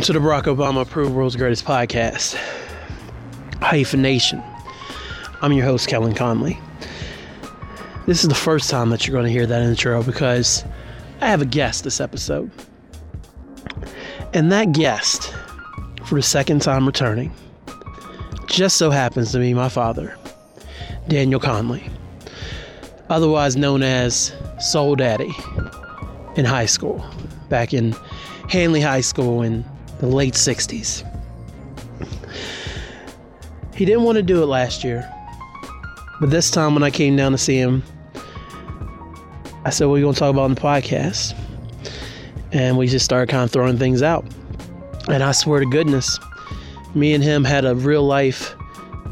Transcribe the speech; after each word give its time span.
Welcome 0.00 0.14
to 0.14 0.18
the 0.18 0.26
Barack 0.26 0.44
Obama 0.44 0.80
Approved 0.80 1.12
World's 1.12 1.36
Greatest 1.36 1.66
Podcast, 1.66 2.34
Hyphenation. 3.60 4.42
I'm 5.42 5.52
your 5.52 5.66
host, 5.66 5.88
Kellen 5.88 6.14
Conley. 6.14 6.58
This 8.06 8.22
is 8.22 8.30
the 8.30 8.34
first 8.34 8.70
time 8.70 8.88
that 8.88 9.06
you're 9.06 9.12
going 9.12 9.26
to 9.26 9.30
hear 9.30 9.44
that 9.44 9.60
intro 9.60 10.02
because 10.02 10.64
I 11.20 11.26
have 11.26 11.42
a 11.42 11.44
guest 11.44 11.84
this 11.84 12.00
episode. 12.00 12.50
And 14.32 14.50
that 14.50 14.72
guest, 14.72 15.34
for 16.06 16.14
the 16.14 16.22
second 16.22 16.62
time 16.62 16.86
returning, 16.86 17.30
just 18.46 18.78
so 18.78 18.90
happens 18.90 19.32
to 19.32 19.38
be 19.38 19.52
my 19.52 19.68
father, 19.68 20.16
Daniel 21.08 21.40
Conley, 21.40 21.86
otherwise 23.10 23.54
known 23.54 23.82
as 23.82 24.32
Soul 24.60 24.96
Daddy 24.96 25.34
in 26.36 26.46
high 26.46 26.64
school, 26.64 27.04
back 27.50 27.74
in 27.74 27.94
Hanley 28.48 28.80
High 28.80 29.02
School 29.02 29.42
in 29.42 29.62
the 30.00 30.06
late 30.06 30.34
60s. 30.34 31.06
He 33.74 33.84
didn't 33.84 34.02
want 34.02 34.16
to 34.16 34.22
do 34.22 34.42
it 34.42 34.46
last 34.46 34.82
year, 34.82 35.08
but 36.20 36.30
this 36.30 36.50
time 36.50 36.74
when 36.74 36.82
I 36.82 36.90
came 36.90 37.16
down 37.16 37.32
to 37.32 37.38
see 37.38 37.56
him, 37.56 37.82
I 39.64 39.70
said, 39.70 39.86
What 39.86 39.94
are 39.94 39.98
you 39.98 40.04
going 40.04 40.14
to 40.14 40.18
talk 40.18 40.30
about 40.30 40.42
on 40.42 40.54
the 40.54 40.60
podcast? 40.60 41.36
And 42.52 42.76
we 42.76 42.88
just 42.88 43.04
started 43.04 43.30
kind 43.30 43.44
of 43.44 43.50
throwing 43.50 43.78
things 43.78 44.02
out. 44.02 44.24
And 45.08 45.22
I 45.22 45.32
swear 45.32 45.60
to 45.60 45.66
goodness, 45.66 46.18
me 46.94 47.14
and 47.14 47.22
him 47.22 47.44
had 47.44 47.64
a 47.64 47.74
real 47.74 48.02
life 48.02 48.54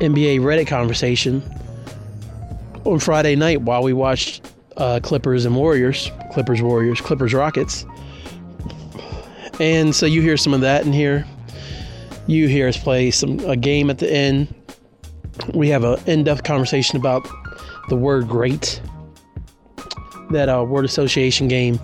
NBA 0.00 0.40
Reddit 0.40 0.66
conversation 0.66 1.42
on 2.84 2.98
Friday 2.98 3.36
night 3.36 3.62
while 3.62 3.82
we 3.82 3.92
watched 3.92 4.50
uh, 4.76 5.00
Clippers 5.02 5.44
and 5.44 5.54
Warriors, 5.54 6.10
Clippers 6.32 6.62
Warriors, 6.62 7.00
Clippers 7.00 7.34
Rockets. 7.34 7.84
And 9.60 9.94
so 9.94 10.06
you 10.06 10.22
hear 10.22 10.36
some 10.36 10.54
of 10.54 10.60
that 10.60 10.86
in 10.86 10.92
here. 10.92 11.26
You 12.26 12.46
hear 12.46 12.68
us 12.68 12.76
play 12.76 13.10
some 13.10 13.40
a 13.40 13.56
game 13.56 13.90
at 13.90 13.98
the 13.98 14.12
end. 14.12 14.54
We 15.54 15.68
have 15.68 15.84
an 15.84 15.98
in-depth 16.06 16.44
conversation 16.44 16.96
about 16.96 17.26
the 17.88 17.96
word 17.96 18.28
great. 18.28 18.80
That 20.30 20.48
uh, 20.48 20.64
word 20.64 20.84
association 20.84 21.48
game. 21.48 21.80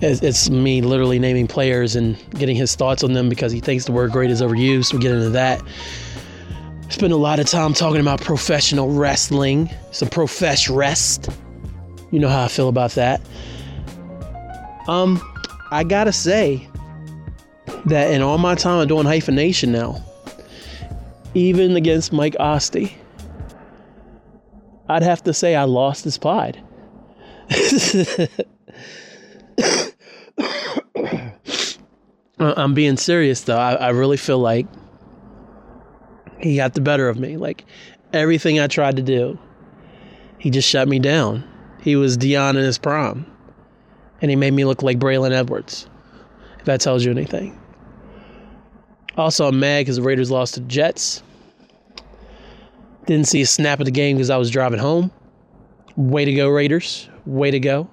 It's, 0.00 0.22
it's 0.22 0.50
me 0.50 0.80
literally 0.80 1.18
naming 1.18 1.46
players 1.46 1.94
and 1.94 2.16
getting 2.30 2.56
his 2.56 2.74
thoughts 2.74 3.04
on 3.04 3.12
them 3.12 3.28
because 3.28 3.52
he 3.52 3.60
thinks 3.60 3.84
the 3.84 3.92
word 3.92 4.12
great 4.12 4.30
is 4.30 4.42
overused. 4.42 4.92
We 4.92 4.98
get 4.98 5.12
into 5.12 5.30
that. 5.30 5.62
Spend 6.88 7.12
a 7.12 7.16
lot 7.16 7.38
of 7.38 7.46
time 7.46 7.72
talking 7.72 8.00
about 8.00 8.20
professional 8.20 8.90
wrestling, 8.90 9.70
some 9.92 10.08
profesh 10.08 10.68
rest. 10.68 11.28
You 12.10 12.18
know 12.18 12.28
how 12.28 12.44
I 12.44 12.48
feel 12.48 12.68
about 12.68 12.92
that. 12.92 13.20
Um, 14.88 15.22
I 15.70 15.84
gotta 15.84 16.12
say, 16.12 16.66
that 17.86 18.10
in 18.10 18.22
all 18.22 18.38
my 18.38 18.54
time 18.54 18.80
of 18.80 18.88
doing 18.88 19.06
hyphenation 19.06 19.72
now, 19.72 20.04
even 21.34 21.76
against 21.76 22.12
Mike 22.12 22.34
Osty, 22.34 22.92
I'd 24.88 25.02
have 25.02 25.22
to 25.24 25.34
say 25.34 25.54
I 25.54 25.64
lost 25.64 26.04
his 26.04 26.18
pride. 26.18 26.62
I'm 32.38 32.74
being 32.74 32.96
serious 32.96 33.42
though. 33.42 33.58
I, 33.58 33.74
I, 33.74 33.88
really 33.90 34.16
feel 34.16 34.38
like 34.38 34.66
he 36.40 36.56
got 36.56 36.74
the 36.74 36.80
better 36.80 37.08
of 37.08 37.18
me. 37.18 37.36
Like 37.36 37.64
everything 38.12 38.58
I 38.58 38.66
tried 38.66 38.96
to 38.96 39.02
do, 39.02 39.38
he 40.38 40.50
just 40.50 40.68
shut 40.68 40.88
me 40.88 40.98
down. 40.98 41.44
He 41.82 41.96
was 41.96 42.16
Deion 42.16 42.50
in 42.50 42.64
his 42.64 42.78
prime. 42.78 43.26
And 44.22 44.30
he 44.30 44.36
made 44.36 44.52
me 44.52 44.64
look 44.64 44.82
like 44.82 44.98
Braylon 44.98 45.32
Edwards, 45.32 45.88
if 46.58 46.64
that 46.64 46.80
tells 46.80 47.04
you 47.04 47.10
anything. 47.10 47.59
Also, 49.16 49.48
I'm 49.48 49.58
mad 49.58 49.80
because 49.80 49.96
the 49.96 50.02
Raiders 50.02 50.30
lost 50.30 50.54
to 50.54 50.60
Jets. 50.60 51.22
Didn't 53.06 53.26
see 53.26 53.42
a 53.42 53.46
snap 53.46 53.80
of 53.80 53.86
the 53.86 53.90
game 53.90 54.16
because 54.16 54.30
I 54.30 54.36
was 54.36 54.50
driving 54.50 54.78
home. 54.78 55.10
Way 55.96 56.24
to 56.24 56.32
go, 56.32 56.48
Raiders. 56.48 57.08
Way 57.26 57.50
to 57.50 57.60
go. 57.60 57.90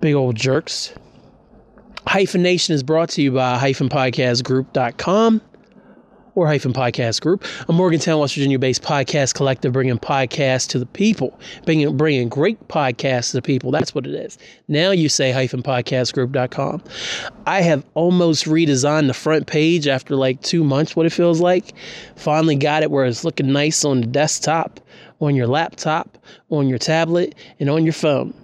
Big 0.00 0.14
old 0.14 0.36
jerks. 0.36 0.94
Hyphen 2.06 2.42
Nation 2.42 2.74
is 2.74 2.82
brought 2.82 3.08
to 3.10 3.22
you 3.22 3.32
by 3.32 3.58
hyphenpodcastgroup.com 3.58 5.40
or 6.34 6.46
hyphen 6.46 6.72
podcast 6.72 7.20
group, 7.20 7.44
a 7.68 7.72
Morgantown, 7.72 8.18
West 8.18 8.34
Virginia 8.34 8.58
based 8.58 8.82
podcast 8.82 9.34
collective 9.34 9.72
bringing 9.72 9.98
podcasts 9.98 10.68
to 10.68 10.78
the 10.78 10.86
people, 10.86 11.38
bringing, 11.64 11.96
bringing 11.96 12.28
great 12.28 12.68
podcasts 12.68 13.30
to 13.30 13.38
the 13.38 13.42
people. 13.42 13.70
That's 13.70 13.94
what 13.94 14.06
it 14.06 14.14
is. 14.14 14.38
Now 14.68 14.90
you 14.90 15.08
say 15.08 15.32
hyphen 15.32 15.62
podcastgroup.com. 15.62 16.82
I 17.46 17.62
have 17.62 17.84
almost 17.94 18.46
redesigned 18.46 19.06
the 19.06 19.14
front 19.14 19.46
page 19.46 19.86
after 19.86 20.16
like 20.16 20.40
two 20.42 20.64
months, 20.64 20.96
what 20.96 21.06
it 21.06 21.12
feels 21.12 21.40
like. 21.40 21.74
Finally 22.16 22.56
got 22.56 22.82
it 22.82 22.90
where 22.90 23.04
it's 23.04 23.24
looking 23.24 23.52
nice 23.52 23.84
on 23.84 24.00
the 24.00 24.06
desktop, 24.06 24.80
on 25.20 25.34
your 25.34 25.46
laptop, 25.46 26.18
on 26.50 26.68
your 26.68 26.78
tablet, 26.78 27.34
and 27.60 27.70
on 27.70 27.84
your 27.84 27.92
phone 27.92 28.34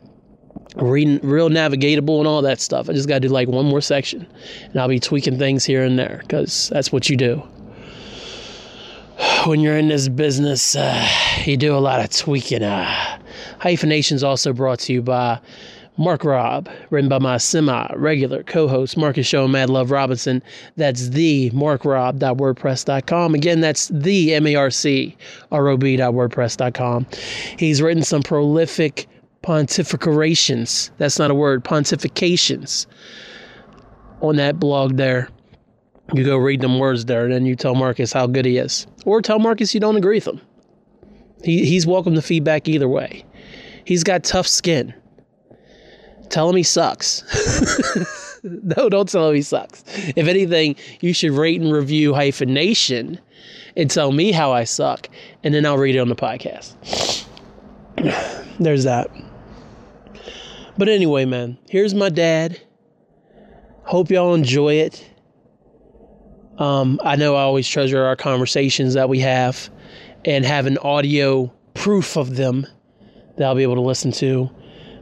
reading 0.76 1.18
real 1.22 1.48
navigatable 1.48 2.18
and 2.18 2.28
all 2.28 2.42
that 2.42 2.60
stuff. 2.60 2.88
I 2.88 2.92
just 2.92 3.08
got 3.08 3.14
to 3.14 3.20
do 3.20 3.28
like 3.28 3.48
one 3.48 3.66
more 3.66 3.80
section 3.80 4.24
and 4.62 4.80
I'll 4.80 4.88
be 4.88 5.00
tweaking 5.00 5.36
things 5.36 5.64
here 5.64 5.82
and 5.82 5.98
there 5.98 6.20
because 6.22 6.68
that's 6.72 6.92
what 6.92 7.10
you 7.10 7.16
do 7.16 7.42
when 9.46 9.60
you're 9.60 9.76
in 9.76 9.88
this 9.88 10.08
business, 10.08 10.76
uh, 10.76 11.08
you 11.44 11.56
do 11.56 11.74
a 11.74 11.78
lot 11.78 12.00
of 12.00 12.10
tweaking. 12.10 12.62
Uh, 12.62 13.18
Hyphenation 13.60 14.16
is 14.16 14.24
also 14.24 14.52
brought 14.52 14.80
to 14.80 14.92
you 14.92 15.02
by 15.02 15.40
Marc 15.96 16.24
Rob, 16.24 16.68
written 16.90 17.08
by 17.08 17.18
my 17.18 17.36
semi 17.36 17.86
regular 17.94 18.42
co 18.42 18.68
host, 18.68 18.96
Marcus 18.96 19.26
Show 19.26 19.46
Mad 19.48 19.70
Love 19.70 19.90
Robinson. 19.90 20.42
That's 20.76 21.10
the 21.10 21.50
marcrob.wordpress.com. 21.50 23.34
Again, 23.34 23.60
that's 23.60 23.88
the 23.88 24.34
M 24.34 24.46
A 24.46 24.56
R 24.56 24.70
C 24.70 25.16
R 25.52 25.68
O 25.68 25.76
B.wordpress.com. 25.76 27.06
He's 27.58 27.82
written 27.82 28.02
some 28.02 28.22
prolific 28.22 29.06
pontifications. 29.42 30.90
That's 30.98 31.18
not 31.18 31.30
a 31.30 31.34
word, 31.34 31.64
pontifications 31.64 32.86
on 34.20 34.36
that 34.36 34.58
blog 34.58 34.96
there. 34.96 35.28
You 36.12 36.24
go 36.24 36.36
read 36.36 36.60
them 36.60 36.78
words 36.78 37.04
there, 37.04 37.24
and 37.24 37.32
then 37.32 37.46
you 37.46 37.54
tell 37.54 37.74
Marcus 37.74 38.12
how 38.12 38.26
good 38.26 38.44
he 38.44 38.58
is. 38.58 38.86
Or 39.04 39.22
tell 39.22 39.38
Marcus 39.38 39.74
you 39.74 39.80
don't 39.80 39.96
agree 39.96 40.16
with 40.16 40.26
him. 40.26 40.40
He, 41.44 41.64
he's 41.64 41.86
welcome 41.86 42.14
to 42.14 42.22
feedback 42.22 42.68
either 42.68 42.88
way. 42.88 43.24
He's 43.84 44.04
got 44.04 44.24
tough 44.24 44.46
skin. 44.46 44.94
Tell 46.28 46.48
him 46.48 46.56
he 46.56 46.62
sucks. 46.62 47.24
no, 48.42 48.88
don't 48.88 49.08
tell 49.08 49.28
him 49.28 49.34
he 49.34 49.42
sucks. 49.42 49.84
If 50.16 50.28
anything, 50.28 50.76
you 51.00 51.12
should 51.12 51.32
rate 51.32 51.60
and 51.60 51.72
review 51.72 52.14
hyphenation 52.14 53.20
and 53.76 53.90
tell 53.90 54.12
me 54.12 54.32
how 54.32 54.52
I 54.52 54.64
suck, 54.64 55.08
and 55.42 55.54
then 55.54 55.64
I'll 55.66 55.78
read 55.78 55.96
it 55.96 55.98
on 55.98 56.08
the 56.08 56.16
podcast. 56.16 57.26
There's 58.60 58.84
that. 58.84 59.10
But 60.76 60.88
anyway, 60.88 61.24
man, 61.24 61.58
here's 61.68 61.94
my 61.94 62.08
dad. 62.08 62.60
Hope 63.84 64.10
y'all 64.10 64.34
enjoy 64.34 64.74
it. 64.74 65.09
Um, 66.60 67.00
I 67.02 67.16
know 67.16 67.36
I 67.36 67.40
always 67.40 67.66
treasure 67.66 68.04
our 68.04 68.16
conversations 68.16 68.92
that 68.92 69.08
we 69.08 69.18
have 69.20 69.70
and 70.26 70.44
have 70.44 70.66
an 70.66 70.76
audio 70.78 71.50
proof 71.72 72.18
of 72.18 72.36
them 72.36 72.66
that 73.38 73.46
I'll 73.46 73.54
be 73.54 73.62
able 73.62 73.76
to 73.76 73.80
listen 73.80 74.12
to, 74.12 74.50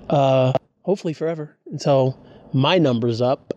uh, 0.08 0.52
hopefully 0.82 1.12
forever 1.12 1.56
until 1.66 2.16
my 2.52 2.78
number's 2.78 3.20
up. 3.20 3.54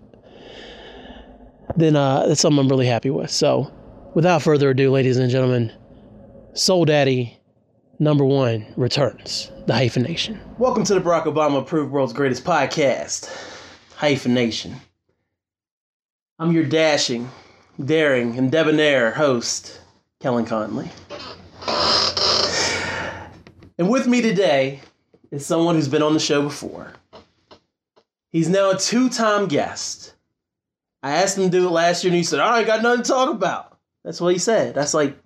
Then 1.76 1.96
uh, 1.96 2.26
that's 2.26 2.42
something 2.42 2.60
I'm 2.60 2.70
really 2.70 2.88
happy 2.88 3.12
with. 3.12 3.30
So, 3.30 3.72
without 4.16 4.42
further 4.42 4.72
ado, 4.72 4.90
ladies 4.90 5.18
and 5.18 5.30
gentlemen, 5.30 5.72
Soul 6.54 6.86
Daddy 6.86 7.40
number 8.00 8.26
one 8.26 8.66
returns 8.78 9.52
the 9.68 9.74
Hyphenation. 9.74 10.40
Welcome 10.58 10.84
to 10.86 10.96
the 10.96 11.02
Barack 11.02 11.26
Obama 11.26 11.60
approved 11.60 11.92
world's 11.92 12.14
greatest 12.14 12.44
podcast, 12.44 13.30
Hyphenation. 13.96 14.76
I'm 16.40 16.52
your 16.52 16.66
dashing, 16.66 17.30
daring, 17.86 18.38
and 18.38 18.52
debonair 18.52 19.12
host, 19.12 19.82
Kellen 20.20 20.46
Conley. 20.46 20.90
And 23.78 23.90
with 23.90 24.08
me 24.08 24.22
today 24.22 24.82
is 25.32 25.46
someone 25.46 25.76
who's 25.76 25.88
been 25.88 26.04
on 26.04 26.14
the 26.14 26.20
show 26.20 26.42
before. 26.42 26.94
He's 28.32 28.50
now 28.50 28.72
a 28.72 28.78
two 28.78 29.10
time 29.10 29.48
guest. 29.48 30.14
I 31.04 31.12
asked 31.12 31.38
him 31.38 31.46
to 31.46 31.50
do 31.50 31.68
it 31.68 31.72
last 31.72 32.04
year 32.04 32.12
and 32.12 32.18
he 32.18 32.24
said, 32.24 32.40
I 32.40 32.60
ain't 32.60 32.68
got 32.68 32.84
nothing 32.84 33.04
to 33.04 33.10
talk 33.10 33.34
about. 33.34 33.78
That's 34.04 34.22
what 34.22 34.34
he 34.34 34.40
said. 34.40 34.76
That's 34.76 34.94
like, 34.94 35.18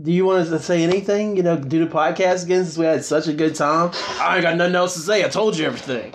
do 0.00 0.10
you 0.12 0.24
want 0.24 0.48
to 0.48 0.58
say 0.58 0.82
anything? 0.82 1.36
You 1.36 1.42
know, 1.42 1.56
do 1.56 1.84
the 1.84 1.90
podcast 1.90 2.44
again 2.44 2.64
since 2.64 2.78
we 2.78 2.84
had 2.84 3.04
such 3.04 3.28
a 3.28 3.32
good 3.32 3.54
time? 3.54 3.90
I 4.18 4.36
ain't 4.36 4.42
got 4.42 4.56
nothing 4.56 4.74
else 4.74 4.94
to 4.94 5.00
say. 5.00 5.24
I 5.24 5.28
told 5.28 5.56
you 5.56 5.66
everything. 5.66 6.14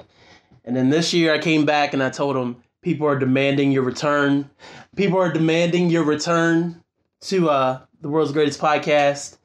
And 0.63 0.75
then 0.75 0.89
this 0.89 1.13
year 1.13 1.33
I 1.33 1.39
came 1.39 1.65
back 1.65 1.93
and 1.93 2.01
I 2.01 2.09
told 2.09 2.35
him, 2.35 2.57
people 2.85 3.05
are 3.05 3.19
demanding 3.19 3.73
your 3.73 3.83
return 3.83 4.49
people 4.95 5.19
are 5.19 5.31
demanding 5.31 5.89
your 5.89 6.03
return 6.03 6.81
to 7.21 7.49
uh, 7.49 7.81
the 8.01 8.09
world's 8.09 8.31
greatest 8.31 8.59
podcast. 8.59 9.37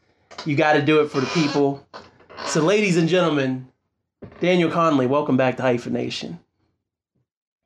You 0.47 0.57
got 0.57 0.75
to 0.75 0.83
do 0.83 1.01
it 1.01 1.11
for 1.11 1.21
the 1.21 1.27
people. 1.29 1.87
So, 2.47 2.63
ladies 2.63 2.97
and 2.97 3.09
gentlemen, 3.09 3.69
Daniel 4.41 4.71
Conley, 4.71 5.07
welcome 5.07 5.37
back 5.37 5.57
to 5.57 5.63
Hyphenation. 5.63 6.39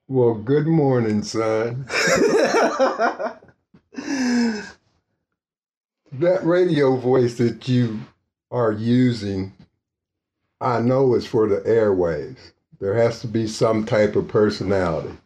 Well, 0.09 0.35
good 0.35 0.67
morning, 0.67 1.23
son. 1.23 1.85
that 1.89 3.41
radio 6.43 6.97
voice 6.97 7.37
that 7.39 7.69
you 7.69 8.01
are 8.51 8.73
using, 8.73 9.53
I 10.61 10.81
know 10.81 11.15
is 11.15 11.27
for 11.27 11.49
the 11.49 11.61
airwaves. 11.61 12.53
There 12.81 12.95
has 12.95 13.21
to 13.21 13.27
be 13.27 13.47
some 13.47 13.87
type 13.87 14.17
of 14.17 14.29
personality. 14.29 15.17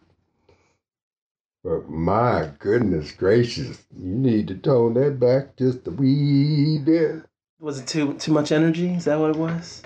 But 1.65 1.89
my 1.89 2.51
goodness 2.61 3.11
gracious, 3.13 3.85
you 3.97 4.15
need 4.15 4.49
to 4.49 4.55
tone 4.55 4.95
that 4.95 5.19
back 5.19 5.57
just 5.57 5.87
a 5.89 5.91
wee 5.91 6.79
bit. 6.79 7.25
Was 7.59 7.81
it 7.81 7.89
too 7.89 8.15
too 8.15 8.33
much 8.33 8.53
energy? 8.53 8.95
Is 8.95 9.07
that 9.07 9.19
what 9.19 9.31
it 9.31 9.37
was? 9.37 9.83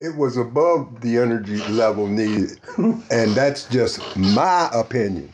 It 0.00 0.16
was 0.16 0.36
above 0.36 1.00
the 1.00 1.18
energy 1.18 1.58
level 1.68 2.06
needed, 2.06 2.60
and 2.78 3.34
that's 3.34 3.68
just 3.68 4.16
my 4.16 4.70
opinion. 4.72 5.30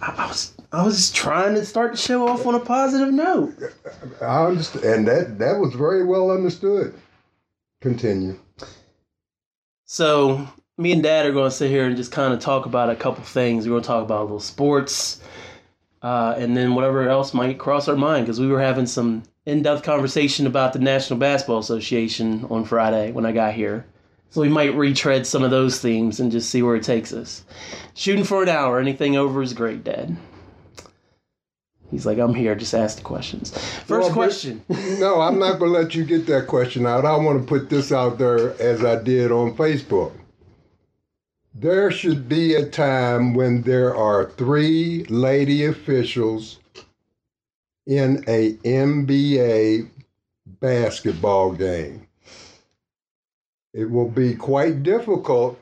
I, 0.00 0.14
I 0.16 0.26
was 0.28 0.54
I 0.72 0.84
was 0.84 0.96
just 0.96 1.16
trying 1.16 1.54
to 1.54 1.64
start 1.64 1.92
the 1.92 1.98
show 1.98 2.28
off 2.28 2.46
on 2.46 2.54
a 2.54 2.60
positive 2.60 3.12
note. 3.12 3.54
I 4.22 4.46
understand, 4.46 4.84
and 4.84 5.08
that 5.08 5.38
that 5.40 5.58
was 5.58 5.74
very 5.74 6.04
well 6.04 6.30
understood. 6.30 6.94
Continue. 7.80 8.38
So 9.86 10.46
me 10.80 10.92
and 10.92 11.02
Dad 11.02 11.26
are 11.26 11.32
going 11.32 11.50
to 11.50 11.54
sit 11.54 11.70
here 11.70 11.84
and 11.84 11.96
just 11.96 12.10
kind 12.10 12.32
of 12.32 12.40
talk 12.40 12.64
about 12.64 12.88
a 12.88 12.96
couple 12.96 13.22
things. 13.22 13.66
We're 13.66 13.72
going 13.72 13.82
to 13.82 13.86
talk 13.86 14.02
about 14.02 14.22
a 14.22 14.24
little 14.24 14.40
sports, 14.40 15.20
uh, 16.02 16.34
and 16.38 16.56
then 16.56 16.74
whatever 16.74 17.08
else 17.08 17.34
might 17.34 17.58
cross 17.58 17.86
our 17.86 17.96
mind 17.96 18.24
because 18.24 18.40
we 18.40 18.46
were 18.46 18.60
having 18.60 18.86
some 18.86 19.22
in-depth 19.44 19.82
conversation 19.82 20.46
about 20.46 20.72
the 20.72 20.78
National 20.78 21.18
Basketball 21.18 21.58
Association 21.58 22.46
on 22.50 22.64
Friday 22.64 23.12
when 23.12 23.26
I 23.26 23.32
got 23.32 23.52
here. 23.52 23.84
So 24.30 24.40
we 24.40 24.48
might 24.48 24.74
retread 24.74 25.26
some 25.26 25.42
of 25.42 25.50
those 25.50 25.80
themes 25.80 26.20
and 26.20 26.32
just 26.32 26.50
see 26.50 26.62
where 26.62 26.76
it 26.76 26.84
takes 26.84 27.12
us. 27.12 27.44
Shooting 27.94 28.24
for 28.24 28.42
an 28.42 28.48
hour, 28.48 28.78
anything 28.78 29.16
over 29.16 29.42
is 29.42 29.52
great, 29.52 29.84
Dad. 29.84 30.16
He's 31.90 32.06
like, 32.06 32.18
I'm 32.18 32.34
here, 32.34 32.54
just 32.54 32.72
ask 32.72 32.98
the 32.98 33.02
questions. 33.02 33.50
First 33.80 34.06
well, 34.06 34.12
question. 34.12 34.62
no, 34.68 35.20
I'm 35.20 35.40
not 35.40 35.58
going 35.58 35.72
to 35.72 35.78
let 35.78 35.94
you 35.96 36.04
get 36.04 36.26
that 36.26 36.46
question 36.46 36.86
out. 36.86 37.04
I 37.04 37.16
want 37.16 37.40
to 37.40 37.46
put 37.46 37.68
this 37.68 37.90
out 37.90 38.18
there 38.18 38.60
as 38.62 38.84
I 38.84 39.02
did 39.02 39.32
on 39.32 39.56
Facebook. 39.56 40.12
There 41.54 41.90
should 41.90 42.28
be 42.28 42.54
a 42.54 42.64
time 42.64 43.34
when 43.34 43.62
there 43.62 43.94
are 43.94 44.30
three 44.30 45.04
lady 45.06 45.64
officials 45.64 46.60
in 47.86 48.24
a 48.28 48.52
NBA 48.58 49.90
basketball 50.46 51.52
game. 51.52 52.06
It 53.74 53.90
will 53.90 54.08
be 54.08 54.34
quite 54.34 54.84
difficult, 54.84 55.60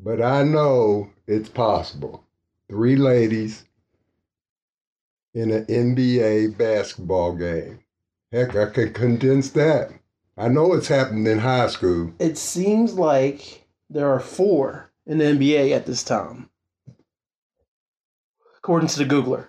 but 0.00 0.20
I 0.20 0.42
know 0.42 1.10
it's 1.28 1.48
possible. 1.48 2.24
Three 2.68 2.96
ladies 2.96 3.64
in 5.32 5.52
an 5.52 5.64
NBA 5.66 6.58
basketball 6.58 7.36
game. 7.36 7.78
Heck, 8.32 8.56
I 8.56 8.66
can 8.66 8.92
condense 8.92 9.50
that. 9.50 9.92
I 10.36 10.48
know 10.48 10.72
it's 10.72 10.88
happened 10.88 11.28
in 11.28 11.38
high 11.38 11.68
school. 11.68 12.12
It 12.18 12.36
seems 12.36 12.94
like 12.94 13.64
there 13.88 14.12
are 14.12 14.20
four 14.20 14.90
in 15.06 15.18
the 15.18 15.24
NBA 15.24 15.72
at 15.72 15.86
this 15.86 16.02
time, 16.02 16.48
according 18.58 18.88
to 18.88 18.98
the 18.98 19.04
Googler. 19.04 19.48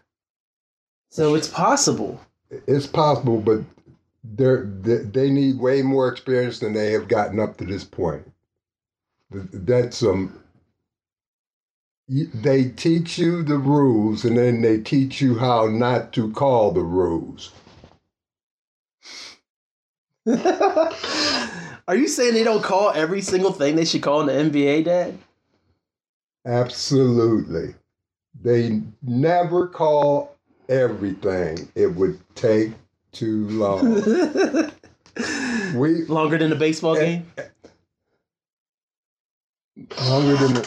So 1.09 1.35
it's 1.35 1.47
possible. 1.47 2.19
It's 2.49 2.87
possible, 2.87 3.39
but 3.39 3.61
they're, 4.23 4.65
they 4.65 5.29
need 5.29 5.59
way 5.59 5.81
more 5.81 6.09
experience 6.09 6.59
than 6.59 6.73
they 6.73 6.91
have 6.91 7.07
gotten 7.07 7.39
up 7.39 7.57
to 7.57 7.65
this 7.65 7.83
point. 7.83 8.29
That's 9.31 10.03
um. 10.03 10.41
They 12.07 12.65
teach 12.65 13.17
you 13.17 13.41
the 13.41 13.57
rules, 13.57 14.25
and 14.25 14.37
then 14.37 14.61
they 14.61 14.79
teach 14.79 15.21
you 15.21 15.39
how 15.39 15.67
not 15.67 16.13
to 16.13 16.31
call 16.33 16.71
the 16.71 16.83
rules. 16.83 17.51
Are 21.87 21.95
you 21.95 22.07
saying 22.07 22.33
they 22.33 22.43
don't 22.43 22.63
call 22.63 22.91
every 22.91 23.21
single 23.21 23.51
thing 23.51 23.75
they 23.75 23.85
should 23.85 24.03
call 24.03 24.27
in 24.27 24.51
the 24.51 24.59
NBA, 24.59 24.85
Dad? 24.85 25.17
Absolutely. 26.45 27.73
They 28.41 28.81
never 29.01 29.67
call 29.67 30.35
everything, 30.69 31.69
it 31.75 31.87
would 31.87 32.19
take 32.35 32.71
too 33.11 33.47
long. 33.49 33.95
we 35.75 36.03
longer 36.05 36.37
than 36.37 36.51
a 36.51 36.55
baseball 36.55 36.97
eh, 36.97 36.99
game. 36.99 37.31
Eh, 37.37 37.43
longer 40.07 40.35
than 40.35 40.57
a 40.57 40.63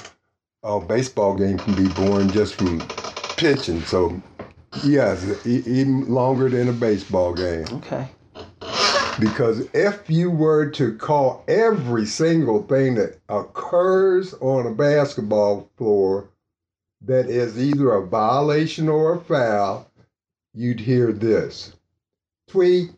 oh, 0.63 0.81
baseball 0.81 1.37
game 1.37 1.59
can 1.59 1.75
be 1.75 1.89
born 1.89 2.31
just 2.31 2.55
from 2.55 2.81
pitching. 3.37 3.83
So, 3.83 4.21
yes, 4.85 5.47
even 5.47 6.09
longer 6.09 6.49
than 6.49 6.69
a 6.69 6.73
baseball 6.73 7.35
game. 7.35 7.67
Okay. 7.73 8.09
Because 9.19 9.67
if 9.75 10.09
you 10.09 10.31
were 10.31 10.71
to 10.71 10.97
call 10.97 11.45
every 11.49 12.07
single 12.07 12.63
thing 12.63 12.95
that 12.95 13.19
occurs 13.29 14.35
on 14.35 14.67
a 14.67 14.75
basketball 14.75 15.71
floor 15.77 16.31
that 17.01 17.29
is 17.29 17.59
either 17.59 17.93
a 17.93 18.07
violation 18.07 18.89
or 18.89 19.15
a 19.15 19.21
foul, 19.21 19.91
you'd 20.55 20.81
hear 20.81 21.13
this 21.13 21.73
tweet, 22.49 22.91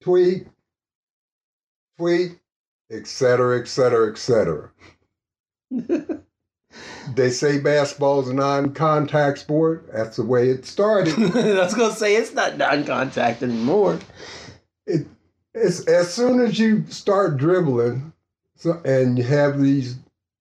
tweet, 0.00 0.46
tweet, 1.96 2.38
etc., 2.90 3.60
etc., 3.60 4.10
etc. 4.10 4.70
they 7.14 7.30
say 7.30 7.58
basketball 7.58 8.20
is 8.20 8.28
a 8.28 8.34
non-contact 8.34 9.38
sport. 9.38 9.88
That's 9.92 10.16
the 10.16 10.24
way 10.24 10.50
it 10.50 10.66
started. 10.66 11.14
I 11.18 11.64
was 11.64 11.74
gonna 11.74 11.94
say 11.94 12.16
it's 12.16 12.34
not 12.34 12.58
non-contact 12.58 13.42
anymore. 13.42 13.98
It, 14.86 15.06
it's 15.54 15.86
as 15.86 16.12
soon 16.12 16.40
as 16.40 16.58
you 16.58 16.84
start 16.88 17.36
dribbling, 17.36 18.12
so, 18.56 18.80
and 18.84 19.18
you 19.18 19.24
have 19.24 19.60
these 19.60 19.96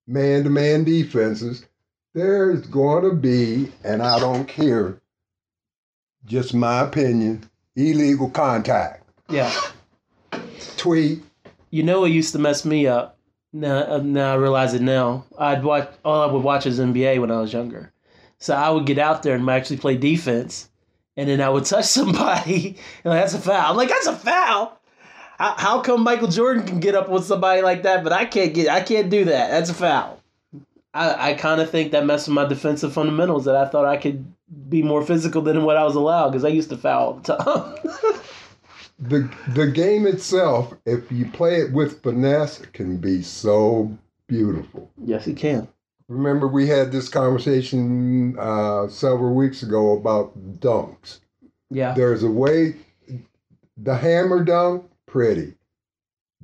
man-to-man 0.07 0.83
defenses, 0.83 1.65
there's 2.13 2.65
going 2.67 3.03
to 3.03 3.15
be, 3.15 3.71
and 3.83 4.01
I 4.01 4.19
don't 4.19 4.47
care 4.47 5.01
just 6.25 6.53
my 6.53 6.81
opinion, 6.81 7.49
illegal 7.75 8.29
contact. 8.29 9.09
Yeah. 9.29 9.53
Tweet. 10.77 11.23
You 11.69 11.83
know 11.83 12.01
what 12.01 12.11
used 12.11 12.33
to 12.33 12.39
mess 12.39 12.65
me 12.65 12.87
up? 12.87 13.17
Now, 13.53 13.79
uh, 13.79 14.01
now 14.03 14.33
I 14.33 14.35
realize 14.35 14.73
it 14.73 14.81
now. 14.81 15.25
I'd 15.37 15.63
watch 15.63 15.89
all 16.05 16.21
I 16.21 16.31
would 16.31 16.43
watch 16.43 16.65
is 16.65 16.79
NBA 16.79 17.19
when 17.19 17.31
I 17.31 17.41
was 17.41 17.51
younger, 17.51 17.91
so 18.39 18.55
I 18.55 18.69
would 18.69 18.85
get 18.85 18.97
out 18.97 19.23
there 19.23 19.35
and 19.35 19.49
actually 19.49 19.77
play 19.77 19.97
defense, 19.97 20.69
and 21.21 21.29
then 21.29 21.39
I 21.39 21.49
would 21.49 21.65
touch 21.65 21.85
somebody, 21.99 22.77
and 23.03 23.13
like, 23.13 23.21
that's 23.21 23.35
a 23.35 23.39
foul. 23.39 23.71
I'm 23.71 23.77
like, 23.77 23.89
that's 23.89 24.07
a 24.07 24.15
foul. 24.15 24.79
How, 25.37 25.55
how 25.55 25.81
come 25.81 26.03
Michael 26.03 26.27
Jordan 26.27 26.65
can 26.65 26.79
get 26.79 26.95
up 26.95 27.09
with 27.09 27.25
somebody 27.25 27.61
like 27.61 27.83
that, 27.83 28.03
but 28.03 28.11
I 28.11 28.25
can't 28.25 28.55
get? 28.55 28.67
I 28.69 28.81
can't 28.81 29.11
do 29.11 29.25
that. 29.25 29.51
That's 29.51 29.69
a 29.69 29.75
foul. 29.75 30.19
I, 30.95 31.31
I 31.31 31.33
kind 31.35 31.61
of 31.61 31.69
think 31.69 31.91
that 31.91 32.07
messed 32.07 32.27
with 32.27 32.33
my 32.33 32.45
defensive 32.45 32.91
fundamentals 32.91 33.45
that 33.45 33.55
I 33.55 33.67
thought 33.67 33.85
I 33.85 33.97
could 33.97 34.33
be 34.67 34.81
more 34.81 35.05
physical 35.05 35.43
than 35.43 35.63
what 35.63 35.77
I 35.77 35.83
was 35.83 35.93
allowed 35.93 36.29
because 36.29 36.43
I 36.43 36.49
used 36.49 36.69
to 36.71 36.77
foul 36.77 37.05
all 37.05 37.13
the 37.13 37.35
time. 37.35 38.21
the 38.99 39.31
the 39.53 39.67
game 39.67 40.07
itself, 40.07 40.73
if 40.87 41.11
you 41.11 41.27
play 41.27 41.61
it 41.61 41.71
with 41.71 42.01
finesse, 42.01 42.57
can 42.73 42.97
be 42.97 43.21
so 43.21 43.95
beautiful. 44.25 44.89
Yes, 45.05 45.27
it 45.27 45.37
can. 45.37 45.67
Remember, 46.11 46.45
we 46.45 46.67
had 46.67 46.91
this 46.91 47.07
conversation 47.07 48.37
uh, 48.37 48.89
several 48.89 49.33
weeks 49.33 49.63
ago 49.63 49.97
about 49.97 50.59
dunks. 50.59 51.19
Yeah. 51.69 51.93
There's 51.93 52.21
a 52.23 52.29
way, 52.29 52.75
the 53.77 53.95
hammer 53.95 54.43
dunk, 54.43 54.91
pretty. 55.05 55.53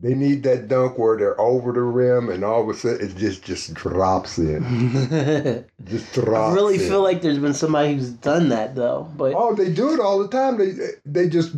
They 0.01 0.13
need 0.13 0.43
that 0.43 0.69
dunk 0.69 0.97
where 0.97 1.17
they're 1.17 1.41
over 1.41 1.73
the 1.73 1.81
rim 1.81 2.29
and 2.29 2.45
all 2.45 2.61
of 2.61 2.69
a 2.69 2.79
sudden 2.79 3.09
it 3.09 3.17
just 3.17 3.43
just 3.43 3.73
drops 3.73 4.37
in. 4.37 5.65
just 5.83 6.13
drops. 6.13 6.51
I 6.51 6.55
really 6.55 6.75
in. 6.75 6.89
feel 6.89 7.03
like 7.03 7.21
there's 7.21 7.39
been 7.39 7.53
somebody 7.53 7.95
who's 7.95 8.11
done 8.11 8.47
that 8.49 8.73
though. 8.73 9.11
But 9.17 9.33
oh, 9.35 9.53
they 9.53 9.73
do 9.73 9.93
it 9.93 9.99
all 9.99 10.19
the 10.19 10.29
time. 10.29 10.57
They 10.57 10.75
they 11.03 11.27
just 11.27 11.55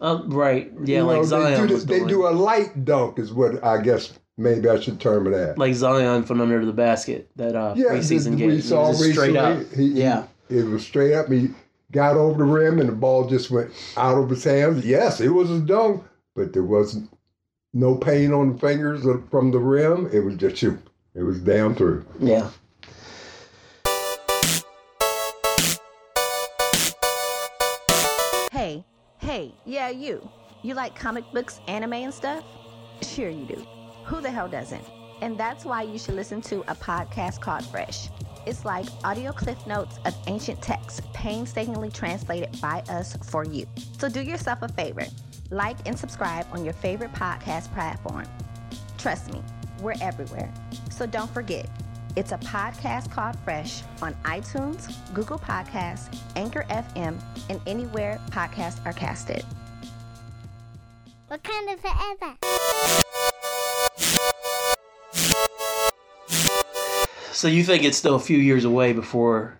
uh, 0.00 0.22
right, 0.26 0.70
yeah, 0.84 1.02
like 1.02 1.16
know, 1.16 1.24
Zion. 1.24 1.62
They, 1.62 1.66
do, 1.66 1.78
they 1.80 2.04
do 2.04 2.28
a 2.28 2.30
light 2.30 2.84
dunk, 2.84 3.18
is 3.18 3.32
what 3.32 3.64
I 3.64 3.80
guess 3.82 4.12
maybe 4.38 4.68
I 4.68 4.80
should 4.80 5.00
term 5.00 5.26
it 5.26 5.34
as. 5.34 5.58
Like 5.58 5.74
Zion 5.74 6.24
from 6.24 6.40
under 6.40 6.64
the 6.64 6.72
basket 6.72 7.28
that 7.36 7.54
uh, 7.54 7.74
yeah, 7.76 7.88
preseason 7.88 8.38
game. 8.38 8.48
We 8.48 8.60
saw 8.62 8.88
recently, 8.88 9.12
straight 9.12 9.36
up. 9.36 9.72
He, 9.74 9.88
yeah, 9.88 10.26
it 10.48 10.64
was 10.64 10.86
straight 10.86 11.12
up. 11.12 11.28
He 11.30 11.50
got 11.90 12.16
over 12.16 12.38
the 12.38 12.44
rim 12.44 12.78
and 12.78 12.88
the 12.88 12.94
ball 12.94 13.28
just 13.28 13.50
went 13.50 13.70
out 13.96 14.16
of 14.16 14.30
his 14.30 14.44
hands. 14.44 14.86
Yes, 14.86 15.20
it 15.20 15.28
was 15.28 15.50
a 15.50 15.60
dunk, 15.60 16.04
but 16.34 16.52
there 16.52 16.62
wasn't 16.62 17.10
no 17.74 17.96
pain 17.96 18.32
on 18.32 18.54
the 18.54 18.58
fingers 18.58 19.04
from 19.30 19.50
the 19.50 19.58
rim. 19.58 20.08
It 20.12 20.20
was 20.20 20.36
just 20.36 20.56
shoot. 20.56 20.78
It 21.14 21.22
was 21.22 21.40
down 21.40 21.74
through. 21.74 22.06
Yeah. 22.20 22.50
Hey, 28.52 28.84
hey, 29.18 29.54
yeah, 29.64 29.88
you. 29.88 30.28
You 30.62 30.74
like 30.74 30.96
comic 30.96 31.24
books, 31.32 31.60
anime, 31.68 31.92
and 31.92 32.14
stuff? 32.14 32.44
Sure 33.02 33.30
you 33.30 33.46
do. 33.46 33.66
Who 34.08 34.22
the 34.22 34.30
hell 34.30 34.48
doesn't? 34.48 34.82
And 35.20 35.36
that's 35.36 35.66
why 35.66 35.82
you 35.82 35.98
should 35.98 36.14
listen 36.14 36.40
to 36.42 36.60
a 36.60 36.74
podcast 36.74 37.42
called 37.42 37.62
Fresh. 37.66 38.08
It's 38.46 38.64
like 38.64 38.86
audio 39.04 39.32
cliff 39.32 39.66
notes 39.66 39.98
of 40.06 40.16
ancient 40.26 40.62
texts 40.62 41.02
painstakingly 41.12 41.90
translated 41.90 42.58
by 42.58 42.82
us 42.88 43.18
for 43.30 43.44
you. 43.44 43.66
So 43.98 44.08
do 44.08 44.22
yourself 44.22 44.62
a 44.62 44.68
favor 44.68 45.04
like 45.50 45.76
and 45.86 45.98
subscribe 45.98 46.46
on 46.52 46.64
your 46.64 46.72
favorite 46.72 47.12
podcast 47.12 47.70
platform. 47.74 48.24
Trust 48.96 49.30
me, 49.30 49.42
we're 49.82 49.94
everywhere. 50.00 50.50
So 50.90 51.04
don't 51.04 51.30
forget, 51.34 51.68
it's 52.16 52.32
a 52.32 52.38
podcast 52.38 53.10
called 53.10 53.38
Fresh 53.40 53.82
on 54.00 54.14
iTunes, 54.24 54.90
Google 55.12 55.38
Podcasts, 55.38 56.18
Anchor 56.34 56.64
FM, 56.70 57.22
and 57.50 57.60
anywhere 57.66 58.18
podcasts 58.30 58.84
are 58.86 58.94
casted. 58.94 59.44
Wakanda 61.30 61.78
forever. 61.78 63.04
So 67.38 67.46
you 67.46 67.62
think 67.62 67.84
it's 67.84 67.96
still 67.96 68.16
a 68.16 68.18
few 68.20 68.36
years 68.36 68.64
away 68.64 68.92
before 68.92 69.56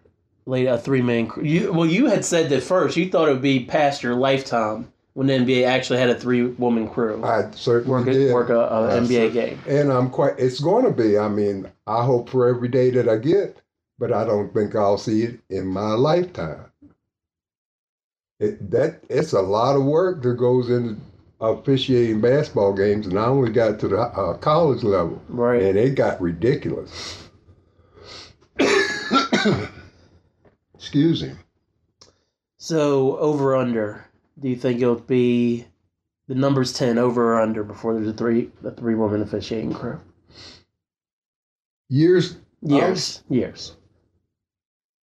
late 0.47 0.67
a 0.67 0.77
three 0.79 1.01
man 1.01 1.29
crew? 1.29 1.45
You, 1.45 1.73
well, 1.73 1.87
you 1.87 2.07
had 2.07 2.25
said 2.25 2.51
that 2.51 2.65
first. 2.65 2.97
You 2.97 3.09
thought 3.09 3.29
it 3.29 3.33
would 3.35 3.41
be 3.41 3.65
past 3.67 4.03
your 4.03 4.17
lifetime 4.17 4.91
when 5.15 5.29
the 5.29 5.35
NBA 5.35 5.65
actually 5.65 6.01
had 6.01 6.11
a 6.11 6.19
three 6.19 6.43
woman 6.43 6.89
crew 6.89 7.23
I 7.23 7.49
certainly 7.53 7.89
work 7.91 8.07
did. 8.07 8.35
work 8.35 8.49
a, 8.51 8.59
a 8.59 8.97
I 8.97 8.99
NBA 8.99 9.29
cer- 9.29 9.31
game. 9.31 9.61
And 9.69 9.93
I'm 9.93 10.11
quite. 10.11 10.35
It's 10.41 10.59
going 10.59 10.87
to 10.87 10.91
be. 10.91 11.17
I 11.19 11.29
mean, 11.29 11.69
I 11.87 12.05
hope 12.05 12.31
for 12.31 12.49
every 12.49 12.67
day 12.67 12.91
that 12.91 13.09
I 13.09 13.17
get, 13.17 13.57
but 13.97 14.13
I 14.13 14.25
don't 14.25 14.53
think 14.53 14.75
I'll 14.75 14.99
see 14.99 15.23
it 15.23 15.39
in 15.49 15.69
my 15.69 15.93
lifetime. 15.93 16.65
It 18.41 18.73
that 18.73 19.05
it's 19.09 19.35
a 19.35 19.41
lot 19.41 19.77
of 19.77 19.85
work 19.85 20.21
that 20.25 20.35
goes 20.35 20.69
into 20.69 20.97
officiating 21.41 22.21
basketball 22.21 22.73
games, 22.73 23.07
and 23.07 23.17
I 23.17 23.27
only 23.27 23.53
got 23.53 23.79
to 23.79 23.87
the 23.87 24.01
uh, 24.01 24.37
college 24.39 24.83
level, 24.83 25.23
Right. 25.29 25.63
and 25.63 25.79
it 25.79 25.95
got 25.95 26.21
ridiculous. 26.21 27.28
Excuse 30.75 31.23
me. 31.23 31.33
So 32.57 33.17
over 33.19 33.57
under. 33.57 34.05
Do 34.41 34.49
you 34.49 34.57
think 34.57 34.81
it'll 34.81 34.97
be 34.97 35.67
the 36.29 36.35
numbers 36.35 36.73
ten 36.73 36.99
over 36.99 37.35
or 37.35 37.41
under 37.41 37.65
before 37.65 37.95
there's 37.95 38.09
a 38.09 38.13
three 38.13 38.51
a 38.65 38.71
three 38.71 38.95
woman 38.95 39.23
officiating 39.23 39.73
crew? 39.73 40.01
Years 41.89 42.37
Years. 42.63 43.23
Years. 43.29 43.77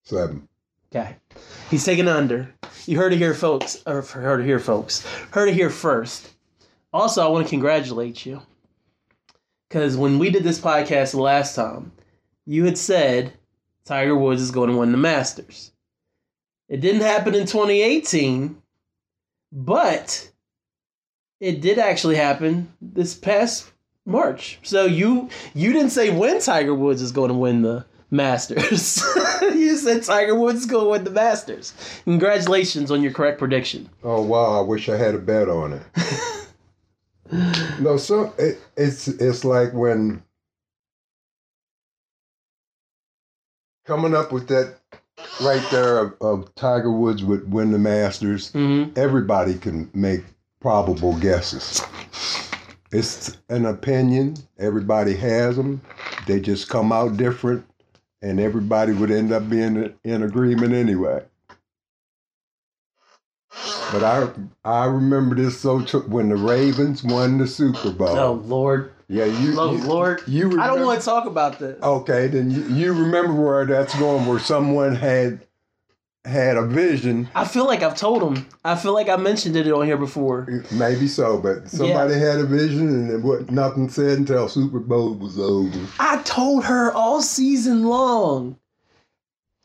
seven. 0.03 0.47
Okay. 0.93 1.15
He's 1.69 1.85
taking 1.85 2.07
under. 2.07 2.53
You 2.85 2.97
heard 2.97 3.13
it 3.13 3.17
here, 3.17 3.33
folks. 3.33 3.81
Or 3.85 4.01
heard 4.01 4.41
it 4.41 4.45
here, 4.45 4.59
folks. 4.59 5.05
Heard 5.31 5.49
it 5.49 5.55
here 5.55 5.69
first. 5.69 6.29
Also, 6.93 7.23
I 7.23 7.27
want 7.27 7.45
to 7.45 7.49
congratulate 7.49 8.25
you. 8.25 8.41
Because 9.67 9.97
when 9.97 10.19
we 10.19 10.29
did 10.29 10.43
this 10.43 10.59
podcast 10.59 11.15
last 11.15 11.55
time, 11.55 11.91
you 12.45 12.65
had 12.65 12.77
said 12.77 13.33
Tiger 13.85 14.15
Woods 14.15 14.41
is 14.41 14.51
going 14.51 14.71
to 14.71 14.77
win 14.77 14.91
the 14.91 14.97
Masters. 14.97 15.71
It 16.67 16.81
didn't 16.81 17.01
happen 17.01 17.35
in 17.35 17.45
2018, 17.45 18.59
but 19.51 20.31
it 21.39 21.61
did 21.61 21.77
actually 21.77 22.15
happen 22.15 22.73
this 22.81 23.13
past 23.13 23.71
March. 24.05 24.59
So 24.63 24.85
you 24.85 25.29
you 25.53 25.71
didn't 25.71 25.91
say 25.91 26.09
when 26.09 26.39
Tiger 26.39 26.73
Woods 26.73 27.01
is 27.01 27.11
going 27.11 27.29
to 27.29 27.35
win 27.35 27.61
the 27.61 27.85
Masters. 28.09 29.03
you 29.41 29.75
said 29.75 30.03
Tiger 30.03 30.35
Woods 30.35 30.61
is 30.61 30.65
going 30.65 30.85
to 30.85 30.89
win 30.89 31.03
the 31.03 31.11
Masters. 31.11 31.73
Congratulations 32.05 32.89
on 32.89 33.03
your 33.03 33.11
correct 33.11 33.37
prediction. 33.37 33.89
Oh 34.03 34.21
wow! 34.21 34.59
I 34.59 34.61
wish 34.61 34.89
I 34.89 34.97
had 34.97 35.13
a 35.13 35.19
bet 35.19 35.49
on 35.49 35.73
it. 35.73 36.47
no, 37.79 37.97
so 37.97 38.33
it, 38.39 38.59
it's 38.75 39.07
it's 39.07 39.45
like 39.45 39.73
when 39.73 40.23
coming 43.85 44.15
up 44.15 44.31
with 44.31 44.47
that 44.49 44.75
right 45.41 45.63
there 45.71 45.99
of, 45.99 46.13
of 46.21 46.55
Tiger 46.55 46.91
Woods 46.91 47.23
would 47.23 47.51
win 47.51 47.71
the 47.71 47.79
Masters. 47.79 48.51
hmm 48.51 48.85
Everybody 48.95 49.55
can 49.55 49.89
make 49.93 50.23
probable 50.59 51.17
guesses. 51.19 51.81
It's 52.91 53.37
an 53.49 53.65
opinion. 53.65 54.35
Everybody 54.57 55.15
has 55.15 55.57
them. 55.57 55.81
They 56.27 56.39
just 56.39 56.69
come 56.69 56.91
out 56.91 57.17
different, 57.17 57.65
and 58.21 58.39
everybody 58.39 58.93
would 58.93 59.11
end 59.11 59.31
up 59.31 59.49
being 59.49 59.93
in 60.03 60.23
agreement 60.23 60.73
anyway. 60.73 61.23
But 63.91 64.03
I 64.03 64.29
I 64.63 64.85
remember 64.85 65.35
this 65.35 65.59
so 65.59 65.81
tr- 65.83 65.97
when 65.99 66.29
the 66.29 66.35
Ravens 66.35 67.03
won 67.03 67.37
the 67.37 67.47
Super 67.47 67.91
Bowl. 67.91 68.17
Oh 68.17 68.33
Lord, 68.45 68.91
Yeah, 69.07 69.25
you. 69.25 69.59
oh 69.59 69.75
you, 69.75 69.83
Lord, 69.83 70.23
you 70.27 70.59
I 70.59 70.67
don't 70.67 70.83
want 70.83 70.99
to 70.99 71.05
talk 71.05 71.25
about 71.25 71.59
this. 71.59 71.81
Okay, 71.81 72.27
then 72.27 72.49
you, 72.49 72.63
you 72.63 72.93
remember 72.93 73.33
where 73.33 73.65
that's 73.65 73.97
going, 73.99 74.25
where 74.25 74.39
someone 74.39 74.95
had 74.95 75.45
had 76.25 76.57
a 76.57 76.65
vision. 76.65 77.29
I 77.35 77.45
feel 77.45 77.65
like 77.65 77.83
I've 77.83 77.95
told 77.95 78.23
him. 78.23 78.47
I 78.63 78.75
feel 78.75 78.93
like 78.93 79.09
I 79.09 79.15
mentioned 79.15 79.55
it 79.55 79.71
on 79.71 79.85
here 79.85 79.97
before. 79.97 80.63
Maybe 80.71 81.07
so, 81.07 81.39
but 81.39 81.69
somebody 81.69 82.15
had 82.15 82.39
a 82.39 82.45
vision, 82.45 82.89
and 82.89 83.11
it 83.11 83.21
was 83.21 83.49
nothing 83.51 83.89
said 83.89 84.17
until 84.17 84.49
Super 84.49 84.79
Bowl 84.79 85.13
was 85.13 85.39
over. 85.39 85.79
I 85.99 86.21
told 86.23 86.65
her 86.65 86.91
all 86.91 87.21
season 87.21 87.83
long, 87.83 88.57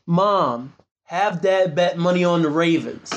Mom, 0.05 0.73
have 1.05 1.41
Dad 1.41 1.75
bet 1.75 1.97
money 1.97 2.23
on 2.23 2.41
the 2.41 2.49
Ravens. 2.49 3.11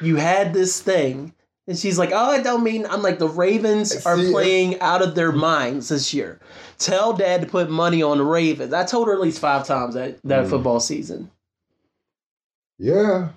You 0.00 0.16
had 0.16 0.52
this 0.52 0.80
thing. 0.80 1.32
And 1.68 1.76
she's 1.76 1.98
like, 1.98 2.10
oh, 2.12 2.30
I 2.30 2.40
don't 2.42 2.62
mean. 2.62 2.86
I'm 2.86 3.02
like, 3.02 3.18
the 3.18 3.28
Ravens 3.28 4.06
are 4.06 4.16
playing 4.16 4.80
out 4.80 5.02
of 5.02 5.14
their 5.16 5.32
minds 5.32 5.88
this 5.88 6.14
year. 6.14 6.38
Tell 6.78 7.12
Dad 7.12 7.40
to 7.40 7.46
put 7.48 7.68
money 7.70 8.02
on 8.02 8.18
the 8.18 8.24
Ravens. 8.24 8.72
I 8.72 8.84
told 8.84 9.08
her 9.08 9.14
at 9.14 9.20
least 9.20 9.40
five 9.40 9.66
times 9.66 9.94
that, 9.94 10.18
that 10.22 10.44
Mm. 10.44 10.50
football 10.50 10.78
season. 10.80 11.30
Yeah, 12.78 13.30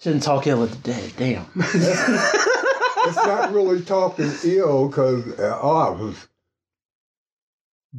Shouldn't 0.00 0.24
talk 0.24 0.46
ill 0.48 0.64
of 0.64 0.70
the 0.82 0.92
dead. 0.92 1.12
Damn. 1.16 1.46
it's 1.56 3.16
not 3.16 3.52
really 3.52 3.82
talking 3.82 4.32
ill 4.44 4.88
because 4.88 5.24
uh, 5.38 5.58
oh, 5.62 5.76
I 5.76 5.90
was 5.90 6.28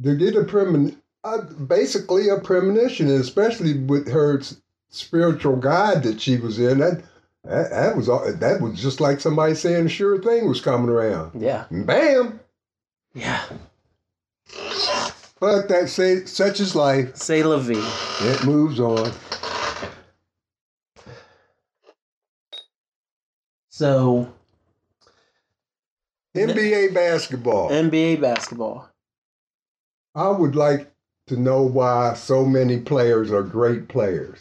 to 0.02 0.14
get 0.14 0.36
a 0.36 0.42
premin, 0.42 0.96
uh, 1.24 1.40
basically 1.66 2.28
a 2.28 2.38
premonition, 2.40 3.08
especially 3.08 3.78
with 3.78 4.10
her 4.10 4.42
spiritual 4.90 5.56
guide 5.56 6.02
that 6.02 6.20
she 6.20 6.36
was 6.36 6.58
in. 6.58 6.78
That 6.78 7.02
that, 7.44 7.70
that 7.70 7.96
was 7.96 8.08
all- 8.08 8.32
that 8.32 8.60
was 8.60 8.80
just 8.80 9.00
like 9.00 9.20
somebody 9.20 9.54
saying 9.54 9.86
a 9.86 9.88
sure 9.88 10.20
thing 10.22 10.48
was 10.48 10.60
coming 10.60 10.88
around. 10.88 11.40
yeah. 11.40 11.64
And 11.70 11.86
bam! 11.86 12.40
Yeah. 13.14 13.44
But 15.40 15.68
that 15.68 15.88
say 15.88 16.24
such 16.24 16.60
is 16.60 16.74
life. 16.74 17.16
Say 17.16 17.42
la 17.42 17.58
vie. 17.58 17.74
It 18.20 18.44
moves 18.44 18.80
on. 18.80 19.12
So, 23.68 24.32
NBA 26.36 26.94
basketball. 26.94 27.70
NBA 27.70 28.20
basketball. 28.20 28.88
I 30.14 30.28
would 30.28 30.54
like 30.54 30.92
to 31.26 31.36
know 31.36 31.62
why 31.62 32.14
so 32.14 32.44
many 32.44 32.78
players 32.80 33.32
are 33.32 33.42
great 33.42 33.88
players. 33.88 34.38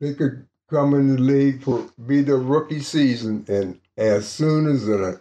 They 0.00 0.14
could 0.14 0.46
come 0.70 0.94
in 0.94 1.14
the 1.14 1.20
league 1.20 1.62
for 1.62 1.88
be 2.06 2.22
the 2.22 2.36
rookie 2.36 2.80
season, 2.80 3.44
and 3.48 3.80
as 3.96 4.28
soon 4.28 4.66
as 4.66 4.88
an, 4.88 5.18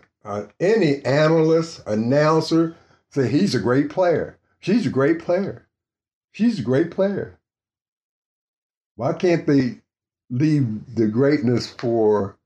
any 0.60 1.04
analyst, 1.06 1.82
announcer 1.86 2.76
say 3.10 3.30
he's 3.30 3.54
a 3.54 3.60
great 3.60 3.90
player, 3.90 4.38
she's 4.60 4.86
a 4.86 4.90
great 4.90 5.20
player, 5.20 5.68
she's 6.32 6.60
a 6.60 6.64
great 6.64 6.92
player. 6.92 7.38
Why 8.96 9.14
can't 9.14 9.46
they 9.46 9.80
leave 10.30 10.96
the 10.96 11.08
greatness 11.08 11.70
for 11.70 12.38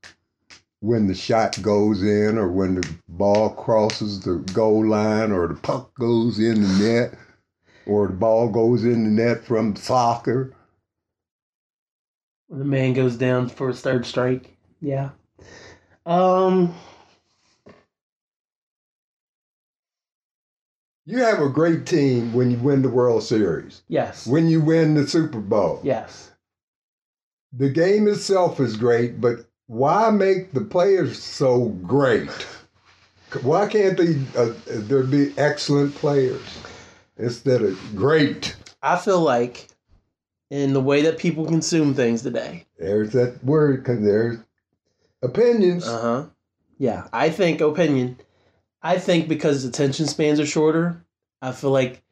when 0.79 1.07
the 1.07 1.15
shot 1.15 1.61
goes 1.61 2.03
in 2.03 2.37
or 2.37 2.47
when 2.49 2.75
the 2.75 2.95
ball 3.07 3.49
crosses 3.49 4.21
the 4.21 4.35
goal 4.53 4.87
line 4.87 5.31
or 5.31 5.47
the 5.47 5.55
puck 5.55 5.93
goes 5.95 6.37
in 6.39 6.61
the 6.61 6.67
net 6.83 7.19
or 7.85 8.07
the 8.07 8.13
ball 8.13 8.49
goes 8.49 8.83
in 8.83 9.03
the 9.03 9.23
net 9.23 9.43
from 9.43 9.75
soccer. 9.75 10.53
The 12.49 12.63
man 12.65 12.93
goes 12.93 13.15
down 13.17 13.49
for 13.49 13.67
his 13.67 13.81
third 13.81 14.05
strike. 14.05 14.55
Yeah. 14.81 15.09
Um. 16.05 16.73
You 21.05 21.19
have 21.19 21.39
a 21.41 21.49
great 21.49 21.85
team 21.85 22.33
when 22.33 22.51
you 22.51 22.57
win 22.57 22.81
the 22.81 22.89
World 22.89 23.23
Series, 23.23 23.81
Yes. 23.87 24.27
when 24.27 24.49
you 24.49 24.59
win 24.59 24.93
the 24.93 25.07
Super 25.07 25.39
Bowl. 25.39 25.79
Yes. 25.83 26.31
The 27.53 27.69
game 27.69 28.07
itself 28.09 28.59
is 28.59 28.75
great, 28.75 29.21
but 29.21 29.45
why 29.67 30.09
make 30.09 30.51
the 30.51 30.61
players 30.61 31.21
so 31.21 31.69
great? 31.69 32.29
Why 33.41 33.67
can't 33.67 33.97
they, 33.97 34.15
uh, 34.37 34.53
there 34.67 35.03
be 35.03 35.33
excellent 35.37 35.95
players 35.95 36.41
instead 37.17 37.61
of 37.61 37.79
great? 37.95 38.55
I 38.81 38.97
feel 38.97 39.21
like 39.21 39.67
in 40.49 40.73
the 40.73 40.81
way 40.81 41.01
that 41.03 41.17
people 41.17 41.45
consume 41.45 41.93
things 41.93 42.21
today. 42.21 42.65
There's 42.77 43.11
that 43.11 43.43
word. 43.43 43.83
'cause 43.83 43.99
There's 44.01 44.37
opinions. 45.21 45.87
Uh 45.87 46.01
huh. 46.01 46.25
Yeah, 46.77 47.07
I 47.11 47.29
think 47.29 47.61
opinion. 47.61 48.17
I 48.81 48.97
think 48.99 49.27
because 49.27 49.65
attention 49.65 50.05
spans 50.07 50.39
are 50.39 50.45
shorter, 50.45 51.03
I 51.41 51.51
feel 51.51 51.71
like 51.71 52.03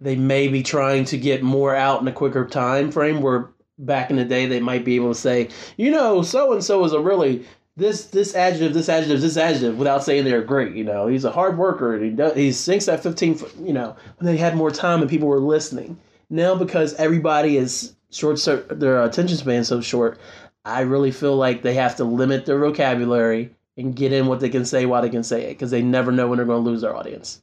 they 0.00 0.16
may 0.16 0.48
be 0.48 0.62
trying 0.62 1.04
to 1.06 1.18
get 1.18 1.42
more 1.42 1.74
out 1.74 2.00
in 2.00 2.08
a 2.08 2.12
quicker 2.12 2.46
time 2.46 2.90
frame. 2.90 3.20
Where 3.20 3.50
back 3.78 4.10
in 4.10 4.16
the 4.16 4.24
day, 4.24 4.46
they 4.46 4.60
might 4.60 4.84
be 4.84 4.96
able 4.96 5.12
to 5.12 5.18
say, 5.20 5.48
you 5.76 5.90
know, 5.90 6.22
so 6.22 6.52
and 6.52 6.62
so 6.62 6.84
is 6.84 6.92
a 6.92 7.00
really 7.00 7.44
this 7.76 8.06
this 8.06 8.34
adjective, 8.36 8.72
this 8.72 8.88
adjective, 8.88 9.20
this 9.20 9.36
adjective, 9.36 9.76
without 9.76 10.04
saying 10.04 10.24
they're 10.24 10.42
great. 10.42 10.74
You 10.76 10.84
know, 10.84 11.08
he's 11.08 11.24
a 11.24 11.32
hard 11.32 11.58
worker 11.58 11.94
and 11.94 12.04
he 12.04 12.10
does, 12.10 12.36
he 12.36 12.52
sinks 12.52 12.86
that 12.86 13.02
fifteen. 13.02 13.34
foot, 13.34 13.52
You 13.60 13.72
know, 13.72 13.96
when 14.18 14.26
they 14.32 14.36
had 14.36 14.56
more 14.56 14.70
time 14.70 15.00
and 15.00 15.10
people 15.10 15.28
were 15.28 15.40
listening. 15.40 15.98
Now 16.30 16.54
because 16.54 16.94
everybody 16.94 17.56
is 17.56 17.94
short, 18.10 18.40
their 18.70 19.02
attention 19.02 19.36
span 19.36 19.64
so 19.64 19.80
short, 19.80 20.18
I 20.64 20.80
really 20.80 21.10
feel 21.10 21.36
like 21.36 21.62
they 21.62 21.74
have 21.74 21.96
to 21.96 22.04
limit 22.04 22.46
their 22.46 22.58
vocabulary 22.58 23.54
and 23.76 23.94
get 23.94 24.12
in 24.12 24.26
what 24.26 24.40
they 24.40 24.48
can 24.48 24.64
say 24.64 24.86
while 24.86 25.02
they 25.02 25.10
can 25.10 25.24
say 25.24 25.44
it 25.44 25.50
because 25.50 25.70
they 25.70 25.82
never 25.82 26.12
know 26.12 26.28
when 26.28 26.38
they're 26.38 26.46
going 26.46 26.64
to 26.64 26.70
lose 26.70 26.80
their 26.80 26.96
audience. 26.96 27.42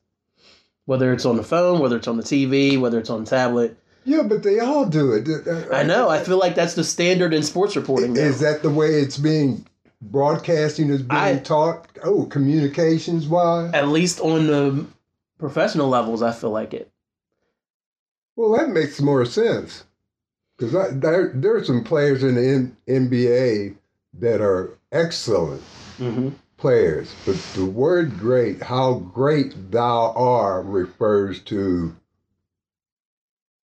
Whether 0.86 1.14
it's 1.14 1.26
on 1.26 1.38
the 1.38 1.44
phone, 1.44 1.80
whether 1.80 1.98
it's 1.98 2.08
on 2.08 2.18
the 2.18 2.24
TV, 2.24 2.80
whether 2.80 3.00
it's 3.00 3.10
on 3.10 3.24
the 3.24 3.30
tablet. 3.30 3.78
Yeah, 4.04 4.24
but 4.24 4.42
they 4.42 4.60
all 4.60 4.86
do 4.86 5.14
it. 5.14 5.28
Uh, 5.28 5.52
uh, 5.52 5.76
I 5.76 5.84
know. 5.84 6.10
I 6.10 6.24
feel 6.24 6.40
like 6.40 6.56
that's 6.56 6.74
the 6.74 6.84
standard 6.84 7.34
in 7.34 7.44
sports 7.44 7.76
reporting. 7.76 8.14
Now. 8.14 8.22
Is 8.22 8.40
that 8.40 8.64
the 8.64 8.72
way 8.72 8.88
it's 8.96 9.18
being 9.18 9.68
broadcasting 10.02 10.90
is 10.90 11.04
being 11.04 11.22
I, 11.22 11.38
taught? 11.38 11.88
Oh, 12.04 12.26
communications 12.26 13.28
wise. 13.28 13.72
At 13.74 13.90
least 13.90 14.20
on 14.20 14.48
the 14.48 14.86
professional 15.38 15.88
levels, 15.88 16.24
I 16.24 16.32
feel 16.32 16.50
like 16.50 16.74
it. 16.74 16.92
Well, 18.36 18.58
that 18.58 18.70
makes 18.70 19.02
more 19.02 19.26
sense 19.26 19.84
because 20.58 21.00
there 21.00 21.32
there 21.34 21.56
are 21.56 21.64
some 21.64 21.84
players 21.84 22.24
in 22.24 22.36
the 22.36 22.48
N- 22.48 22.78
NBA 22.88 23.76
that 24.20 24.42
are 24.42 24.78
excellent 24.92 25.62
mm-hmm. 25.98 26.30
players, 26.58 27.14
but 27.26 27.36
the 27.56 27.66
word 27.66 28.18
"great," 28.18 28.62
how 28.62 28.96
great 28.96 29.72
thou 29.72 30.14
art, 30.16 30.66
refers 30.66 31.42
to 31.42 31.96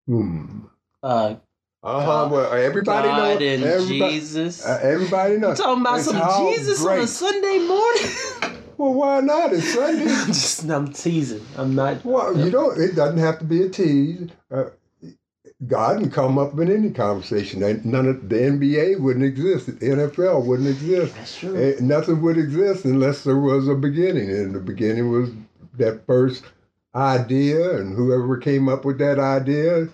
hmm. 0.07 0.59
Uh, 1.03 1.35
uh-huh. 1.83 2.29
Well, 2.31 2.51
everybody 2.53 3.07
God 3.07 3.39
knows. 3.39 3.63
Everybody, 3.63 4.13
Jesus. 4.13 4.65
Uh, 4.65 4.79
everybody 4.81 5.37
knows. 5.37 5.59
I'm 5.59 5.65
talking 5.65 5.81
about 5.81 5.97
it's 5.99 6.05
some 6.07 6.49
Jesus 6.49 6.81
great. 6.81 6.97
on 6.97 7.03
a 7.03 7.07
Sunday 7.07 7.59
morning. 7.59 8.63
well, 8.77 8.93
why 8.93 9.19
not? 9.21 9.53
It's 9.53 9.73
Sunday. 9.73 10.05
Just, 10.27 10.69
I'm 10.69 10.91
teasing. 10.91 11.45
I'm 11.57 11.75
not. 11.75 12.03
Well, 12.05 12.37
you 12.37 12.51
don't. 12.51 12.79
It 12.79 12.95
doesn't 12.95 13.17
have 13.19 13.39
to 13.39 13.45
be 13.45 13.63
a 13.63 13.69
tease. 13.69 14.29
Uh, 14.51 14.65
God 15.65 15.99
can 15.99 16.11
come 16.11 16.37
up 16.37 16.57
in 16.59 16.71
any 16.71 16.91
conversation. 16.91 17.61
None 17.83 18.05
of 18.05 18.29
the 18.29 18.35
NBA 18.35 18.99
wouldn't 18.99 19.25
exist. 19.25 19.65
The 19.65 19.73
NFL 19.73 20.45
wouldn't 20.45 20.69
exist. 20.69 21.15
That's 21.15 21.37
true. 21.39 21.75
Nothing 21.79 22.21
would 22.21 22.37
exist 22.37 22.85
unless 22.85 23.23
there 23.23 23.39
was 23.39 23.67
a 23.67 23.73
beginning, 23.73 24.29
and 24.29 24.53
the 24.53 24.59
beginning 24.59 25.11
was 25.11 25.31
that 25.77 26.05
first 26.05 26.43
idea, 26.93 27.77
and 27.77 27.95
whoever 27.95 28.37
came 28.37 28.69
up 28.69 28.85
with 28.85 28.99
that 28.99 29.17
idea. 29.17 29.89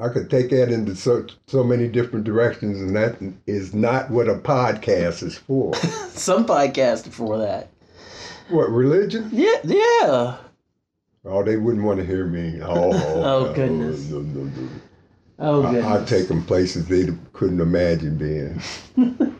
I 0.00 0.08
could 0.08 0.30
take 0.30 0.48
that 0.50 0.70
into 0.72 0.96
so 0.96 1.26
so 1.46 1.62
many 1.62 1.86
different 1.86 2.24
directions, 2.24 2.80
and 2.80 2.96
that 2.96 3.18
is 3.46 3.74
not 3.74 4.10
what 4.10 4.28
a 4.28 4.36
podcast 4.36 5.22
is 5.22 5.36
for. 5.36 5.74
Some 6.08 6.46
podcasts 6.46 7.06
are 7.06 7.10
for 7.10 7.36
that. 7.38 7.68
What 8.48 8.70
religion? 8.70 9.28
Yeah, 9.30 9.60
yeah. 9.62 10.36
Oh, 11.26 11.44
they 11.44 11.58
wouldn't 11.58 11.84
want 11.84 12.00
to 12.00 12.06
hear 12.06 12.26
me. 12.26 12.60
Oh, 12.62 12.92
oh 12.94 13.52
goodness. 13.52 14.08
No, 14.08 14.20
no, 14.20 14.44
no, 14.44 14.68
oh 15.38 15.62
goodness. 15.62 15.84
I, 15.84 15.98
would 15.98 16.08
take 16.08 16.28
them 16.28 16.44
places 16.44 16.86
they 16.86 17.06
couldn't 17.34 17.60
imagine 17.60 18.16
being. 18.16 18.62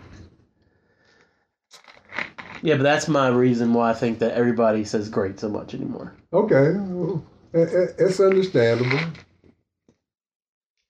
yeah, 2.63 2.75
but 2.77 2.83
that's 2.83 3.09
my 3.09 3.29
reason 3.29 3.73
why 3.73 3.91
I 3.91 3.95
think 3.95 4.19
that 4.19 4.33
everybody 4.33 4.85
says 4.85 5.09
great 5.09 5.41
so 5.41 5.49
much 5.49 5.73
anymore. 5.73 6.13
Okay, 6.35 6.73
well, 6.77 7.25
it's 7.55 8.21
understandable. 8.21 9.01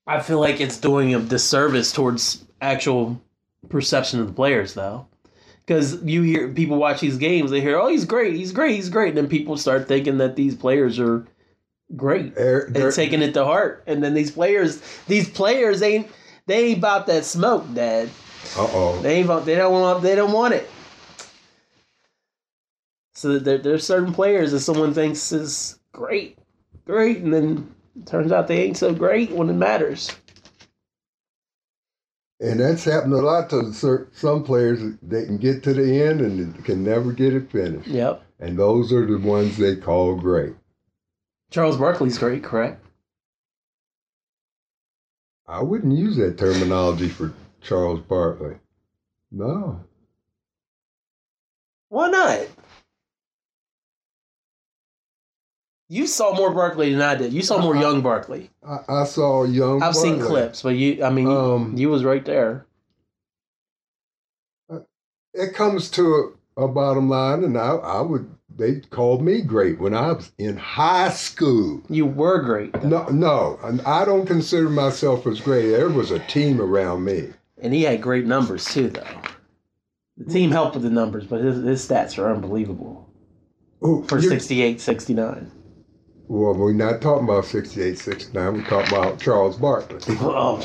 I 0.07 0.21
feel 0.21 0.41
like 0.41 0.61
it's 0.61 0.79
doing 0.79 1.15
a 1.15 1.21
disservice 1.21 1.93
towards 1.93 2.45
actual 2.61 3.21
perception 3.69 4.21
of 4.21 4.27
the 4.27 4.33
players, 4.33 4.75
though 4.75 5.07
because 5.71 6.03
you 6.03 6.23
hear 6.23 6.49
people 6.49 6.79
watch 6.79 7.01
these 7.01 7.17
games, 7.17 7.53
they 7.53 7.61
hear, 7.61 7.79
"Oh, 7.79 7.87
he's 7.87 8.05
great, 8.05 8.35
he's 8.35 8.51
great, 8.51 8.75
he's 8.75 8.89
great," 8.89 9.11
and 9.11 9.19
then 9.19 9.29
people 9.29 9.57
start 9.57 9.87
thinking 9.87 10.19
that 10.19 10.35
these 10.35 10.57
players 10.57 10.99
are 10.99 11.25
great 11.95 12.35
they're, 12.35 12.67
they're, 12.71 12.87
and 12.87 12.95
taking 12.97 13.23
it 13.23 13.35
to 13.35 13.45
heart. 13.45 13.85
And 13.87 14.03
then 14.03 14.13
these 14.13 14.33
players, 14.33 14.83
these 15.07 15.29
players 15.29 15.81
ain't 15.81 16.11
they 16.47 16.71
ain't 16.71 16.79
about 16.79 17.07
that 17.07 17.25
smoke, 17.25 17.73
Dad. 17.73 18.09
Uh 18.57 18.67
oh. 18.73 19.01
They 19.01 19.21
ain't 19.21 19.45
they 19.45 19.55
don't 19.55 19.73
want 19.73 20.03
they 20.03 20.17
don't 20.17 20.33
want 20.33 20.55
it. 20.55 20.69
So 23.15 23.39
there, 23.39 23.59
there's 23.59 23.87
certain 23.87 24.13
players 24.13 24.51
that 24.51 24.61
someone 24.61 24.93
thinks 24.93 25.31
is 25.31 25.79
great, 25.93 26.37
great, 26.85 27.19
and 27.19 27.33
then 27.33 27.75
turns 28.07 28.33
out 28.33 28.49
they 28.49 28.63
ain't 28.63 28.77
so 28.77 28.93
great 28.93 29.31
when 29.31 29.49
it 29.49 29.55
matters. 29.55 30.15
And 32.41 32.59
that's 32.59 32.85
happened 32.85 33.13
a 33.13 33.19
lot 33.19 33.51
to 33.51 33.73
some 34.13 34.45
players. 34.45 34.81
They 35.03 35.27
can 35.27 35.37
get 35.37 35.63
to 35.65 35.75
the 35.75 36.03
end 36.03 36.23
and 36.23 36.65
can 36.65 36.83
never 36.83 37.13
get 37.13 37.35
it 37.35 37.51
finished. 37.51 37.89
Yep. 37.89 38.23
And 38.39 38.59
those 38.59 38.93
are 38.93 39.07
the 39.07 39.19
ones 39.19 39.59
they 39.59 39.77
call 39.77 40.17
great. 40.17 40.55
Charles 41.51 41.77
Barkley's 41.77 42.17
great, 42.17 42.43
correct? 42.43 42.83
I 45.47 45.63
wouldn't 45.63 45.99
use 45.99 46.17
that 46.17 46.39
terminology 46.39 47.09
for 47.09 47.35
Charles 47.61 48.01
Barkley. 48.01 48.57
No. 49.31 49.81
Why 51.89 52.09
not? 52.09 52.47
You 55.93 56.07
saw 56.07 56.33
more 56.37 56.55
Barkley 56.55 56.93
than 56.93 57.03
I 57.03 57.17
did. 57.17 57.33
You 57.33 57.43
saw 57.43 57.61
more 57.61 57.77
I, 57.77 57.81
young 57.81 58.01
Barkley. 58.01 58.49
I, 58.65 58.79
I, 58.89 59.05
saw 59.05 59.43
young. 59.43 59.83
I've 59.83 59.95
Barkley. 59.95 60.03
seen 60.03 60.21
clips, 60.21 60.63
but 60.63 60.77
you, 60.77 61.03
I 61.03 61.11
mean, 61.11 61.27
um, 61.27 61.73
you, 61.75 61.81
you, 61.81 61.89
was 61.89 62.05
right 62.05 62.25
there. 62.25 62.65
Uh, 64.73 64.79
it 65.35 65.53
comes 65.53 65.91
to 65.91 66.37
a, 66.57 66.63
a 66.63 66.69
bottom 66.69 67.09
line, 67.09 67.43
and 67.43 67.59
I, 67.59 67.71
I 67.71 68.01
would. 68.03 68.31
They 68.57 68.79
called 68.91 69.21
me 69.21 69.43
great 69.43 69.81
when 69.81 69.93
I 69.93 70.13
was 70.13 70.31
in 70.39 70.57
high 70.57 71.11
school. 71.11 71.83
You 71.89 72.07
were 72.07 72.41
great. 72.41 72.73
Though. 72.73 72.89
No, 72.89 73.07
no, 73.07 73.59
and 73.65 73.81
I 73.83 74.05
don't 74.05 74.27
consider 74.27 74.71
myself 74.71 75.27
as 75.27 75.41
great. 75.41 75.71
There 75.71 75.89
was 75.89 76.13
a 76.13 76.21
team 76.21 76.61
around 76.61 77.05
me, 77.05 77.31
and 77.61 77.75
he 77.75 77.83
had 77.83 78.01
great 78.01 78.27
numbers 78.27 78.65
too, 78.65 78.91
though. 78.91 79.23
The 80.19 80.33
team 80.33 80.53
helped 80.53 80.75
with 80.75 80.85
the 80.85 80.91
numbers, 80.91 81.27
but 81.27 81.41
his, 81.41 81.65
his 81.65 81.89
stats 81.89 82.17
are 82.17 82.33
unbelievable. 82.33 83.11
Ooh, 83.85 84.05
for 84.07 84.23
68, 84.23 84.81
69. 84.81 85.51
Well, 86.31 86.55
we're 86.55 86.73
not 86.73 87.01
talking 87.01 87.25
about 87.25 87.45
68, 87.45 87.99
69. 87.99 88.53
We're 88.53 88.63
talking 88.63 88.97
about 88.97 89.21
Charles 89.21 89.57
Barkley. 89.57 90.17
Oh. 90.21 90.63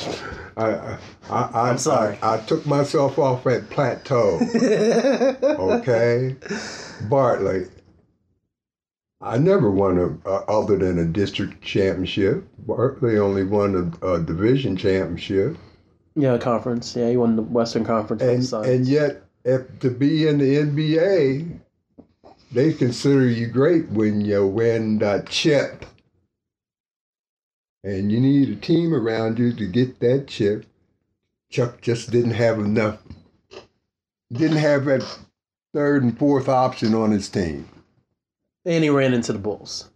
I, 0.58 0.98
I, 1.30 1.70
am 1.72 1.80
sorry. 1.80 2.18
I, 2.22 2.36
I, 2.36 2.38
took 2.42 2.66
myself 2.68 3.18
off 3.18 3.48
at 3.48 3.70
plateau. 3.72 4.40
okay? 5.44 6.36
Barkley. 7.10 7.66
I 9.20 9.40
never 9.40 9.72
won 9.72 9.98
a, 9.98 10.30
uh, 10.30 10.46
other 10.48 10.78
than 10.78 11.00
a 11.00 11.06
district 11.06 11.64
championship. 11.64 12.48
Barkley 12.60 13.18
only 13.18 13.44
won 13.44 13.92
a, 14.04 14.08
a 14.14 14.22
division 14.22 14.78
championship. 14.78 15.58
Yeah, 16.16 16.38
conference. 16.38 16.96
Yeah, 16.96 17.10
he 17.10 17.18
won 17.18 17.36
the 17.36 17.42
Western 17.42 17.84
Conference. 17.84 18.54
And, 18.54 18.66
and 18.66 18.88
yet, 18.88 19.24
if 19.44 19.80
to 19.80 19.90
be 19.90 20.28
in 20.28 20.38
the 20.38 20.58
NBA, 20.58 21.60
they 22.56 22.72
consider 22.72 23.28
you 23.28 23.48
great 23.48 23.90
when 23.90 24.22
you 24.22 24.48
win 24.48 24.98
that 25.00 25.28
chip. 25.28 25.86
And 27.84 28.12
you 28.12 28.20
need 28.22 28.50
a 28.50 28.56
team 28.56 28.94
around 28.94 29.38
you 29.38 29.54
to 29.54 29.68
get 29.68 30.00
that 30.00 30.28
chip. 30.28 30.66
Chuck 31.52 31.82
just 31.82 32.12
didn't 32.12 32.32
have 32.32 32.58
enough, 32.58 33.00
didn't 34.32 34.58
have 34.58 34.86
that 34.86 35.04
third 35.74 36.02
and 36.02 36.18
fourth 36.18 36.48
option 36.48 36.96
on 36.96 37.12
his 37.12 37.30
team. 37.30 37.68
And 38.64 38.84
he 38.84 38.90
ran 38.90 39.14
into 39.14 39.34
the 39.34 39.40
Bulls. 39.40 39.90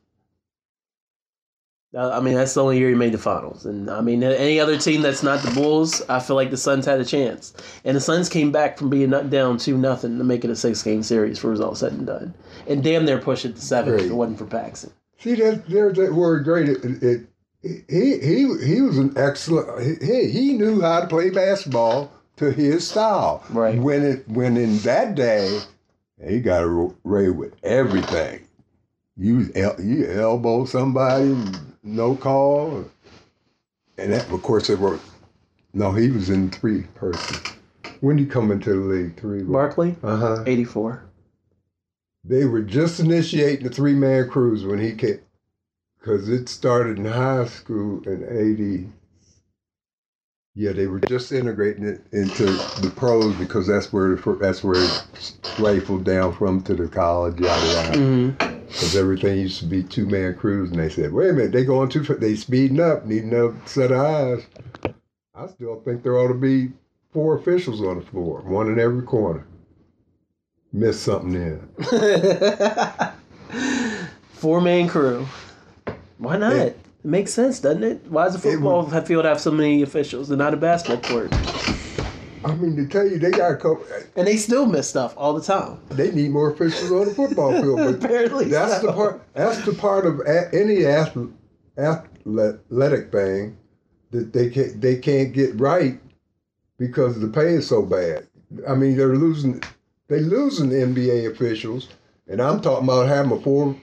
Uh, 1.96 2.12
I 2.12 2.20
mean, 2.20 2.36
that's 2.36 2.54
the 2.54 2.62
only 2.62 2.78
year 2.78 2.90
he 2.90 2.96
made 2.96 3.14
the 3.14 3.18
finals. 3.18 3.66
And 3.66 3.90
I 3.90 4.02
mean, 4.02 4.22
any 4.22 4.60
other 4.60 4.78
team 4.78 5.02
that's 5.02 5.24
not 5.24 5.42
the 5.42 5.50
Bulls, 5.52 6.04
I 6.08 6.20
feel 6.20 6.36
like 6.36 6.52
the 6.52 6.58
Suns 6.58 6.86
had 6.86 7.00
a 7.00 7.06
chance. 7.06 7.54
And 7.84 7.98
the 7.98 8.02
Suns 8.02 8.30
came 8.30 8.52
back 8.52 8.78
from 8.78 8.92
being 8.92 9.10
nut 9.10 9.32
down 9.32 9.58
two 9.58 9.76
nothing 9.76 10.20
to 10.20 10.24
make 10.24 10.46
it 10.46 10.52
a 10.52 10.56
six 10.56 10.84
game 10.84 11.02
series 11.02 11.40
for 11.40 11.52
it 11.52 11.62
all 11.62 11.74
said 11.74 11.94
and 11.94 12.06
done. 12.06 12.36
And 12.68 12.84
damn 12.84 13.06
near 13.06 13.18
push 13.18 13.44
it 13.44 13.56
to 13.56 13.62
seven 13.62 13.96
if 13.96 14.02
it 14.02 14.14
wasn't 14.14 14.38
for 14.38 14.46
Paxson. 14.46 14.92
See, 15.18 15.34
that, 15.36 15.68
there's 15.68 15.98
that 15.98 16.14
word 16.14 16.44
great. 16.44 16.70
It, 16.70 17.04
it, 17.04 17.28
he, 17.64 18.20
he, 18.20 18.66
he 18.66 18.82
was 18.82 19.00
an 19.00 19.14
excellent, 19.18 20.02
he, 20.02 20.30
he 20.30 20.54
knew 20.54 20.82
how 20.82 21.02
to 21.02 21.08
play 21.08 21.32
basketball 21.32 22.12
to 22.38 22.52
his 22.52 22.88
style. 22.88 23.44
Right. 23.50 23.80
When, 23.80 24.06
it, 24.06 24.30
when 24.30 24.58
in 24.58 24.78
that 24.80 25.16
day, 25.16 25.60
he 26.24 26.40
got 26.40 26.64
away 26.64 27.32
with 27.32 27.56
everything. 27.64 28.46
You, 29.18 29.52
you 29.80 30.06
elbow 30.10 30.66
somebody 30.66 31.36
no 31.84 32.16
call. 32.16 32.86
And 33.98 34.14
that, 34.14 34.30
of 34.32 34.42
course, 34.42 34.70
it 34.70 34.80
were. 34.80 35.00
No, 35.74 35.92
he 35.92 36.10
was 36.10 36.30
in 36.30 36.50
three 36.50 36.84
person. 36.96 37.38
When 38.02 38.16
did 38.16 38.24
he 38.24 38.30
come 38.30 38.52
into 38.52 38.70
the 38.70 38.80
league? 38.80 39.20
Three. 39.20 39.44
Barkley. 39.44 39.96
Uh 40.02 40.16
huh. 40.16 40.44
Eighty 40.48 40.64
four. 40.64 41.04
They 42.24 42.46
were 42.46 42.62
just 42.62 43.00
initiating 43.00 43.66
the 43.66 43.74
three 43.74 43.94
man 43.94 44.30
crews 44.30 44.66
when 44.66 44.80
he 44.80 44.94
came, 44.94 45.20
because 46.00 46.30
it 46.30 46.50
started 46.50 46.98
in 46.98 47.06
high 47.06 47.46
school 47.46 48.02
in 48.08 48.24
'80. 48.30 48.90
Yeah, 50.56 50.74
they 50.74 50.88
were 50.88 51.00
just 51.00 51.32
integrating 51.32 51.86
it 51.86 52.02
into 52.12 52.46
the 52.46 52.92
pros 52.96 53.36
because 53.36 53.68
that's 53.68 53.94
where 53.94 54.16
that's 54.16 54.64
where 54.64 54.84
it 54.84 55.34
rifled 55.60 56.04
down 56.04 56.34
from 56.34 56.62
to 56.64 56.74
the 56.74 56.88
college, 56.88 57.40
yada 57.40 57.68
yada. 57.68 57.98
Mm-hmm. 57.98 58.49
Because 58.70 58.96
everything 58.96 59.40
used 59.40 59.60
to 59.60 59.66
be 59.66 59.84
two 59.84 60.06
man 60.06 60.36
crews, 60.36 60.70
and 60.70 60.80
they 60.80 60.90
said, 60.90 61.12
"Wait 61.12 61.32
a 61.32 61.34
minute, 61.34 61.52
they 61.52 61.66
going 61.66 61.90
too, 61.90 62.04
fa- 62.04 62.16
they 62.16 62.36
speeding 62.36 62.80
up, 62.80 63.06
need 63.06 63.24
another 63.24 63.56
set 63.66 63.92
of 63.92 64.00
eyes." 64.00 64.46
I 65.34 65.48
still 65.48 65.82
think 65.82 66.04
there 66.04 66.18
ought 66.18 66.28
to 66.28 66.34
be 66.36 66.72
four 67.12 67.36
officials 67.38 67.82
on 67.82 68.00
the 68.00 68.06
floor, 68.06 68.42
one 68.42 68.68
in 68.68 68.80
every 68.80 69.02
corner. 69.02 69.46
Miss 70.72 71.00
something 71.00 71.34
in. 71.34 71.68
Four 74.34 74.62
man 74.62 74.88
crew. 74.88 75.26
Why 76.20 76.38
not? 76.38 76.56
Yeah. 76.56 76.64
It 76.64 76.80
makes 77.04 77.34
sense, 77.34 77.60
doesn't 77.60 77.84
it? 77.84 78.06
Why 78.08 78.26
does 78.26 78.36
a 78.36 78.40
football 78.40 78.88
field 79.02 79.26
have 79.26 79.42
so 79.42 79.52
many 79.52 79.82
officials 79.82 80.30
and 80.30 80.38
not 80.38 80.54
a 80.54 80.58
basketball 80.58 81.02
court? 81.10 81.34
I 82.44 82.56
mean, 82.56 82.76
to 82.78 82.88
tell 82.88 83.06
you, 83.06 83.20
they 83.20 83.32
got 83.32 83.52
a 83.52 83.56
couple. 83.56 83.86
And 84.16 84.28
they 84.28 84.38
still 84.38 84.66
miss 84.66 84.90
stuff 84.90 85.14
all 85.18 85.34
the 85.34 85.44
time. 85.44 85.80
They 85.90 86.12
need 86.12 86.32
more 86.32 86.52
officials 86.52 86.92
on 86.92 87.08
the 87.08 87.14
football 87.14 87.52
field, 87.62 87.78
but 87.78 87.96
Apparently 88.06 88.46
that's 88.46 88.82
so. 88.82 88.88
the 88.88 88.94
part. 88.94 89.22
That's 89.34 89.66
the 89.66 89.74
part 89.74 90.06
of 90.06 90.22
any 90.54 90.86
ath- 90.86 91.18
athletic 91.78 93.12
thing 93.12 93.58
that 94.12 94.34
they 94.34 94.50
can't 94.50 94.82
they 94.82 94.98
can't 94.98 95.34
get 95.34 95.60
right 95.60 96.00
because 96.78 97.20
the 97.20 97.28
pay 97.28 97.54
is 97.54 97.68
so 97.68 97.82
bad. 97.82 98.28
I 98.68 98.76
mean, 98.76 98.98
they're 98.98 99.16
losing 99.16 99.62
they 100.08 100.20
losing 100.20 100.70
NBA 100.70 101.32
officials, 101.32 101.90
and 102.28 102.42
I'm 102.42 102.62
talking 102.62 102.86
about 102.86 103.08
having 103.08 103.32
a 103.32 103.40
four 103.40 103.76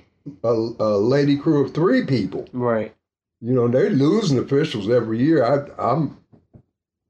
a, 0.42 0.48
a 0.48 0.98
lady 0.98 1.36
crew 1.36 1.64
of 1.64 1.74
three 1.74 2.04
people. 2.04 2.48
Right. 2.52 2.94
You 3.40 3.52
know, 3.52 3.68
they're 3.68 3.90
losing 3.90 4.38
officials 4.38 4.88
every 4.88 5.22
year. 5.22 5.44
I 5.44 5.92
I'm 5.92 6.16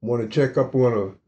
want 0.01 0.21
to 0.21 0.29
check 0.29 0.57
up 0.57 0.75
on 0.75 0.93
a 0.93 1.26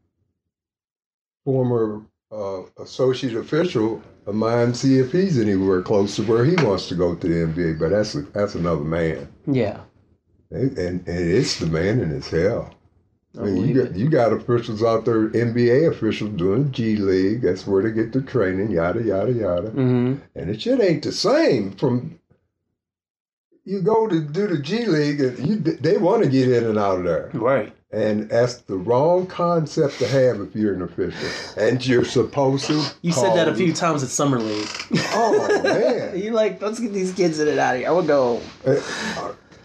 former 1.44 2.02
uh, 2.32 2.62
associate 2.80 3.34
official 3.34 4.02
of 4.26 4.34
mine, 4.34 4.74
see 4.74 4.98
if 4.98 5.12
he's 5.12 5.38
anywhere 5.38 5.82
close 5.82 6.16
to 6.16 6.22
where 6.22 6.44
he 6.44 6.54
wants 6.64 6.88
to 6.88 6.94
go 6.94 7.14
to 7.14 7.26
the 7.28 7.34
NBA. 7.52 7.78
But 7.78 7.90
that's 7.90 8.12
that's 8.32 8.54
another 8.54 8.84
man, 8.84 9.28
Yeah. 9.46 9.80
and 10.50 10.76
and, 10.78 11.08
and 11.08 11.30
it's 11.30 11.58
demanding 11.58 12.12
as 12.12 12.28
hell. 12.28 12.74
I 13.38 13.42
mean, 13.42 13.68
you 13.68 13.84
got 13.84 13.96
you 13.96 14.08
got 14.08 14.32
officials 14.32 14.82
out 14.82 15.04
there, 15.04 15.28
NBA 15.30 15.88
officials 15.90 16.30
doing 16.36 16.70
G 16.72 16.96
League. 16.96 17.42
That's 17.42 17.66
where 17.66 17.82
they 17.82 17.92
get 17.92 18.12
their 18.12 18.22
training, 18.22 18.70
yada 18.72 19.02
yada 19.02 19.32
yada. 19.32 19.70
Mm-hmm. 19.70 20.14
And 20.34 20.50
it 20.50 20.60
shit 20.60 20.80
ain't 20.80 21.04
the 21.04 21.12
same 21.12 21.72
from. 21.72 22.18
You 23.64 23.82
go 23.82 24.08
to 24.08 24.20
do 24.20 24.46
the 24.48 24.58
G 24.58 24.84
League, 24.86 25.20
and 25.20 25.38
you, 25.46 25.56
they 25.56 25.96
want 25.96 26.24
to 26.24 26.28
get 26.30 26.50
in 26.50 26.64
and 26.64 26.78
out 26.78 26.98
of 26.98 27.04
there. 27.04 27.30
Right. 27.34 27.72
And 27.92 28.28
that's 28.30 28.58
the 28.58 28.76
wrong 28.76 29.26
concept 29.26 29.98
to 29.98 30.06
have 30.06 30.40
if 30.40 30.54
you're 30.54 30.74
an 30.74 30.82
official. 30.82 31.28
And 31.60 31.84
you're 31.84 32.04
supposed 32.04 32.66
to. 32.66 32.80
You 33.02 33.10
said 33.10 33.34
that 33.34 33.48
a 33.48 33.50
call- 33.50 33.58
few 33.58 33.72
times 33.72 34.02
at 34.04 34.10
summer 34.10 34.38
league. 34.38 34.68
Oh 35.12 35.60
man. 35.64 36.16
you 36.22 36.30
like, 36.30 36.62
let's 36.62 36.78
get 36.78 36.92
these 36.92 37.12
kids 37.12 37.40
in 37.40 37.48
and 37.48 37.58
out 37.58 37.74
of 37.74 37.80
here. 37.80 37.88
I 37.88 37.92
would 37.92 38.06
go. 38.06 38.40
Uh, 38.64 38.80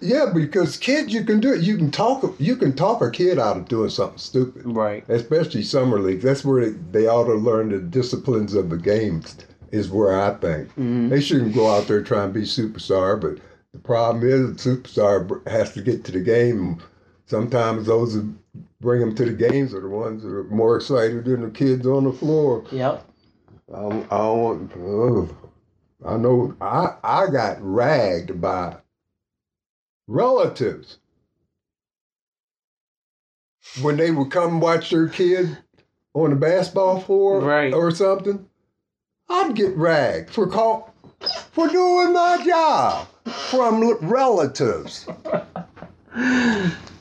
yeah, 0.02 0.26
because 0.34 0.76
kids, 0.78 1.14
you 1.14 1.24
can 1.24 1.40
do 1.40 1.54
it. 1.54 1.62
You 1.62 1.78
can 1.78 1.92
talk. 1.92 2.36
You 2.40 2.56
can 2.56 2.76
talk 2.76 3.02
a 3.04 3.12
kid 3.12 3.38
out 3.38 3.58
of 3.58 3.68
doing 3.68 3.90
something 3.92 4.18
stupid. 4.18 4.64
Right. 4.66 5.08
Especially 5.08 5.62
summer 5.62 6.00
leagues. 6.00 6.24
That's 6.24 6.44
where 6.44 6.66
they, 6.66 6.78
they 6.92 7.08
ought 7.08 7.26
to 7.26 7.36
learn 7.36 7.70
the 7.70 7.80
disciplines 7.80 8.56
of 8.56 8.70
the 8.72 8.78
games. 8.78 9.36
Is 9.72 9.90
where 9.90 10.20
I 10.20 10.34
think 10.36 10.74
Mhm. 10.76 11.10
they 11.10 11.20
shouldn't 11.22 11.54
go 11.54 11.70
out 11.70 11.88
there 11.88 12.02
trying 12.02 12.34
to 12.34 12.40
be 12.40 12.46
superstar. 12.46 13.20
But 13.22 13.38
the 13.74 13.80
problem 13.80 14.24
is, 14.28 14.64
the 14.64 14.70
superstar 14.78 15.48
has 15.48 15.74
to 15.74 15.82
get 15.82 16.04
to 16.06 16.12
the 16.12 16.22
game. 16.22 16.80
Sometimes 17.28 17.88
those 17.88 18.14
who 18.14 18.34
bring 18.82 19.00
them 19.00 19.16
to 19.16 19.26
the 19.26 19.34
games 19.34 19.74
are 19.74 19.82
the 19.82 19.90
ones 19.90 20.22
that 20.24 20.30
are 20.30 20.44
more 20.46 20.76
excited 20.78 21.26
than 21.26 21.42
the 21.42 21.50
kids 21.50 21.86
on 21.88 22.04
the 22.04 22.14
floor. 22.14 22.64
Yep. 22.72 23.04
I 23.74 23.80
I 24.12 24.30
want. 24.30 24.72
ugh. 24.74 25.36
I 26.06 26.18
know. 26.18 26.56
I 26.62 26.96
I 27.04 27.28
got 27.32 27.58
ragged 27.62 28.40
by 28.40 28.78
relatives 30.08 31.00
when 33.82 33.98
they 33.98 34.12
would 34.12 34.30
come 34.30 34.60
watch 34.60 34.92
their 34.92 35.08
kid 35.10 35.58
on 36.14 36.30
the 36.30 36.36
basketball 36.36 37.02
floor 37.02 37.40
Right. 37.42 37.74
or 37.74 37.90
something. 37.90 38.48
I'd 39.28 39.56
get 39.56 39.76
ragged 39.76 40.30
for 40.30 40.46
call 40.46 40.94
for 41.52 41.68
doing 41.68 42.14
my 42.14 42.44
job 42.46 43.08
from 43.50 43.98
relatives. 44.08 45.08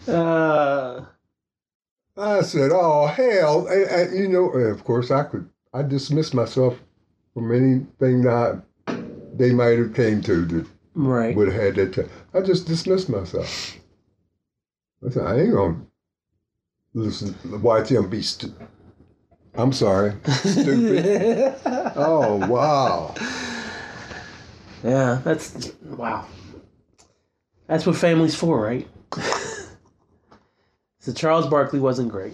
Uh, 0.09 1.05
I 2.17 2.43
said, 2.43 2.71
"Oh 2.73 3.07
hell!" 3.07 3.67
And, 3.67 3.83
and, 3.85 4.19
you 4.19 4.29
know, 4.29 4.53
and 4.53 4.69
of 4.69 4.85
course, 4.85 5.11
I 5.11 5.25
could. 5.25 5.49
I 5.73 5.83
dismissed 5.83 6.35
myself 6.35 6.81
from 7.33 7.53
anything 7.53 8.23
that 8.23 8.63
they 9.37 9.53
might 9.53 9.79
have 9.79 9.95
came 9.95 10.23
to 10.23 10.45
that 10.45 10.67
right. 10.95 11.35
would 11.35 11.53
have 11.53 11.63
had 11.63 11.75
that. 11.77 11.95
Time. 11.95 12.11
I 12.33 12.41
just 12.41 12.67
dismissed 12.67 13.09
myself. 13.09 13.79
I 15.05 15.11
said, 15.11 15.27
"I 15.27 15.41
ain't 15.41 15.53
gonna 15.53 15.81
listen, 16.95 17.35
watch 17.61 17.89
him 17.89 18.09
be 18.09 18.23
stu 18.23 18.55
I'm 19.57 19.73
sorry, 19.73 20.15
stupid. 20.27 21.57
oh 21.97 22.45
wow! 22.49 23.15
yeah, 24.83 25.21
that's 25.25 25.73
wow. 25.83 26.27
That's 27.67 27.87
what 27.87 27.97
family's 27.97 28.35
for, 28.35 28.61
right? 28.61 28.89
So 31.05 31.13
Charles 31.13 31.47
Barkley 31.47 31.81
wasn't 31.81 32.11
great. 32.11 32.33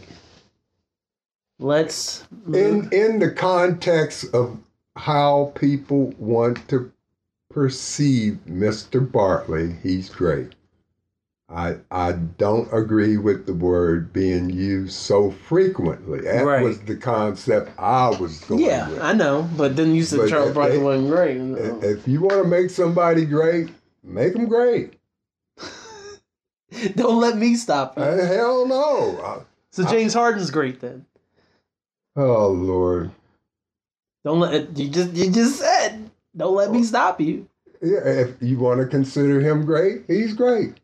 Let's 1.59 2.23
In 2.55 2.89
in 2.93 3.19
the 3.19 3.33
context 3.33 4.33
of 4.33 4.59
how 4.95 5.53
people 5.57 6.15
want 6.19 6.69
to 6.69 6.93
perceive 7.51 8.39
Mr. 8.49 9.01
Barkley, 9.11 9.75
he's 9.83 10.09
great. 10.09 10.55
I 11.49 11.79
I 11.91 12.13
don't 12.13 12.73
agree 12.73 13.17
with 13.17 13.47
the 13.47 13.55
word 13.55 14.13
being 14.13 14.51
used 14.51 14.93
so 14.93 15.33
frequently. 15.33 16.21
That 16.21 16.45
Right. 16.45 16.63
was 16.63 16.79
the 16.83 16.95
concept 16.95 17.73
I 17.77 18.11
was 18.21 18.39
going 18.45 18.61
yeah, 18.61 18.89
with. 18.89 19.03
I 19.03 19.15
know, 19.15 19.49
but 19.57 19.75
then 19.75 19.97
you 19.97 20.05
said 20.05 20.21
But 20.21 20.29
Charles 20.29 20.55
Barkley 20.55 20.79
wasn't 20.79 21.09
great. 21.09 21.39
If 21.83 22.07
you 22.07 22.21
want 22.21 22.41
to 22.45 22.49
make 22.49 22.71
somebody 22.71 23.25
great, 23.27 23.71
make 24.05 24.35
them 24.35 24.47
great. 24.47 25.00
Don't 26.97 27.21
let 27.21 27.37
me 27.37 27.55
stop 27.55 27.97
you. 27.97 28.05
Uh, 28.05 28.27
hell 28.27 28.67
no. 28.67 29.45
So 29.71 29.85
James 29.85 30.15
Harden's 30.15 30.51
great 30.51 30.81
then. 30.81 31.07
Oh 32.17 32.49
Lord. 32.49 33.11
Don't 34.25 34.41
let 34.41 34.77
you 34.77 34.89
just 34.89 35.13
you 35.13 35.31
just 35.31 35.59
said. 35.59 36.11
Don't 36.37 36.55
let 36.55 36.71
me 36.71 36.83
stop 36.83 37.21
you. 37.21 37.49
Yeah, 37.83 38.05
if 38.05 38.35
you 38.41 38.59
want 38.59 38.81
to 38.81 38.87
consider 38.87 39.41
him 39.41 39.65
great, 39.65 40.05
he's 40.07 40.35
great. 40.35 40.75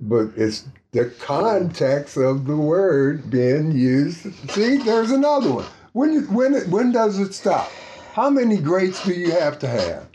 But 0.00 0.32
it's 0.36 0.66
the 0.90 1.06
context 1.20 2.16
of 2.16 2.46
the 2.46 2.56
word 2.56 3.30
being 3.30 3.72
used. 3.72 4.32
See, 4.50 4.78
there's 4.78 5.10
another 5.10 5.52
one. 5.52 5.66
When 5.92 6.32
when 6.34 6.54
when 6.70 6.92
does 6.92 7.18
it 7.18 7.34
stop? 7.34 7.70
How 8.12 8.30
many 8.30 8.58
greats 8.58 9.04
do 9.04 9.12
you 9.12 9.30
have 9.32 9.58
to 9.60 9.68
have? 9.68 10.06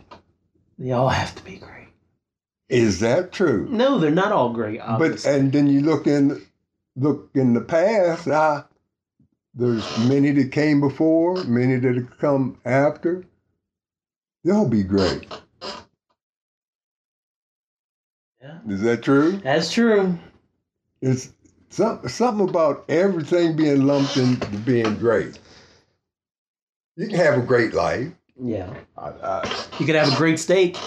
They 0.78 0.92
all 0.92 1.10
have 1.10 1.36
to 1.36 1.44
be 1.44 1.58
great. 1.58 1.89
Is 2.70 3.00
that 3.00 3.32
true? 3.32 3.68
No, 3.72 3.98
they're 3.98 4.12
not 4.12 4.32
all 4.32 4.54
great. 4.54 4.80
But 4.80 5.26
and 5.26 5.52
then 5.52 5.68
you 5.68 5.82
look 5.82 6.06
in 6.06 6.42
look 6.96 7.30
in 7.34 7.54
the 7.54 7.62
past. 7.62 8.28
Ah, 8.28 8.68
there's 9.56 9.98
many 10.08 10.32
that 10.32 10.52
came 10.52 10.80
before, 10.80 11.44
many 11.46 11.78
that 11.78 11.96
have 11.96 12.18
come 12.20 12.60
after. 12.66 13.24
They'll 14.44 14.70
be 14.70 14.84
great. 14.84 15.28
yeah, 18.42 18.60
Is 18.70 18.82
that 18.82 19.04
true? 19.04 19.38
that's 19.38 19.72
true. 19.72 20.18
It's 21.02 21.30
some, 21.70 22.08
something 22.08 22.48
about 22.48 22.86
everything 22.88 23.56
being 23.56 23.86
lumped 23.86 24.16
into 24.18 24.48
being 24.60 24.96
great. 24.96 25.40
You 26.96 27.08
can 27.08 27.18
have 27.18 27.38
a 27.38 27.46
great 27.46 27.74
life. 27.74 28.12
Yeah, 28.42 28.74
I, 28.98 29.10
I, 29.10 29.66
you 29.80 29.86
can 29.86 29.96
have 29.96 30.14
a 30.14 30.16
great 30.18 30.40
steak. 30.40 30.78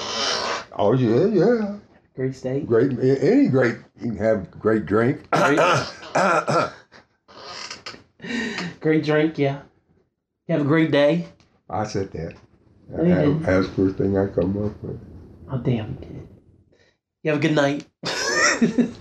Oh 0.77 0.93
yeah, 0.93 1.27
yeah. 1.27 1.77
Great 2.15 2.35
steak. 2.35 2.67
Great, 2.67 2.93
any 3.01 3.49
great. 3.49 3.77
You 4.01 4.11
can 4.13 4.17
have 4.19 4.43
a 4.43 4.57
great 4.59 4.87
drink. 4.87 5.27
Great, 5.33 5.59
great 8.81 9.05
drink. 9.05 9.39
Yeah. 9.39 9.63
You 10.47 10.53
have 10.57 10.61
a 10.61 10.69
great 10.69 10.91
day. 10.93 11.27
I 11.69 11.85
said 11.87 12.13
that. 12.13 12.35
You 12.91 13.05
didn't. 13.05 13.43
That's 13.43 13.67
the 13.69 13.73
first 13.75 13.97
thing 13.97 14.17
I 14.17 14.27
come 14.29 14.51
up 14.65 14.81
with. 14.83 15.01
Oh 15.51 15.59
damn. 15.59 15.99
you 17.23 17.31
have 17.33 17.39
a 17.39 17.43
good 17.43 17.55
night. 17.57 17.87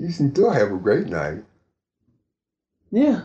You 0.00 0.12
can 0.12 0.30
still 0.32 0.50
have 0.52 0.70
a 0.70 0.76
great 0.76 1.08
night. 1.08 1.42
yeah. 2.92 3.22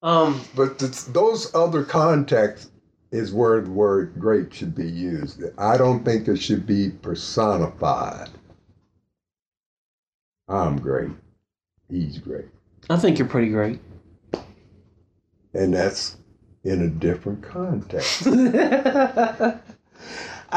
Um, 0.00 0.42
But 0.54 0.78
th- 0.78 1.06
those 1.06 1.52
other 1.54 1.82
contexts 1.82 2.70
is 3.14 3.32
where 3.32 3.60
the 3.60 3.70
word 3.70 4.12
great 4.18 4.52
should 4.52 4.74
be 4.74 4.90
used. 4.90 5.44
I 5.56 5.76
don't 5.76 6.04
think 6.04 6.26
it 6.26 6.36
should 6.36 6.66
be 6.66 6.90
personified. 6.90 8.28
I'm 10.48 10.80
great. 10.80 11.12
He's 11.88 12.18
great. 12.18 12.46
I 12.90 12.96
think 12.96 13.20
you're 13.20 13.28
pretty 13.28 13.50
great. 13.50 13.78
And 15.54 15.72
that's 15.72 16.16
in 16.64 16.82
a 16.82 16.88
different 16.88 17.40
context. 17.40 18.26
I 18.26 19.60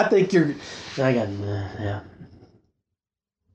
think 0.10 0.34
you're. 0.34 0.56
I 0.98 1.13
got 1.13 1.28
uh, 1.28 1.70
yeah. 1.80 2.00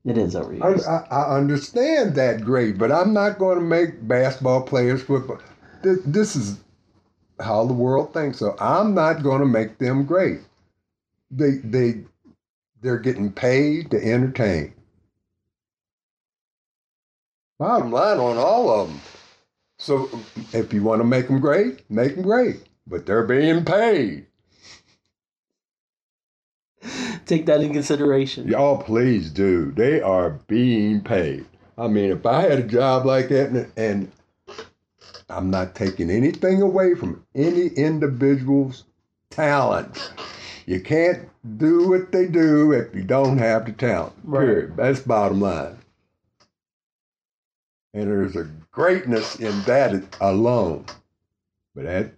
It 0.05 0.17
is 0.17 0.33
I, 0.37 0.41
overused. 0.43 0.87
I, 0.87 1.05
I 1.13 1.37
understand 1.37 2.15
that 2.15 2.41
great, 2.41 2.77
but 2.77 2.89
I'm 2.89 3.11
not 3.13 3.37
going 3.37 3.59
to 3.59 3.65
make 3.65 4.07
basketball 4.07 4.61
players 4.61 5.03
football. 5.03 5.39
This, 5.81 5.99
this 6.05 6.35
is 6.37 6.59
how 7.43 7.65
the 7.65 7.73
world 7.73 8.13
thinks. 8.13 8.39
So 8.39 8.55
I'm 8.59 8.93
not 8.93 9.23
going 9.23 9.41
to 9.41 9.47
make 9.47 9.77
them 9.77 10.05
great. 10.05 10.39
They 11.31 11.57
they 11.63 12.03
they're 12.81 12.99
getting 12.99 13.31
paid 13.31 13.91
to 13.91 13.97
entertain. 13.97 14.73
Bottom 17.59 17.91
line 17.91 18.17
on 18.17 18.37
all 18.37 18.69
of 18.69 18.89
them. 18.89 19.01
So 19.77 20.09
if 20.53 20.73
you 20.73 20.83
want 20.83 21.01
to 21.01 21.05
make 21.05 21.27
them 21.27 21.39
great, 21.39 21.89
make 21.89 22.15
them 22.15 22.23
great. 22.23 22.57
But 22.85 23.05
they're 23.05 23.25
being 23.25 23.63
paid. 23.63 24.27
Take 27.25 27.45
that 27.45 27.61
in 27.61 27.71
consideration. 27.71 28.47
Y'all, 28.47 28.81
please 28.81 29.29
do. 29.29 29.71
They 29.71 30.01
are 30.01 30.31
being 30.47 31.01
paid. 31.01 31.45
I 31.77 31.87
mean, 31.87 32.11
if 32.11 32.25
I 32.25 32.41
had 32.41 32.59
a 32.59 32.63
job 32.63 33.05
like 33.05 33.29
that, 33.29 33.49
and, 33.49 33.71
and 33.77 34.11
I'm 35.35 35.49
not 35.49 35.75
taking 35.75 36.09
anything 36.09 36.61
away 36.61 36.95
from 36.95 37.25
any 37.35 37.67
individual's 37.67 38.85
talent. 39.29 40.11
You 40.65 40.79
can't 40.79 41.27
do 41.57 41.89
what 41.89 42.11
they 42.11 42.27
do 42.27 42.71
if 42.71 42.95
you 42.95 43.03
don't 43.03 43.37
have 43.37 43.65
the 43.65 43.73
talent. 43.73 44.13
Right. 44.23 44.45
Period. 44.45 44.77
That's 44.77 45.01
bottom 45.01 45.41
line. 45.41 45.77
And 47.93 48.07
there's 48.07 48.35
a 48.35 48.49
greatness 48.71 49.35
in 49.37 49.61
that 49.63 50.15
alone. 50.21 50.85
But 51.75 51.85
that 51.85 52.11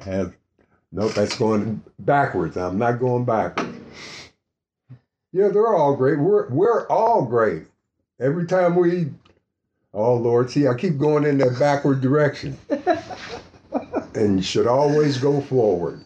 has 0.00 0.28
no, 0.92 1.08
that's 1.08 1.36
going 1.36 1.82
backwards. 2.00 2.56
I'm 2.56 2.78
not 2.78 2.98
going 2.98 3.24
backwards. 3.24 3.76
Yeah, 5.32 5.48
they're 5.48 5.74
all 5.74 5.94
great. 5.94 6.18
We're 6.18 6.48
we're 6.48 6.86
all 6.88 7.24
great. 7.24 7.64
Every 8.18 8.46
time 8.46 8.74
we, 8.74 9.10
oh 9.92 10.14
Lord, 10.14 10.50
see, 10.50 10.66
I 10.66 10.74
keep 10.74 10.98
going 10.98 11.24
in 11.24 11.38
that 11.38 11.58
backward 11.58 12.00
direction. 12.00 12.56
and 14.14 14.36
you 14.36 14.42
should 14.42 14.66
always 14.66 15.18
go 15.18 15.40
forward. 15.40 16.04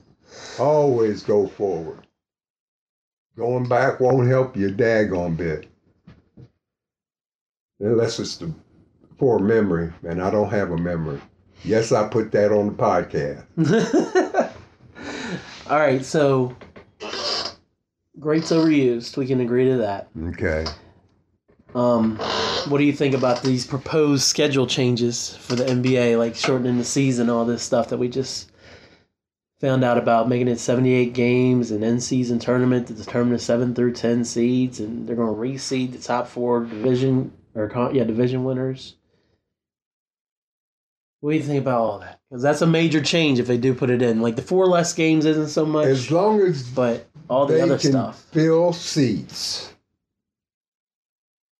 Always 0.59 1.23
go 1.23 1.47
forward. 1.47 2.07
Going 3.37 3.69
back 3.69 4.01
won't 4.01 4.29
help 4.29 4.57
you 4.57 4.69
a 4.69 4.73
daggone 4.73 5.37
bit. 5.37 5.67
Unless 7.81 8.21
it's 8.21 8.37
the, 8.37 8.55
poor 9.19 9.39
memory, 9.39 9.93
and 10.03 10.23
I 10.23 10.31
don't 10.31 10.51
have 10.51 10.71
a 10.71 10.79
memory. 10.79 11.21
Yes, 11.65 11.93
I 11.93 12.09
put 12.09 12.31
that 12.33 12.53
on 12.53 12.67
the 12.67 12.73
podcast. 12.73 13.45
All 15.71 15.79
right, 15.79 16.05
so 16.05 16.55
great's 18.21 18.53
overused. 18.53 19.17
We 19.17 19.27
can 19.27 19.41
agree 19.41 19.69
to 19.71 19.77
that. 19.79 20.09
Okay. 20.29 20.67
Um, 21.75 22.19
what 22.69 22.79
do 22.79 22.85
you 22.85 22.93
think 22.93 23.15
about 23.15 23.43
these 23.43 23.67
proposed 23.67 24.23
schedule 24.23 24.67
changes 24.67 25.37
for 25.37 25.55
the 25.57 25.65
NBA, 25.65 26.19
like 26.19 26.35
shortening 26.35 26.79
the 26.79 26.85
season, 26.85 27.31
all 27.31 27.45
this 27.45 27.63
stuff 27.63 27.89
that 27.89 27.99
we 27.99 28.09
just 28.09 28.51
found 29.61 29.85
out 29.85 29.99
about, 29.99 30.29
making 30.29 30.49
it 30.49 30.59
78 30.59 31.13
games 31.15 31.71
and 31.71 31.85
end 31.85 32.03
season 32.03 32.39
tournament 32.39 32.87
to 32.89 32.95
determine 32.95 33.33
the 33.33 33.39
7 33.39 33.75
through 33.75 33.93
10 33.93 34.25
seeds, 34.25 34.81
and 34.81 35.07
they're 35.07 35.17
going 35.17 35.35
to 35.35 35.41
reseed 35.41 35.93
the 35.93 35.99
top 35.99 36.29
four 36.29 36.65
division 36.65 37.33
or 37.55 37.71
yeah 37.93 38.05
division 38.05 38.45
winners. 38.45 38.97
What 41.21 41.31
do 41.31 41.37
you 41.37 41.43
think 41.43 41.63
about 41.63 41.81
all 41.81 41.99
that? 42.01 42.21
Because 42.29 42.43
that's 42.43 42.61
a 42.61 42.67
major 42.67 43.01
change 43.01 43.39
if 43.39 43.47
they 43.47 43.57
do 43.57 43.73
put 43.73 43.89
it 43.89 44.03
in. 44.03 44.21
Like 44.21 44.37
the 44.37 44.43
four 44.43 44.67
less 44.67 44.93
games 44.93 45.25
isn't 45.25 45.49
so 45.49 45.65
much, 45.65 45.87
As 45.87 46.11
long 46.11 46.41
as 46.43 46.63
but 46.69 47.07
all 47.31 47.47
the 47.47 47.55
they 47.55 47.61
other 47.63 47.79
can 47.79 47.93
stuff. 47.93 48.23
fill 48.33 48.73
seats 48.75 49.74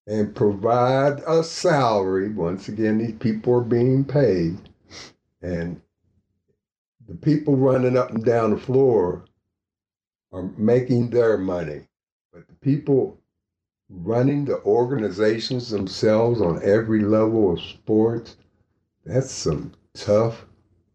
and 0.07 0.35
provide 0.35 1.21
a 1.27 1.43
salary. 1.43 2.31
Once 2.31 2.69
again, 2.69 2.99
these 2.99 3.15
people 3.15 3.55
are 3.55 3.61
being 3.61 4.05
paid, 4.05 4.59
and 5.43 5.81
the 7.09 7.15
people 7.15 7.57
running 7.57 7.97
up 7.97 8.11
and 8.11 8.25
down 8.25 8.51
the 8.51 8.57
floor 8.57 9.25
are 10.33 10.51
making 10.57 11.11
their 11.11 11.39
money. 11.39 11.87
But 12.33 12.49
the 12.49 12.55
people 12.55 13.19
running 13.89 14.45
the 14.45 14.63
organizations 14.63 15.71
themselves 15.71 16.41
on 16.41 16.63
every 16.63 17.01
level 17.01 17.53
of 17.53 17.61
sports, 17.61 18.37
that's 19.05 19.31
some 19.31 19.73
tough 19.95 20.47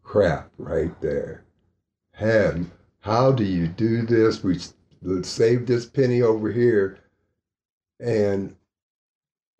crap 0.02 0.50
right 0.58 1.00
there. 1.00 1.44
Have 2.12 2.70
how 3.00 3.32
do 3.32 3.44
you 3.44 3.66
do 3.66 4.02
this? 4.02 4.44
We 4.44 4.58
save 5.22 5.66
this 5.66 5.86
penny 5.86 6.20
over 6.20 6.52
here, 6.52 6.98
and 7.98 8.54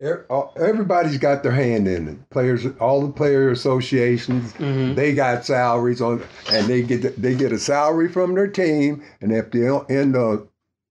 everybody's 0.01 1.17
got 1.17 1.43
their 1.43 1.51
hand 1.51 1.87
in 1.87 2.07
it. 2.07 2.29
Players, 2.31 2.65
all 2.79 3.05
the 3.05 3.13
player 3.13 3.51
associations, 3.51 4.51
Mhm. 4.53 4.95
they 4.95 5.13
got 5.13 5.45
salaries 5.45 6.01
on, 6.01 6.23
and 6.51 6.67
they 6.67 6.81
get 6.81 7.21
they 7.21 7.35
get 7.35 7.51
a 7.51 7.59
salary 7.59 8.07
from 8.09 8.33
their 8.33 8.47
team, 8.47 9.03
and 9.21 9.31
if 9.31 9.51
they're 9.51 9.81
in 9.89 10.13
the 10.13 10.47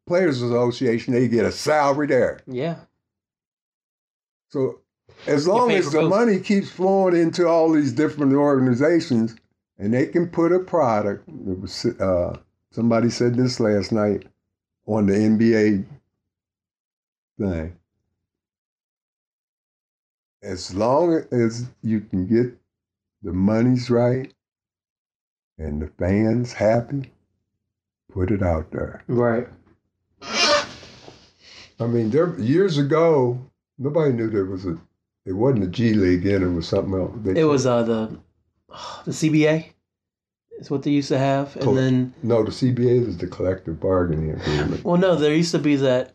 players 0.06 0.40
association, 0.42 1.12
they 1.12 1.28
get 1.28 1.44
a 1.44 1.52
salary 1.52 2.06
there. 2.06 2.38
Yeah. 2.46 2.76
So 4.48 4.78
as 5.26 5.46
long 5.46 5.70
as 5.72 5.90
the 5.90 6.00
both. 6.00 6.10
money 6.10 6.38
keeps 6.38 6.70
flowing 6.70 7.16
into 7.16 7.46
all 7.48 7.72
these 7.72 7.92
different 7.92 8.32
organizations, 8.34 9.34
and 9.78 9.92
they 9.92 10.06
can 10.06 10.28
put 10.28 10.52
a 10.52 10.58
product. 10.60 11.28
Uh, 12.00 12.36
somebody 12.70 13.10
said 13.10 13.34
this 13.34 13.58
last 13.60 13.90
night 13.92 14.24
on 14.86 15.06
the 15.06 15.14
NBA 15.14 15.84
thing. 17.38 17.76
As 20.42 20.74
long 20.74 21.22
as 21.32 21.66
you 21.82 22.00
can 22.00 22.26
get 22.26 22.56
the 23.22 23.32
money's 23.32 23.90
right 23.90 24.32
and 25.58 25.82
the 25.82 25.88
fans 25.98 26.52
happy, 26.54 27.10
put 28.12 28.30
it 28.30 28.42
out 28.42 28.70
there. 28.70 29.02
Right. 29.06 29.48
I 30.22 31.86
mean, 31.86 32.10
there 32.10 32.38
years 32.38 32.78
ago, 32.78 33.38
nobody 33.78 34.12
knew 34.12 34.28
there 34.30 34.44
was 34.46 34.66
a. 34.66 34.78
It 35.26 35.32
wasn't 35.32 35.64
a 35.64 35.66
G 35.68 35.92
League, 35.94 36.26
and 36.26 36.42
it 36.44 36.48
was 36.48 36.66
something 36.68 36.94
else. 36.98 37.12
They- 37.22 37.40
It 37.40 37.44
was 37.44 37.66
uh 37.66 37.82
the 37.82 38.18
the 39.04 39.12
CBA 39.12 39.66
is 40.58 40.70
what 40.70 40.82
they 40.82 40.90
used 40.90 41.08
to 41.08 41.18
have, 41.18 41.54
and 41.56 41.64
Cool. 41.64 41.74
then 41.74 42.14
no, 42.22 42.42
the 42.42 42.50
CBA 42.50 43.06
is 43.08 43.18
the 43.18 43.26
collective 43.26 43.78
bargaining 43.80 44.30
agreement. 44.32 44.84
well, 44.84 44.96
no, 44.98 45.16
there 45.16 45.34
used 45.34 45.52
to 45.52 45.58
be 45.58 45.76
that. 45.76 46.14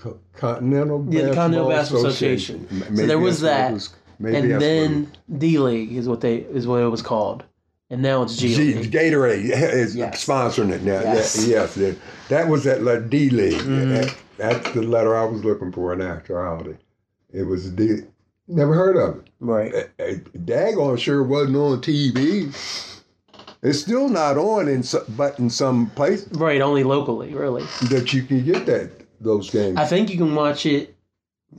Co- 0.00 0.18
Continental 0.34 1.06
Yeah, 1.10 1.26
the 1.26 1.34
Continental 1.34 1.68
Basketball 1.68 2.06
Association. 2.06 2.64
Association. 2.70 2.96
So 2.96 3.06
there 3.06 3.18
was 3.18 3.40
that's 3.40 3.88
what 4.18 4.30
it 4.30 4.32
that, 4.32 4.42
was- 4.42 4.52
and 4.52 4.60
then 4.62 5.12
D 5.38 5.58
League 5.58 5.92
is 5.92 6.08
what 6.08 6.20
they 6.20 6.36
is 6.36 6.66
what 6.66 6.82
it 6.82 6.88
was 6.88 7.02
called, 7.02 7.44
and 7.90 8.00
now 8.02 8.22
it's 8.22 8.36
G. 8.36 8.54
Gatorade 8.74 9.44
is 9.50 9.94
Yes. 9.96 10.24
sponsoring 10.24 10.70
it 10.70 10.82
now. 10.82 11.00
Yes. 11.00 11.46
Yeah, 11.46 11.68
yes, 11.76 11.96
that 12.28 12.48
was 12.48 12.64
that 12.64 12.82
le- 12.82 13.00
D 13.00 13.30
League. 13.30 13.60
Mhm. 13.60 13.88
That- 14.00 14.14
that's 14.38 14.70
the 14.72 14.82
letter 14.82 15.14
I 15.14 15.24
was 15.24 15.44
looking 15.44 15.70
for 15.70 15.92
in 15.92 16.00
actuality. 16.00 16.76
It 17.32 17.42
was 17.44 17.68
D. 17.70 17.98
Never 18.48 18.74
heard 18.74 18.96
of 18.96 19.18
it. 19.18 19.28
Right. 19.38 19.72
Uh, 20.00 20.96
sure 20.96 21.22
wasn't 21.22 21.56
on 21.56 21.80
TV. 21.82 22.50
It's 23.62 23.78
still 23.80 24.08
not 24.08 24.38
on 24.38 24.66
in 24.68 24.82
so, 24.82 25.04
but 25.16 25.38
in 25.38 25.50
some 25.50 25.90
place 25.90 26.26
Right. 26.32 26.60
Only 26.62 26.82
locally, 26.84 27.34
really. 27.34 27.64
that 27.90 28.12
you 28.14 28.22
can 28.22 28.42
get 28.44 28.64
that 28.66 28.90
those 29.20 29.50
games. 29.50 29.76
I 29.76 29.86
think 29.86 30.10
you 30.10 30.16
can 30.16 30.34
watch 30.34 30.66
it 30.66 30.96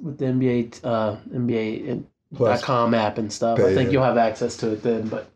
with 0.02 0.18
the 0.18 0.26
NBA 0.26 0.84
uh, 0.84 1.18
NBA 1.34 2.04
Plus, 2.36 2.62
dot 2.62 2.66
com 2.66 2.94
app 2.94 3.18
and 3.18 3.32
stuff. 3.32 3.60
I 3.60 3.74
think 3.74 3.90
it. 3.90 3.92
you'll 3.92 4.04
have 4.04 4.18
access 4.18 4.56
to 4.58 4.72
it 4.72 4.84
then, 4.84 5.08
but 5.08 5.30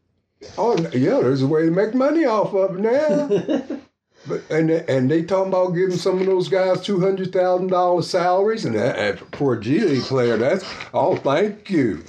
oh 0.58 0.78
yeah, 0.94 1.20
there's 1.20 1.42
a 1.42 1.48
way 1.48 1.66
to 1.66 1.72
make 1.72 1.94
money 1.94 2.26
off 2.26 2.54
of 2.54 2.78
it 2.78 2.82
now. 2.82 3.80
but 4.28 4.42
and 4.50 4.72
and 4.72 5.12
they 5.12 5.24
talking 5.24 5.50
about 5.50 5.72
giving 5.72 5.98
some 5.98 6.20
of 6.20 6.26
those 6.26 6.48
guys 6.48 6.82
two 6.82 7.00
hundred 7.00 7.34
thousand 7.34 7.68
dollars 7.68 8.10
salaries, 8.10 8.66
and, 8.66 8.76
that, 8.76 8.98
and 8.98 9.36
for 9.36 9.54
a 9.54 9.62
G 9.62 9.80
League 9.80 10.04
player, 10.04 10.38
that's 10.38 10.64
oh 10.94 11.18
thank 11.18 11.70
you. 11.70 12.04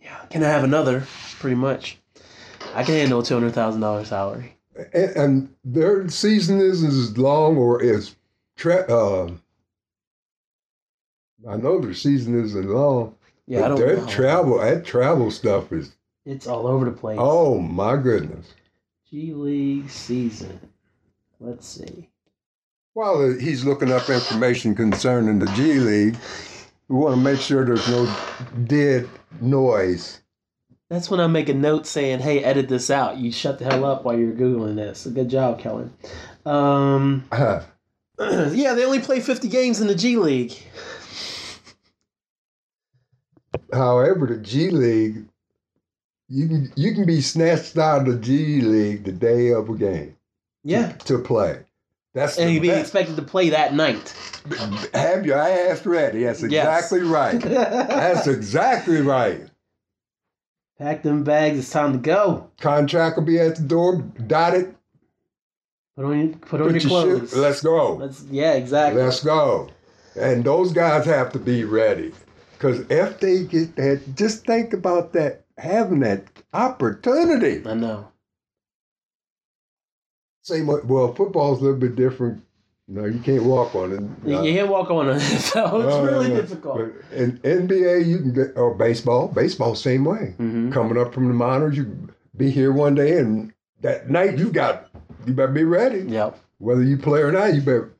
yeah, 0.00 0.18
can 0.30 0.42
I 0.42 0.48
have 0.48 0.64
another? 0.64 1.04
Pretty 1.38 1.56
much. 1.56 1.98
I 2.74 2.84
can 2.84 2.94
handle 2.94 3.20
a 3.20 3.24
two 3.24 3.34
hundred 3.34 3.54
thousand 3.54 3.80
dollars 3.80 4.08
salary. 4.08 4.56
And, 4.94 5.10
and 5.16 5.54
their 5.64 6.08
season 6.08 6.58
is 6.58 6.82
as 6.82 7.16
long 7.16 7.56
or 7.56 7.82
as 7.82 8.16
tra- 8.56 8.86
uh, 8.88 9.30
I 11.48 11.56
know 11.56 11.80
their 11.80 11.94
season 11.94 12.42
isn't 12.42 12.68
long. 12.68 13.14
Yeah, 13.46 13.64
I 13.64 13.68
don't 13.68 13.80
know. 13.80 14.06
travel 14.06 14.58
that 14.58 14.84
travel 14.84 15.30
stuff 15.30 15.72
is 15.72 15.92
It's 16.24 16.46
all 16.46 16.66
over 16.66 16.84
the 16.84 16.92
place. 16.92 17.18
Oh 17.20 17.58
my 17.58 17.96
goodness. 17.96 18.54
G 19.10 19.34
League 19.34 19.90
season. 19.90 20.58
Let's 21.40 21.66
see. 21.66 22.08
While 22.94 23.32
he's 23.38 23.64
looking 23.64 23.90
up 23.90 24.08
information 24.08 24.74
concerning 24.74 25.38
the 25.38 25.46
G 25.52 25.74
League, 25.80 26.16
we 26.88 26.96
want 26.96 27.14
to 27.16 27.20
make 27.20 27.40
sure 27.40 27.64
there's 27.64 27.88
no 27.88 28.14
dead 28.64 29.08
noise. 29.40 30.20
That's 30.88 31.10
when 31.10 31.20
I 31.20 31.26
make 31.26 31.48
a 31.48 31.54
note 31.54 31.86
saying, 31.86 32.20
"Hey, 32.20 32.44
edit 32.44 32.68
this 32.68 32.90
out." 32.90 33.16
You 33.16 33.32
shut 33.32 33.58
the 33.58 33.64
hell 33.64 33.84
up 33.84 34.04
while 34.04 34.16
you're 34.16 34.32
googling 34.32 34.76
this. 34.76 35.06
Good 35.06 35.30
job, 35.30 35.58
Kellen. 35.58 35.92
Um, 36.44 37.24
yeah, 38.18 38.74
they 38.74 38.84
only 38.84 39.00
play 39.00 39.20
50 39.20 39.48
games 39.48 39.80
in 39.80 39.86
the 39.86 39.94
G 39.94 40.16
League. 40.16 40.54
However, 43.72 44.26
the 44.26 44.36
G 44.38 44.70
League, 44.70 45.26
you 46.28 46.48
can 46.48 46.72
you 46.76 46.94
can 46.94 47.06
be 47.06 47.20
snatched 47.20 47.76
out 47.78 48.06
of 48.06 48.14
the 48.14 48.18
G 48.18 48.60
League 48.60 49.04
the 49.04 49.12
day 49.12 49.50
of 49.52 49.68
a 49.68 49.74
game 49.74 50.16
Yeah, 50.64 50.92
to 50.92 51.18
play. 51.18 51.60
That's 52.14 52.38
and 52.38 52.52
you'd 52.52 52.60
be 52.60 52.68
best. 52.68 52.82
expected 52.82 53.16
to 53.16 53.22
play 53.22 53.50
that 53.50 53.72
night. 53.74 54.14
Have 54.92 55.24
your 55.24 55.38
ass 55.38 55.84
ready. 55.86 56.24
That's 56.24 56.42
Yes. 56.42 56.92
exactly 56.92 57.00
right. 57.08 57.40
That's 57.40 58.26
exactly 58.26 59.00
right. 59.00 59.40
Pack 60.78 61.02
them 61.02 61.24
bags. 61.24 61.58
It's 61.58 61.70
time 61.70 61.92
to 61.92 61.98
go. 61.98 62.50
Contract 62.60 63.16
will 63.16 63.24
be 63.24 63.38
at 63.38 63.56
the 63.56 63.62
door. 63.62 63.96
Dot 64.26 64.54
it. 64.54 64.74
Put 65.96 66.04
on 66.06 66.18
your 66.18 66.28
put 66.38 66.60
on 66.60 66.66
Put 66.72 66.72
your 66.72 66.80
your 66.80 66.88
clothes. 67.18 67.30
shit. 67.30 67.38
Let's 67.38 67.60
go. 67.62 67.94
Let's 67.96 68.24
yeah, 68.30 68.52
exactly. 68.54 69.02
Let's 69.02 69.22
go. 69.22 69.68
And 70.18 70.44
those 70.44 70.72
guys 70.72 71.04
have 71.06 71.32
to 71.32 71.38
be 71.38 71.64
ready. 71.64 72.12
Because 72.52 72.80
if 72.90 73.18
they 73.20 73.44
get 73.44 73.76
that, 73.76 74.02
just 74.14 74.46
think 74.46 74.72
about 74.72 75.12
that, 75.14 75.44
having 75.58 76.00
that 76.00 76.24
opportunity. 76.52 77.62
I 77.68 77.74
know. 77.74 78.08
Same 80.42 80.66
way, 80.66 80.80
well, 80.84 81.12
football's 81.14 81.60
a 81.60 81.64
little 81.64 81.78
bit 81.78 81.94
different. 81.96 82.42
No, 82.88 83.04
you 83.04 83.20
can't 83.20 83.44
walk 83.44 83.74
on 83.74 83.92
it. 83.92 84.28
You 84.28 84.42
you 84.42 84.54
can't 84.54 84.68
walk 84.68 84.90
on 84.90 85.08
it. 85.08 85.20
So 85.20 85.64
it's 85.80 85.86
No, 85.86 86.04
no, 86.04 86.04
really 86.04 86.28
no. 86.30 86.36
difficult. 86.40 86.78
But 87.10 87.16
in 87.18 87.38
NBA, 87.38 88.06
you 88.06 88.18
can 88.18 88.32
get, 88.34 88.56
or 88.56 88.74
baseball, 88.74 89.28
baseball, 89.28 89.74
same 89.74 90.04
way. 90.04 90.34
hmm 90.36 90.70
Coming 90.72 90.98
up 90.98 91.14
from 91.14 91.28
the 91.28 91.34
minors, 91.34 91.76
you 91.76 92.08
be 92.36 92.50
here 92.50 92.72
one 92.72 92.94
day, 92.94 93.18
and 93.18 93.52
that 93.82 94.10
night 94.10 94.36
you 94.38 94.50
got, 94.50 94.90
you 95.26 95.32
better 95.34 95.52
be 95.52 95.64
ready. 95.64 96.00
Yep. 96.00 96.38
Whether 96.58 96.82
you 96.82 96.96
play 96.96 97.20
or 97.20 97.32
not, 97.32 97.54
you 97.54 97.60
better. 97.60 97.94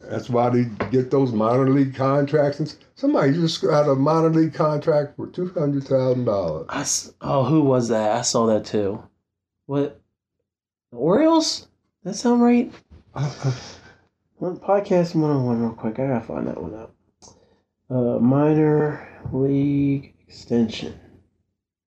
That's 0.00 0.28
why 0.28 0.50
they 0.50 0.64
get 0.90 1.10
those 1.12 1.32
minor 1.32 1.70
league 1.70 1.94
contracts. 1.94 2.58
And 2.58 2.74
somebody 2.96 3.32
just 3.34 3.62
got 3.62 3.88
a 3.88 3.94
minor 3.94 4.30
league 4.30 4.54
contract 4.54 5.16
for 5.16 5.28
two 5.28 5.48
hundred 5.50 5.84
thousand 5.84 6.24
dollars. 6.24 6.66
I 6.68 6.80
s- 6.80 7.12
oh, 7.20 7.44
who 7.44 7.62
was 7.62 7.88
that? 7.88 8.16
I 8.16 8.22
saw 8.22 8.46
that 8.46 8.64
too. 8.64 9.02
What? 9.66 10.00
The 10.90 10.96
Orioles? 10.96 11.68
That 12.02 12.14
sound 12.14 12.42
right? 12.42 12.72
One 14.36 14.58
podcast 14.58 15.14
one 15.14 15.30
on 15.30 15.44
one 15.46 15.62
real 15.62 15.72
quick. 15.72 16.00
I 16.00 16.08
gotta 16.08 16.24
find 16.26 16.48
that 16.48 16.60
one 16.60 16.74
out. 16.74 16.92
Uh, 17.88 18.18
minor 18.18 19.08
league 19.32 20.14
extension. 20.26 20.98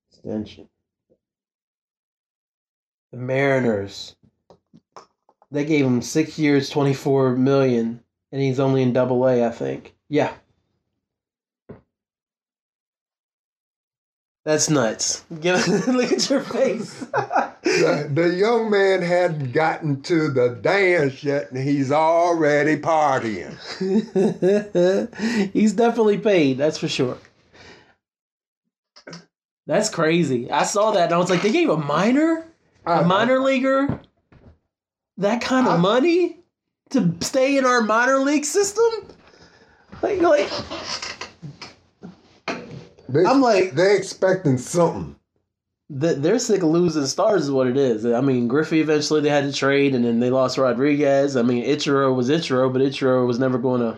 Extension. 0.09 0.69
The 3.11 3.17
Mariners. 3.17 4.15
They 5.55 5.63
gave 5.63 5.85
him 5.85 6.01
six 6.01 6.37
years, 6.37 6.69
twenty 6.69 6.93
four 6.93 7.33
million, 7.33 8.01
and 8.33 8.41
he's 8.41 8.59
only 8.59 8.81
in 8.81 8.91
Double 8.91 9.25
A, 9.25 9.47
I 9.47 9.51
think. 9.51 9.95
Yeah. 10.09 10.33
That's 14.43 14.69
nuts. 14.69 15.23
Give, 15.39 15.65
look 15.87 16.11
at 16.11 16.29
your 16.29 16.41
face. 16.41 16.99
the, 16.99 18.09
the 18.13 18.35
young 18.37 18.69
man 18.69 19.01
hadn't 19.01 19.53
gotten 19.53 20.01
to 20.01 20.29
the 20.29 20.59
dance 20.61 21.23
yet, 21.23 21.51
and 21.51 21.63
he's 21.63 21.89
already 21.89 22.75
partying. 22.75 23.55
He's 25.53 25.71
definitely 25.71 26.17
paid, 26.17 26.57
that's 26.57 26.77
for 26.77 26.89
sure. 26.89 27.17
That's 29.65 29.89
crazy. 29.89 30.51
I 30.51 30.63
saw 30.63 30.91
that 30.91 31.05
and 31.05 31.13
I 31.13 31.17
was 31.17 31.29
like, 31.29 31.41
they 31.41 31.51
gave 31.53 31.69
a 31.69 31.77
minor, 31.77 32.45
a 32.85 33.03
minor 33.03 33.39
leaguer, 33.39 34.01
that 35.17 35.41
kind 35.41 35.67
of 35.67 35.73
I- 35.73 35.78
money 35.78 36.39
to 36.91 37.13
stay 37.21 37.58
in 37.58 37.65
our 37.65 37.82
minor 37.82 38.19
league 38.19 38.45
system. 38.45 38.86
Like, 40.01 40.21
like 40.21 40.49
They, 43.10 43.23
I'm 43.25 43.41
like- 43.41 43.73
they 43.73 43.95
expecting 43.95 44.58
something. 44.58 45.15
th- 45.99 46.17
they're 46.17 46.39
sick 46.39 46.63
of 46.63 46.69
losing 46.69 47.06
stars, 47.06 47.43
is 47.45 47.51
what 47.51 47.67
it 47.67 47.78
is. 47.78 48.06
I 48.06 48.21
mean, 48.21 48.47
Griffey 48.47 48.82
eventually 48.82 49.21
they 49.21 49.30
had 49.30 49.43
to 49.45 49.54
trade, 49.54 49.93
and 49.95 50.04
then 50.04 50.19
they 50.19 50.30
lost 50.32 50.58
Rodriguez. 50.58 51.38
I 51.38 51.41
mean, 51.43 51.63
Ichiro 51.65 52.15
was 52.15 52.30
Ichiro, 52.30 52.71
but 52.73 52.82
Ichiro 52.82 53.25
was 53.28 53.39
never 53.39 53.58
going 53.58 53.82
to 53.82 53.97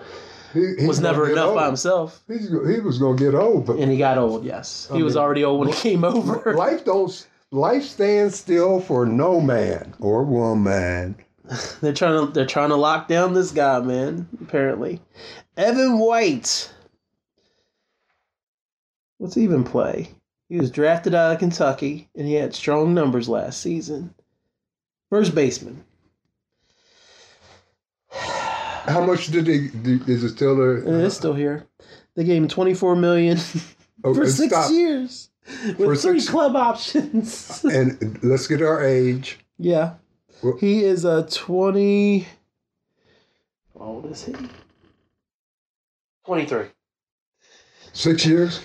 He, 0.53 0.75
he's 0.79 0.87
was 0.87 0.99
never 0.99 1.29
enough 1.29 1.55
by 1.55 1.65
himself. 1.65 2.21
He's, 2.27 2.49
he 2.49 2.79
was 2.81 2.97
gonna 2.99 3.17
get 3.17 3.33
old, 3.33 3.65
but 3.65 3.77
And 3.77 3.91
he 3.91 3.97
got 3.97 4.17
old, 4.17 4.43
yes. 4.45 4.87
He 4.91 4.99
I 4.99 5.03
was 5.03 5.15
already 5.17 5.43
old 5.45 5.59
when 5.61 5.69
he 5.69 5.73
came 5.75 6.03
over. 6.03 6.53
life 6.53 6.83
don't. 6.85 7.27
Life 7.51 7.83
stands 7.83 8.35
still 8.35 8.81
for 8.81 9.05
no 9.05 9.39
man 9.39 9.93
or 9.99 10.23
woman. 10.23 11.15
They're 11.81 11.93
trying 11.93 12.25
to 12.27 12.33
they're 12.33 12.45
trying 12.45 12.69
to 12.69 12.75
lock 12.75 13.07
down 13.07 13.33
this 13.33 13.51
guy, 13.51 13.79
man, 13.79 14.27
apparently. 14.41 15.01
Evan 15.55 15.97
White. 15.97 16.69
What's 19.17 19.37
even 19.37 19.63
play? 19.63 20.09
He 20.49 20.57
was 20.57 20.71
drafted 20.71 21.15
out 21.15 21.31
of 21.33 21.39
Kentucky 21.39 22.09
and 22.15 22.27
he 22.27 22.33
had 22.33 22.53
strong 22.53 22.93
numbers 22.93 23.29
last 23.29 23.61
season. 23.61 24.13
First 25.09 25.33
baseman. 25.33 25.85
How 28.11 29.05
much 29.05 29.27
did 29.27 29.47
he? 29.47 29.69
do- 29.69 30.01
Is 30.05 30.23
it 30.25 30.29
still 30.35 30.55
there? 30.57 30.77
it's 31.05 31.15
still 31.15 31.33
here. 31.33 31.65
They 32.15 32.25
gave 32.25 32.41
him 32.41 32.47
twenty 32.49 32.73
four 32.73 32.95
million 32.97 33.37
Oh, 34.03 34.13
for 34.13 34.29
six 34.29 34.51
stop. 34.53 34.69
years. 34.71 35.29
With 35.47 35.77
For 35.77 35.95
three 35.95 36.19
six- 36.19 36.29
club 36.31 36.55
options. 36.55 37.63
And 37.71 38.19
let's 38.23 38.47
get 38.47 38.61
our 38.61 38.83
age. 38.83 39.39
Yeah. 39.57 39.93
Well- 40.43 40.57
He 40.59 40.83
is 40.83 41.05
a 41.05 41.23
20. 41.23 42.27
How 43.77 43.85
old 43.85 44.11
is 44.11 44.25
he? 44.25 44.35
23. 46.25 46.65
Six 47.93 48.25
years. 48.25 48.59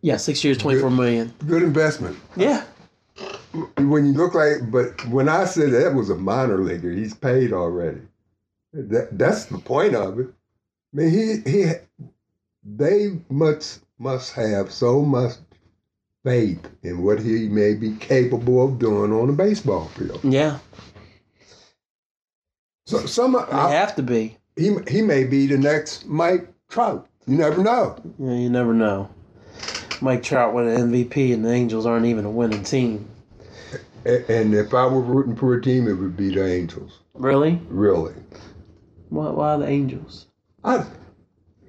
Yeah, 0.00 0.16
six 0.16 0.42
years, 0.44 0.56
24 0.58 0.90
million. 0.90 1.32
Good 1.46 1.62
investment. 1.62 2.16
Yeah. 2.36 2.64
When 3.76 4.06
you 4.06 4.12
look 4.12 4.34
like, 4.34 4.70
but 4.70 5.04
when 5.08 5.28
I 5.28 5.44
said 5.44 5.72
that 5.72 5.94
was 5.94 6.10
a 6.10 6.14
minor 6.14 6.58
leaguer, 6.58 6.90
he's 6.92 7.14
paid 7.14 7.52
already. 7.52 8.00
That 8.72 9.18
that's 9.18 9.46
the 9.46 9.58
point 9.58 9.94
of 9.94 10.20
it. 10.20 10.28
I 10.28 10.96
mean, 10.96 11.10
he 11.44 11.50
he, 11.50 11.72
they 12.64 13.18
must 13.30 13.80
must 13.98 14.34
have 14.34 14.70
so 14.70 15.00
much 15.02 15.32
faith 16.24 16.60
in 16.82 17.02
what 17.02 17.20
he 17.20 17.48
may 17.48 17.74
be 17.74 17.94
capable 17.96 18.64
of 18.64 18.78
doing 18.78 19.12
on 19.12 19.28
a 19.28 19.32
baseball 19.32 19.86
field. 19.88 20.20
Yeah. 20.24 20.58
So 22.86 23.04
some 23.06 23.32
They 23.32 23.38
I, 23.52 23.70
have 23.70 23.94
to 23.96 24.02
be. 24.02 24.36
he 24.56 24.74
he 24.88 25.02
may 25.02 25.24
be 25.24 25.46
the 25.46 25.58
next 25.58 26.06
Mike 26.06 26.48
Trout. 26.68 27.06
You 27.26 27.36
never 27.36 27.62
know. 27.62 27.96
Yeah, 28.18 28.32
you 28.34 28.48
never 28.50 28.72
know. 28.72 29.10
Mike 30.00 30.22
Trout 30.22 30.54
won 30.54 30.66
an 30.68 30.90
MVP, 30.92 31.34
and 31.34 31.44
the 31.44 31.50
Angels 31.52 31.84
aren't 31.84 32.06
even 32.06 32.24
a 32.24 32.30
winning 32.30 32.62
team. 32.62 33.06
And 34.04 34.54
if 34.54 34.72
I 34.72 34.86
were 34.86 35.00
rooting 35.02 35.36
for 35.36 35.54
a 35.54 35.60
team, 35.60 35.86
it 35.88 35.94
would 35.94 36.16
be 36.16 36.32
the 36.34 36.46
Angels. 36.46 37.00
Really? 37.14 37.60
Really. 37.68 38.14
Why, 39.10 39.28
why 39.30 39.56
the 39.56 39.66
Angels? 39.66 40.26
I, 40.64 40.86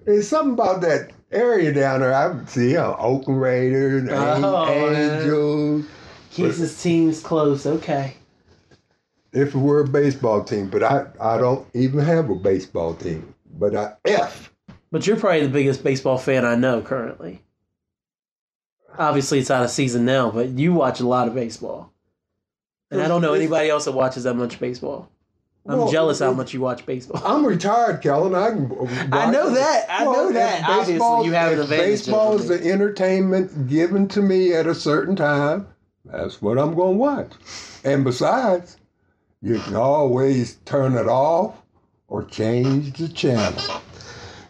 there's 0.06 0.28
something 0.28 0.54
about 0.54 0.82
that 0.82 1.12
area 1.32 1.74
down 1.74 2.02
there. 2.02 2.14
I 2.14 2.44
see 2.46 2.76
uh, 2.78 2.96
Oakland 2.98 3.42
Raiders, 3.42 4.10
Oh. 4.12 4.68
Angels. 4.68 5.86
Keeps 6.32 6.58
his 6.58 6.82
teams 6.82 7.22
close. 7.22 7.66
Okay. 7.66 8.16
If 9.32 9.54
it 9.54 9.58
were 9.58 9.82
a 9.82 9.88
baseball 9.88 10.44
team, 10.44 10.70
but 10.70 10.84
I, 10.84 11.06
I 11.20 11.38
don't 11.38 11.68
even 11.74 12.00
have 12.04 12.30
a 12.30 12.36
baseball 12.36 12.94
team. 12.96 13.34
But 13.58 13.76
I 13.76 13.94
F. 14.06 14.52
But 14.92 15.06
you're 15.06 15.18
probably 15.18 15.42
the 15.42 15.50
biggest 15.50 15.84
baseball 15.84 16.18
fan 16.18 16.46
I 16.46 16.56
know 16.56 16.82
currently. 16.82 17.42
Obviously, 18.98 19.40
it's 19.40 19.52
out 19.52 19.64
of 19.64 19.70
season 19.70 20.04
now, 20.06 20.32
but 20.32 20.50
you 20.50 20.74
watch 20.74 21.00
a 21.00 21.08
lot 21.08 21.28
of 21.28 21.36
baseball. 21.36 21.94
And 22.92 23.02
I 23.02 23.08
don't 23.08 23.22
know 23.22 23.34
anybody 23.34 23.70
else 23.70 23.86
that 23.86 23.92
watches 23.92 24.24
that 24.24 24.34
much 24.34 24.60
baseball. 24.60 25.12
I'm 25.70 25.78
Well, 25.78 25.92
jealous 25.92 26.18
how 26.18 26.34
much 26.34 26.52
you 26.52 26.62
watch 26.62 26.84
baseball. 26.84 27.22
I'm 27.24 27.46
retired, 27.46 28.02
Kellen. 28.02 28.34
I 28.34 28.50
can. 28.50 28.72
I 29.14 29.30
know 29.30 29.52
that. 29.52 29.86
I 29.88 30.04
know 30.04 30.32
that. 30.32 30.64
Obviously, 30.68 30.94
baseball- 30.96 31.26
you 31.26 31.32
have 31.34 31.52
advantage 31.60 31.80
Baseball 31.80 32.40
is 32.40 32.48
the 32.48 32.72
entertainment 32.72 33.68
given 33.68 34.08
to 34.08 34.22
me 34.24 34.54
at 34.54 34.66
a 34.66 34.74
certain 34.74 35.16
time. 35.16 35.68
That's 36.06 36.42
what 36.42 36.58
I'm 36.58 36.74
going 36.74 36.94
to 36.94 36.98
watch. 36.98 37.32
And 37.84 38.04
besides, 38.04 38.78
you 39.44 39.60
can 39.60 39.76
always 39.76 40.56
turn 40.66 40.96
it 40.96 41.08
off 41.08 41.62
or 42.08 42.24
change 42.24 42.98
the 42.98 43.08
channel. 43.08 43.62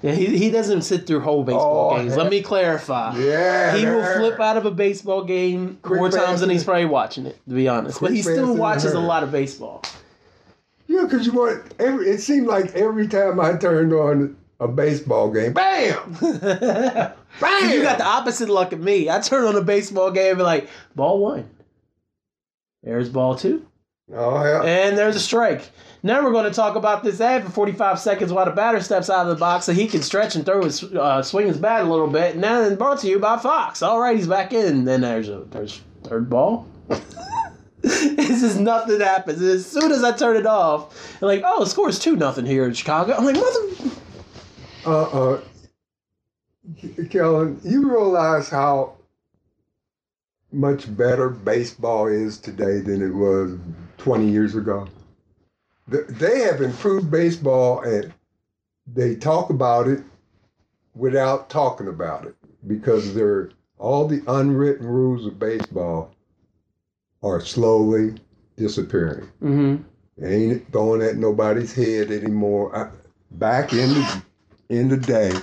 Yeah, 0.02 0.14
he, 0.14 0.38
he 0.38 0.50
doesn't 0.50 0.84
sit 0.84 1.06
through 1.06 1.20
whole 1.20 1.44
baseball 1.44 1.92
Oh, 1.92 1.98
games. 1.98 2.16
Let 2.16 2.32
me 2.32 2.42
clarify. 2.42 3.18
Yeah, 3.18 3.76
He 3.76 3.86
will 3.86 4.06
flip 4.16 4.40
out 4.40 4.56
of 4.56 4.66
a 4.66 4.72
baseball 4.72 5.26
game 5.26 5.80
Quick 5.82 6.00
more 6.00 6.10
times 6.10 6.40
than 6.40 6.50
he's 6.50 6.64
probably 6.64 6.86
watching 6.86 7.26
it, 7.26 7.38
to 7.50 7.54
be 7.56 7.68
honest. 7.68 8.00
but 8.00 8.12
he 8.14 8.22
still 8.22 8.56
watches 8.56 8.94
a 8.94 9.00
lot 9.00 9.24
of 9.24 9.34
baseball. 9.34 9.84
Yeah, 10.90 11.04
because 11.04 11.28
you 11.28 11.34
want 11.34 11.76
every. 11.78 12.10
It 12.10 12.20
seemed 12.20 12.48
like 12.48 12.74
every 12.74 13.08
time 13.08 13.40
I 13.40 13.56
turned 13.58 13.94
on 13.94 14.36
a 14.60 14.68
baseball 14.68 15.30
game, 15.32 15.54
bam, 15.54 16.14
bam. 16.20 17.70
you 17.70 17.84
got 17.84 18.00
the 18.00 18.06
opposite 18.06 18.50
luck 18.50 18.74
of 18.74 18.80
me. 18.80 19.08
I 19.08 19.20
turn 19.20 19.46
on 19.46 19.56
a 19.56 19.62
baseball 19.62 20.10
game 20.10 20.32
and 20.32 20.38
be 20.40 20.44
like, 20.44 20.68
ball 20.96 21.20
one. 21.20 21.48
There's 22.82 23.08
ball 23.08 23.36
two. 23.36 23.68
oh 24.12 24.44
yeah. 24.44 24.64
And 24.64 24.98
there's 24.98 25.16
a 25.16 25.20
strike. 25.20 25.70
Now 26.02 26.24
we're 26.24 26.32
going 26.32 26.46
to 26.46 26.52
talk 26.52 26.76
about 26.76 27.04
this 27.04 27.22
ad 27.22 27.44
for 27.44 27.52
45 27.52 28.00
seconds 28.00 28.34
while 28.34 28.46
the 28.46 28.52
batter 28.52 28.80
steps 28.80 29.12
out 29.12 29.28
of 29.28 29.36
the 29.36 29.40
box 29.40 29.66
so 29.66 29.74
he 29.74 29.86
can 29.86 30.02
stretch 30.02 30.36
and 30.36 30.44
throw 30.44 30.64
his 30.64 30.84
uh, 30.84 31.22
swing 31.22 31.46
his 31.48 31.58
bat 31.58 31.82
a 31.82 31.90
little 31.90 32.08
bit. 32.08 32.34
And 32.34 32.44
then 32.44 32.78
brought 32.78 32.98
to 33.02 33.08
you 33.08 33.20
by 33.20 33.38
Fox. 33.38 33.84
All 33.84 34.00
right, 34.00 34.18
he's 34.18 34.26
back 34.28 34.54
in. 34.54 34.86
Then 34.86 35.02
there's 35.02 35.30
a 35.30 35.46
there's 35.52 35.82
third 36.04 36.32
ball. 36.32 36.68
this 37.82 38.44
is 38.44 38.60
nothing 38.60 39.00
happens. 39.00 39.40
And 39.40 39.52
as 39.52 39.66
soon 39.66 39.92
as 39.92 40.04
I 40.04 40.12
turn 40.12 40.36
it 40.36 40.46
off, 40.46 41.18
I'm 41.22 41.28
like, 41.28 41.44
oh, 41.46 41.64
the 41.64 41.70
score 41.70 41.88
is 41.88 41.98
two 41.98 42.16
nothing 42.18 42.46
here 42.46 42.66
in 42.66 42.74
Chicago. 42.74 43.14
I'm 43.14 43.24
like, 43.24 43.36
mother. 43.36 43.96
Uh 44.86 45.04
uh. 45.04 45.42
Kellen, 47.10 47.60
you 47.64 47.90
realize 47.90 48.50
how 48.50 48.96
much 50.52 50.96
better 50.98 51.30
baseball 51.30 52.08
is 52.08 52.38
today 52.38 52.80
than 52.80 53.02
it 53.02 53.14
was 53.14 53.58
20 53.98 54.30
years 54.30 54.56
ago? 54.56 54.88
They 55.88 56.42
have 56.42 56.62
improved 56.62 57.10
baseball 57.10 57.82
and 57.82 58.14
they 58.86 59.16
talk 59.16 59.50
about 59.50 59.88
it 59.88 60.04
without 60.96 61.50
talking 61.50 61.88
about 61.88 62.26
it 62.26 62.36
because 62.68 63.16
they're 63.16 63.50
all 63.78 64.08
the 64.08 64.22
unwritten 64.28 64.86
rules 64.86 65.26
of 65.26 65.40
baseball 65.40 66.14
are 67.24 67.42
slowly 67.42 68.16
disappearing. 68.56 69.28
Mm-hmm. 69.42 70.26
ain't 70.26 70.72
throwing 70.72 71.02
at 71.02 71.18
nobody's 71.18 71.74
head 71.74 72.12
anymore. 72.12 72.76
I, 72.76 72.90
back 73.32 73.74
in 73.74 73.90
the 73.90 74.24
in 74.70 74.90
the 74.90 74.98
day, 74.98 75.34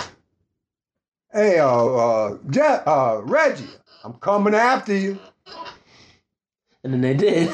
hey, 1.33 1.59
uh, 1.59 1.69
uh, 1.69 2.39
Je- 2.49 2.61
uh, 2.87 3.21
Reggie, 3.25 3.69
I'm 4.05 4.15
coming 4.15 4.55
after 4.55 4.95
you. 4.97 5.19
And 6.85 6.93
then 6.93 7.01
they 7.01 7.15
did. 7.15 7.51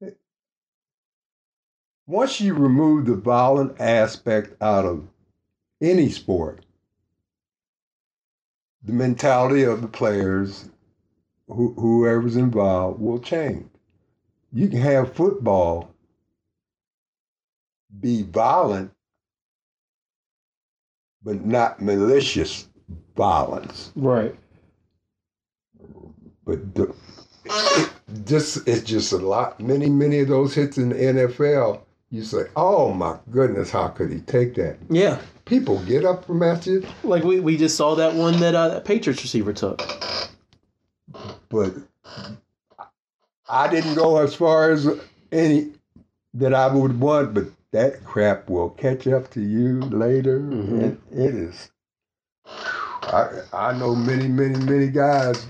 Once 2.06 2.40
you 2.40 2.52
remove 2.52 3.06
the 3.06 3.14
violent 3.14 3.80
aspect 3.80 4.60
out 4.60 4.84
of 4.84 5.06
any 5.80 6.10
sport, 6.10 6.64
the 8.82 8.92
mentality 8.92 9.62
of 9.62 9.80
the 9.80 9.88
players, 9.88 10.68
who, 11.48 11.74
whoever's 11.74 12.36
involved, 12.36 13.00
will 13.00 13.18
change. 13.18 13.66
You 14.52 14.68
can 14.68 14.80
have 14.80 15.14
football 15.14 15.92
be 18.00 18.22
violent, 18.22 18.90
but 21.22 21.44
not 21.44 21.80
malicious 21.80 22.68
violence. 23.16 23.92
Right. 23.94 24.34
But 26.44 26.74
the, 26.74 26.94
it, 27.44 27.90
just 28.24 28.66
it's 28.66 28.82
just 28.82 29.12
a 29.12 29.18
lot. 29.18 29.60
Many 29.60 29.88
many 29.88 30.20
of 30.20 30.28
those 30.28 30.54
hits 30.54 30.78
in 30.78 30.90
the 30.90 30.96
NFL, 30.96 31.80
you 32.10 32.24
say, 32.24 32.44
"Oh 32.56 32.92
my 32.92 33.18
goodness, 33.30 33.70
how 33.70 33.88
could 33.88 34.10
he 34.12 34.20
take 34.20 34.54
that?" 34.56 34.78
Yeah. 34.90 35.20
People 35.44 35.82
get 35.84 36.04
up 36.04 36.24
from 36.24 36.40
shit, 36.62 36.84
Like 37.02 37.24
we, 37.24 37.40
we 37.40 37.56
just 37.56 37.76
saw 37.76 37.96
that 37.96 38.14
one 38.14 38.38
that 38.40 38.54
uh, 38.54 38.68
that 38.68 38.84
Patriots 38.84 39.22
receiver 39.22 39.52
took. 39.52 39.82
But 41.52 41.74
I 43.48 43.68
didn't 43.70 43.94
go 43.94 44.18
as 44.18 44.34
far 44.34 44.70
as 44.72 44.88
any 45.30 45.72
that 46.34 46.54
I 46.54 46.74
would 46.74 46.98
want. 46.98 47.34
But 47.34 47.46
that 47.72 48.04
crap 48.04 48.48
will 48.48 48.70
catch 48.70 49.06
up 49.06 49.30
to 49.32 49.40
you 49.40 49.80
later, 49.80 50.40
Mhm. 50.40 50.82
and 50.82 50.98
it 51.12 51.34
is. 51.34 51.70
I 52.46 53.42
I 53.52 53.78
know 53.78 53.94
many 53.94 54.28
many 54.28 54.58
many 54.64 54.88
guys 54.88 55.46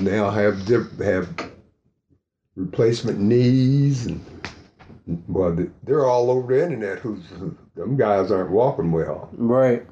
now 0.00 0.30
have 0.30 0.66
have 0.98 1.28
replacement 2.56 3.18
knees 3.20 4.06
and 4.06 4.20
well 5.28 5.52
they- 5.52 5.70
they're 5.84 6.06
all 6.06 6.30
over 6.30 6.54
the 6.54 6.62
internet. 6.64 6.98
Who's 7.00 7.22
them 7.74 7.96
guys 7.96 8.30
aren't 8.30 8.50
walking 8.50 8.92
well. 8.92 9.28
Right. 9.36 9.86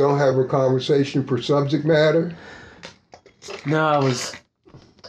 Don't 0.00 0.16
have 0.16 0.38
a 0.38 0.44
conversation 0.46 1.26
for 1.26 1.42
subject 1.42 1.84
matter. 1.84 2.34
No, 3.66 3.84
I 3.86 3.98
was 3.98 4.34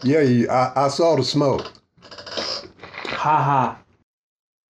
Yeah, 0.04 0.20
you, 0.20 0.50
I, 0.50 0.74
I 0.76 0.90
saw 0.90 1.16
the 1.16 1.24
smoke. 1.24 1.72
ha 3.06 3.42
ha. 3.42 3.80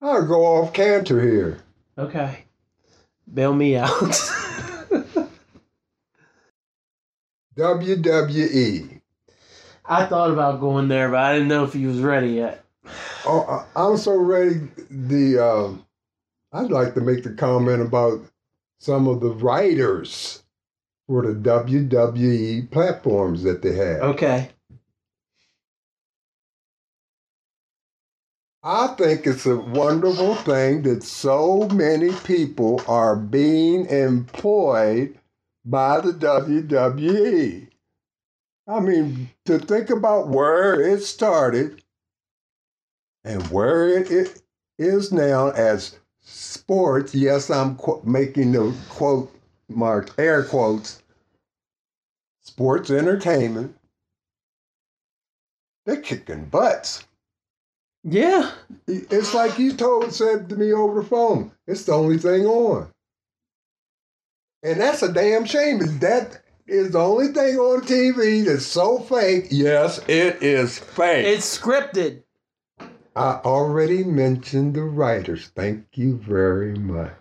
I'll 0.00 0.24
go 0.24 0.46
off 0.46 0.72
canter 0.72 1.20
here. 1.20 1.58
Okay. 1.98 2.44
Bail 3.34 3.52
me 3.52 3.74
out. 3.74 3.90
WWE. 7.56 9.00
I 9.84 10.06
thought 10.06 10.30
about 10.30 10.60
going 10.60 10.86
there, 10.86 11.08
but 11.08 11.18
I 11.18 11.32
didn't 11.32 11.48
know 11.48 11.64
if 11.64 11.72
he 11.72 11.84
was 11.86 11.98
ready 11.98 12.28
yet. 12.28 12.64
Oh, 13.26 13.66
I'm 13.74 13.96
so 13.96 14.14
ready. 14.14 14.68
The 14.88 15.40
um, 15.44 15.84
I'd 16.52 16.70
like 16.70 16.94
to 16.94 17.00
make 17.00 17.24
the 17.24 17.34
comment 17.34 17.82
about 17.82 18.20
some 18.82 19.06
of 19.06 19.20
the 19.20 19.30
writers 19.30 20.42
for 21.06 21.22
the 21.22 21.34
WWE 21.34 22.68
platforms 22.72 23.44
that 23.44 23.62
they 23.62 23.76
have. 23.76 24.02
Okay. 24.02 24.50
I 28.64 28.88
think 28.88 29.26
it's 29.28 29.46
a 29.46 29.56
wonderful 29.56 30.34
thing 30.34 30.82
that 30.82 31.04
so 31.04 31.68
many 31.68 32.12
people 32.24 32.82
are 32.88 33.14
being 33.14 33.86
employed 33.86 35.16
by 35.64 36.00
the 36.00 36.12
WWE. 36.12 37.68
I 38.66 38.80
mean, 38.80 39.30
to 39.44 39.60
think 39.60 39.90
about 39.90 40.28
where 40.28 40.80
it 40.80 41.02
started 41.02 41.84
and 43.22 43.42
where 43.48 43.88
it, 43.88 44.10
it 44.10 44.42
is 44.76 45.12
now 45.12 45.50
as 45.50 45.98
sports. 46.22 47.14
Yes, 47.14 47.50
I'm 47.50 47.76
qu- 47.76 48.00
making 48.04 48.52
the 48.52 48.74
quote 48.88 49.32
mark 49.68 50.10
air 50.18 50.44
quotes. 50.44 51.02
Sports 52.42 52.90
entertainment. 52.90 53.76
They're 55.84 56.00
kicking 56.00 56.46
butts. 56.46 57.04
Yeah. 58.04 58.50
It's 58.86 59.34
like 59.34 59.58
you 59.58 59.74
told 59.74 60.12
said 60.12 60.48
to 60.48 60.56
me 60.56 60.72
over 60.72 61.02
the 61.02 61.06
phone. 61.06 61.52
It's 61.66 61.84
the 61.84 61.92
only 61.92 62.18
thing 62.18 62.44
on. 62.46 62.88
And 64.62 64.80
that's 64.80 65.02
a 65.02 65.12
damn 65.12 65.44
shame. 65.44 65.78
That 65.98 66.40
is 66.66 66.92
the 66.92 67.00
only 67.00 67.28
thing 67.28 67.58
on 67.58 67.82
TV 67.82 68.44
that's 68.44 68.66
so 68.66 69.00
fake. 69.00 69.48
Yes, 69.50 69.98
it 70.08 70.42
is 70.42 70.78
fake. 70.78 71.26
It's 71.26 71.58
scripted. 71.58 72.22
I 73.14 73.40
already 73.44 74.04
mentioned 74.04 74.74
the 74.74 74.82
writers. 74.84 75.50
Thank 75.54 75.84
you 75.94 76.16
very 76.18 76.74
much. 76.74 77.12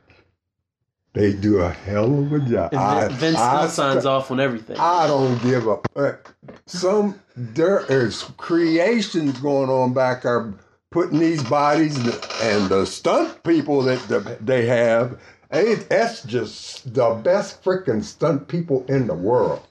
They 1.13 1.33
do 1.33 1.59
a 1.59 1.69
hell 1.69 2.19
of 2.23 2.31
a 2.31 2.39
job. 2.39 2.71
And 2.71 2.79
I- 2.81 3.07
Vin- 3.09 3.17
Vince 3.17 3.37
I 3.37 3.67
signs 3.67 4.03
st- 4.03 4.05
off 4.05 4.31
on 4.31 4.39
everything. 4.39 4.77
I 4.79 5.07
don't 5.07 5.41
give 5.43 5.67
a 5.67 5.77
fuck. 5.93 6.33
Some 6.65 7.19
there 7.35 7.85
is 7.89 8.23
creations 8.37 9.37
going 9.39 9.69
on 9.69 9.93
back 9.93 10.21
there, 10.21 10.53
putting 10.89 11.19
these 11.19 11.43
bodies 11.43 11.97
and 12.41 12.69
the 12.69 12.85
stunt 12.85 13.43
people 13.43 13.81
that 13.81 14.37
they 14.45 14.65
have. 14.67 15.19
eh, 15.51 15.75
That's 15.89 16.23
just 16.23 16.93
the 16.93 17.09
best 17.15 17.61
freaking 17.61 18.03
stunt 18.05 18.47
people 18.47 18.85
in 18.87 19.07
the 19.07 19.13
world. 19.13 19.61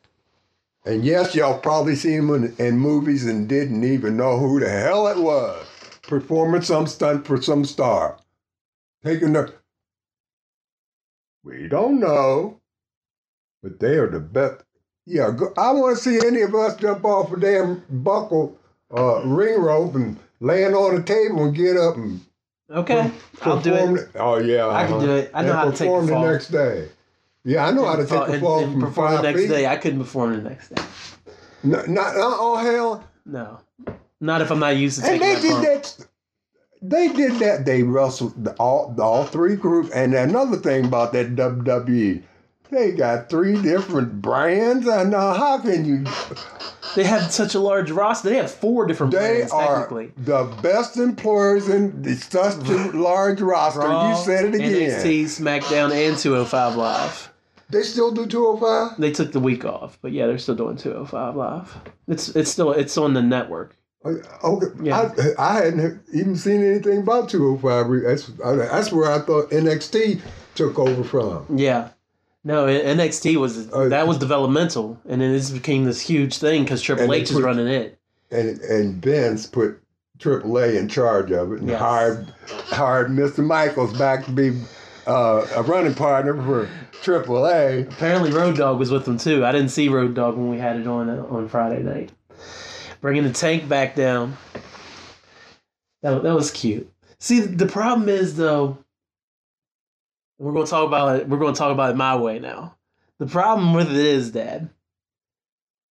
And 0.84 1.04
yes, 1.04 1.34
y'all 1.34 1.58
probably 1.58 1.94
seen 1.94 2.26
them 2.26 2.44
in, 2.58 2.66
in 2.66 2.78
movies 2.78 3.24
and 3.26 3.48
didn't 3.48 3.84
even 3.84 4.16
know 4.18 4.38
who 4.38 4.60
the 4.60 4.68
hell 4.68 5.08
it 5.08 5.16
was 5.18 5.66
performing 6.10 6.60
some 6.62 6.86
stunt 6.86 7.26
for 7.26 7.40
some 7.40 7.64
star. 7.64 8.18
Taking 9.02 9.32
the. 9.32 9.54
We 11.42 11.68
don't 11.68 11.98
know, 12.00 12.60
but 13.62 13.80
they 13.80 13.96
are 13.96 14.10
the 14.10 14.20
best. 14.20 14.62
Yeah, 15.06 15.30
I 15.56 15.72
want 15.72 15.96
to 15.96 16.02
see 16.02 16.24
any 16.26 16.42
of 16.42 16.54
us 16.54 16.76
jump 16.76 17.04
off 17.04 17.32
a 17.32 17.40
damn 17.40 17.82
buckle 17.88 18.58
uh, 18.94 19.22
ring 19.24 19.58
rope 19.60 19.94
and 19.94 20.18
land 20.40 20.74
on 20.74 20.96
the 20.96 21.02
table 21.02 21.46
and 21.46 21.56
get 21.56 21.78
up 21.78 21.96
and 21.96 22.20
okay. 22.70 23.10
I'll 23.40 23.60
do 23.60 23.72
it. 23.74 24.12
the- 24.12 24.20
oh 24.20 24.36
yeah, 24.38 24.68
I 24.68 24.84
can 24.84 24.96
uh-huh. 24.96 25.06
do 25.06 25.12
it. 25.16 25.30
I 25.32 25.42
know 25.42 25.48
And 25.52 25.58
how 25.58 25.70
to 25.70 25.76
take 25.76 25.88
a 25.88 25.92
perform 25.92 26.08
fall. 26.08 26.22
the 26.26 26.32
next 26.32 26.48
day. 26.48 26.88
Yeah, 27.44 27.66
I 27.66 27.70
know 27.70 27.86
how 27.86 27.96
to 27.96 28.06
take 28.06 28.28
a 28.36 28.38
fall 28.40 28.62
and 28.62 28.72
from 28.72 28.80
perform 28.82 29.10
the 29.12 29.16
five 29.16 29.24
next 29.24 29.40
feet. 29.40 29.48
day. 29.48 29.66
I 29.66 29.76
couldn't 29.76 30.00
perform 30.00 30.42
the 30.44 30.50
next 30.50 30.68
day. 30.68 30.82
No, 31.62 31.82
not, 31.86 32.12
oh 32.16 32.56
hell, 32.58 33.04
No. 33.24 33.60
Not 34.20 34.42
if 34.42 34.50
I'm 34.50 34.58
not 34.58 34.76
used 34.76 35.00
to 35.02 35.10
And 35.10 35.20
they 35.20 35.34
that 35.34 35.42
did 35.42 35.56
that. 35.64 36.06
They 36.82 37.08
did 37.08 37.32
that. 37.40 37.64
They 37.66 37.82
wrestled 37.82 38.44
the, 38.44 38.52
all 38.54 38.94
all 39.00 39.24
three 39.24 39.56
groups. 39.56 39.90
And 39.90 40.14
another 40.14 40.56
thing 40.56 40.84
about 40.86 41.12
that 41.12 41.34
WWE, 41.36 42.22
they 42.70 42.92
got 42.92 43.28
three 43.28 43.60
different 43.60 44.20
brands. 44.22 44.86
And 44.86 45.14
uh, 45.14 45.34
how 45.34 45.58
can 45.58 45.84
you? 45.84 46.04
They 46.96 47.04
have 47.04 47.30
such 47.32 47.54
a 47.54 47.60
large 47.60 47.90
roster. 47.90 48.30
They 48.30 48.36
have 48.36 48.50
four 48.50 48.86
different 48.86 49.12
They 49.12 49.18
brands 49.18 49.52
are 49.52 49.80
technically. 49.88 50.12
the 50.16 50.44
best 50.62 50.96
employers 50.96 51.68
in 51.68 52.02
the- 52.02 52.14
such 52.16 52.56
a 52.68 52.90
large 52.96 53.40
roster. 53.40 53.80
Raw, 53.80 54.10
you 54.18 54.24
said 54.24 54.46
it 54.46 54.54
again. 54.54 54.90
NXT, 54.90 55.24
SmackDown, 55.24 55.92
and 55.92 56.16
205 56.18 56.76
Live. 56.76 57.32
They 57.68 57.82
still 57.82 58.10
do 58.10 58.26
205? 58.26 58.98
They 59.00 59.12
took 59.12 59.30
the 59.32 59.38
week 59.38 59.64
off, 59.64 59.98
but 60.02 60.10
yeah, 60.12 60.26
they're 60.26 60.38
still 60.38 60.56
doing 60.56 60.76
205 60.76 61.36
Live. 61.36 61.78
It's 62.08 62.30
it's 62.30 62.50
still 62.50 62.72
it's 62.72 62.98
on 62.98 63.14
the 63.14 63.22
network. 63.22 63.76
Uh, 64.04 64.14
Okay, 64.42 64.66
Yeah. 64.82 65.10
I, 65.38 65.42
I 65.42 65.54
hadn't 65.64 66.02
even 66.12 66.36
seen 66.36 66.62
anything 66.62 66.98
about 67.00 67.28
205. 67.28 68.02
That's, 68.02 68.26
that's 68.70 68.92
where 68.92 69.10
I 69.12 69.18
thought 69.18 69.50
NXT 69.50 70.20
took 70.54 70.78
over 70.78 71.04
from. 71.04 71.46
Yeah. 71.54 71.90
No, 72.42 72.64
NXT 72.66 73.36
was 73.36 73.70
Uh, 73.70 73.88
that 73.90 74.08
was 74.08 74.16
developmental, 74.16 74.98
and 75.06 75.20
then 75.20 75.32
this 75.32 75.50
became 75.50 75.84
this 75.84 76.00
huge 76.00 76.38
thing 76.38 76.64
because 76.64 76.80
Triple 76.80 77.12
H 77.12 77.30
is 77.30 77.40
running 77.40 77.66
it. 77.66 77.98
And 78.30 78.58
and 78.60 79.02
Vince 79.02 79.44
put 79.46 79.78
AAA 80.18 80.76
in 80.78 80.88
charge 80.88 81.30
of 81.32 81.52
it 81.52 81.60
and 81.60 81.68
Yes. 81.68 81.78
hired 81.80 82.32
hired 82.48 83.10
Mr. 83.10 83.44
Michaels 83.44 83.96
back 83.98 84.24
to 84.24 84.30
be 84.30 84.58
uh, 85.06 85.46
a 85.54 85.62
running 85.62 85.92
partner 85.94 86.34
for 86.42 86.66
AAA. 87.02 87.92
Apparently, 87.92 88.30
Road 88.32 88.56
Dog 88.56 88.78
was 88.78 88.90
with 88.90 89.04
them 89.04 89.18
too. 89.18 89.44
I 89.44 89.52
didn't 89.52 89.70
see 89.70 89.88
Road 89.90 90.14
Dog 90.14 90.36
when 90.36 90.48
we 90.48 90.56
had 90.58 90.76
it 90.80 90.86
on 90.86 91.10
uh, 91.10 91.22
on 91.28 91.46
Friday 91.46 91.82
night. 91.82 92.10
Bringing 93.00 93.24
the 93.24 93.32
tank 93.32 93.68
back 93.68 93.94
down. 93.94 94.36
That, 96.02 96.22
that 96.22 96.34
was 96.34 96.50
cute. 96.50 96.90
See, 97.18 97.40
the 97.40 97.66
problem 97.66 98.08
is 98.08 98.36
though. 98.36 98.78
We're 100.38 100.52
gonna 100.52 100.66
talk 100.66 100.86
about 100.86 101.20
it. 101.20 101.28
We're 101.28 101.38
gonna 101.38 101.54
talk 101.54 101.72
about 101.72 101.90
it 101.90 101.96
my 101.96 102.16
way 102.16 102.38
now. 102.38 102.76
The 103.18 103.26
problem 103.26 103.74
with 103.74 103.90
it 103.90 103.96
is, 103.96 104.30
Dad. 104.30 104.70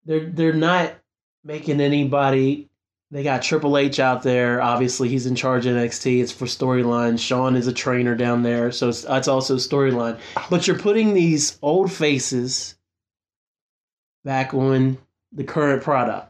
They're 0.06 0.26
they're 0.26 0.54
not 0.54 0.96
making 1.44 1.82
anybody. 1.82 2.68
They 3.12 3.24
got 3.24 3.42
Triple 3.42 3.78
H 3.78 4.00
out 4.00 4.22
there. 4.24 4.62
Obviously, 4.62 5.10
he's 5.10 5.26
in 5.26 5.36
charge 5.36 5.66
of 5.66 5.76
NXT. 5.76 6.22
It's 6.22 6.32
for 6.32 6.46
storyline. 6.46 7.20
Sean 7.20 7.56
is 7.56 7.68
a 7.68 7.74
trainer 7.74 8.16
down 8.16 8.44
there, 8.44 8.72
so 8.72 8.90
it's, 8.90 9.02
that's 9.02 9.28
also 9.28 9.56
storyline. 9.56 10.20
But 10.50 10.68
you're 10.68 10.78
putting 10.78 11.14
these 11.14 11.58
old 11.62 11.92
faces 11.92 12.76
back 14.24 14.54
on 14.54 15.00
the 15.32 15.44
current 15.44 15.82
product. 15.82 16.29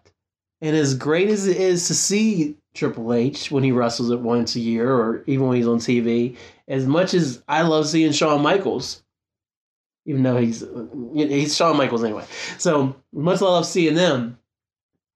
And 0.62 0.76
as 0.76 0.94
great 0.96 1.30
as 1.30 1.48
it 1.48 1.58
is 1.58 1.88
to 1.88 1.96
see 1.96 2.58
Triple 2.74 3.14
H 3.14 3.50
when 3.50 3.64
he 3.64 3.72
wrestles 3.72 4.12
it 4.12 4.20
once 4.20 4.56
a 4.56 4.60
year 4.60 4.92
or 4.92 5.24
even 5.26 5.48
when 5.48 5.58
he's 5.58 5.68
on 5.68 5.80
TV, 5.80 6.36
as 6.68 6.86
much 6.86 7.14
as 7.14 7.42
I 7.48 7.62
love 7.62 7.88
seeing 7.88 8.12
Shawn 8.12 8.42
Michaels, 8.42 9.02
even 10.06 10.24
though 10.24 10.38
he's 10.38 10.64
he's 11.14 11.56
Shawn 11.56 11.78
Michaels 11.78 12.04
anyway. 12.04 12.26
So 12.58 12.96
much 13.14 13.42
I 13.42 13.46
love 13.46 13.66
seeing 13.66 13.96
them, 13.96 14.38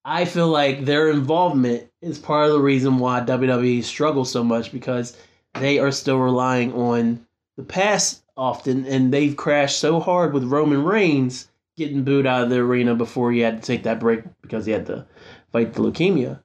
I 0.05 0.25
feel 0.25 0.47
like 0.47 0.85
their 0.85 1.09
involvement 1.09 1.89
is 2.01 2.19
part 2.19 2.47
of 2.47 2.53
the 2.53 2.59
reason 2.59 2.99
why 2.99 3.21
WWE 3.21 3.83
struggles 3.83 4.31
so 4.31 4.43
much 4.43 4.71
because 4.71 5.17
they 5.59 5.79
are 5.79 5.91
still 5.91 6.17
relying 6.17 6.73
on 6.73 7.25
the 7.57 7.63
past 7.63 8.23
often, 8.35 8.85
and 8.85 9.13
they've 9.13 9.35
crashed 9.35 9.77
so 9.77 9.99
hard 9.99 10.33
with 10.33 10.43
Roman 10.43 10.83
Reigns 10.83 11.47
getting 11.75 12.03
booed 12.03 12.25
out 12.27 12.43
of 12.43 12.49
the 12.49 12.57
arena 12.57 12.95
before 12.95 13.31
he 13.31 13.39
had 13.39 13.61
to 13.61 13.65
take 13.65 13.83
that 13.83 13.99
break 13.99 14.23
because 14.41 14.65
he 14.65 14.71
had 14.71 14.85
to 14.87 15.05
fight 15.51 15.73
the 15.73 15.81
leukemia. 15.81 16.41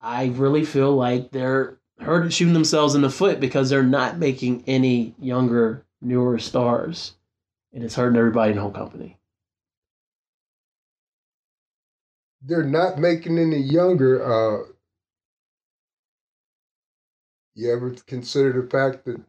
I 0.00 0.26
really 0.26 0.64
feel 0.64 0.94
like 0.94 1.30
they're 1.30 1.78
hurt 1.98 2.32
shooting 2.32 2.54
themselves 2.54 2.94
in 2.94 3.02
the 3.02 3.10
foot 3.10 3.40
because 3.40 3.70
they're 3.70 3.82
not 3.82 4.18
making 4.18 4.64
any 4.66 5.14
younger, 5.18 5.84
newer 6.00 6.38
stars, 6.38 7.14
and 7.72 7.82
it's 7.82 7.94
hurting 7.94 8.18
everybody 8.18 8.50
in 8.50 8.56
the 8.56 8.62
whole 8.62 8.70
company. 8.70 9.18
They're 12.42 12.62
not 12.62 12.98
making 12.98 13.38
any 13.38 13.58
younger. 13.58 14.22
Uh, 14.22 14.66
you 17.54 17.72
ever 17.72 17.94
consider 18.06 18.62
the 18.62 18.68
fact 18.70 19.04
that 19.06 19.20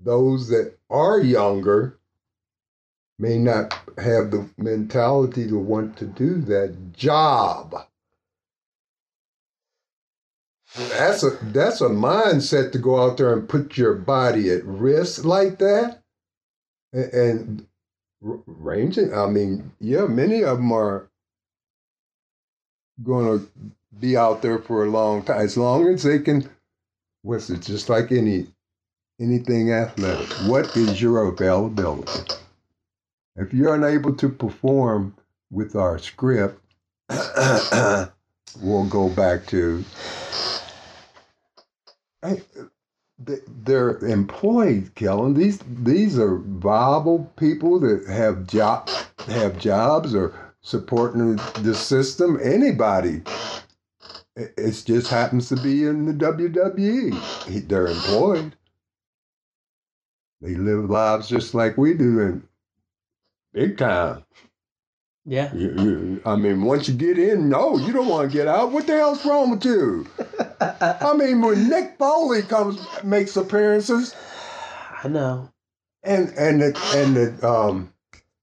those 0.00 0.48
that 0.48 0.78
are 0.90 1.18
younger 1.18 1.98
may 3.18 3.38
not 3.38 3.72
have 3.98 4.30
the 4.30 4.48
mentality 4.58 5.46
to 5.48 5.58
want 5.58 5.96
to 5.98 6.06
do 6.06 6.40
that 6.42 6.92
job? 6.92 7.74
That's 10.76 11.22
a 11.22 11.30
that's 11.52 11.80
a 11.80 11.88
mindset 11.88 12.72
to 12.72 12.78
go 12.78 13.02
out 13.02 13.16
there 13.16 13.32
and 13.32 13.48
put 13.48 13.78
your 13.78 13.94
body 13.94 14.50
at 14.50 14.64
risk 14.64 15.24
like 15.24 15.58
that, 15.58 16.02
and, 16.92 17.12
and 17.14 17.66
ranging. 18.20 19.14
I 19.14 19.26
mean, 19.26 19.72
yeah, 19.80 20.06
many 20.06 20.44
of 20.44 20.58
them 20.58 20.72
are 20.72 21.08
going 23.02 23.38
to 23.38 23.48
be 23.98 24.16
out 24.16 24.42
there 24.42 24.58
for 24.58 24.84
a 24.84 24.90
long 24.90 25.22
time, 25.22 25.40
as 25.40 25.56
long 25.56 25.88
as 25.88 26.02
they 26.02 26.18
can. 26.18 26.48
What's 27.22 27.48
it? 27.48 27.62
Just 27.62 27.88
like 27.88 28.12
any 28.12 28.46
anything 29.18 29.72
athletic. 29.72 30.28
What 30.46 30.76
is 30.76 31.00
your 31.00 31.26
availability? 31.28 32.34
If 33.36 33.52
you're 33.54 33.74
unable 33.74 34.14
to 34.16 34.28
perform 34.28 35.14
with 35.50 35.76
our 35.76 35.98
script, 35.98 36.60
we'll 38.60 38.88
go 38.88 39.08
back 39.10 39.46
to. 39.48 39.84
Hey, 42.22 42.42
they- 43.18 43.42
they're 43.64 43.98
employed, 43.98 44.92
Kellen. 44.94 45.34
These 45.34 45.60
these 45.82 46.18
are 46.18 46.36
viable 46.38 47.30
people 47.36 47.80
that 47.80 48.06
have 48.08 48.46
job 48.46 48.88
have 49.28 49.58
jobs 49.58 50.14
or 50.14 50.34
supporting 50.62 51.36
the 51.62 51.74
system. 51.74 52.38
Anybody. 52.42 53.22
It 54.36 54.54
it 54.58 54.82
just 54.86 55.08
happens 55.08 55.48
to 55.50 55.56
be 55.56 55.84
in 55.84 56.06
the 56.06 56.12
WWE. 56.14 57.12
They're 57.68 57.88
employed. 57.88 58.56
They 60.42 60.54
live 60.54 60.90
lives 60.90 61.28
just 61.28 61.54
like 61.54 61.78
we 61.78 61.94
do, 61.94 62.20
and 62.20 62.42
big 63.56 63.78
time. 63.78 64.22
Yeah. 65.24 65.52
You- 65.54 65.74
you- 65.78 66.22
I 66.26 66.36
mean, 66.36 66.62
once 66.62 66.86
you 66.88 66.94
get 66.94 67.18
in, 67.18 67.48
no, 67.48 67.78
you 67.78 67.92
don't 67.92 68.06
want 68.06 68.30
to 68.30 68.36
get 68.36 68.46
out. 68.46 68.70
What 68.70 68.86
the 68.86 68.92
hell's 68.92 69.24
wrong 69.24 69.50
with 69.50 69.64
you? 69.64 70.06
I 70.60 71.14
mean, 71.16 71.40
when 71.40 71.68
Mick 71.70 71.96
Foley 71.98 72.42
comes, 72.42 72.78
makes 73.02 73.34
appearances, 73.36 74.14
I 75.02 75.08
know. 75.08 75.48
and 76.04 76.28
and 76.38 76.60
the, 76.60 76.66
and 76.94 77.16
the, 77.16 77.48
um, 77.48 77.92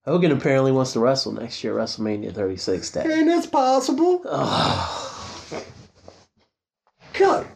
Hogan 0.04 0.32
apparently 0.32 0.72
wants 0.74 0.94
to 0.94 1.00
wrestle 1.00 1.32
next 1.32 1.64
year, 1.64 1.74
WrestleMania 1.76 2.34
36 2.34 2.90
Day. 2.92 3.04
and 3.20 3.30
it's 3.30 3.46
possible. 3.48 4.22
Oh, 4.26 5.24
God, 7.14 7.48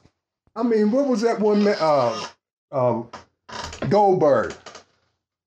I 0.55 0.64
mean, 0.64 0.91
what 0.91 1.08
was 1.08 1.22
that 1.22 1.39
one? 1.39 1.68
Uh, 1.68 2.28
um, 2.72 3.10
Goldberg. 3.89 4.53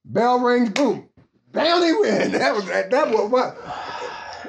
Bell 0.05 0.41
rings, 0.41 0.71
boom, 0.71 1.09
he 1.55 1.95
went. 2.01 2.33
That 2.33 2.55
was 2.55 2.67
that. 2.67 2.91
That 2.91 3.11
was 3.11 3.31
what. 3.31 3.57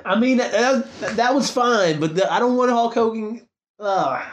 I 0.03 0.19
mean, 0.19 0.37
that, 0.37 0.87
that, 1.15 1.35
was 1.35 1.51
fine, 1.51 1.99
but 1.99 2.15
the, 2.15 2.31
I 2.31 2.39
don't 2.39 2.57
want 2.57 2.71
Hulk 2.71 2.95
Hogan. 2.95 3.47
Ugh. 3.79 4.23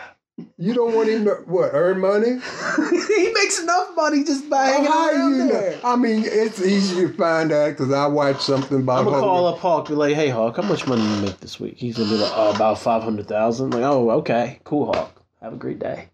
You 0.56 0.72
don't 0.72 0.94
want 0.94 1.08
him 1.08 1.24
to 1.24 1.32
what 1.46 1.70
earn 1.72 2.00
money? 2.00 2.30
he 3.08 3.32
makes 3.32 3.60
enough 3.60 3.90
money 3.96 4.22
just 4.22 4.48
by 4.48 4.66
hanging 4.66 4.90
How 4.90 5.08
around 5.10 5.32
you 5.32 5.38
know? 5.38 5.48
there. 5.48 5.80
I 5.82 5.96
mean, 5.96 6.22
it's 6.24 6.62
easy 6.62 7.06
to 7.06 7.12
find 7.14 7.50
out 7.50 7.70
because 7.70 7.92
I 7.92 8.06
watched 8.06 8.42
something 8.42 8.82
about. 8.82 9.00
I'm 9.00 9.04
gonna 9.06 9.16
Hogan. 9.16 9.28
call 9.28 9.46
up 9.48 9.58
Hulk, 9.58 9.88
be 9.88 9.94
like, 9.94 10.14
"Hey, 10.14 10.28
Hulk, 10.28 10.56
how 10.56 10.62
much 10.62 10.86
money 10.86 11.02
do 11.02 11.08
you 11.08 11.22
make 11.22 11.40
this 11.40 11.58
week?" 11.58 11.74
He's 11.76 11.96
gonna 11.96 12.10
be 12.10 12.16
like, 12.16 12.32
"Oh, 12.34 12.54
about 12.54 12.78
five 12.78 13.02
hundred 13.02 13.26
thousand. 13.26 13.70
Like, 13.70 13.82
oh, 13.82 14.10
okay, 14.10 14.60
cool, 14.62 14.92
Hulk. 14.92 15.22
Have 15.42 15.54
a 15.54 15.56
great 15.56 15.80
day, 15.80 16.08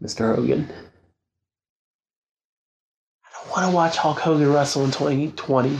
Mister 0.00 0.34
Hogan. 0.34 0.68
I 3.56 3.60
don't 3.62 3.72
want 3.72 3.92
to 3.92 3.96
watch 3.96 3.96
Hulk 3.98 4.18
Hogan 4.18 4.52
wrestle 4.52 4.84
in 4.84 4.90
2020. 4.90 5.78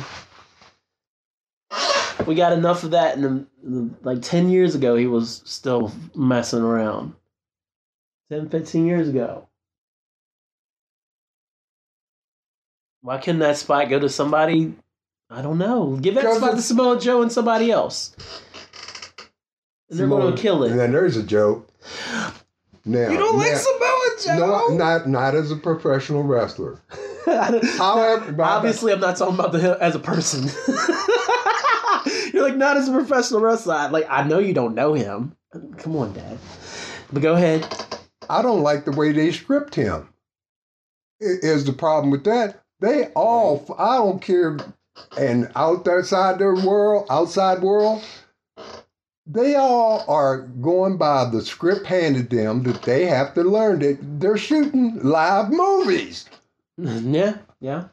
We 2.26 2.34
got 2.36 2.52
enough 2.52 2.84
of 2.84 2.92
that 2.92 3.16
in 3.16 3.22
the, 3.22 3.28
in 3.64 3.88
the- 3.88 3.94
like 4.02 4.22
10 4.22 4.48
years 4.48 4.74
ago. 4.74 4.94
He 4.96 5.06
was 5.06 5.42
still 5.44 5.92
messing 6.14 6.62
around. 6.62 7.14
10, 8.30 8.48
15 8.48 8.86
years 8.86 9.08
ago. 9.08 9.48
Why 13.02 13.18
couldn't 13.18 13.40
that 13.40 13.56
spot 13.58 13.88
go 13.90 13.98
to 13.98 14.08
somebody? 14.08 14.74
I 15.28 15.42
don't 15.42 15.58
know. 15.58 15.96
Give 16.00 16.14
that 16.14 16.22
spot 16.22 16.40
to 16.40 16.46
it's- 16.52 16.64
Samoa 16.66 16.98
Joe 17.00 17.22
and 17.22 17.30
somebody 17.32 17.70
else. 17.70 18.14
And 19.90 19.98
they're 19.98 20.06
going 20.08 20.34
to 20.34 20.40
kill 20.40 20.62
it. 20.64 20.70
And 20.70 20.80
then 20.80 20.92
there's 20.92 21.16
a 21.16 21.22
joke. 21.22 21.68
Now, 22.86 23.10
You 23.10 23.18
don't 23.18 23.36
like 23.36 23.52
now- 23.52 23.58
Samoa 23.58 24.10
Joe? 24.38 24.68
No, 24.68 24.76
not 24.76 25.08
not 25.08 25.34
as 25.34 25.50
a 25.50 25.56
professional 25.56 26.22
wrestler. 26.22 26.78
However, 27.78 28.42
obviously, 28.42 28.92
I'm 28.92 29.00
not 29.00 29.16
talking 29.16 29.34
about 29.34 29.52
the 29.52 29.78
as 29.80 29.94
a 29.94 29.98
person. 29.98 30.42
You're 32.32 32.42
like 32.42 32.56
not 32.56 32.76
as 32.76 32.88
a 32.88 32.92
professional 32.92 33.40
wrestler. 33.40 33.74
I- 33.74 33.88
Like 33.88 34.06
I 34.10 34.24
know 34.24 34.38
you 34.38 34.52
don't 34.54 34.74
know 34.74 34.94
him. 34.94 35.36
Come 35.78 35.96
on, 35.96 36.12
Dad. 36.12 36.38
But 37.12 37.22
go 37.22 37.34
ahead. 37.34 37.66
I 38.28 38.42
don't 38.42 38.62
like 38.62 38.84
the 38.84 38.92
way 38.92 39.12
they 39.12 39.30
script 39.32 39.74
him. 39.74 40.08
Is 41.20 41.64
the 41.64 41.72
problem 41.72 42.10
with 42.10 42.24
that? 42.24 42.62
They 42.80 43.06
all, 43.14 43.64
I 43.78 43.96
don't 43.98 44.20
care, 44.20 44.58
and 45.16 45.50
out 45.54 45.86
outside 45.86 46.38
their 46.38 46.54
world, 46.54 47.06
outside 47.08 47.62
world, 47.62 48.02
they 49.26 49.54
all 49.54 50.04
are 50.08 50.40
going 50.40 50.98
by 50.98 51.30
the 51.30 51.40
script 51.42 51.86
handed 51.86 52.30
them 52.30 52.62
that 52.64 52.82
they 52.82 53.06
have 53.06 53.32
to 53.34 53.42
learn 53.42 53.78
that 53.78 53.98
they're 54.20 54.36
shooting 54.36 54.98
live 55.02 55.50
movies. 55.50 56.26
Yeah, 56.78 57.38
yeah. 57.60 57.84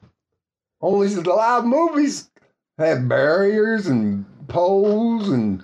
Only 0.82 1.08
the 1.10 1.22
live 1.30 1.66
movies 1.66 2.30
have 2.78 3.08
barriers 3.08 3.86
and 3.88 4.26
poles 4.48 5.30
and 5.30 5.64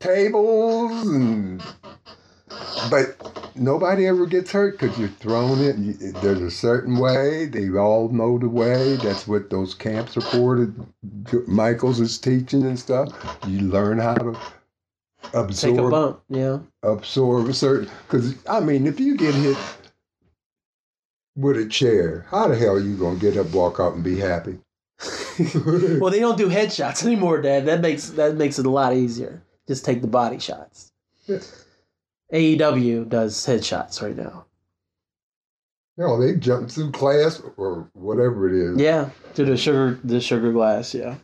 tables 0.00 1.06
and 1.06 1.62
but 2.90 3.16
nobody 3.54 4.06
ever 4.06 4.26
gets 4.26 4.50
hurt 4.50 4.78
because 4.78 4.98
you're 4.98 5.08
thrown 5.08 5.60
it. 5.60 5.76
You- 5.78 6.12
There's 6.20 6.40
a 6.40 6.50
certain 6.50 6.98
way. 6.98 7.46
They 7.46 7.70
all 7.70 8.08
know 8.08 8.38
the 8.38 8.48
way. 8.48 8.96
That's 8.96 9.26
what 9.28 9.50
those 9.50 9.74
camps 9.74 10.16
are 10.16 10.20
for. 10.22 10.56
That 10.56 11.48
Michaels 11.48 12.00
is 12.00 12.18
teaching 12.18 12.64
and 12.64 12.78
stuff. 12.78 13.08
You 13.46 13.60
learn 13.60 13.98
how 13.98 14.14
to 14.16 14.32
Take 15.22 15.34
a 15.34 15.38
absorb 15.40 15.90
bump. 15.90 16.20
Yeah. 16.28 16.58
absorb 16.82 17.48
a 17.48 17.54
certain. 17.54 17.88
Because 18.06 18.34
I 18.48 18.60
mean, 18.60 18.86
if 18.86 18.98
you 19.00 19.16
get 19.16 19.34
hit 19.34 19.56
with 21.36 21.56
a 21.56 21.66
chair, 21.66 22.26
how 22.30 22.48
the 22.48 22.56
hell 22.56 22.74
are 22.74 22.80
you 22.80 22.96
gonna 22.96 23.18
get 23.18 23.36
up, 23.36 23.52
walk 23.52 23.80
out, 23.80 23.94
and 23.94 24.04
be 24.04 24.18
happy? 24.18 24.58
Well, 25.98 26.12
they 26.12 26.20
don't 26.20 26.38
do 26.38 26.48
headshots 26.48 27.04
anymore, 27.04 27.42
Dad. 27.42 27.66
That 27.66 27.80
makes 27.80 28.10
that 28.10 28.36
makes 28.36 28.60
it 28.60 28.66
a 28.66 28.70
lot 28.70 28.94
easier. 28.94 29.42
Just 29.66 29.84
take 29.84 30.00
the 30.00 30.06
body 30.06 30.38
shots. 30.38 30.92
AEW 32.32 33.08
does 33.08 33.34
headshots 33.44 34.00
right 34.00 34.16
now. 34.16 34.46
No, 35.96 36.20
they 36.20 36.36
jump 36.36 36.70
through 36.70 36.92
class 36.92 37.42
or 37.56 37.88
whatever 37.94 38.48
it 38.48 38.54
is. 38.54 38.80
Yeah, 38.80 39.10
to 39.34 39.44
the 39.44 39.56
sugar 39.56 39.98
the 40.04 40.20
sugar 40.20 40.52
glass. 40.52 40.94
Yeah. 40.94 41.16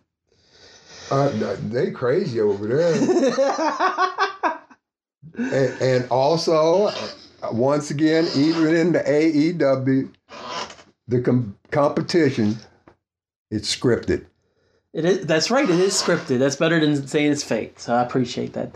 Uh, 1.11 1.57
they 1.69 1.91
crazy 1.91 2.41
over 2.41 2.67
there. 2.67 2.95
and, 5.37 5.81
and 5.81 6.11
also, 6.11 6.93
Uh, 7.43 7.49
once 7.53 7.91
again, 7.91 8.27
even 8.37 8.75
in 8.75 8.93
the 8.93 9.01
AEW, 9.01 10.11
the 11.09 11.21
com- 11.23 11.57
competition, 11.71 12.57
it's 13.51 13.75
scripted. 13.75 14.27
It 14.93 15.05
is. 15.05 15.27
That's 15.27 15.51
right. 15.51 15.69
It 15.69 15.79
is 15.79 15.95
scripted. 15.95 16.39
That's 16.41 16.57
better 16.57 16.81
than 16.81 17.07
saying 17.07 17.33
it's 17.33 17.45
fake. 17.45 17.79
So 17.79 17.95
I 17.95 18.03
appreciate 18.03 18.53
that. 18.55 18.75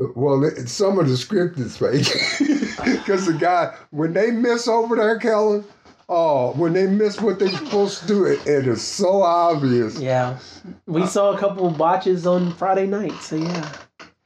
Uh, 0.00 0.06
well, 0.14 0.44
it- 0.44 0.68
some 0.68 0.98
of 0.98 1.08
the 1.08 1.16
script 1.16 1.58
is 1.58 1.76
fake. 1.76 2.06
Because 2.84 3.26
the 3.26 3.32
guy, 3.32 3.74
when 3.90 4.12
they 4.12 4.30
miss 4.30 4.68
over 4.68 4.94
there, 4.94 5.18
Kellen, 5.18 5.64
oh, 6.08 6.52
when 6.52 6.74
they 6.74 6.86
miss 6.86 7.20
what 7.20 7.40
they're 7.40 7.48
supposed 7.48 8.00
to 8.02 8.06
do, 8.06 8.24
it, 8.24 8.46
it 8.46 8.68
is 8.68 8.80
so 8.82 9.20
obvious. 9.22 9.98
Yeah, 9.98 10.38
we 10.86 11.02
uh, 11.02 11.06
saw 11.06 11.32
a 11.34 11.38
couple 11.38 11.66
of 11.66 11.76
botches 11.76 12.24
on 12.24 12.52
Friday 12.54 12.86
night. 12.86 13.12
So 13.20 13.34
yeah, 13.34 13.72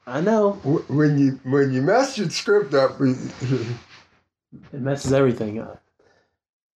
I 0.07 0.21
know 0.21 0.53
When 0.89 1.19
you 1.19 1.41
when 1.45 1.73
you 1.73 1.83
mess 1.83 2.19
your 2.19 2.29
script 2.31 2.75
up, 2.75 2.97
it 3.01 3.69
messes 4.73 5.13
everything 5.13 5.61
up. 5.61 5.83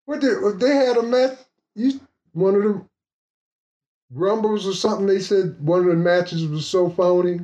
what 0.05 0.21
did 0.21 0.41
what 0.41 0.59
they 0.59 0.75
had 0.75 0.97
a 0.97 1.03
match? 1.03 1.37
You 1.75 1.99
one 2.33 2.55
of 2.55 2.63
the 2.63 2.85
rumbles 4.11 4.67
or 4.67 4.73
something? 4.73 5.07
They 5.07 5.19
said 5.19 5.55
one 5.59 5.81
of 5.81 5.87
the 5.87 5.95
matches 5.95 6.45
was 6.47 6.67
so 6.67 6.89
phony. 6.89 7.39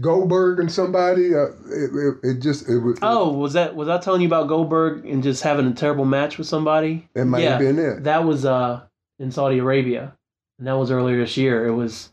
Goldberg 0.00 0.60
and 0.60 0.72
somebody, 0.72 1.34
uh, 1.34 1.48
it, 1.66 1.90
it, 1.94 2.14
it 2.22 2.40
just 2.40 2.68
it 2.68 2.78
was. 2.78 2.98
Oh, 3.02 3.30
was 3.32 3.52
that 3.52 3.76
was 3.76 3.86
I 3.88 3.98
telling 3.98 4.22
you 4.22 4.26
about 4.26 4.48
Goldberg 4.48 5.04
and 5.04 5.22
just 5.22 5.42
having 5.42 5.66
a 5.66 5.74
terrible 5.74 6.06
match 6.06 6.38
with 6.38 6.46
somebody? 6.46 7.06
it 7.14 7.26
might 7.26 7.42
yeah. 7.42 7.50
have 7.50 7.58
been 7.60 7.78
it. 7.78 8.04
That 8.04 8.24
was 8.24 8.44
uh 8.46 8.80
in 9.18 9.30
Saudi 9.30 9.58
Arabia, 9.58 10.16
and 10.58 10.66
that 10.66 10.78
was 10.78 10.90
earlier 10.90 11.18
this 11.18 11.36
year. 11.36 11.66
It 11.66 11.74
was 11.74 12.10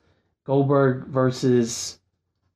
Goldberg 0.56 1.06
versus 1.08 1.98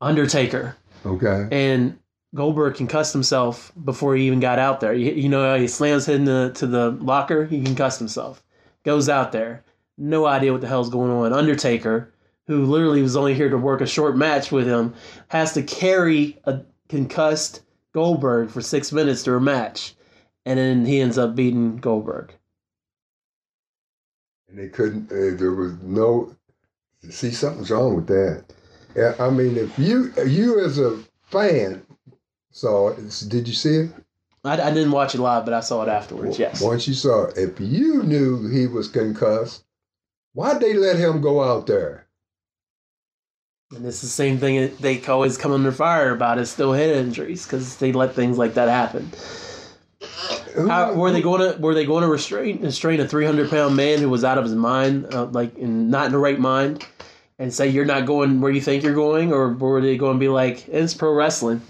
Undertaker, 0.02 0.76
Okay. 1.06 1.48
and 1.50 1.98
Goldberg 2.34 2.76
concussed 2.76 3.14
himself 3.14 3.72
before 3.86 4.18
he 4.18 4.28
even 4.28 4.41
got 4.41 4.60
out 4.60 4.82
there. 4.82 4.93
You, 4.93 5.14
you 5.14 5.30
know, 5.30 5.58
he 5.58 5.70
slams 5.70 6.06
him 6.06 6.26
the, 6.26 6.52
to 6.56 6.68
the 6.68 6.91
locker. 6.91 7.46
He 7.46 7.64
concussed 7.64 8.00
himself. 8.00 8.43
Goes 8.84 9.08
out 9.08 9.32
there, 9.32 9.64
no 9.98 10.26
idea 10.26 10.52
what 10.52 10.60
the 10.60 10.68
hell's 10.68 10.89
going 10.89 11.10
on. 11.10 11.32
Undertaker, 11.32 12.12
who 12.48 12.66
literally 12.66 13.02
was 13.02 13.16
only 13.16 13.34
here 13.34 13.48
to 13.50 13.58
work 13.58 13.80
a 13.80 13.88
short 13.88 14.18
match 14.18 14.52
with 14.52 14.68
him, 14.68 14.93
has 15.30 15.54
to 15.54 15.64
carry 15.64 16.38
a 16.43 16.60
concussed 16.89 17.62
Goldberg 17.93 18.50
for 18.50 18.60
six 18.62 18.91
minutes 18.91 19.24
through 19.24 19.38
a 19.38 19.41
match, 19.41 19.96
and 20.46 20.60
then 20.60 20.86
he 20.86 21.00
ends 21.00 21.18
up 21.18 21.34
beating 21.34 21.78
Goldberg. 21.78 22.34
and 24.50 24.60
they 24.60 24.68
couldn't. 24.68 25.10
Uh, 25.10 25.38
there 25.39 25.54
was 25.54 25.76
no. 25.82 26.36
See, 27.10 27.32
something's 27.32 27.72
wrong 27.72 27.95
with 27.95 28.08
that. 28.08 28.45
I 29.20 29.30
mean, 29.30 29.58
if 29.58 29.78
you 29.78 30.14
you 30.26 30.64
as 30.64 30.80
a 30.80 30.99
fan 31.24 31.86
saw 32.51 32.89
it, 32.89 33.26
did 33.28 33.47
you 33.47 33.53
see 33.53 33.76
it? 33.78 33.91
I, 34.45 34.53
I 34.62 34.72
didn't 34.72 34.91
watch 34.91 35.16
it 35.16 35.22
live, 35.22 35.43
but 35.45 35.53
I 35.53 35.60
saw 35.60 35.84
it 35.84 35.89
afterwards. 35.89 36.39
Yes. 36.39 36.62
Once 36.62 36.88
you 36.88 36.93
saw 36.93 37.26
it, 37.26 37.38
if 37.38 37.60
you 37.60 38.03
knew 38.03 38.47
he 38.47 38.68
was 38.68 38.88
concussed, 38.88 39.66
why'd 40.34 40.62
they 40.62 40.74
let 40.74 40.97
him 40.97 41.20
go 41.20 41.43
out 41.43 41.68
there? 41.68 42.08
And 43.76 43.86
it's 43.86 44.01
the 44.01 44.08
same 44.08 44.38
thing 44.38 44.74
they 44.80 45.03
always 45.06 45.38
come 45.38 45.51
under 45.51 45.72
fire 45.72 46.14
about 46.14 46.38
is 46.38 46.51
still 46.51 46.72
head 46.72 46.95
injuries 46.95 47.45
because 47.45 47.78
they 47.78 47.91
let 47.91 48.14
things 48.14 48.38
like 48.38 48.53
that 48.53 48.70
happen. 48.70 49.12
How, 50.56 50.93
were 50.93 51.12
they 51.12 51.22
going 51.22 51.53
to 51.53 51.60
were 51.60 51.74
they 51.74 51.86
going 51.86 52.03
to 52.03 52.08
restrain 52.08 52.62
restrain 52.62 52.99
a 52.99 53.08
three 53.08 53.26
hundred 53.26 53.49
pound 53.49 53.76
man 53.76 53.99
who 53.99 54.10
was 54.10 54.24
out 54.24 54.38
of 54.38 54.43
his 54.43 54.56
mind, 54.56 55.14
uh, 55.14 55.26
like 55.26 55.58
in 55.58 55.89
not 55.89 56.08
in 56.08 56.12
the 56.12 56.18
right 56.18 56.39
mind, 56.39 56.86
and 57.39 57.53
say 57.53 57.68
you're 57.68 57.86
not 57.86 58.06
going 58.06 58.41
where 58.41 58.51
you 58.51 58.62
think 58.62 58.84
you're 58.84 58.95
going, 58.95 59.34
or 59.34 59.53
were 59.53 59.82
they 59.82 59.97
going 59.97 60.14
to 60.16 60.20
be 60.20 60.30
like 60.30 60.68
it's 60.68 60.93
pro 60.93 61.12
wrestling, 61.14 61.62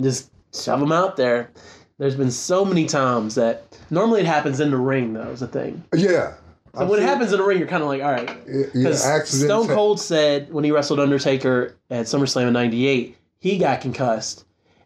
just 0.00 0.30
shove 0.54 0.80
him 0.80 0.92
out 0.92 1.16
there? 1.16 1.50
There's 1.98 2.16
been 2.16 2.30
so 2.30 2.64
many 2.64 2.86
times 2.86 3.34
that 3.36 3.78
normally 3.90 4.20
it 4.20 4.26
happens 4.26 4.60
in 4.60 4.70
the 4.70 4.76
ring 4.76 5.12
though 5.12 5.30
is 5.30 5.40
the 5.40 5.46
thing. 5.46 5.84
Yeah. 5.94 6.34
So 6.76 6.86
when 6.86 7.00
it 7.00 7.04
happens 7.04 7.32
in 7.32 7.38
the 7.38 7.44
ring, 7.44 7.58
you're 7.58 7.68
kind 7.68 7.84
of 7.84 7.88
like, 7.88 8.02
all 8.02 8.10
right, 8.10 8.44
because 8.46 9.06
accidents 9.06 9.44
Stone 9.44 9.68
Cold 9.68 10.00
said 10.00 10.52
when 10.52 10.64
he 10.64 10.72
wrestled 10.72 10.98
Undertaker 10.98 11.76
at 11.88 12.06
SummerSlam 12.06 12.48
in 12.48 12.52
'98, 12.52 13.16
he 13.38 13.58
got 13.58 13.80
concussed, 13.80 14.44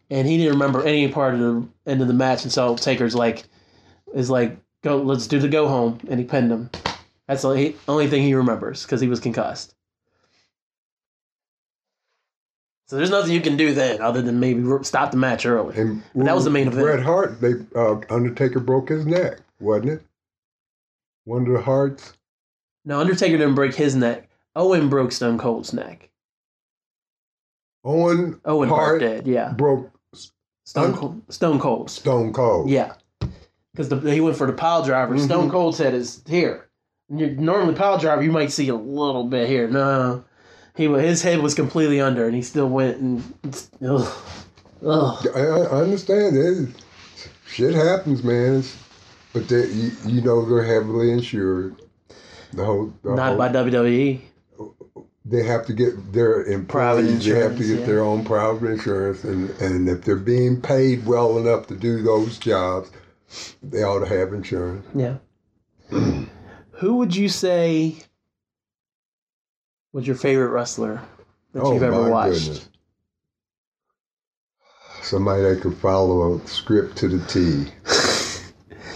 and 0.09 0.27
he 0.27 0.37
didn't 0.37 0.53
remember 0.53 0.83
any 0.83 1.07
part 1.07 1.35
of 1.35 1.39
the 1.39 1.67
end 1.85 2.01
of 2.01 2.07
the 2.07 2.13
match. 2.13 2.43
And 2.43 2.51
so 2.51 2.75
Taker's 2.75 3.15
like, 3.15 3.43
is 4.13 4.29
like, 4.29 4.57
go, 4.83 4.97
let's 4.97 5.27
do 5.27 5.39
the 5.39 5.47
go 5.47 5.67
home, 5.67 5.99
and 6.09 6.19
he 6.19 6.25
pinned 6.25 6.51
him. 6.51 6.69
That's 7.27 7.43
the 7.43 7.75
only, 7.87 8.07
thing 8.07 8.23
he 8.23 8.33
remembers 8.33 8.83
because 8.83 9.01
he 9.01 9.07
was 9.07 9.19
concussed. 9.19 9.75
So 12.87 12.95
there's 12.95 13.11
nothing 13.11 13.33
you 13.33 13.41
can 13.41 13.55
do 13.55 13.71
then 13.71 14.01
other 14.01 14.23
than 14.23 14.39
maybe 14.39 14.65
stop 14.81 15.11
the 15.11 15.17
match 15.17 15.45
early. 15.45 15.77
And 15.77 16.01
But 16.15 16.25
that 16.25 16.35
was 16.35 16.45
the 16.45 16.49
main 16.49 16.67
event. 16.67 16.81
Bret 16.81 17.03
Hart, 17.03 17.39
they 17.39 17.53
uh, 17.75 17.99
Undertaker 18.09 18.59
broke 18.59 18.89
his 18.89 19.05
neck, 19.05 19.41
wasn't 19.59 19.89
it? 19.89 20.01
One 21.25 21.45
of 21.45 21.53
the 21.53 21.61
Harts. 21.61 22.13
No, 22.83 22.99
Undertaker 22.99 23.37
didn't 23.37 23.53
break 23.53 23.75
his 23.75 23.95
neck. 23.95 24.27
Owen 24.55 24.89
broke 24.89 25.11
Stone 25.11 25.37
Cold's 25.37 25.71
neck. 25.71 26.09
Owen 27.83 28.41
Owen 28.43 28.69
Hart 28.69 28.81
Hart 28.81 28.99
did, 29.01 29.27
yeah. 29.27 29.51
broke 29.51 29.91
Stone 30.69 30.93
Cold, 30.93 31.21
Stone 31.29 31.59
Cold's. 31.59 31.93
Stone 31.93 32.31
Cold. 32.31 32.69
Yeah, 32.69 32.93
because 33.73 33.91
he 34.03 34.21
went 34.21 34.37
for 34.37 34.45
the 34.45 34.53
pile 34.53 34.83
driver. 34.83 35.15
Mhm. 35.15 35.25
Stone 35.25 35.49
Cold's 35.49 35.79
head 35.79 35.95
is 35.95 36.21
here. 36.27 36.67
And 37.09 37.19
you 37.19 37.31
normally 37.31 37.73
pile 37.73 37.97
driver, 37.97 38.21
you 38.21 38.31
might 38.31 38.51
see 38.51 38.69
a 38.69 38.75
little 38.75 39.23
bit 39.23 39.49
here. 39.49 39.67
No, 39.67 40.23
he 40.75 40.85
his 40.85 41.23
head 41.23 41.39
was 41.39 41.55
completely 41.55 41.99
under, 41.99 42.27
and 42.27 42.35
he 42.35 42.43
still 42.43 42.69
went 42.69 42.97
and 42.97 43.23
ugh, 43.83 44.07
ugh. 44.85 45.27
I, 45.35 45.39
I 45.39 45.81
understand 45.81 46.37
it. 46.37 46.69
Shit 47.47 47.73
happens, 47.73 48.23
man. 48.23 48.57
It's, 48.59 48.77
but 49.33 49.47
they, 49.47 49.65
you, 49.69 49.91
you 50.05 50.21
know 50.21 50.45
they're 50.45 50.63
heavily 50.63 51.11
insured. 51.11 51.81
The 52.53 52.63
whole, 52.63 52.93
the 53.01 53.15
not 53.15 53.29
whole 53.29 53.37
by 53.39 53.49
WWE. 53.49 54.21
They 55.29 55.43
have 55.43 55.65
to 55.67 55.73
get 55.73 56.11
their 56.11 56.43
employees. 56.43 57.25
They 57.25 57.39
have 57.39 57.57
to 57.57 57.63
get 57.63 57.79
yeah. 57.81 57.85
their 57.85 58.03
own 58.03 58.25
private 58.25 58.69
insurance, 58.69 59.23
and 59.23 59.49
and 59.61 59.87
if 59.87 60.03
they're 60.03 60.15
being 60.15 60.61
paid 60.61 61.05
well 61.05 61.37
enough 61.37 61.67
to 61.67 61.75
do 61.75 62.01
those 62.01 62.37
jobs, 62.37 62.91
they 63.61 63.83
ought 63.83 63.99
to 63.99 64.07
have 64.07 64.33
insurance. 64.33 64.85
Yeah. 64.95 65.17
Who 66.71 66.95
would 66.95 67.15
you 67.15 67.29
say 67.29 67.95
was 69.91 70.07
your 70.07 70.15
favorite 70.15 70.49
wrestler 70.49 71.01
that 71.53 71.61
oh 71.61 71.73
you've 71.73 71.83
ever 71.83 72.09
watched? 72.09 72.39
goodness! 72.39 72.69
Somebody 75.01 75.43
that 75.43 75.61
could 75.61 75.77
follow 75.77 76.35
a 76.35 76.47
script 76.47 76.97
to 76.97 77.07
the 77.07 77.25
T. 77.27 77.71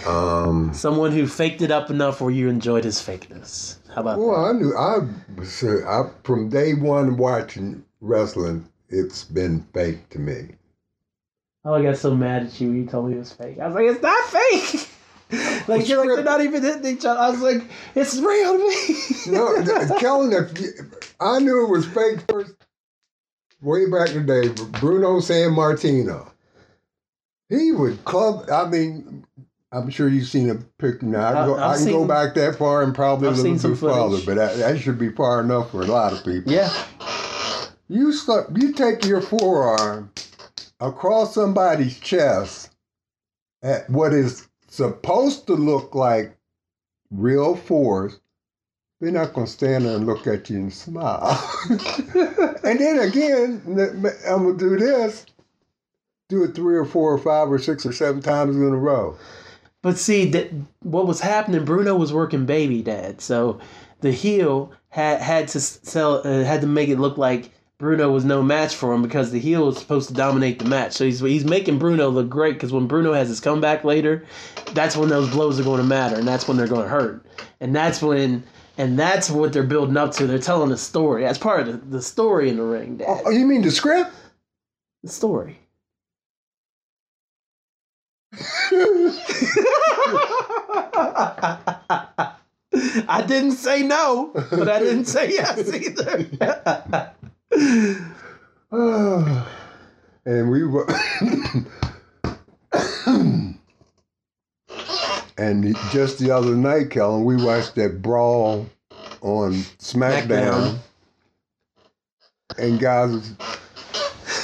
Um, 0.06 0.74
Someone 0.74 1.12
who 1.12 1.26
faked 1.26 1.62
it 1.62 1.70
up 1.70 1.88
enough 1.88 2.20
where 2.20 2.30
you 2.30 2.50
enjoyed 2.50 2.84
his 2.84 2.98
fakeness. 2.98 3.78
How 3.94 4.00
about 4.00 4.18
Well, 4.18 4.44
I 4.44 4.52
knew 4.52 4.76
I 4.76 5.06
was 5.36 5.62
uh, 5.62 5.84
I, 5.86 6.10
from 6.24 6.48
day 6.48 6.74
one 6.74 7.16
watching 7.16 7.84
wrestling. 8.00 8.68
It's 8.88 9.24
been 9.24 9.64
fake 9.72 10.08
to 10.10 10.18
me. 10.18 10.56
Oh, 11.64 11.74
I 11.74 11.82
got 11.82 11.96
so 11.96 12.14
mad 12.14 12.46
at 12.46 12.60
you 12.60 12.68
when 12.68 12.76
you 12.82 12.86
told 12.86 13.08
me 13.08 13.14
it 13.14 13.20
was 13.20 13.32
fake. 13.32 13.58
I 13.60 13.66
was 13.66 13.74
like, 13.74 13.86
it's 13.86 14.02
not 14.02 14.24
fake. 14.28 15.68
like 15.68 15.88
you're 15.88 15.98
like 15.98 16.08
they're 16.08 16.24
not 16.24 16.42
even 16.42 16.62
hitting 16.62 16.86
each 16.86 17.04
other. 17.04 17.20
I 17.20 17.30
was 17.30 17.40
like, 17.40 17.62
it's 17.94 18.16
real 18.18 18.52
to 18.52 18.58
me. 18.58 19.32
No, 19.32 19.98
Kellen, 19.98 20.32
I 21.20 21.38
knew 21.38 21.64
it 21.64 21.70
was 21.70 21.86
fake 21.86 22.20
first, 22.28 22.54
way 23.62 23.88
back 23.88 24.10
in 24.10 24.26
the 24.26 24.42
day. 24.42 24.62
Bruno 24.80 25.20
Sammartino, 25.20 26.30
he 27.48 27.70
would 27.70 28.04
club. 28.04 28.50
I 28.50 28.68
mean, 28.68 29.23
I'm 29.74 29.90
sure 29.90 30.08
you've 30.08 30.28
seen 30.28 30.50
a 30.50 30.54
picture. 30.54 31.06
Now 31.06 31.28
I, 31.28 31.32
can 31.32 31.46
go, 31.46 31.58
I- 31.58 31.76
can 31.76 31.86
go 31.86 32.06
back 32.06 32.34
that 32.34 32.56
far 32.56 32.82
and 32.82 32.94
probably 32.94 33.28
I've 33.28 33.38
a 33.38 33.42
little 33.42 33.70
bit 33.70 33.78
farther, 33.78 34.18
but 34.24 34.36
that, 34.36 34.56
that 34.58 34.78
should 34.78 34.98
be 34.98 35.10
far 35.10 35.40
enough 35.40 35.70
for 35.72 35.82
a 35.82 35.86
lot 35.86 36.12
of 36.12 36.24
people. 36.24 36.52
yeah. 36.52 36.72
You 37.86 38.12
start, 38.12 38.56
you 38.56 38.72
take 38.72 39.04
your 39.04 39.20
forearm 39.20 40.10
across 40.80 41.34
somebody's 41.34 41.98
chest 41.98 42.70
at 43.62 43.88
what 43.90 44.14
is 44.14 44.48
supposed 44.68 45.46
to 45.48 45.54
look 45.54 45.94
like 45.94 46.34
real 47.10 47.54
force. 47.56 48.18
They're 49.00 49.10
not 49.12 49.34
going 49.34 49.46
to 49.46 49.52
stand 49.52 49.84
there 49.84 49.96
and 49.96 50.06
look 50.06 50.26
at 50.26 50.48
you 50.48 50.56
and 50.56 50.72
smile. 50.72 51.38
and 51.68 52.80
then 52.80 53.00
again, 53.00 53.60
I'm 53.66 54.44
going 54.44 54.58
to 54.58 54.68
do 54.70 54.76
this. 54.78 55.26
Do 56.30 56.44
it 56.44 56.54
three 56.54 56.76
or 56.76 56.86
four 56.86 57.12
or 57.12 57.18
five 57.18 57.52
or 57.52 57.58
six 57.58 57.84
or 57.84 57.92
seven 57.92 58.22
times 58.22 58.56
in 58.56 58.62
a 58.62 58.76
row. 58.76 59.18
But 59.84 59.98
see, 59.98 60.24
that 60.30 60.50
what 60.80 61.06
was 61.06 61.20
happening? 61.20 61.66
Bruno 61.66 61.94
was 61.94 62.10
working 62.10 62.46
baby 62.46 62.80
dad, 62.80 63.20
so 63.20 63.60
the 64.00 64.12
heel 64.12 64.72
had 64.88 65.20
had 65.20 65.48
to 65.48 65.60
sell 65.60 66.26
uh, 66.26 66.42
had 66.42 66.62
to 66.62 66.66
make 66.66 66.88
it 66.88 66.98
look 66.98 67.18
like 67.18 67.50
Bruno 67.76 68.10
was 68.10 68.24
no 68.24 68.42
match 68.42 68.74
for 68.74 68.94
him 68.94 69.02
because 69.02 69.30
the 69.30 69.38
heel 69.38 69.66
was 69.66 69.76
supposed 69.76 70.08
to 70.08 70.14
dominate 70.14 70.58
the 70.58 70.64
match. 70.64 70.94
So 70.94 71.04
he's 71.04 71.20
he's 71.20 71.44
making 71.44 71.78
Bruno 71.78 72.08
look 72.08 72.30
great 72.30 72.54
because 72.54 72.72
when 72.72 72.86
Bruno 72.86 73.12
has 73.12 73.28
his 73.28 73.40
comeback 73.40 73.84
later, 73.84 74.24
that's 74.72 74.96
when 74.96 75.10
those 75.10 75.28
blows 75.30 75.60
are 75.60 75.64
going 75.64 75.82
to 75.82 75.86
matter 75.86 76.16
and 76.16 76.26
that's 76.26 76.48
when 76.48 76.56
they're 76.56 76.66
going 76.66 76.84
to 76.84 76.88
hurt, 76.88 77.22
and 77.60 77.76
that's 77.76 78.00
when. 78.00 78.42
And 78.76 78.98
that's 78.98 79.30
what 79.30 79.52
they're 79.52 79.62
building 79.62 79.96
up 79.96 80.10
to. 80.14 80.26
They're 80.26 80.36
telling 80.40 80.72
a 80.72 80.76
story. 80.76 81.22
That's 81.22 81.38
part 81.38 81.60
of 81.60 81.66
the, 81.68 81.98
the 81.98 82.02
story 82.02 82.48
in 82.48 82.56
the 82.56 82.64
ring, 82.64 82.96
Dad. 82.96 83.20
Oh, 83.24 83.30
you 83.30 83.46
mean 83.46 83.62
the 83.62 83.70
script? 83.70 84.10
The 85.04 85.10
story. 85.10 85.60
I 93.08 93.24
didn't 93.26 93.52
say 93.52 93.82
no, 93.82 94.30
but 94.34 94.68
I 94.68 94.80
didn't 94.80 95.06
say 95.06 95.30
yes 95.30 95.72
either. 95.72 96.26
and 100.24 100.50
we 100.50 100.64
were. 100.64 100.86
and 105.38 105.76
just 105.90 106.18
the 106.18 106.32
other 106.32 106.56
night, 106.56 106.90
Kellen, 106.90 107.24
we 107.24 107.36
watched 107.36 107.76
that 107.76 108.02
brawl 108.02 108.68
on 109.20 109.52
SmackDown. 109.78 110.26
SmackDown. 110.28 110.78
And 112.58 112.78
guys, 112.78 113.32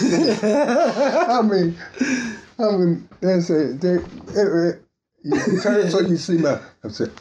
I 0.03 1.43
mean, 1.43 1.77
I 2.59 2.77
mean, 2.77 3.09
they 3.21 3.41
say 3.41 3.73
they, 3.73 3.95
it, 3.95 4.05
it, 4.35 4.83
you 5.23 5.61
turn 5.61 5.91
so 5.91 6.01
you 6.01 6.17
see 6.17 6.39
my. 6.39 6.61
I 6.85 6.89
said, 6.89 7.13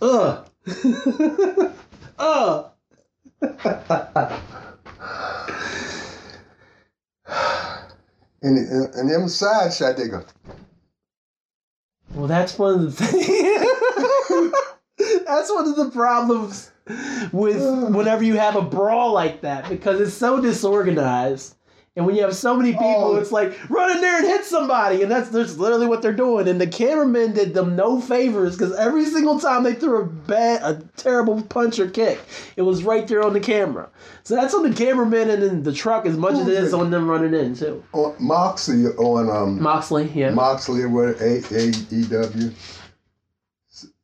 uh. 0.00 0.44
Ugh. 0.66 1.72
Ugh. 2.18 2.70
and 8.42 8.58
and, 8.58 8.94
and 8.94 9.10
them 9.10 9.28
side 9.28 9.72
shot, 9.72 9.96
they 9.96 10.08
go. 10.08 10.24
Well, 12.14 12.26
that's 12.26 12.58
one 12.58 12.74
of 12.74 12.82
the 12.82 13.06
things. 13.06 13.26
that's 15.26 15.50
one 15.50 15.68
of 15.68 15.76
the 15.76 15.90
problems 15.90 16.70
with 17.32 17.62
whenever 17.94 18.24
you 18.24 18.36
have 18.36 18.56
a 18.56 18.62
brawl 18.62 19.12
like 19.12 19.42
that 19.42 19.68
because 19.68 20.00
it's 20.00 20.14
so 20.14 20.40
disorganized. 20.40 21.56
And 21.96 22.06
when 22.06 22.14
you 22.14 22.22
have 22.22 22.36
so 22.36 22.56
many 22.56 22.70
people, 22.70 22.86
Oh. 22.86 23.16
it's 23.16 23.32
like 23.32 23.52
run 23.68 23.90
in 23.90 24.00
there 24.00 24.18
and 24.18 24.24
hit 24.26 24.44
somebody, 24.44 25.02
and 25.02 25.10
that's 25.10 25.28
that's 25.28 25.56
literally 25.56 25.88
what 25.88 26.02
they're 26.02 26.12
doing. 26.12 26.46
And 26.46 26.60
the 26.60 26.66
cameramen 26.68 27.32
did 27.32 27.52
them 27.52 27.74
no 27.74 28.00
favors 28.00 28.56
because 28.56 28.72
every 28.76 29.04
single 29.04 29.40
time 29.40 29.64
they 29.64 29.74
threw 29.74 30.02
a 30.02 30.06
bad, 30.06 30.62
a 30.62 30.80
terrible 30.96 31.42
punch 31.42 31.80
or 31.80 31.90
kick, 31.90 32.20
it 32.56 32.62
was 32.62 32.84
right 32.84 33.08
there 33.08 33.24
on 33.24 33.32
the 33.32 33.40
camera. 33.40 33.88
So 34.22 34.36
that's 34.36 34.54
on 34.54 34.62
the 34.62 34.74
cameraman 34.74 35.30
and 35.30 35.42
in 35.42 35.62
the 35.64 35.72
truck 35.72 36.06
as 36.06 36.16
much 36.16 36.34
as 36.34 36.46
it 36.46 36.54
is 36.54 36.72
on 36.72 36.92
them 36.92 37.08
running 37.10 37.34
in 37.34 37.56
too. 37.56 37.82
On 37.92 38.14
Moxley 38.20 38.86
on 38.96 39.28
um 39.28 39.60
Moxley, 39.60 40.08
yeah, 40.14 40.30
Moxley 40.30 40.86
what 40.86 41.20
A 41.20 41.42
A 41.52 41.72
E 41.90 42.04
W. 42.04 42.50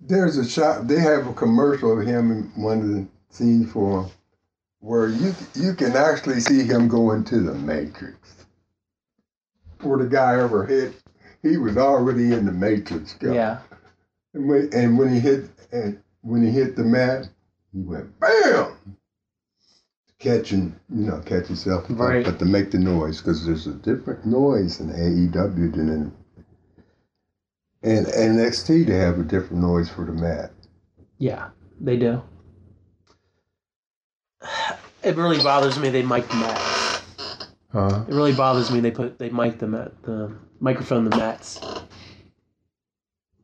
There's 0.00 0.36
a 0.38 0.48
shot. 0.48 0.88
They 0.88 0.98
have 0.98 1.28
a 1.28 1.32
commercial 1.34 1.98
of 2.00 2.04
him 2.04 2.32
in 2.32 2.62
one 2.62 2.80
of 2.80 2.88
the 2.88 3.06
scenes 3.30 3.70
for 3.72 4.10
where 4.80 5.08
you 5.08 5.34
you 5.54 5.74
can 5.74 5.96
actually 5.96 6.40
see 6.40 6.62
him 6.64 6.88
going 6.88 7.24
to 7.24 7.40
the 7.40 7.54
Matrix. 7.54 8.46
Before 9.78 9.98
the 9.98 10.08
guy 10.08 10.40
ever 10.40 10.64
hit, 10.64 10.94
he 11.42 11.56
was 11.56 11.76
already 11.76 12.32
in 12.32 12.46
the 12.46 12.52
Matrix. 12.52 13.14
Guy. 13.14 13.34
yeah. 13.34 13.58
And 14.34 14.48
when, 14.48 14.68
and 14.72 14.98
when 14.98 15.12
he 15.12 15.20
hit 15.20 15.50
and 15.72 16.00
when 16.22 16.42
he 16.44 16.50
hit 16.50 16.76
the 16.76 16.84
mat, 16.84 17.28
he 17.72 17.80
went 17.80 18.18
bam. 18.20 18.72
Catching, 20.18 20.74
you 20.88 21.06
know, 21.06 21.20
catch 21.20 21.50
yourself, 21.50 21.84
Right. 21.90 22.24
but 22.24 22.38
to 22.38 22.46
make 22.46 22.70
the 22.70 22.78
noise 22.78 23.18
because 23.20 23.44
there's 23.44 23.66
a 23.66 23.74
different 23.74 24.24
noise 24.24 24.80
in 24.80 24.88
AEW 24.88 25.74
than 25.74 25.88
in 25.90 26.12
and 27.82 28.06
NXT. 28.06 28.86
They 28.86 28.96
have 28.96 29.18
a 29.18 29.22
different 29.22 29.62
noise 29.62 29.88
for 29.90 30.04
the 30.06 30.12
mat. 30.12 30.52
Yeah, 31.18 31.50
they 31.80 31.96
do. 31.98 32.22
It 35.06 35.14
really 35.16 35.40
bothers 35.40 35.78
me 35.78 35.88
they 35.88 36.02
mic 36.02 36.26
the 36.28 36.34
mats. 36.34 37.02
Huh? 37.72 38.04
It 38.08 38.12
really 38.12 38.34
bothers 38.34 38.72
me 38.72 38.80
they 38.80 38.90
put 38.90 39.18
they 39.18 39.30
mic 39.30 39.58
them 39.60 39.76
at 39.76 40.02
the 40.02 40.36
microphone 40.58 41.08
the 41.08 41.16
mats. 41.16 41.60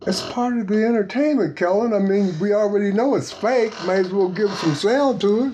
It's 0.04 0.28
part 0.32 0.58
of 0.58 0.66
the 0.66 0.84
entertainment, 0.84 1.56
Kellen. 1.56 1.92
I 1.92 2.00
mean, 2.00 2.36
we 2.40 2.52
already 2.52 2.90
know 2.90 3.14
it's 3.14 3.30
fake. 3.30 3.72
Might 3.84 4.00
as 4.00 4.12
well 4.12 4.28
give 4.28 4.50
some 4.54 4.74
sound 4.74 5.20
to 5.20 5.44
it. 5.44 5.52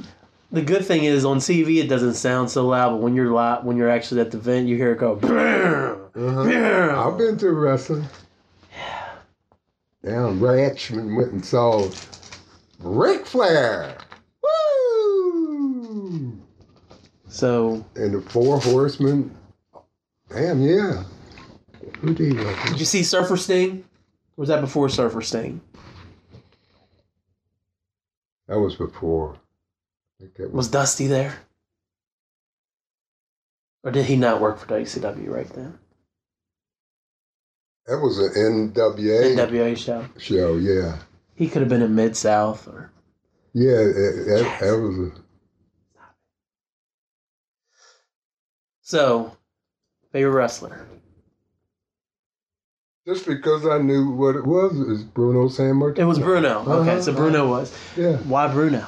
The 0.51 0.63
good 0.63 0.87
thing 0.87 1.05
is 1.05 1.27
on 1.27 1.41
TV 1.41 1.85
it 1.85 1.89
doesn't 1.89 2.15
sound 2.15 2.51
so 2.51 2.67
loud, 2.67 2.93
but 2.93 3.03
when 3.03 3.15
you're 3.15 3.31
live, 3.31 3.65
when 3.65 3.77
you're 3.77 3.91
actually 3.91 4.23
at 4.23 4.31
the 4.31 4.39
event, 4.39 4.67
you 4.67 4.77
hear 4.77 4.93
it 4.93 4.99
go. 4.99 5.19
Uh-huh. 6.15 7.07
I've 7.07 7.19
been 7.19 7.37
to 7.37 7.53
wrestling. 7.53 8.07
Yeah. 8.73 9.09
Down 10.03 10.41
Ratchman 10.41 11.15
went 11.19 11.33
and 11.33 11.45
saw 11.45 11.91
Ric 12.79 13.27
Flair. 13.27 13.99
Woo! 14.43 16.41
So 17.39 17.86
And 17.95 18.14
the 18.14 18.20
Four 18.20 18.59
Horsemen. 18.59 19.32
Damn, 20.28 20.61
yeah. 20.61 21.05
Who 22.01 22.12
did 22.12 22.32
he 22.32 22.39
like? 22.39 22.66
did 22.66 22.80
you 22.80 22.84
see 22.84 23.05
Surfer 23.05 23.36
Sting? 23.36 23.84
Or 24.36 24.43
was 24.43 24.49
that 24.49 24.61
before 24.61 24.89
Surfer 24.89 25.22
Sting? 25.22 25.61
That 28.49 28.59
was 28.59 28.74
before. 28.74 29.36
I 29.36 30.24
think 30.24 30.34
that 30.34 30.51
was, 30.51 30.53
Was 30.53 30.68
Dusty 30.68 31.07
there? 31.07 31.39
Or 33.84 33.93
did 33.93 34.07
he 34.07 34.16
not 34.16 34.41
work 34.41 34.59
for 34.59 34.66
WCW 34.66 35.28
right 35.28 35.49
then? 35.51 35.78
that 37.86 37.99
was 37.99 38.18
an 38.18 38.72
NWA 38.74 39.36
NWA 39.36 39.78
show. 39.78 40.05
show, 40.18 40.57
yeah. 40.57 40.99
He 41.36 41.47
could 41.47 41.62
have 41.62 41.68
been 41.68 41.82
in 41.82 41.95
Mid 41.95 42.16
South 42.16 42.66
or 42.66 42.91
Yeah, 43.53 43.76
that, 43.76 44.24
that, 44.26 44.59
that 44.61 44.76
was 44.76 44.99
a. 44.99 45.28
so. 48.93 49.36
Favorite 50.12 50.32
wrestler. 50.32 50.86
Just 53.07 53.26
because 53.26 53.66
I 53.66 53.76
knew 53.78 54.11
what 54.11 54.36
it 54.36 54.45
was, 54.47 54.72
is 54.78 55.03
Bruno 55.05 55.49
Sammartino. 55.49 55.99
It 55.99 56.05
was 56.05 56.18
Bruno. 56.18 56.61
Okay, 56.61 56.93
Uh-huh. 56.93 57.03
so 57.03 57.12
Bruno 57.12 57.49
was. 57.49 57.72
Yeah. 57.97 58.16
Why 58.18 58.49
Bruno? 58.51 58.86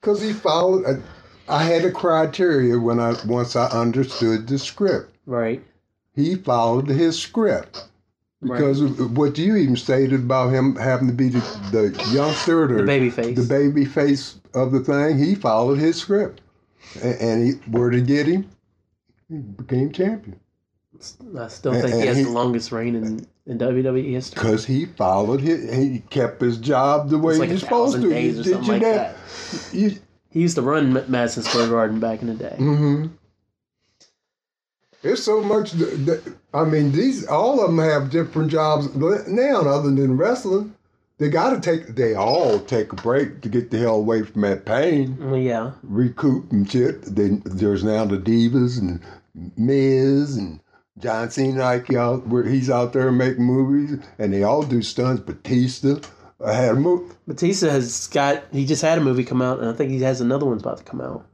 Because 0.00 0.20
he 0.22 0.32
followed. 0.32 0.84
I, 0.86 1.54
I 1.58 1.62
had 1.64 1.84
a 1.84 1.90
criteria 1.90 2.78
when 2.78 3.00
I 3.00 3.14
once 3.26 3.56
I 3.56 3.66
understood 3.68 4.46
the 4.46 4.58
script. 4.58 5.14
Right. 5.26 5.62
He 6.14 6.34
followed 6.34 6.88
his 6.88 7.18
script 7.18 7.86
because 8.42 8.80
of 8.80 9.16
what 9.16 9.36
you 9.38 9.56
even 9.56 9.76
stated 9.76 10.20
about 10.20 10.50
him 10.52 10.76
having 10.76 11.08
to 11.08 11.14
be 11.14 11.28
the, 11.28 11.40
the 11.72 12.10
youngster, 12.12 12.64
or 12.64 12.78
The 12.78 12.82
baby 12.84 13.10
face. 13.10 13.36
the 13.36 13.44
baby 13.46 13.84
face 13.84 14.36
of 14.54 14.72
the 14.72 14.80
thing. 14.80 15.18
He 15.18 15.34
followed 15.34 15.78
his 15.78 15.96
script, 15.96 16.40
and, 17.02 17.46
he 17.46 17.52
where 17.70 17.90
to 17.90 18.00
get 18.00 18.26
him, 18.26 18.48
he 19.28 19.36
became 19.38 19.92
champion. 19.92 20.38
I 21.38 21.48
still 21.48 21.72
think 21.72 21.86
he 21.86 21.92
and 21.92 22.02
has 22.08 22.16
he- 22.18 22.24
the 22.24 22.30
longest 22.30 22.72
reign 22.72 22.94
in, 22.94 23.26
in 23.46 23.58
WWE 23.58 24.10
history? 24.12 24.34
Because 24.42 24.66
he 24.66 24.86
followed 24.86 25.40
his, 25.40 25.72
he 25.74 26.00
kept 26.10 26.40
his 26.40 26.58
job 26.58 27.08
the 27.08 27.18
way 27.18 27.38
like 27.38 27.48
a 27.50 27.52
he's 27.52 27.62
supposed 27.62 28.00
to. 28.02 28.10
days 28.10 28.40
or 28.40 28.42
Did 28.42 28.52
something 28.52 28.66
you 28.66 28.72
like 28.72 28.82
that? 28.82 29.16
that. 29.16 29.74
You, 29.74 29.90
He 30.30 30.40
used 30.40 30.56
to 30.56 30.62
run 30.62 30.92
Ma- 30.92 31.02
Madison 31.08 31.42
Square 31.44 31.68
Garden 31.68 32.00
back 32.00 32.20
in 32.22 32.28
the 32.28 32.34
day. 32.34 32.56
hmm 32.58 33.06
It's 35.02 35.22
so 35.22 35.40
much. 35.42 35.72
I 36.52 36.64
mean, 36.64 36.92
these 36.92 37.26
all 37.26 37.60
of 37.64 37.70
them 37.70 37.78
have 37.78 38.10
different 38.10 38.50
jobs 38.50 38.94
now, 38.94 39.60
other 39.60 39.90
than 39.90 40.16
wrestling. 40.16 40.74
They 41.20 41.28
got 41.28 41.50
to 41.50 41.60
take. 41.60 41.94
They 41.96 42.14
all 42.14 42.58
take 42.60 42.92
a 42.92 42.96
break 42.96 43.42
to 43.42 43.50
get 43.50 43.70
the 43.70 43.78
hell 43.78 43.96
away 43.96 44.22
from 44.22 44.40
that 44.40 44.64
pain, 44.64 45.18
yeah. 45.34 45.72
recoup 45.82 46.50
and 46.50 46.68
shit. 46.68 47.02
Then 47.02 47.42
there's 47.44 47.84
now 47.84 48.06
the 48.06 48.16
divas 48.16 48.80
and 48.80 49.02
Miz 49.56 50.38
and 50.38 50.60
John 50.98 51.30
Cena, 51.30 51.60
like 51.60 51.92
out 51.92 52.26
where 52.26 52.44
he's 52.44 52.70
out 52.70 52.94
there 52.94 53.12
making 53.12 53.44
movies, 53.44 53.98
and 54.18 54.32
they 54.32 54.42
all 54.42 54.62
do 54.62 54.80
stunts. 54.80 55.22
Batista 55.22 56.00
I 56.42 56.54
had 56.54 56.70
a 56.70 56.74
movie. 56.74 57.14
Batista 57.26 57.68
has 57.68 58.06
got. 58.06 58.44
He 58.50 58.64
just 58.64 58.80
had 58.80 58.96
a 58.96 59.02
movie 59.02 59.24
come 59.24 59.42
out, 59.42 59.60
and 59.60 59.68
I 59.68 59.74
think 59.74 59.90
he 59.90 60.00
has 60.00 60.22
another 60.22 60.46
one's 60.46 60.62
about 60.62 60.78
to 60.78 60.84
come 60.84 61.02
out. 61.02 61.26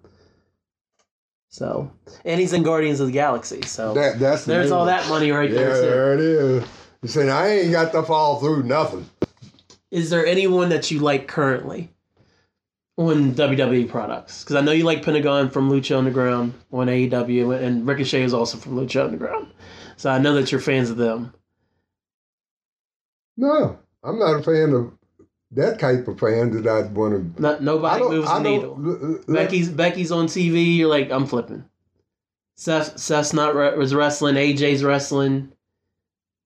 So, 1.48 1.92
and 2.24 2.40
he's 2.40 2.52
in 2.52 2.64
Guardians 2.64 2.98
of 2.98 3.06
the 3.06 3.12
Galaxy. 3.12 3.62
So 3.62 3.94
That 3.94 4.18
that's 4.18 4.44
the 4.44 4.52
there's 4.52 4.72
all 4.72 4.86
that 4.86 5.08
money 5.08 5.30
right 5.30 5.48
Yeah, 5.48 5.58
there. 5.58 5.80
There 5.80 6.14
it 6.14 6.20
is. 6.20 6.68
You 7.02 7.08
saying 7.08 7.30
I 7.30 7.48
ain't 7.50 7.72
got 7.72 7.92
to 7.92 8.02
fall 8.02 8.40
through 8.40 8.64
nothing. 8.64 9.08
Is 9.90 10.10
there 10.10 10.26
anyone 10.26 10.68
that 10.70 10.90
you 10.90 10.98
like 11.00 11.28
currently 11.28 11.90
on 12.96 13.34
WWE 13.34 13.88
products? 13.88 14.42
Because 14.42 14.56
I 14.56 14.60
know 14.60 14.72
you 14.72 14.84
like 14.84 15.04
Pentagon 15.04 15.50
from 15.50 15.70
Lucha 15.70 15.96
Underground 15.96 16.54
on 16.72 16.88
AEW, 16.88 17.62
and 17.62 17.86
Ricochet 17.86 18.22
is 18.22 18.34
also 18.34 18.58
from 18.58 18.74
Lucha 18.76 19.04
Underground. 19.04 19.52
So 19.96 20.10
I 20.10 20.18
know 20.18 20.34
that 20.34 20.50
you're 20.52 20.60
fans 20.60 20.90
of 20.90 20.96
them. 20.96 21.32
No, 23.36 23.78
I'm 24.02 24.18
not 24.18 24.40
a 24.40 24.42
fan 24.42 24.72
of 24.72 24.92
that 25.52 25.78
type 25.78 26.08
of 26.08 26.18
fan 26.18 26.50
that 26.62 26.66
I'd 26.66 26.94
want 26.94 27.36
to. 27.36 27.40
Not 27.42 27.62
nobody 27.62 28.02
moves 28.04 28.28
the 28.28 28.38
needle. 28.40 28.78
l- 28.84 29.12
l- 29.12 29.18
Becky's 29.28 29.68
Becky's 29.68 30.10
on 30.12 30.26
TV. 30.26 30.76
You're 30.76 30.88
like, 30.88 31.10
I'm 31.10 31.26
flipping. 31.26 31.64
Seth 32.56 32.98
Seth's 32.98 33.32
not 33.32 33.54
re- 33.54 33.76
was 33.76 33.94
wrestling. 33.94 34.34
AJ's 34.36 34.82
wrestling. 34.82 35.52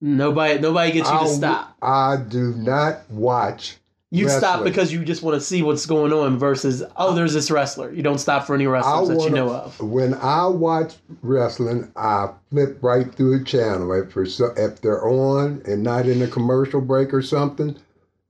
Nobody 0.01 0.59
nobody 0.59 0.91
gets 0.93 1.09
you 1.09 1.19
to 1.19 1.27
stop. 1.27 1.77
I 1.81 2.17
do 2.17 2.53
not 2.55 3.09
watch. 3.11 3.77
You 4.13 4.27
stop 4.27 4.65
because 4.65 4.91
you 4.91 5.05
just 5.05 5.23
want 5.23 5.35
to 5.35 5.41
see 5.41 5.61
what's 5.61 5.85
going 5.85 6.11
on. 6.11 6.37
Versus, 6.37 6.83
oh, 6.97 7.15
there's 7.15 7.33
this 7.33 7.49
wrestler. 7.49 7.93
You 7.93 8.03
don't 8.03 8.17
stop 8.17 8.45
for 8.45 8.53
any 8.55 8.67
wrestlers 8.67 9.07
that 9.07 9.23
you 9.23 9.29
know 9.29 9.49
of. 9.49 9.79
When 9.79 10.15
I 10.15 10.47
watch 10.47 10.95
wrestling, 11.21 11.89
I 11.95 12.29
flip 12.49 12.79
right 12.81 13.13
through 13.13 13.41
a 13.41 13.43
channel 13.45 13.93
if, 13.93 14.17
if 14.17 14.81
they're 14.81 15.07
on 15.07 15.61
and 15.65 15.81
not 15.81 16.07
in 16.07 16.21
a 16.21 16.27
commercial 16.27 16.81
break 16.81 17.13
or 17.13 17.21
something, 17.21 17.77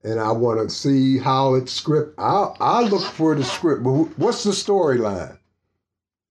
and 0.03 0.19
I 0.19 0.31
want 0.33 0.59
to 0.59 0.69
see 0.69 1.17
how 1.17 1.55
it's 1.55 1.71
script. 1.71 2.13
I 2.19 2.53
I 2.59 2.81
look 2.81 3.03
for 3.13 3.33
the 3.33 3.43
script. 3.43 3.83
But 3.83 4.19
what's 4.19 4.43
the 4.43 4.51
storyline? 4.51 5.39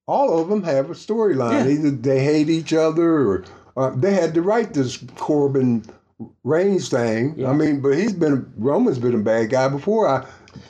All 0.06 0.40
of 0.40 0.48
them 0.48 0.62
have 0.62 0.90
a 0.90 0.94
storyline. 0.94 1.64
Yeah. 1.64 1.72
Either 1.72 1.90
they 1.90 2.22
hate 2.22 2.50
each 2.50 2.72
other, 2.72 3.28
or 3.28 3.44
uh, 3.80 3.90
they 3.96 4.12
had 4.14 4.34
to 4.34 4.42
write 4.42 4.74
this 4.74 4.98
Corbin 5.16 5.84
Reigns 6.44 6.88
thing. 6.90 7.34
Yeah. 7.36 7.50
I 7.50 7.52
mean, 7.54 7.80
but 7.80 7.90
he's 7.96 8.12
been 8.12 8.52
Roman's 8.56 8.98
been 8.98 9.14
a 9.14 9.18
bad 9.18 9.50
guy 9.50 9.68
before. 9.68 10.06
I 10.08 10.26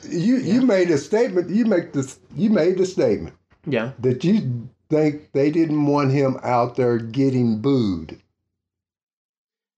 you 0.07 0.37
you 0.37 0.61
made 0.61 0.89
a 0.91 0.97
statement. 0.97 1.49
You 1.49 1.65
make 1.65 1.91
this. 1.93 2.19
You 2.35 2.49
made 2.49 2.77
the 2.77 2.85
statement 2.85 3.35
Yeah. 3.65 3.91
that 3.99 4.23
you 4.23 4.69
think 4.89 5.31
they 5.33 5.51
didn't 5.51 5.85
want 5.85 6.11
him 6.11 6.37
out 6.43 6.75
there 6.75 6.97
getting 6.97 7.59
booed. 7.59 8.21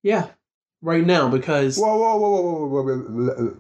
Yeah. 0.04 0.28
Right 0.82 1.06
now, 1.06 1.30
because 1.30 1.78
Whoa, 1.78 1.98
whoa, 1.98 2.18
whoa, 2.18 2.30
whoa, 2.30 2.68
whoa, 2.68 2.84
whoa, 2.84 2.98
whoa. 2.98 3.58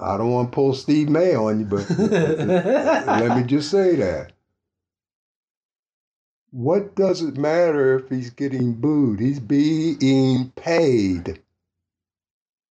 I 0.00 0.14
I 0.14 0.16
don't 0.16 0.30
want 0.32 0.50
to 0.50 0.54
pull 0.54 0.74
Steve 0.74 1.10
May 1.10 1.34
on 1.34 1.60
you, 1.60 1.66
but 1.66 1.88
let 1.98 3.36
me 3.36 3.44
just 3.44 3.70
say 3.70 3.94
that. 3.96 4.32
What 6.52 6.94
does 6.94 7.22
it 7.22 7.36
matter 7.36 7.98
if 7.98 8.08
he's 8.10 8.30
getting 8.30 8.74
booed? 8.74 9.20
He's 9.20 9.40
being 9.40 10.52
paid. 10.54 11.40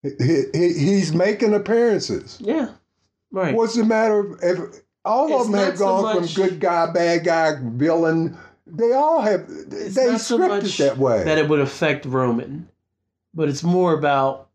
He- 0.03 0.43
he- 0.53 0.73
He's 0.73 1.13
making 1.13 1.53
appearances. 1.53 2.37
yeah, 2.41 2.69
right. 3.31 3.53
What's 3.55 3.75
the 3.75 3.83
matter 3.83 4.35
if, 4.41 4.59
if 4.59 4.81
all 5.05 5.27
It's 5.33 5.45
of 5.47 5.51
them 5.51 5.59
have 5.61 5.77
so 5.77 5.85
gone 5.85 6.03
much- 6.21 6.33
from 6.33 6.43
good 6.43 6.59
guy, 6.59 6.91
bad 6.91 7.23
guy, 7.23 7.55
villain? 7.61 8.37
They 8.67 8.93
all 8.93 9.21
have. 9.21 9.45
It's 9.49 9.95
they 9.95 10.11
not 10.11 10.21
so 10.21 10.37
scripted 10.37 10.47
much 10.63 10.77
that 10.77 10.97
way. 10.97 11.23
that 11.23 11.37
it 11.37 11.49
would 11.49 11.59
affect 11.59 12.05
Roman, 12.05 12.67
but 13.33 13.49
it's 13.49 13.63
more 13.63 13.93
about 13.93 14.47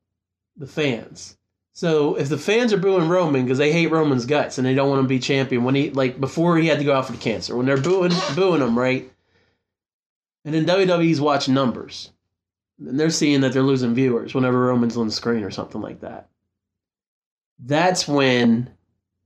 the 0.56 0.66
fans. 0.66 1.36
So 1.74 2.14
if 2.14 2.28
the 2.30 2.38
fans 2.38 2.72
are 2.72 2.78
booing 2.78 3.08
Roman 3.08 3.44
because 3.44 3.58
they 3.58 3.70
hate 3.70 3.90
Roman's 3.90 4.24
guts 4.24 4.56
and 4.56 4.66
they 4.66 4.74
don't 4.74 4.88
want 4.88 5.00
him 5.00 5.04
to 5.04 5.08
be 5.10 5.18
champion 5.18 5.64
when 5.64 5.74
he 5.74 5.90
like 5.90 6.18
before 6.18 6.56
he 6.56 6.66
had 6.68 6.78
to 6.78 6.84
go 6.84 6.94
out 6.94 7.06
for 7.06 7.12
the 7.12 7.18
cancer 7.18 7.54
when 7.54 7.66
they're 7.66 7.76
booing 7.76 8.12
booing 8.34 8.62
him 8.62 8.78
right, 8.78 9.10
and 10.46 10.54
then 10.54 10.64
WWE's 10.64 11.20
watch 11.20 11.48
numbers, 11.48 12.12
and 12.78 12.98
they're 12.98 13.10
seeing 13.10 13.40
that 13.40 13.52
they're 13.52 13.62
losing 13.62 13.94
viewers 13.94 14.32
whenever 14.32 14.58
Roman's 14.58 14.96
on 14.96 15.08
the 15.08 15.12
screen 15.12 15.42
or 15.42 15.50
something 15.50 15.80
like 15.82 16.00
that. 16.00 16.28
That's 17.58 18.06
when 18.06 18.70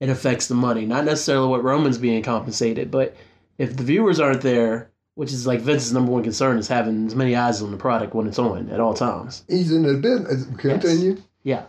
it 0.01 0.09
affects 0.09 0.49
the 0.49 0.55
money, 0.55 0.87
not 0.87 1.05
necessarily 1.05 1.49
what 1.49 1.63
Roman's 1.63 1.99
being 1.99 2.23
compensated, 2.23 2.91
but 2.91 3.15
if 3.59 3.77
the 3.77 3.83
viewers 3.83 4.19
aren't 4.19 4.41
there, 4.41 4.91
which 5.15 5.31
is 5.31 5.47
like 5.47 5.61
Vince's 5.61 5.93
number 5.93 6.11
one 6.11 6.23
concern 6.23 6.57
is 6.57 6.69
having 6.69 7.07
as 7.07 7.15
many 7.15 7.37
eyes 7.37 7.61
on 7.61 7.71
the 7.71 7.77
product 7.77 8.15
when 8.15 8.27
it's 8.27 8.39
on 8.39 8.71
at 8.71 8.81
all 8.81 8.95
times. 8.95 9.45
He's 9.47 9.71
in 9.71 9.83
the 9.83 9.95
business. 9.95 10.47
Continue. 10.57 11.23
Yeah. 11.43 11.65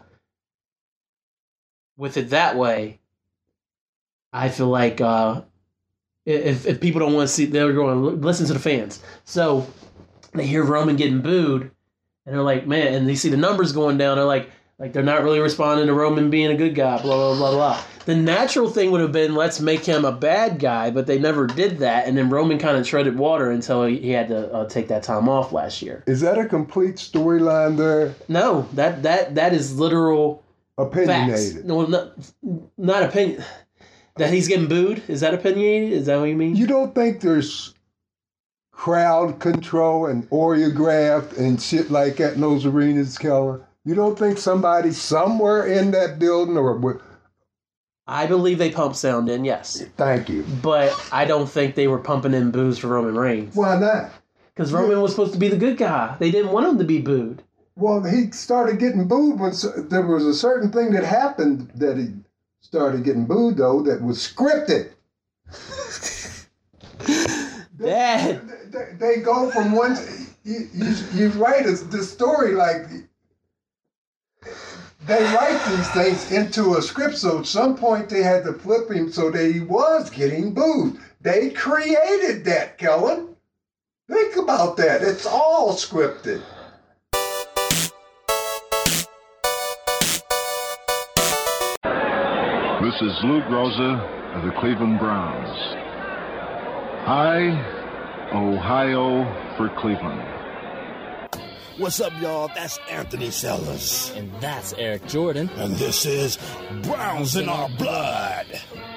With 1.97 2.16
it 2.16 2.30
that 2.30 2.56
way, 2.56 3.02
I 4.32 4.47
feel 4.47 4.70
like 4.70 5.02
uh, 5.02 5.41
if 6.26 6.65
if 6.65 6.80
people 6.80 6.99
don't 6.99 7.13
want 7.13 7.28
to 7.28 7.34
see, 7.34 7.45
they're 7.45 7.74
going 7.74 7.97
to 7.97 8.26
listen 8.26 8.45
to 8.47 8.53
the 8.53 8.59
fans. 8.59 9.01
So 9.26 9.67
they 10.34 10.45
hear 10.45 10.63
Roman 10.63 10.95
getting 10.95 11.22
booed, 11.22 11.72
and 12.26 12.36
they're 12.36 12.43
like, 12.43 12.67
man, 12.67 12.93
and 12.93 13.07
they 13.07 13.15
see 13.15 13.30
the 13.30 13.38
numbers 13.38 13.72
going 13.72 13.97
down. 13.97 14.17
They're 14.17 14.26
like, 14.26 14.49
like 14.78 14.93
they're 14.93 15.03
not 15.03 15.24
really 15.24 15.39
responding 15.39 15.88
to 15.88 15.93
Roman 15.93 16.30
being 16.30 16.51
a 16.51 16.55
good 16.55 16.76
guy. 16.76 17.01
Blah 17.01 17.15
blah 17.15 17.36
blah 17.36 17.51
blah. 17.51 17.84
The 18.05 18.15
natural 18.15 18.67
thing 18.67 18.89
would 18.91 19.01
have 19.01 19.11
been 19.11 19.36
let's 19.36 19.59
make 19.59 19.86
him 19.86 20.05
a 20.05 20.11
bad 20.11 20.59
guy, 20.59 20.89
but 20.89 21.05
they 21.05 21.19
never 21.19 21.45
did 21.45 21.80
that. 21.80 22.07
And 22.07 22.17
then 22.17 22.30
Roman 22.30 22.57
kind 22.57 22.78
of 22.78 22.86
treaded 22.86 23.17
water 23.17 23.51
until 23.51 23.86
he, 23.86 23.97
he 23.97 24.09
had 24.09 24.28
to 24.30 24.51
uh, 24.51 24.67
take 24.67 24.88
that 24.88 25.03
time 25.03 25.30
off 25.30 25.51
last 25.51 25.84
year. 25.84 26.03
Is 26.07 26.22
that 26.22 26.39
a 26.39 26.45
complete 26.45 26.95
storyline 26.95 27.78
there? 27.78 28.15
No, 28.28 28.67
that 28.74 29.03
that 29.03 29.36
that 29.36 29.53
is 29.53 29.78
literal 29.80 30.43
facts. 30.78 30.95
Opinionated. 30.95 31.65
No, 31.65 31.86
not 31.86 32.13
not 32.78 33.03
opinion. 33.03 33.43
That 34.18 34.34
he's 34.34 34.47
getting 34.47 34.68
booed. 34.68 35.03
Is 35.07 35.22
that 35.22 35.34
opinionated? 35.34 35.93
Is 35.93 36.05
that 36.07 36.18
what 36.20 36.26
you 36.26 36.36
mean? 36.36 36.55
You 36.55 36.68
don't 36.68 36.93
think 36.93 37.22
there's 37.22 37.74
crowd 38.72 39.39
control 39.39 40.07
and 40.07 40.30
choreographed 40.30 41.38
and 41.38 41.62
shit 41.62 41.91
like 41.91 42.18
that 42.18 42.34
in 42.34 42.41
those 42.41 42.66
arenas, 42.66 43.18
Keller? 43.18 43.66
You 43.86 43.95
don't 43.95 44.18
think 44.18 44.38
somebody 44.38 44.91
somewhere 44.91 45.66
in 45.66 45.91
that 45.91 46.20
building 46.20 46.57
or? 46.57 47.01
I 48.07 48.26
believe 48.28 48.57
they 48.57 48.72
pump 48.72 48.95
sound 48.95 49.30
in, 49.30 49.45
yes, 49.45 49.84
Thank 49.95 50.28
you. 50.30 50.43
but 50.62 50.93
I 51.14 51.24
don't 51.26 51.49
think 51.49 51.76
they 51.76 51.88
were 51.88 51.99
pumping 51.99 52.34
in 52.34 52.51
boos 52.51 52.78
for 52.78 52.88
Roman 52.88 53.16
Reigns 53.16 53.55
Why 53.55 53.80
not? 53.80 54.12
because 54.53 54.74
Roman 54.74 55.01
was 55.01 55.12
supposed 55.12 55.34
to 55.34 55.39
be 55.39 55.47
the 55.47 55.55
good 55.57 55.78
guy. 55.78 56.16
They 56.20 56.30
didn't 56.32 56.51
want 56.51 56.68
him 56.68 56.78
to 56.80 56.84
be 56.84 56.99
booed. 56.99 57.41
Well, 57.78 58.03
he 58.03 58.32
started 58.32 58.80
getting 58.80 59.07
booed 59.07 59.39
when 59.39 59.53
there 59.89 60.05
was 60.05 60.26
a 60.26 60.34
certain 60.34 60.72
thing 60.72 60.91
that 60.91 61.05
happened 61.05 61.72
that 61.76 61.97
he 61.97 62.09
started 62.62 63.03
getting 63.03 63.26
booed, 63.26 63.57
though, 63.57 63.82
that 63.84 64.01
was 64.01 64.18
scripted. 64.18 64.91
Dad, 67.78 68.47
They, 68.72 68.93
they 68.97 69.22
go 69.22 69.49
from 69.51 69.72
one. 69.72 69.97
You, 70.43 70.70
you, 70.74 70.95
you 71.14 71.30
write 71.30 71.66
a, 71.66 71.74
the 71.74 72.03
story 72.03 72.53
like 72.53 72.88
they 75.07 75.24
write 75.24 75.62
these 75.66 75.89
things 75.91 76.32
into 76.32 76.76
a 76.76 76.82
script. 76.82 77.18
So 77.18 77.39
at 77.39 77.45
some 77.47 77.76
point 77.76 78.09
they 78.09 78.22
had 78.22 78.43
to 78.45 78.53
flip 78.53 78.89
him 78.89 79.12
so 79.12 79.32
that 79.32 79.51
he 79.51 79.62
was 79.62 80.09
getting 80.09 80.53
booed. 80.53 80.99
They 81.22 81.49
created 81.49 82.45
that, 82.45 82.78
Kellen. 82.78 83.36
Think 84.07 84.38
about 84.38 84.78
that. 84.78 85.01
It's 85.01 85.26
all 85.26 85.74
scripted. 85.74 86.41
This 92.92 93.02
is 93.14 93.24
Lou 93.24 93.42
Groza 93.44 94.36
of 94.36 94.44
the 94.44 94.52
Cleveland 94.60 95.00
Browns. 95.00 95.58
Hi, 97.06 97.48
Ohio 98.34 99.24
for 99.56 99.70
Cleveland. 99.80 100.22
What's 101.78 102.02
up, 102.02 102.12
y'all? 102.20 102.50
That's 102.54 102.80
Anthony 102.89 103.32
Sellers. 103.32 104.12
And 104.18 104.30
that's 104.42 104.74
Eric 104.74 105.08
Jordan, 105.08 105.50
And 105.56 105.74
this 105.76 106.06
is 106.06 106.38
Browns 106.84 107.38
in 107.38 107.48
Our 107.48 107.70
Blood. 107.70 108.48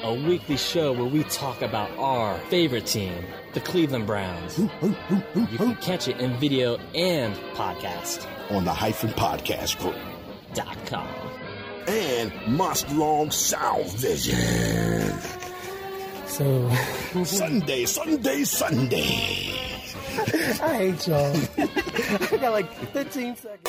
a 0.02 0.12
weekly 0.12 0.56
show 0.56 0.92
where 0.92 1.04
we 1.04 1.22
talk 1.24 1.62
about 1.62 1.90
our 1.96 2.36
favorite 2.50 2.86
team, 2.86 3.24
the 3.52 3.60
Cleveland 3.60 4.06
Browns. 4.06 4.58
You 4.58 4.68
can 5.56 5.76
catch 5.76 6.08
it 6.08 6.18
in 6.20 6.32
video 6.40 6.78
and 6.96 7.34
podcast 7.54 8.26
On 8.50 8.64
the 8.64 8.72
Hyphen 8.74 9.10
Podcast 9.10 9.78
Group. 9.78 9.94
dot 10.52 10.76
com. 10.86 11.06
And 11.86 12.32
Monster 12.46 12.94
Long 12.94 13.30
Sound 13.30 13.90
Vision. 13.92 15.12
So 16.26 16.70
Sunday, 17.24 17.84
Sunday, 17.84 18.44
Sunday. 18.44 19.52
I 20.62 20.76
hate 20.76 21.06
y'all. 21.06 21.36
I 21.58 22.38
got 22.40 22.52
like 22.52 22.72
15 22.92 23.36
seconds. 23.36 23.60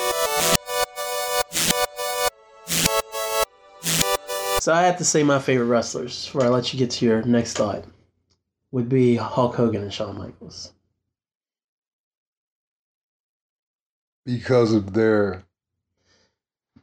So 4.62 4.74
I 4.74 4.84
have 4.84 4.98
to 4.98 5.06
say 5.06 5.24
my 5.24 5.40
favorite 5.40 5.66
wrestlers 5.66 6.26
before 6.26 6.44
I 6.44 6.50
let 6.50 6.74
you 6.74 6.80
get 6.80 6.92
to 6.92 7.06
your 7.06 7.22
next 7.24 7.58
thought 7.58 7.86
would 8.72 8.90
be 8.90 9.16
Hulk 9.16 9.56
Hogan 9.56 9.84
and 9.84 9.94
Shawn 9.94 10.18
Michaels. 10.18 10.74
because 14.26 14.74
of 14.74 14.94
their 14.94 15.44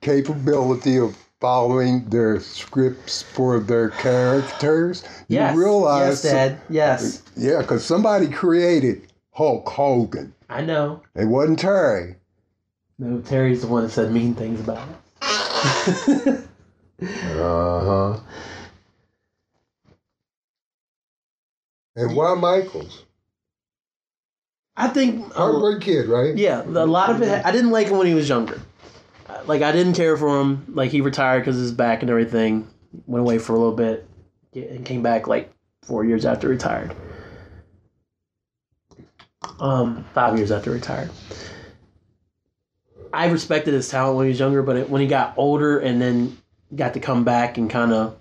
capability 0.00 0.96
of 0.96 1.16
following 1.42 2.08
their 2.08 2.38
scripts 2.38 3.20
for 3.20 3.58
their 3.58 3.90
characters. 3.90 5.02
Yes, 5.26 5.52
You 5.54 5.60
realize, 5.60 6.24
yes, 6.24 6.32
Dad. 6.32 6.60
Yes, 6.70 7.22
yeah, 7.36 7.58
because 7.60 7.84
somebody 7.84 8.28
created 8.28 9.08
Hulk 9.32 9.68
Hogan. 9.68 10.32
I 10.48 10.60
know. 10.60 11.02
It 11.16 11.24
wasn't 11.24 11.58
Terry. 11.58 12.14
No, 13.00 13.20
Terry's 13.20 13.62
the 13.62 13.66
one 13.66 13.82
that 13.82 13.90
said 13.90 14.12
mean 14.12 14.34
things 14.34 14.60
about 14.60 14.86
it. 14.88 16.44
Uh 17.02 18.14
huh. 18.14 18.20
And 21.96 22.14
why 22.16 22.34
Michaels? 22.34 23.04
I 24.76 24.86
think 24.86 25.28
uh, 25.30 25.34
Heartbreak 25.34 25.82
Kid, 25.82 26.06
right? 26.06 26.36
Yeah, 26.36 26.62
a 26.62 26.86
lot 26.86 27.10
of 27.10 27.20
it. 27.20 27.44
I 27.44 27.50
didn't 27.50 27.72
like 27.72 27.88
him 27.88 27.98
when 27.98 28.06
he 28.06 28.14
was 28.14 28.28
younger. 28.28 28.60
Like 29.46 29.62
I 29.62 29.72
didn't 29.72 29.94
care 29.94 30.16
for 30.16 30.40
him. 30.40 30.72
Like 30.74 30.90
he 30.90 31.00
retired 31.00 31.40
because 31.40 31.56
his 31.56 31.72
back 31.72 32.02
and 32.02 32.10
everything. 32.10 32.68
Went 33.06 33.22
away 33.22 33.38
for 33.38 33.54
a 33.54 33.58
little 33.58 33.74
bit, 33.74 34.06
and 34.54 34.84
came 34.84 35.02
back 35.02 35.26
like 35.26 35.50
four 35.82 36.04
years 36.04 36.26
after 36.26 36.48
retired. 36.48 36.94
Um, 39.58 40.04
five 40.12 40.36
years 40.36 40.50
after 40.50 40.70
retired. 40.70 41.10
I 43.12 43.26
respected 43.28 43.74
his 43.74 43.88
talent 43.88 44.16
when 44.16 44.26
he 44.26 44.30
was 44.30 44.38
younger, 44.38 44.62
but 44.62 44.76
it, 44.76 44.90
when 44.90 45.00
he 45.00 45.06
got 45.06 45.34
older 45.36 45.78
and 45.78 46.00
then 46.00 46.36
got 46.74 46.94
to 46.94 47.00
come 47.00 47.24
back 47.24 47.58
and 47.58 47.68
kind 47.68 47.92
of 47.92 48.16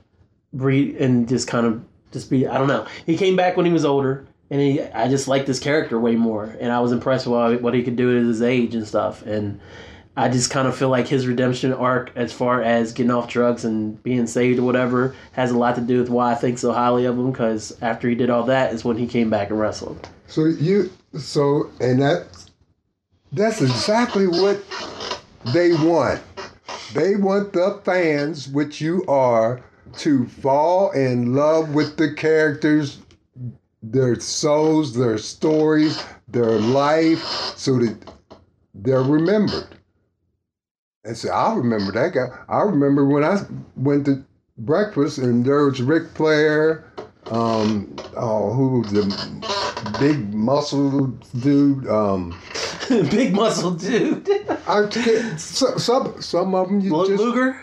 breathe 0.54 1.02
and 1.02 1.28
just 1.28 1.48
kind 1.48 1.66
of 1.66 1.84
just 2.12 2.30
be 2.30 2.48
I 2.48 2.58
don't 2.58 2.68
know. 2.68 2.86
He 3.06 3.18
came 3.18 3.36
back 3.36 3.56
when 3.58 3.66
he 3.66 3.72
was 3.72 3.86
older, 3.86 4.28
and 4.50 4.62
he 4.62 4.82
I 4.82 5.08
just 5.08 5.28
liked 5.28 5.48
his 5.48 5.60
character 5.60 6.00
way 6.00 6.16
more, 6.16 6.56
and 6.60 6.72
I 6.72 6.80
was 6.80 6.92
impressed 6.92 7.28
with 7.28 7.62
what 7.62 7.74
he 7.74 7.84
could 7.84 7.96
do 7.96 8.18
at 8.18 8.24
his 8.24 8.42
age 8.42 8.76
and 8.76 8.88
stuff, 8.88 9.26
and 9.26 9.60
I 10.18 10.28
just 10.28 10.52
kind 10.52 10.68
of 10.68 10.76
feel 10.76 10.90
like 10.90 11.08
his 11.08 11.26
redemption 11.26 11.72
arc, 11.72 12.12
as 12.16 12.34
far 12.34 12.62
as 12.62 12.92
getting 12.92 13.12
off 13.12 13.30
drugs 13.30 13.64
and 13.64 14.02
being 14.04 14.28
saved 14.28 14.60
or 14.60 14.64
whatever, 14.64 15.16
has 15.32 15.52
a 15.52 15.58
lot 15.58 15.76
to 15.76 15.82
do 15.82 16.00
with 16.00 16.10
why 16.10 16.32
I 16.32 16.36
think 16.36 16.58
so 16.58 16.74
highly 16.74 17.06
of 17.06 17.18
him. 17.18 17.32
Because 17.32 17.78
after 17.82 18.10
he 18.10 18.16
did 18.16 18.30
all 18.30 18.44
that, 18.44 18.74
is 18.74 18.84
when 18.84 18.98
he 18.98 19.08
came 19.08 19.30
back 19.30 19.50
and 19.50 19.60
wrestled. 19.60 20.10
So 20.28 20.46
you 20.46 20.92
so 21.18 21.70
and 21.80 22.02
that 22.02 22.28
that's 23.32 23.62
exactly 23.62 24.28
what 24.28 24.62
they 25.54 25.74
want. 25.74 26.22
They 26.94 27.16
want 27.16 27.54
the 27.54 27.80
fans, 27.86 28.50
which 28.50 28.82
you 28.82 29.06
are, 29.08 29.64
to 30.00 30.26
fall 30.28 30.92
in 30.92 31.34
love 31.34 31.74
with 31.74 31.96
the 31.96 32.14
characters, 32.14 33.00
their 33.82 34.20
souls, 34.20 34.94
their 34.94 35.18
stories, 35.18 36.04
their 36.28 36.60
life, 36.60 37.24
so 37.56 37.80
that 37.80 37.98
they're 38.74 39.04
remembered. 39.04 39.68
And 41.04 41.18
so 41.18 41.30
I 41.30 41.54
remember 41.56 41.92
that 41.94 42.14
guy. 42.14 42.28
I 42.48 42.62
remember 42.62 43.06
when 43.06 43.24
I 43.24 43.42
went 43.76 44.06
to 44.06 44.24
breakfast 44.58 45.18
and 45.18 45.44
there 45.46 45.66
was 45.66 45.82
Ric 45.82 46.10
Flair, 46.10 46.84
um, 47.32 47.96
oh, 48.16 48.54
who 48.54 48.80
was 48.82 48.92
the 48.92 49.98
big 50.00 50.34
muscle 50.34 51.08
dude? 51.40 51.88
Um, 51.88 52.38
Big 53.10 53.34
muscle 53.34 53.72
dude, 53.72 54.28
I 54.68 54.86
can't, 54.88 55.40
so- 55.40 55.78
some 55.78 56.22
some 56.22 56.54
of 56.54 56.68
them 56.68 56.82
you 56.82 56.94
Lu- 56.94 57.08
just 57.08 57.24
Luger. 57.24 57.58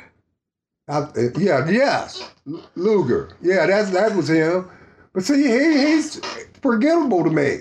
I, 0.89 1.07
yeah 1.37 1.69
yes 1.69 2.31
Luger 2.77 3.37
yeah 3.43 3.67
that's 3.67 3.91
that 3.91 4.17
was 4.17 4.31
him. 4.31 4.71
But 5.13 5.25
see 5.25 5.43
he, 5.47 5.79
he's 5.87 6.19
forgettable 6.63 7.25
to 7.25 7.31
me. 7.31 7.59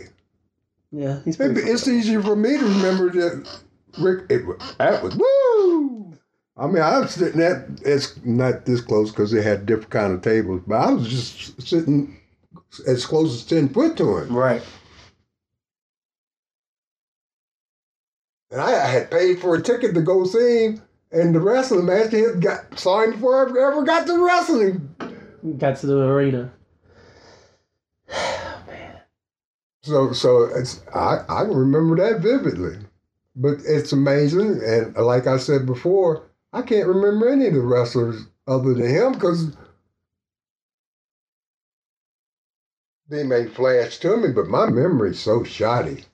Yeah, 0.93 1.19
he's 1.25 1.37
It- 1.41 1.57
it's 1.57 1.89
easier 1.89 2.21
for 2.23 2.37
me 2.37 2.57
to 2.57 2.63
remember 2.63 3.09
that 3.09 3.49
Ric. 3.99 4.23
It, 4.29 4.43
that 4.77 5.03
was 5.03 5.13
woo. 5.17 5.25
I 6.57 6.67
mean, 6.67 6.81
I 6.81 6.99
was 6.99 7.11
sitting 7.11 7.41
at 7.41 7.67
it's 7.83 8.19
not 8.25 8.65
this 8.65 8.81
close 8.81 9.11
because 9.11 9.31
they 9.31 9.43
had 9.43 9.65
different 9.65 9.91
kind 9.91 10.13
of 10.13 10.21
tables, 10.21 10.61
but 10.65 10.75
I 10.75 10.91
was 10.91 11.07
just 11.07 11.61
sitting 11.61 12.19
as 12.87 13.05
close 13.05 13.35
as 13.35 13.45
ten 13.45 13.69
foot 13.69 13.95
to 13.97 14.17
him, 14.17 14.35
right. 14.35 14.63
and 18.51 18.61
I, 18.61 18.71
I 18.73 18.87
had 18.87 19.11
paid 19.11 19.39
for 19.39 19.55
a 19.55 19.61
ticket 19.61 19.93
to 19.95 20.01
go 20.01 20.25
see 20.25 20.65
him. 20.65 20.81
And 21.11 21.33
the 21.33 21.39
wrestling 21.39 21.85
match, 21.85 22.11
he 22.11 22.19
had 22.19 22.41
got 22.41 22.77
saw 22.77 23.01
him 23.01 23.11
before 23.11 23.47
I 23.47 23.71
ever 23.71 23.83
got 23.83 24.05
to 24.07 24.25
wrestling. 24.25 24.95
Got 25.57 25.77
to 25.77 25.87
the 25.87 25.99
arena. 25.99 26.53
So, 29.83 30.11
so 30.11 30.43
it's 30.53 30.81
I 30.93 31.19
I 31.29 31.43
remember 31.43 31.95
that 31.95 32.19
vividly, 32.19 32.75
but 33.37 33.59
it's 33.65 33.93
amazing. 33.93 34.59
And 34.61 34.93
like 34.97 35.27
I 35.27 35.37
said 35.37 35.65
before, 35.65 36.26
I 36.53 36.61
can't 36.61 36.87
remember 36.87 37.29
any 37.29 37.47
of 37.47 37.53
the 37.53 37.61
wrestlers 37.61 38.25
other 38.47 38.73
than 38.73 38.89
him 38.89 39.13
because 39.13 39.55
they 43.09 43.23
may 43.23 43.47
flash 43.47 43.99
to 43.99 44.17
me, 44.17 44.29
but 44.29 44.47
my 44.47 44.69
memory's 44.69 45.19
so 45.19 45.43
shoddy. 45.43 46.05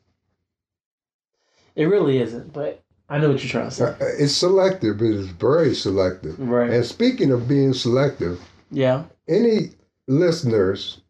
It 1.76 1.86
really 1.86 2.20
isn't, 2.20 2.54
but 2.54 2.84
I 3.10 3.18
know 3.18 3.32
what 3.32 3.44
you're 3.44 3.50
trying 3.52 3.70
to 3.70 3.76
say. 3.76 3.84
Uh, 3.86 3.96
It's 4.20 4.34
selective. 4.34 4.98
but 5.00 5.06
It 5.06 5.16
is 5.16 5.28
very 5.28 5.74
selective. 5.74 6.40
Right. 6.40 6.70
And 6.70 6.86
speaking 6.86 7.32
of 7.32 7.48
being 7.48 7.74
selective, 7.74 8.40
Yeah. 8.72 9.06
any 9.28 9.72
listeners 10.08 11.02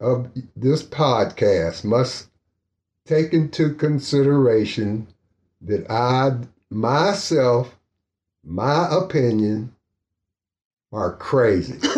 of 0.00 0.28
this 0.56 0.82
podcast 0.82 1.84
must 1.84 2.28
take 3.04 3.32
into 3.32 3.74
consideration 3.74 5.08
that 5.60 5.88
I 5.90 6.36
myself, 6.70 7.76
my 8.44 8.88
opinion, 8.90 9.74
are 10.92 11.16
crazy. 11.16 11.78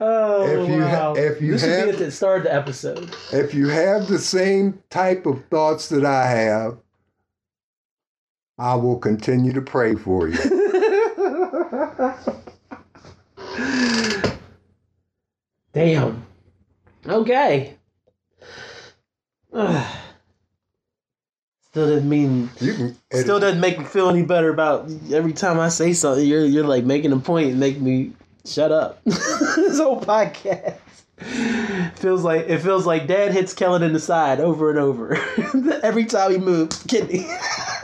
oh 0.00 0.46
If 0.46 0.68
you 0.68 0.82
ha- 0.82 0.90
wow! 0.90 1.14
if 1.16 1.40
you 1.40 1.52
this 1.52 1.60
should 1.62 1.70
have- 1.70 1.84
be 1.86 1.90
at 1.92 1.98
the 1.98 2.10
start 2.10 2.38
of 2.38 2.44
the 2.44 2.54
episode. 2.54 3.14
if 3.32 3.54
you 3.54 3.68
have 3.68 4.08
the 4.08 4.18
same 4.18 4.82
type 4.90 5.24
of 5.26 5.44
thoughts 5.46 5.88
that 5.88 6.04
I 6.04 6.26
have, 6.26 6.76
I 8.58 8.74
will 8.76 8.98
continue 8.98 9.52
to 9.54 9.62
pray 9.62 9.94
for 9.94 10.28
you. 10.28 10.38
Damn. 15.72 16.26
Okay. 17.06 17.74
Ugh. 19.54 19.98
Still 21.72 21.88
didn't 21.88 22.08
mean. 22.10 22.50
Still 23.12 23.40
doesn't 23.40 23.58
make 23.60 23.78
me 23.78 23.84
feel 23.86 24.10
any 24.10 24.22
better 24.22 24.50
about 24.50 24.90
every 25.10 25.32
time 25.32 25.58
I 25.58 25.70
say 25.70 25.94
something. 25.94 26.26
You're 26.26 26.44
you're 26.44 26.66
like 26.66 26.84
making 26.84 27.12
a 27.12 27.16
point 27.18 27.50
and 27.52 27.58
make 27.60 27.80
me 27.80 28.12
shut 28.44 28.70
up. 28.70 29.02
this 29.06 29.78
whole 29.78 29.98
podcast 29.98 30.76
feels 31.96 32.24
like 32.24 32.46
it 32.48 32.58
feels 32.58 32.84
like 32.84 33.06
Dad 33.06 33.32
hits 33.32 33.54
Kellen 33.54 33.82
in 33.82 33.94
the 33.94 34.00
side 34.00 34.38
over 34.38 34.68
and 34.68 34.78
over 34.78 35.14
every 35.82 36.04
time 36.04 36.32
he 36.32 36.36
moves. 36.36 36.82
Kidney. 36.82 37.26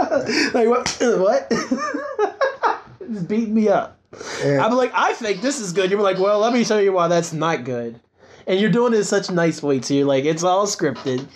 like 0.53 0.69
what? 0.69 0.99
What? 1.01 1.51
Just 3.11 3.27
beating 3.27 3.55
me 3.55 3.69
up. 3.71 3.99
and- 4.43 4.61
I'm 4.61 4.73
like, 4.73 4.93
I 4.95 5.15
think 5.15 5.41
this 5.41 5.61
is 5.61 5.73
good. 5.73 5.91
You're 5.91 6.03
like, 6.03 6.19
well, 6.19 6.41
let 6.41 6.53
me 6.53 6.63
show 6.63 6.79
you 6.79 6.93
why 6.93 7.09
that's 7.09 7.33
not 7.33 7.65
good. 7.65 7.99
And 8.49 8.59
you're 8.59 8.71
doing 8.71 8.95
it 8.95 8.97
in 8.97 9.05
such 9.05 9.29
a 9.29 9.33
nice 9.33 9.63
way 9.63 9.79
too. 9.79 10.07
Like 10.07 10.25
it's 10.25 10.43
all 10.43 10.67
scripted. 10.67 11.27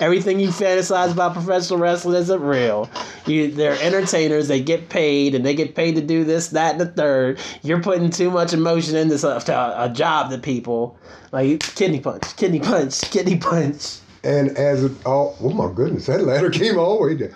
Everything 0.00 0.40
you 0.40 0.48
fantasize 0.48 1.12
about 1.12 1.34
professional 1.34 1.78
wrestling 1.78 2.16
isn't 2.16 2.40
real. 2.40 2.88
You, 3.26 3.50
they're 3.50 3.78
entertainers. 3.82 4.48
They 4.48 4.62
get 4.62 4.88
paid, 4.88 5.34
and 5.34 5.44
they 5.44 5.54
get 5.54 5.74
paid 5.74 5.96
to 5.96 6.00
do 6.00 6.24
this, 6.24 6.48
that, 6.48 6.72
and 6.72 6.80
the 6.80 6.86
third. 6.86 7.38
You're 7.62 7.82
putting 7.82 8.08
too 8.08 8.30
much 8.30 8.54
emotion 8.54 8.96
into 8.96 9.16
this, 9.16 9.24
uh, 9.24 9.74
a 9.76 9.90
job 9.90 10.30
to 10.30 10.38
people. 10.38 10.96
Like 11.32 11.60
kidney 11.74 12.00
punch, 12.00 12.34
kidney 12.36 12.60
punch, 12.60 13.02
kidney 13.10 13.36
punch. 13.36 13.98
And 14.24 14.56
as 14.56 14.84
it 14.84 14.92
all, 15.04 15.36
oh 15.40 15.50
my 15.50 15.70
goodness, 15.72 16.06
that 16.06 16.22
ladder 16.22 16.50
came 16.50 16.78
all 16.78 16.98
the 16.98 17.04
way 17.04 17.16
down. 17.16 17.34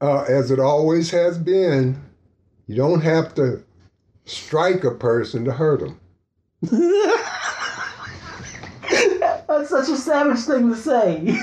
Uh, 0.00 0.22
as 0.22 0.50
it 0.50 0.58
always 0.58 1.10
has 1.10 1.38
been, 1.38 2.00
you 2.66 2.74
don't 2.74 3.02
have 3.02 3.34
to 3.34 3.62
strike 4.24 4.82
a 4.82 4.90
person 4.90 5.44
to 5.44 5.52
hurt 5.52 5.80
them. 5.80 6.00
That's 9.70 9.86
such 9.86 9.96
a 9.96 10.00
savage 10.00 10.40
thing 10.40 10.68
to 10.70 10.76
say. 10.76 11.20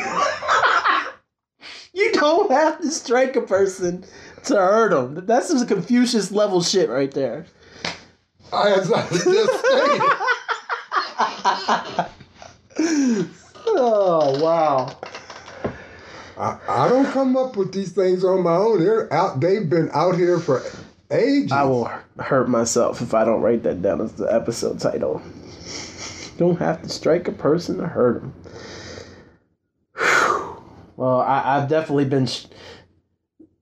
you 1.93 2.11
don't 2.13 2.51
have 2.51 2.79
to 2.81 2.91
strike 2.91 3.35
a 3.35 3.41
person 3.41 4.05
to 4.45 4.55
hurt 4.55 4.91
them. 4.91 5.25
That's 5.25 5.47
some 5.47 5.65
Confucius 5.65 6.31
level 6.31 6.61
shit 6.61 6.89
right 6.89 7.11
there. 7.11 7.47
As 8.53 8.91
I 8.91 9.07
just 9.09 9.23
stated, 9.23 10.01
Oh 13.69 14.41
wow. 14.41 14.97
I, 16.37 16.57
I 16.67 16.89
don't 16.89 17.11
come 17.11 17.35
up 17.35 17.57
with 17.57 17.73
these 17.73 17.91
things 17.91 18.23
on 18.23 18.43
my 18.43 18.55
own. 18.55 18.79
They're 18.79 19.11
out. 19.11 19.39
They've 19.39 19.69
been 19.69 19.89
out 19.93 20.15
here 20.15 20.39
for 20.39 20.63
ages. 21.11 21.51
I 21.51 21.63
will 21.63 21.91
hurt 22.19 22.47
myself 22.47 23.01
if 23.01 23.13
I 23.13 23.25
don't 23.25 23.41
write 23.41 23.63
that 23.63 23.81
down 23.81 24.01
as 24.01 24.13
the 24.13 24.25
episode 24.25 24.79
title. 24.79 25.21
Don't 26.37 26.59
have 26.59 26.83
to 26.83 26.89
strike 26.89 27.27
a 27.27 27.31
person 27.31 27.77
to 27.77 27.87
hurt 27.87 28.21
them. 28.21 28.33
Well, 30.95 31.21
I, 31.21 31.57
I've 31.57 31.69
definitely 31.69 32.05
been, 32.05 32.27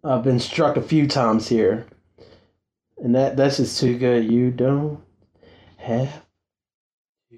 I've 0.06 0.24
been 0.24 0.40
struck 0.40 0.78
a 0.78 0.82
few 0.82 1.06
times 1.06 1.50
here, 1.50 1.86
and 2.98 3.14
that 3.14 3.36
that's 3.36 3.58
just 3.58 3.78
too 3.78 3.98
good. 3.98 4.32
You 4.32 4.52
don't 4.52 5.04
have 5.76 6.14
to 7.30 7.38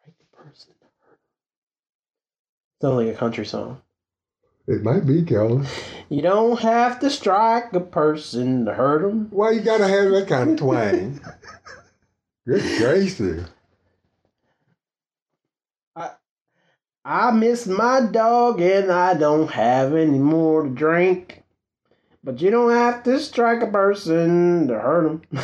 strike 0.00 0.16
a 0.20 0.36
person 0.36 0.74
to 0.80 0.86
hurt 1.06 1.20
them. 2.80 2.90
Sounds 2.90 2.96
like 2.96 3.14
a 3.14 3.16
country 3.16 3.46
song. 3.46 3.80
It 4.66 4.82
might 4.82 5.06
be, 5.06 5.22
Kelly. 5.22 5.68
You 6.08 6.22
don't 6.22 6.58
have 6.58 6.98
to 6.98 7.10
strike 7.10 7.72
a 7.74 7.80
person 7.80 8.64
to 8.64 8.74
hurt 8.74 9.02
them. 9.02 9.28
Why 9.30 9.52
you 9.52 9.60
gotta 9.60 9.86
have 9.86 10.10
that 10.10 10.26
kind 10.26 10.50
of 10.50 10.58
twang? 10.58 11.20
Good 12.46 12.78
gracious. 12.78 13.48
I 17.06 17.32
miss 17.32 17.66
my 17.66 18.00
dog 18.00 18.62
and 18.62 18.90
I 18.90 19.12
don't 19.12 19.50
have 19.50 19.94
any 19.94 20.18
more 20.18 20.62
to 20.62 20.70
drink. 20.70 21.42
But 22.22 22.40
you 22.40 22.50
don't 22.50 22.70
have 22.70 23.02
to 23.02 23.20
strike 23.20 23.60
a 23.60 23.66
person 23.66 24.68
to 24.68 24.78
hurt 24.78 25.06
him. 25.06 25.20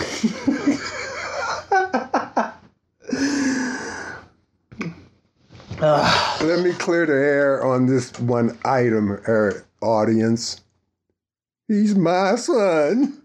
Let 5.81 6.65
me 6.65 6.73
clear 6.73 7.05
the 7.05 7.13
air 7.13 7.63
on 7.63 7.85
this 7.85 8.19
one 8.21 8.59
item, 8.65 9.13
er, 9.29 9.67
audience. 9.83 10.63
He's 11.69 11.95
my 11.95 12.37
son. 12.37 13.21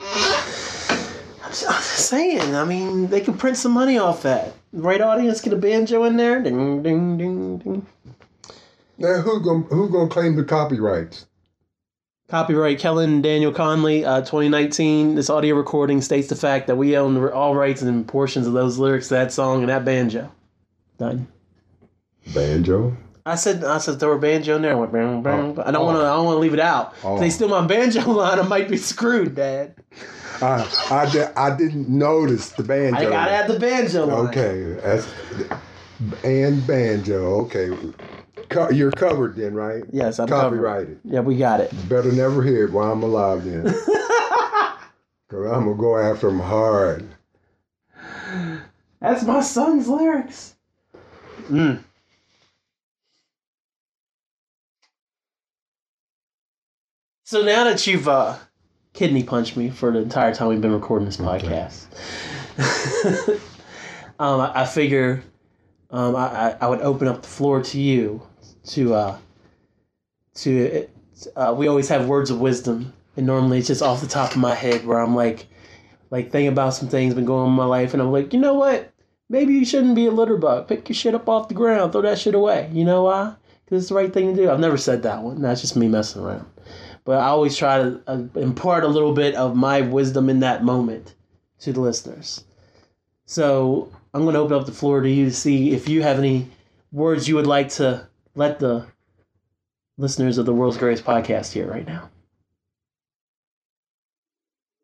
I'm 0.00 1.50
just 1.50 2.08
saying, 2.08 2.54
I 2.54 2.64
mean, 2.64 3.06
they 3.06 3.22
could 3.22 3.38
print 3.38 3.56
some 3.56 3.72
money 3.72 3.96
off 3.96 4.22
that. 4.22 4.52
Right 4.72 5.00
audience 5.00 5.40
get 5.40 5.52
a 5.52 5.56
banjo 5.56 6.04
in 6.04 6.16
there. 6.16 6.40
Ding, 6.42 6.82
ding, 6.82 7.18
ding, 7.18 7.58
ding. 7.58 7.86
Now, 8.98 9.20
who 9.20 9.40
gonna 9.42 9.64
who 9.64 9.90
gonna 9.90 10.08
claim 10.08 10.36
the 10.36 10.44
copyrights? 10.44 11.26
Copyright 12.28 12.78
Kellen 12.78 13.20
Daniel 13.20 13.52
Conley, 13.52 14.04
uh, 14.06 14.20
2019. 14.20 15.14
This 15.16 15.28
audio 15.28 15.54
recording 15.56 16.00
states 16.00 16.28
the 16.28 16.36
fact 16.36 16.66
that 16.68 16.76
we 16.76 16.96
own 16.96 17.22
all 17.28 17.54
rights 17.54 17.82
and 17.82 18.08
portions 18.08 18.46
of 18.46 18.54
those 18.54 18.78
lyrics 18.78 19.08
to 19.08 19.14
that 19.14 19.32
song 19.32 19.60
and 19.60 19.68
that 19.68 19.84
banjo. 19.84 20.32
Done. 20.98 21.26
Banjo. 22.32 22.96
I 23.26 23.34
said 23.34 23.62
I 23.64 23.76
said 23.78 24.00
throw 24.00 24.12
a 24.12 24.18
banjo 24.18 24.56
in 24.56 24.62
there. 24.62 24.72
I 24.72 24.74
went 24.74 24.92
bang, 24.92 25.22
bang. 25.22 25.58
I 25.60 25.70
don't 25.70 25.82
Oh. 25.82 25.84
want 25.84 25.98
to. 25.98 26.02
I 26.04 26.14
don't 26.16 26.24
want 26.24 26.36
to 26.36 26.40
leave 26.40 26.54
it 26.54 26.60
out. 26.60 26.94
Oh. 27.04 27.14
If 27.16 27.20
they 27.20 27.28
steal 27.30 27.48
my 27.48 27.66
banjo 27.66 28.00
line, 28.10 28.38
I 28.38 28.42
might 28.42 28.70
be 28.70 28.78
screwed, 28.78 29.34
Dad. 29.34 29.74
I 30.42 30.68
I, 30.90 31.10
di- 31.12 31.32
I 31.36 31.56
didn't 31.56 31.88
notice 31.88 32.50
the 32.50 32.64
banjo. 32.64 32.96
I 32.98 33.10
gotta 33.10 33.30
have 33.32 33.48
the 33.48 33.58
banjo 33.58 34.06
line. 34.06 34.28
Okay, 34.28 34.72
that's 34.82 35.06
and 36.24 36.66
banjo. 36.66 37.42
Okay, 37.42 37.70
Co- 38.48 38.70
you're 38.70 38.90
covered 38.90 39.36
then, 39.36 39.54
right? 39.54 39.84
Yes, 39.92 40.18
I'm 40.18 40.28
covered. 40.28 40.56
copyrighted. 40.56 41.00
Yeah, 41.04 41.20
we 41.20 41.36
got 41.36 41.60
it. 41.60 41.72
Better 41.88 42.12
never 42.12 42.42
hear 42.42 42.64
it 42.66 42.72
while 42.72 42.92
I'm 42.92 43.02
alive 43.02 43.44
then. 43.44 43.64
Cause 45.28 45.46
I'm 45.46 45.64
gonna 45.64 45.74
go 45.76 45.96
after 45.96 46.28
him 46.28 46.40
hard. 46.40 47.08
That's 49.00 49.24
my 49.24 49.40
son's 49.40 49.88
lyrics. 49.88 50.54
Mm. 51.48 51.82
So 57.24 57.42
now 57.42 57.64
that 57.64 57.86
you've 57.86 58.08
uh, 58.08 58.36
kidney 58.92 59.22
punched 59.22 59.56
me 59.56 59.70
for 59.70 59.90
the 59.90 59.98
entire 60.00 60.34
time 60.34 60.48
we've 60.48 60.60
been 60.60 60.72
recording 60.72 61.06
this 61.06 61.16
podcast, 61.16 61.86
um, 64.18 64.40
I, 64.40 64.62
I 64.62 64.64
figure 64.66 65.22
um, 65.90 66.16
I, 66.16 66.26
I, 66.50 66.56
I 66.62 66.66
would 66.68 66.80
open 66.80 67.06
up 67.06 67.22
the 67.22 67.28
floor 67.28 67.62
to 67.62 67.80
you 67.80 68.22
to 68.68 68.94
uh, 68.94 69.18
to 70.36 70.88
uh, 71.36 71.54
we 71.56 71.68
always 71.68 71.88
have 71.88 72.08
words 72.08 72.30
of 72.30 72.40
wisdom, 72.40 72.92
and 73.16 73.26
normally 73.26 73.58
it's 73.58 73.68
just 73.68 73.82
off 73.82 74.00
the 74.00 74.06
top 74.06 74.30
of 74.32 74.38
my 74.38 74.54
head 74.54 74.86
where 74.86 74.98
I'm 74.98 75.14
like 75.14 75.46
like 76.10 76.30
thinking 76.30 76.48
about 76.48 76.74
some 76.74 76.88
things 76.88 77.14
been 77.14 77.24
going 77.24 77.44
on 77.44 77.48
in 77.48 77.54
my 77.54 77.64
life, 77.64 77.92
and 77.92 78.02
I'm 78.02 78.12
like, 78.12 78.32
you 78.32 78.40
know 78.40 78.54
what? 78.54 78.92
Maybe 79.28 79.54
you 79.54 79.64
shouldn't 79.64 79.94
be 79.94 80.06
a 80.06 80.10
litter 80.10 80.36
bug. 80.36 80.68
Pick 80.68 80.88
your 80.88 80.94
shit 80.94 81.14
up 81.14 81.28
off 81.28 81.48
the 81.48 81.54
ground, 81.54 81.92
throw 81.92 82.02
that 82.02 82.18
shit 82.18 82.34
away. 82.34 82.68
You 82.72 82.84
know 82.84 83.04
why? 83.04 83.34
Because 83.64 83.84
it's 83.84 83.88
the 83.88 83.94
right 83.94 84.12
thing 84.12 84.34
to 84.34 84.42
do. 84.42 84.50
I've 84.50 84.60
never 84.60 84.76
said 84.76 85.02
that 85.04 85.22
one. 85.22 85.40
That's 85.40 85.62
just 85.62 85.76
me 85.76 85.88
messing 85.88 86.22
around. 86.22 86.46
But 87.04 87.18
I 87.18 87.26
always 87.26 87.56
try 87.56 87.78
to 87.78 88.00
uh, 88.06 88.24
impart 88.36 88.84
a 88.84 88.88
little 88.88 89.12
bit 89.12 89.34
of 89.34 89.56
my 89.56 89.80
wisdom 89.80 90.28
in 90.28 90.40
that 90.40 90.64
moment 90.64 91.14
to 91.60 91.72
the 91.72 91.80
listeners. 91.80 92.44
So 93.26 93.90
I'm 94.14 94.22
going 94.22 94.34
to 94.34 94.40
open 94.40 94.56
up 94.56 94.66
the 94.66 94.72
floor 94.72 95.00
to 95.00 95.10
you 95.10 95.24
to 95.24 95.32
see 95.32 95.72
if 95.72 95.88
you 95.88 96.02
have 96.02 96.18
any 96.18 96.48
words 96.92 97.26
you 97.26 97.34
would 97.36 97.46
like 97.46 97.70
to 97.70 98.06
let 98.34 98.58
the 98.58 98.86
listeners 99.98 100.38
of 100.38 100.46
the 100.46 100.54
world's 100.54 100.76
greatest 100.76 101.04
podcast 101.04 101.52
hear 101.52 101.66
right 101.66 101.86
now. 101.86 102.10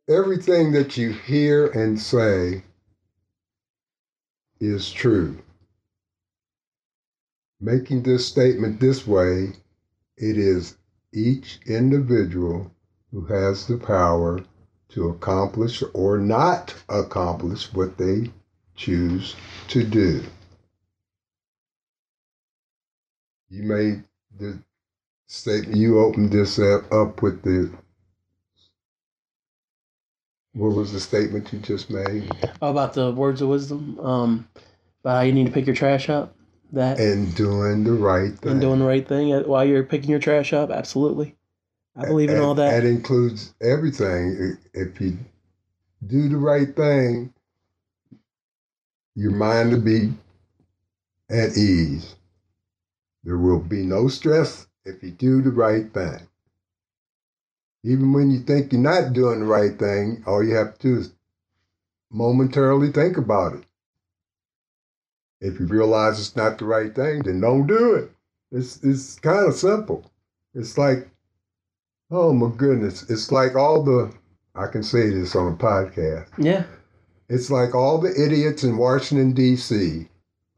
Everything 0.08 0.72
that 0.72 0.96
you 0.96 1.12
hear 1.12 1.66
and 1.66 2.00
say 2.00 2.62
is 4.58 4.90
true. 4.90 5.38
Making 7.60 8.02
this 8.02 8.26
statement 8.26 8.80
this 8.80 9.06
way, 9.06 9.52
it 10.16 10.38
is 10.38 10.77
each 11.12 11.60
individual 11.66 12.70
who 13.10 13.24
has 13.26 13.66
the 13.66 13.76
power 13.76 14.40
to 14.90 15.08
accomplish 15.08 15.82
or 15.94 16.18
not 16.18 16.74
accomplish 16.88 17.72
what 17.72 17.96
they 17.98 18.30
choose 18.74 19.34
to 19.68 19.84
do. 19.84 20.22
You 23.50 23.62
made 23.62 24.04
the 24.38 24.58
statement, 25.26 25.76
you 25.76 25.98
opened 25.98 26.32
this 26.32 26.58
up, 26.58 27.22
with 27.22 27.42
the 27.42 27.70
what 30.52 30.74
was 30.74 30.92
the 30.92 31.00
statement 31.00 31.52
you 31.52 31.60
just 31.60 31.90
made? 31.90 32.30
Oh, 32.60 32.70
about 32.70 32.94
the 32.94 33.12
words 33.12 33.40
of 33.42 33.48
wisdom, 33.48 33.98
um, 34.00 34.48
about 35.00 35.26
you 35.26 35.32
need 35.32 35.46
to 35.46 35.52
pick 35.52 35.66
your 35.66 35.76
trash 35.76 36.08
up, 36.08 36.34
that 36.72 36.98
And 37.00 37.34
doing 37.34 37.84
the 37.84 37.92
right 37.92 38.36
thing. 38.38 38.52
and 38.52 38.60
doing 38.60 38.78
the 38.80 38.84
right 38.86 39.06
thing 39.06 39.30
while 39.48 39.64
you're 39.64 39.84
picking 39.84 40.10
your 40.10 40.18
trash 40.18 40.52
up. 40.52 40.70
Absolutely, 40.70 41.36
I 41.96 42.06
believe 42.06 42.28
in 42.30 42.36
And- 42.36 42.44
all 42.44 42.54
that. 42.54 42.70
That 42.82 42.86
includes 42.88 43.54
everything. 43.60 44.56
If 44.74 45.00
you 45.00 45.18
do 46.06 46.28
the 46.28 46.36
right 46.36 46.74
thing, 46.74 47.32
your 49.14 49.32
mind 49.32 49.72
will 49.72 49.80
be 49.80 50.14
at 51.30 51.56
ease. 51.56 52.14
There 53.24 53.38
will 53.38 53.60
be 53.60 53.84
no 53.84 54.08
stress 54.08 54.66
if 54.84 55.02
you 55.02 55.10
do 55.10 55.42
the 55.42 55.50
right 55.50 55.92
thing. 55.92 56.20
Even 57.84 58.12
when 58.12 58.30
you 58.30 58.40
think 58.40 58.72
you're 58.72 58.80
not 58.80 59.12
doing 59.12 59.40
the 59.40 59.46
right 59.46 59.78
thing, 59.78 60.22
all 60.26 60.42
you 60.42 60.54
have 60.54 60.78
to 60.78 60.88
do 60.94 61.00
is 61.00 61.12
momentarily 62.10 62.90
think 62.92 63.16
about 63.16 63.54
it. 63.54 63.64
If 65.40 65.60
you 65.60 65.66
realize 65.66 66.18
it's 66.18 66.36
not 66.36 66.58
the 66.58 66.64
right 66.64 66.94
thing, 66.94 67.22
then 67.22 67.40
don't 67.40 67.66
do 67.66 67.94
it. 67.94 68.10
It's 68.50 68.82
it's 68.82 69.18
kind 69.20 69.46
of 69.46 69.54
simple. 69.54 70.10
It's 70.54 70.76
like, 70.76 71.08
oh 72.10 72.32
my 72.32 72.50
goodness, 72.56 73.08
it's 73.10 73.30
like 73.30 73.54
all 73.54 73.82
the 73.82 74.12
I 74.54 74.66
can 74.66 74.82
say 74.82 75.10
this 75.10 75.36
on 75.36 75.52
a 75.52 75.56
podcast. 75.56 76.28
yeah, 76.38 76.64
It's 77.28 77.50
like 77.50 77.74
all 77.74 77.98
the 77.98 78.10
idiots 78.20 78.64
in 78.64 78.76
Washington 78.76 79.32
D.C. 79.32 80.08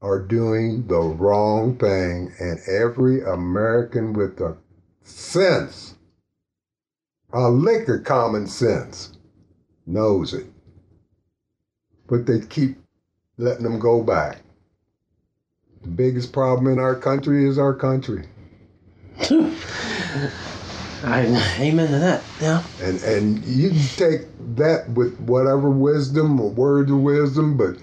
are 0.01 0.21
doing 0.21 0.87
the 0.87 0.99
wrong 1.01 1.77
thing, 1.77 2.33
and 2.41 2.59
every 2.67 3.23
American 3.23 4.15
with 4.15 4.41
a 4.41 4.57
sense, 5.03 5.97
a 7.35 7.51
lick 7.51 7.89
of 7.89 8.05
common 8.05 8.47
sense, 8.47 9.19
knows 9.87 10.33
it. 10.33 10.47
But 12.07 12.25
they 12.25 12.41
keep 12.41 12.79
letting 13.37 13.65
them 13.65 13.79
go 13.79 14.03
back. 14.03 14.39
The 15.83 15.89
biggest 15.89 16.33
problem 16.33 16.71
in 16.73 16.79
our 16.79 16.95
country 16.95 17.49
is 17.49 17.59
our 17.59 17.75
country. 17.75 18.27
I 21.03 21.25
amen 21.59 21.91
to 21.91 21.99
that. 21.99 22.23
Yeah. 22.41 22.63
And 22.83 23.03
and 23.03 23.45
you 23.45 23.71
can 23.71 23.79
take 23.97 24.21
that 24.57 24.91
with 24.91 25.19
whatever 25.21 25.71
wisdom 25.71 26.41
or 26.41 26.51
words 26.51 26.91
of 26.91 26.99
wisdom, 26.99 27.57
but 27.57 27.77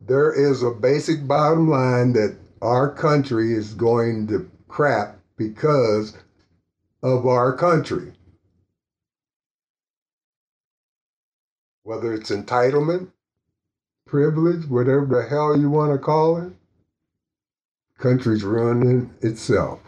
there 0.00 0.32
is 0.32 0.62
a 0.62 0.70
basic 0.70 1.26
bottom 1.26 1.68
line 1.68 2.14
that 2.14 2.36
our 2.62 2.90
country 2.92 3.52
is 3.52 3.74
going 3.74 4.26
to 4.28 4.50
crap 4.68 5.18
because 5.36 6.16
of 7.02 7.26
our 7.26 7.54
country. 7.54 8.12
Whether 11.82 12.14
it's 12.14 12.30
entitlement, 12.30 13.10
privilege, 14.06 14.66
whatever 14.66 15.06
the 15.06 15.28
hell 15.28 15.58
you 15.58 15.70
want 15.70 15.92
to 15.92 15.98
call 15.98 16.38
it, 16.38 16.52
country's 17.98 18.44
ruining 18.44 19.12
itself. 19.20 19.80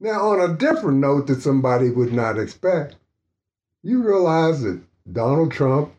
Now, 0.00 0.30
on 0.30 0.40
a 0.40 0.56
different 0.56 0.98
note 0.98 1.28
that 1.28 1.42
somebody 1.42 1.88
would 1.90 2.12
not 2.12 2.38
expect, 2.38 2.96
you 3.82 4.02
realize 4.02 4.62
that 4.62 4.80
Donald 5.12 5.52
Trump 5.52 5.92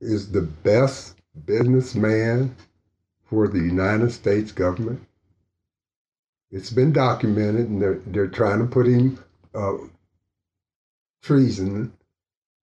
is 0.00 0.32
the 0.32 0.42
best 0.42 1.16
businessman 1.44 2.54
for 3.24 3.48
the 3.48 3.58
United 3.58 4.12
States 4.12 4.52
government. 4.52 5.00
It's 6.50 6.70
been 6.70 6.92
documented, 6.92 7.68
and 7.68 7.82
they're, 7.82 8.00
they're 8.06 8.26
trying 8.28 8.60
to 8.60 8.66
put 8.66 8.86
him 8.86 9.22
uh, 9.54 9.74
treason, 11.22 11.92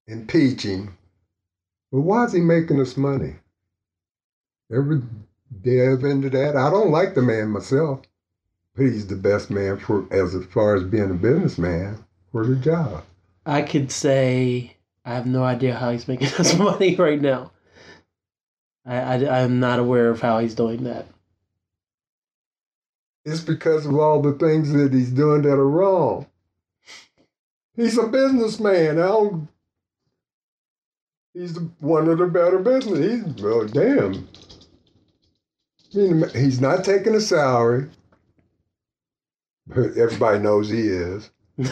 impeaching. 0.07 0.91
But 1.91 2.01
why 2.01 2.25
is 2.25 2.33
he 2.33 2.39
making 2.39 2.81
us 2.81 2.97
money? 2.97 3.35
Every 4.71 5.01
delve 5.61 6.03
into 6.03 6.29
that. 6.31 6.55
I 6.55 6.69
don't 6.69 6.91
like 6.91 7.15
the 7.15 7.21
man 7.21 7.49
myself 7.49 8.01
but 8.75 8.85
he's 8.85 9.07
the 9.07 9.15
best 9.15 9.49
man 9.49 9.77
for 9.77 10.05
as 10.11 10.35
far 10.51 10.75
as 10.75 10.83
being 10.83 11.09
a 11.09 11.15
businessman 11.15 12.03
for 12.31 12.45
the 12.45 12.55
job. 12.55 13.03
I 13.45 13.61
could 13.61 13.91
say 13.91 14.75
I 15.05 15.13
have 15.13 15.25
no 15.25 15.43
idea 15.43 15.75
how 15.75 15.91
he's 15.91 16.07
making 16.07 16.27
us 16.39 16.57
money 16.57 16.95
right 16.95 17.21
now. 17.21 17.51
I, 18.85 18.97
I 18.97 19.41
I'm 19.41 19.59
not 19.59 19.79
aware 19.79 20.09
of 20.09 20.21
how 20.21 20.39
he's 20.39 20.55
doing 20.55 20.83
that. 20.83 21.07
It's 23.23 23.41
because 23.41 23.87
of 23.87 23.97
all 23.97 24.21
the 24.21 24.33
things 24.33 24.71
that 24.73 24.93
he's 24.93 25.09
doing 25.09 25.41
that 25.43 25.53
are 25.53 25.69
wrong. 25.69 26.27
He's 27.75 27.97
a 27.97 28.07
businessman. 28.07 28.99
I 28.99 29.07
don't, 29.07 29.47
he's 31.33 31.57
one 31.79 32.07
of 32.07 32.19
the 32.19 32.27
better 32.27 32.59
business. 32.59 32.99
He's 32.99 33.43
well, 33.43 33.65
damn. 33.65 34.27
He's 35.95 36.61
not 36.61 36.83
taking 36.83 37.15
a 37.15 37.21
salary. 37.21 37.89
But 39.67 39.97
everybody 39.97 40.39
knows 40.39 40.69
he 40.69 40.81
is. 40.81 41.29
he, 41.57 41.65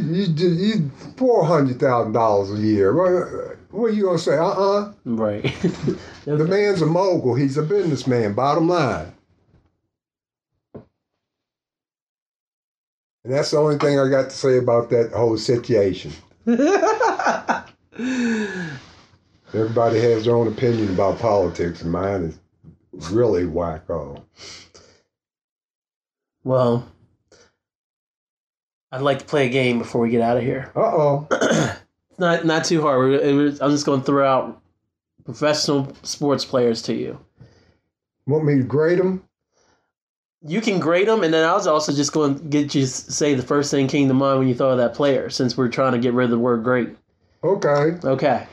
he, 0.00 0.24
he's 0.24 0.80
four 1.16 1.44
hundred 1.44 1.78
thousand 1.78 2.12
dollars 2.12 2.58
a 2.58 2.62
year. 2.62 2.94
What, 2.94 3.84
are 3.84 3.90
you 3.90 4.04
gonna 4.04 4.18
say? 4.18 4.36
Uh 4.36 4.48
uh 4.48 4.92
Right. 5.04 5.54
The 6.24 6.46
man's 6.46 6.80
a 6.80 6.86
mogul. 6.86 7.34
He's 7.34 7.58
a 7.58 7.62
businessman. 7.62 8.32
Bottom 8.32 8.66
line. 8.66 9.12
And 13.24 13.34
that's 13.34 13.50
the 13.50 13.58
only 13.58 13.76
thing 13.78 13.98
I 13.98 14.08
got 14.08 14.30
to 14.30 14.36
say 14.36 14.56
about 14.56 14.88
that 14.90 15.12
whole 15.12 15.36
situation. 15.36 16.12
Everybody 19.54 20.00
has 20.00 20.24
their 20.24 20.34
own 20.34 20.48
opinion 20.48 20.90
about 20.92 21.18
politics, 21.20 21.82
and 21.82 21.92
mine 21.92 22.34
is 22.96 23.10
really 23.10 23.44
wacko. 23.44 24.22
well, 26.42 26.86
I'd 28.90 29.00
like 29.02 29.20
to 29.20 29.24
play 29.24 29.46
a 29.46 29.50
game 29.50 29.78
before 29.78 30.00
we 30.00 30.10
get 30.10 30.22
out 30.22 30.36
of 30.36 30.42
here. 30.42 30.72
Uh 30.76 30.80
oh. 30.80 31.28
It's 32.10 32.20
not 32.20 32.44
not 32.44 32.64
too 32.64 32.80
hard. 32.80 33.00
We're, 33.10 33.34
was- 33.34 33.60
I'm 33.60 33.72
just 33.72 33.84
going 33.86 33.98
to 33.98 34.06
throw 34.06 34.24
out 34.24 34.62
professional 35.24 35.92
sports 36.04 36.44
players 36.44 36.80
to 36.82 36.94
you. 36.94 37.18
Want 38.26 38.44
me 38.44 38.58
to 38.58 38.62
grade 38.62 39.00
them? 39.00 39.24
You 40.46 40.60
can 40.60 40.78
grade 40.78 41.08
them, 41.08 41.24
and 41.24 41.34
then 41.34 41.44
I 41.44 41.54
was 41.54 41.66
also 41.66 41.92
just 41.92 42.12
going 42.12 42.38
to 42.38 42.44
get 42.44 42.72
you 42.72 42.82
to 42.82 42.86
say 42.86 43.34
the 43.34 43.42
first 43.42 43.68
thing 43.72 43.88
came 43.88 44.06
to 44.06 44.14
mind 44.14 44.38
when 44.38 44.46
you 44.46 44.54
thought 44.54 44.70
of 44.70 44.78
that 44.78 44.94
player, 44.94 45.28
since 45.28 45.56
we're 45.56 45.68
trying 45.68 45.90
to 45.94 45.98
get 45.98 46.12
rid 46.12 46.24
of 46.26 46.30
the 46.30 46.38
word 46.38 46.62
great. 46.62 46.90
Okay. 47.42 47.96
Okay. 48.04 48.46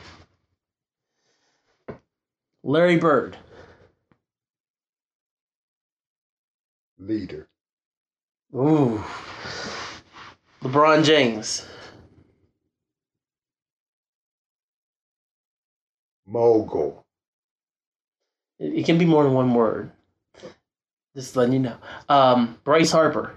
Larry 2.62 2.96
Bird. 2.96 3.36
Leader. 6.98 7.48
Ooh. 8.54 9.02
LeBron 10.62 11.04
James. 11.04 11.66
Mogul. 16.26 17.04
It, 18.58 18.74
it 18.78 18.86
can 18.86 18.96
be 18.96 19.04
more 19.04 19.24
than 19.24 19.32
one 19.32 19.52
word. 19.54 19.90
Just 21.16 21.34
letting 21.36 21.52
you 21.54 21.58
know. 21.58 21.76
Um, 22.08 22.58
Bryce 22.64 22.92
Harper. 22.92 23.34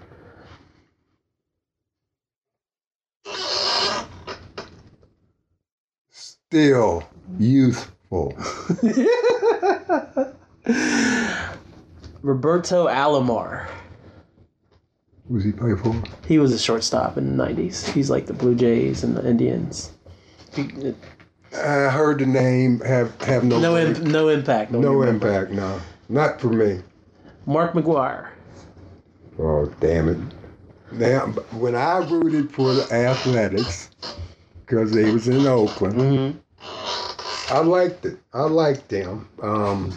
Still 6.10 7.02
youthful. 8.24 8.32
Roberto 12.22 12.86
Alomar. 12.88 13.68
Who's 15.28 15.44
he 15.44 15.52
play 15.52 15.74
for? 15.74 15.94
He 16.26 16.38
was 16.38 16.52
a 16.52 16.58
shortstop 16.58 17.16
in 17.18 17.36
the 17.36 17.44
90s. 17.44 17.88
He's 17.92 18.10
like 18.10 18.26
the 18.26 18.32
Blue 18.32 18.54
Jays 18.54 19.02
and 19.02 19.16
the 19.16 19.28
Indians. 19.28 19.90
He- 20.54 20.94
I 21.52 21.88
heard 21.88 22.18
the 22.18 22.26
name. 22.26 22.80
Have 22.80 23.18
have 23.22 23.42
no 23.42 23.58
no, 23.58 23.76
imp, 23.78 23.98
no 24.02 24.28
impact. 24.28 24.72
no 24.72 25.02
impact. 25.02 25.52
No, 25.52 25.80
not 26.10 26.38
for 26.38 26.48
me. 26.48 26.80
Mark 27.46 27.72
McGwire. 27.72 28.28
Oh 29.38 29.64
damn 29.80 30.08
it! 30.10 30.18
Now, 30.92 31.28
when 31.52 31.74
I 31.74 31.98
rooted 31.98 32.50
for 32.50 32.74
the 32.74 32.86
Athletics, 32.92 33.88
because 34.66 34.90
they 34.92 35.10
was 35.10 35.28
in 35.28 35.46
Oakland, 35.46 35.94
Mm-hmm. 35.94 36.38
I 37.48 37.60
liked 37.60 38.04
it. 38.04 38.18
I 38.32 38.42
liked 38.42 38.88
them. 38.88 39.28
Um, 39.42 39.96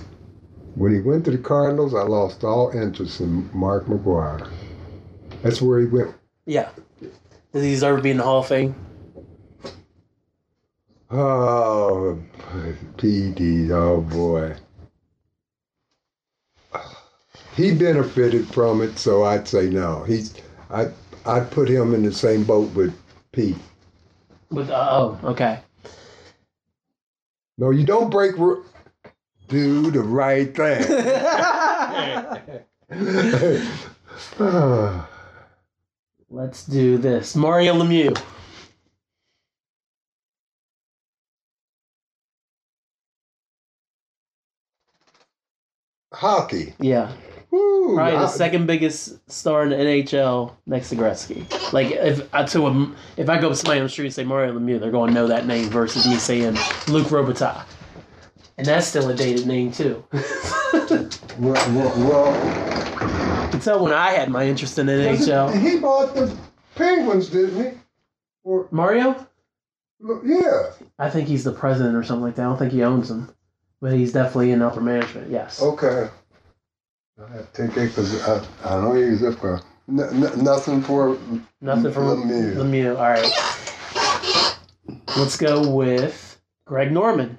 when 0.76 0.94
he 0.94 1.00
went 1.00 1.26
to 1.26 1.32
the 1.32 1.38
Cardinals, 1.38 1.96
I 1.96 2.04
lost 2.04 2.44
all 2.44 2.70
interest 2.70 3.22
in 3.22 3.50
Mark 3.54 3.86
McGwire. 3.86 4.50
That's 5.42 5.62
where 5.62 5.80
he 5.80 5.88
went. 5.88 6.16
Yeah. 6.46 6.70
Does 7.52 7.64
he 7.64 7.72
deserve 7.72 7.98
to 7.98 8.04
be 8.04 8.12
in 8.12 8.18
the 8.18 8.24
Hall 8.24 8.42
of 8.42 8.48
Fame? 8.48 8.76
Oh, 11.10 12.20
PD. 12.98 13.72
Oh 13.72 14.02
boy. 14.02 14.56
He 17.56 17.74
benefited 17.74 18.48
from 18.48 18.82
it, 18.82 19.00
so 19.00 19.24
I'd 19.24 19.48
say 19.48 19.70
no. 19.70 20.04
He's. 20.04 20.36
I. 20.70 20.90
I'd 21.26 21.52
put 21.52 21.68
him 21.68 21.94
in 21.94 22.04
the 22.04 22.12
same 22.12 22.44
boat 22.44 22.74
with 22.74 22.96
Pete. 23.32 23.58
With 24.50 24.70
uh, 24.70 24.88
oh, 24.92 25.20
okay. 25.24 25.60
No, 27.60 27.72
you 27.72 27.86
don't 27.86 28.10
break. 28.12 28.38
Ru- 28.38 28.66
Do 29.50 29.92
the 29.92 30.02
right 30.02 30.56
thing. 30.56 30.84
Let's 36.30 36.66
do 36.66 36.98
this. 36.98 37.36
Mario 37.36 37.74
Lemieux. 37.76 38.18
hockey. 46.14 46.74
Yeah. 46.80 47.14
Woo, 47.52 47.96
Probably 47.96 48.20
the 48.20 48.28
second 48.28 48.68
biggest 48.68 49.32
star 49.32 49.64
in 49.64 49.70
the 49.70 49.76
NHL 49.76 50.54
next 50.68 50.90
to 50.90 50.96
Gretzky. 50.96 51.46
Like 51.74 51.92
if 51.92 52.32
I 52.34 52.44
to 52.46 52.68
a, 52.68 52.92
if 53.18 53.28
I 53.30 53.40
go 53.42 53.48
up 53.48 53.54
to 53.54 53.56
somebody 53.56 53.80
on 53.80 53.86
the 53.86 53.90
street 53.90 54.06
and 54.06 54.14
say 54.14 54.24
Mario 54.24 54.58
Lemieux, 54.58 54.80
they're 54.80 54.92
going 54.92 55.08
to 55.10 55.14
know 55.14 55.28
that 55.28 55.48
name 55.48 55.70
versus 55.70 56.06
me 56.08 56.16
saying 56.18 56.54
Luc 56.88 57.08
Robitaille. 57.08 57.64
And 58.58 58.68
that's 58.68 58.86
still 58.88 59.10
a 59.10 59.16
dated 59.16 59.48
name 59.48 59.72
too. 59.72 60.04
Well, 61.40 61.54
well, 61.74 62.10
well, 62.10 63.46
You 63.46 63.50
can 63.52 63.60
tell 63.62 63.82
when 63.84 63.94
I 63.94 64.12
had 64.12 64.30
my 64.30 64.46
interest 64.46 64.78
in 64.78 64.88
the 64.88 64.94
NHL. 64.94 65.58
he 65.58 65.80
bought 65.80 66.14
the 66.14 66.36
Penguins, 66.76 67.30
didn't 67.30 67.64
he? 67.74 67.78
Or 68.44 68.68
Mario? 68.72 69.26
Yeah. 70.26 70.72
I 70.98 71.10
think 71.10 71.28
he's 71.28 71.44
the 71.46 71.52
president 71.54 71.96
or 71.96 72.04
something 72.04 72.24
like 72.24 72.36
that. 72.36 72.42
I 72.42 72.46
don't 72.46 72.58
think 72.58 72.74
he 72.74 72.84
owns 72.84 73.08
them, 73.10 73.34
but 73.82 73.94
he's 73.94 74.12
definitely 74.12 74.52
in 74.52 74.62
upper 74.62 74.82
management. 74.82 75.32
Yes. 75.32 75.62
Okay. 75.62 76.10
I 77.22 77.28
have 77.34 77.52
to 77.54 77.68
take 77.68 77.74
because 77.74 78.22
I, 78.28 78.42
I 78.64 78.82
don't 78.82 78.98
use 78.98 79.22
it 79.22 79.38
for 79.40 79.62
n- 79.90 80.00
n- 80.00 80.44
nothing 80.44 80.82
for 80.82 81.18
Nothing 81.62 81.92
from 81.92 82.06
Lemieux. 82.06 82.56
Lemieux. 82.56 82.98
All 82.98 83.10
right. 83.10 83.34
Let's 85.18 85.36
go 85.36 85.70
with 85.70 86.40
Greg 86.66 86.92
Norman. 86.92 87.38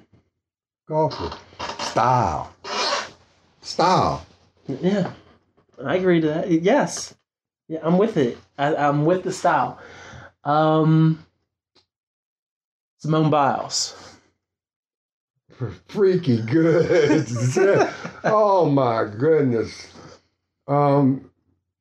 golfer. 0.87 1.31
Style. 1.79 2.53
Style. 3.61 4.25
Yeah, 4.67 5.11
I 5.83 5.95
agree 5.95 6.21
to 6.21 6.27
that. 6.27 6.51
Yes, 6.51 7.15
yeah, 7.67 7.79
I'm 7.81 7.97
with 7.97 8.17
it. 8.17 8.37
I, 8.57 8.75
I'm 8.75 9.05
with 9.05 9.23
the 9.23 9.33
style. 9.33 9.79
Um, 10.43 11.25
Simone 12.99 13.31
Biles. 13.31 14.10
Freaky 15.87 16.41
good. 16.41 17.27
oh 18.23 18.69
my 18.69 19.05
goodness. 19.05 19.93
Um, 20.67 21.29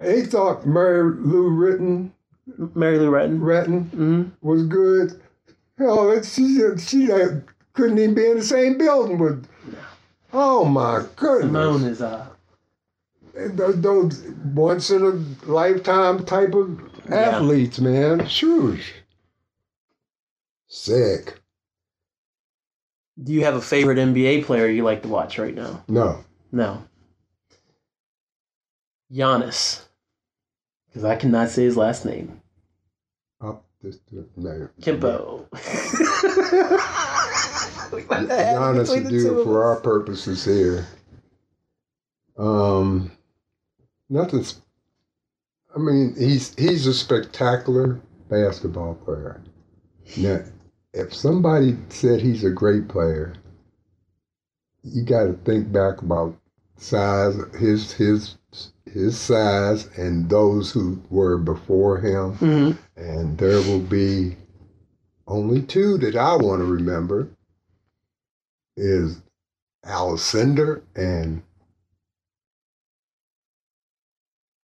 he 0.02 0.22
thought 0.22 0.66
Mary 0.66 1.12
Lou 1.16 1.50
Retton, 1.50 2.10
Mary 2.74 2.98
Lou 2.98 3.10
Retton. 3.10 3.38
Retton 3.40 3.90
hmm 3.90 4.22
was 4.40 4.64
good. 4.66 5.20
Hell, 5.78 6.10
it- 6.10 6.24
she 6.24 6.58
she 6.78 7.10
uh, 7.12 7.40
couldn't 7.72 7.98
even 7.98 8.14
be 8.14 8.26
in 8.30 8.38
the 8.38 8.44
same 8.44 8.76
building 8.78 9.18
with. 9.18 9.46
Oh 10.32 10.64
my 10.64 11.04
goodness. 11.16 11.46
Simone 11.50 11.84
is 11.84 12.00
uh 12.02 12.26
Those, 13.34 13.80
those 13.80 14.22
once 14.54 14.90
in 14.90 15.02
a 15.02 15.50
lifetime 15.50 16.24
type 16.24 16.54
of 16.54 16.80
Yeah. 17.08 17.16
athletes, 17.16 17.80
man. 17.80 18.20
Shoosh. 18.20 18.84
Sick. 20.68 21.39
Do 23.22 23.32
you 23.32 23.44
have 23.44 23.54
a 23.54 23.60
favorite 23.60 23.98
NBA 23.98 24.44
player 24.44 24.66
you 24.66 24.82
like 24.82 25.02
to 25.02 25.08
watch 25.08 25.38
right 25.38 25.54
now? 25.54 25.84
No. 25.88 26.24
No. 26.52 26.82
Giannis. 29.12 29.84
Because 30.88 31.04
I 31.04 31.16
cannot 31.16 31.50
say 31.50 31.64
his 31.64 31.76
last 31.76 32.04
name. 32.04 32.40
Up 33.40 33.64
this 33.82 33.98
no. 34.36 34.68
Kimbo. 34.80 35.48
Giannis 37.92 38.94
to 38.94 39.08
do 39.08 39.40
it 39.40 39.44
for 39.44 39.64
our 39.64 39.80
purposes 39.80 40.44
here. 40.44 40.86
Um, 42.38 43.10
nothing's. 44.08 44.60
I 45.74 45.78
mean, 45.78 46.14
he's 46.18 46.54
he's 46.56 46.86
a 46.86 46.94
spectacular 46.94 48.00
basketball 48.28 48.94
player. 48.94 49.42
Now, 50.16 50.42
if 50.92 51.14
somebody 51.14 51.76
said 51.88 52.20
he's 52.20 52.44
a 52.44 52.50
great 52.50 52.88
player, 52.88 53.34
you 54.82 55.02
got 55.04 55.24
to 55.24 55.34
think 55.44 55.70
back 55.72 56.02
about 56.02 56.36
size, 56.76 57.36
his 57.58 57.92
his 57.92 58.36
his 58.86 59.18
size, 59.18 59.86
and 59.96 60.28
those 60.28 60.72
who 60.72 61.00
were 61.10 61.38
before 61.38 61.98
him, 61.98 62.32
hmm 62.34 62.70
and 62.96 63.38
there 63.38 63.60
will 63.62 63.80
be 63.80 64.36
only 65.26 65.62
two 65.62 65.96
that 65.98 66.16
I 66.16 66.36
want 66.36 66.60
to 66.60 66.64
remember 66.64 67.28
is 68.76 69.22
Alcindor 69.84 70.82
and 70.96 71.42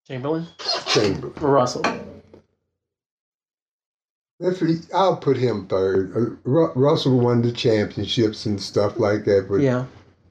Chamberlain? 0.07 0.47
Chamberlain. 0.87 1.35
Russell. 1.41 1.83
If 4.39 4.61
he, 4.61 4.77
I'll 4.95 5.17
put 5.17 5.37
him 5.39 5.67
third. 5.67 6.13
Uh, 6.15 6.51
Russell 6.75 7.19
won 7.19 7.41
the 7.43 7.53
championships 7.53 8.45
and 8.47 8.61
stuff 8.61 8.99
like 8.99 9.25
that, 9.25 9.47
but 9.49 9.61
Yeah. 9.61 9.87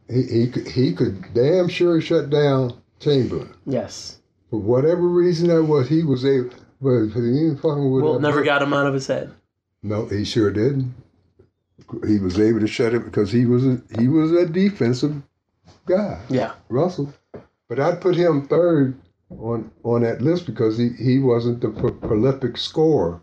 he, 0.10 0.22
he 0.23 0.48
could 0.48 0.68
he 0.68 0.94
could 0.94 1.26
damn 1.34 1.68
sure 1.68 1.99
shut 2.02 2.30
down 2.30 2.73
Chamberlain 2.99 3.53
Yes. 3.65 4.19
for 4.49 4.60
whatever 4.60 5.02
reason 5.07 5.48
that 5.48 5.64
was. 5.64 5.90
He 5.90 6.03
was 6.03 6.23
able, 6.23 6.52
but 6.82 7.07
he 7.07 7.56
fucking 7.56 7.91
with. 7.91 8.03
Well, 8.03 8.19
never 8.19 8.44
got 8.44 8.61
him 8.61 8.73
out 8.73 8.86
of 8.86 8.94
his 8.94 9.07
head. 9.07 9.32
No, 9.82 10.06
he 10.06 10.23
sure 10.23 10.52
didn't. 10.52 10.94
He 12.07 12.19
was 12.19 12.40
able 12.40 12.60
to 12.60 12.68
shut 12.68 12.94
it 12.94 13.06
because 13.06 13.32
he 13.32 13.45
was 13.45 13.65
a, 13.65 13.82
he 13.99 14.07
was 14.07 14.32
a 14.32 14.45
defensive 14.45 15.22
guy. 15.88 16.19
Yeah. 16.30 16.53
Russell. 16.69 17.11
But 17.68 17.80
I'd 17.80 18.02
put 18.02 18.15
him 18.15 18.48
third 18.48 18.95
on 19.32 19.72
on 19.84 20.02
that 20.02 20.22
list 20.22 20.45
because 20.45 20.77
he, 20.77 20.90
he 20.90 21.18
wasn't 21.19 21.61
the 21.61 21.69
pro- 21.69 21.91
prolific 21.91 22.57
scorer 22.57 23.22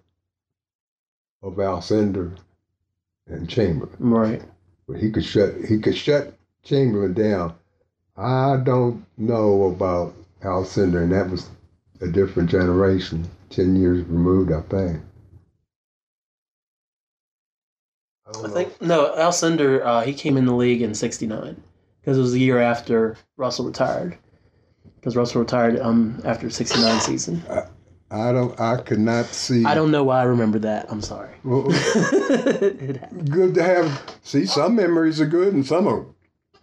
of 1.42 1.54
Alcindor 1.54 2.36
and 3.26 3.48
Chamberlain. 3.48 3.96
Right. 3.98 4.42
But 4.88 4.98
he 4.98 5.10
could 5.10 5.24
shut 5.24 5.54
he 5.68 5.78
could 5.78 5.96
shut 5.96 6.34
Chamberlain 6.62 7.14
down. 7.14 7.54
I 8.16 8.58
don't 8.62 9.04
know 9.16 9.64
about 9.64 10.14
Alcindor, 10.42 11.02
and 11.02 11.12
that 11.12 11.30
was 11.30 11.48
a 12.00 12.08
different 12.08 12.50
generation, 12.50 13.28
ten 13.48 13.76
years 13.76 14.04
removed, 14.06 14.52
I 14.52 14.60
think. 14.62 15.00
I, 18.26 18.46
I 18.46 18.50
think 18.50 18.82
no, 18.82 19.14
Alcindor. 19.16 19.84
Uh, 19.84 20.00
he 20.02 20.14
came 20.14 20.36
in 20.36 20.46
the 20.46 20.54
league 20.54 20.82
in 20.82 20.94
'69 20.94 21.60
because 22.00 22.18
it 22.18 22.20
was 22.20 22.32
the 22.32 22.40
year 22.40 22.60
after 22.60 23.16
Russell 23.36 23.66
retired. 23.66 24.18
Because 24.96 25.16
Russell 25.16 25.40
retired 25.40 25.80
um 25.80 26.20
after 26.24 26.50
'69 26.50 27.00
season. 27.00 27.42
I 27.48 27.66
don't. 28.32 28.58
I 28.60 28.76
could 28.76 28.98
not 28.98 29.26
see. 29.26 29.64
I 29.64 29.74
don't 29.74 29.90
know 29.90 30.04
why 30.04 30.20
I 30.20 30.24
remember 30.24 30.58
that. 30.58 30.86
I'm 30.90 31.00
sorry. 31.00 31.30
Well, 31.44 31.62
good 33.24 33.54
to 33.54 33.62
have. 33.62 34.02
See, 34.22 34.44
some 34.44 34.76
memories 34.76 35.20
are 35.20 35.26
good 35.26 35.54
and 35.54 35.64
some 35.66 35.86
are 35.88 36.04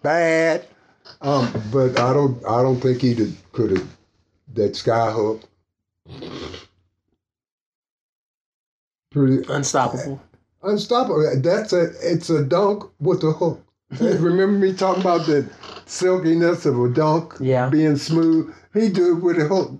bad. 0.03 0.67
Um, 1.21 1.51
but 1.71 1.99
I 1.99 2.13
don't. 2.13 2.37
I 2.45 2.61
don't 2.61 2.79
think 2.79 3.01
he 3.01 3.13
did, 3.15 3.35
could 3.51 3.71
have 3.71 3.87
that 4.53 4.75
sky 4.75 5.11
hook. 5.11 5.41
Pretty 9.11 9.43
Unstoppable. 9.51 10.21
unstoppable. 10.61 11.41
That's 11.41 11.73
a. 11.73 11.87
It's 12.03 12.29
a 12.29 12.43
dunk 12.43 12.83
with 12.99 13.23
a 13.23 13.31
hook. 13.31 13.63
Remember 13.99 14.47
me 14.59 14.73
talking 14.73 15.01
about 15.01 15.25
the 15.25 15.49
silkiness 15.87 16.67
of 16.67 16.79
a 16.79 16.89
dunk 16.89 17.33
Yeah. 17.39 17.69
being 17.69 17.95
smooth? 17.95 18.53
He 18.71 18.89
do 18.89 19.17
it 19.17 19.23
with 19.23 19.39
a 19.39 19.45
hook. 19.47 19.71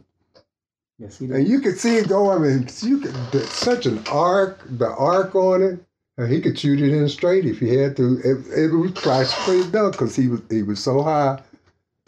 Yes, 0.99 1.17
he 1.17 1.27
did. 1.27 1.35
And 1.37 1.47
you 1.47 1.61
could 1.61 1.79
see 1.79 1.95
it 1.97 2.09
go. 2.09 2.29
I 2.29 2.37
mean, 2.37 2.67
you 2.81 2.99
could 2.99 3.43
such 3.45 3.85
an 3.85 4.03
arc, 4.11 4.59
the 4.77 4.89
arc 4.89 5.33
on 5.33 5.63
it. 5.63 5.79
And 6.17 6.29
he 6.29 6.41
could 6.41 6.59
shoot 6.59 6.81
it 6.81 6.91
in 6.91 7.07
straight 7.07 7.45
if 7.45 7.59
he 7.59 7.75
had 7.75 7.95
to. 7.95 8.19
It, 8.19 8.45
it 8.59 8.75
was 8.75 8.91
practically 8.91 9.71
dunk 9.71 9.93
because 9.93 10.13
he 10.17 10.27
was 10.27 10.41
he 10.49 10.63
was 10.63 10.83
so 10.83 11.01
high. 11.01 11.41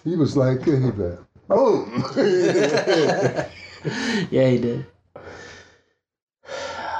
He 0.03 0.17
was 0.17 0.35
like, 0.35 0.63
"Hey, 0.65 0.79
man, 0.79 1.17
boom!" 1.47 2.03
yeah, 2.17 3.49
he 4.49 4.57
did. 4.57 4.85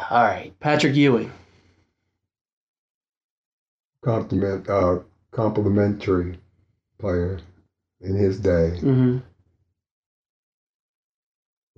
All 0.09 0.23
right, 0.23 0.53
Patrick 0.61 0.95
Ewing. 0.95 1.34
Compliment, 4.01 4.69
uh, 4.69 4.99
complimentary 5.31 6.39
player 6.97 7.39
in 7.99 8.15
his 8.15 8.39
day. 8.39 8.80
hmm 8.80 9.18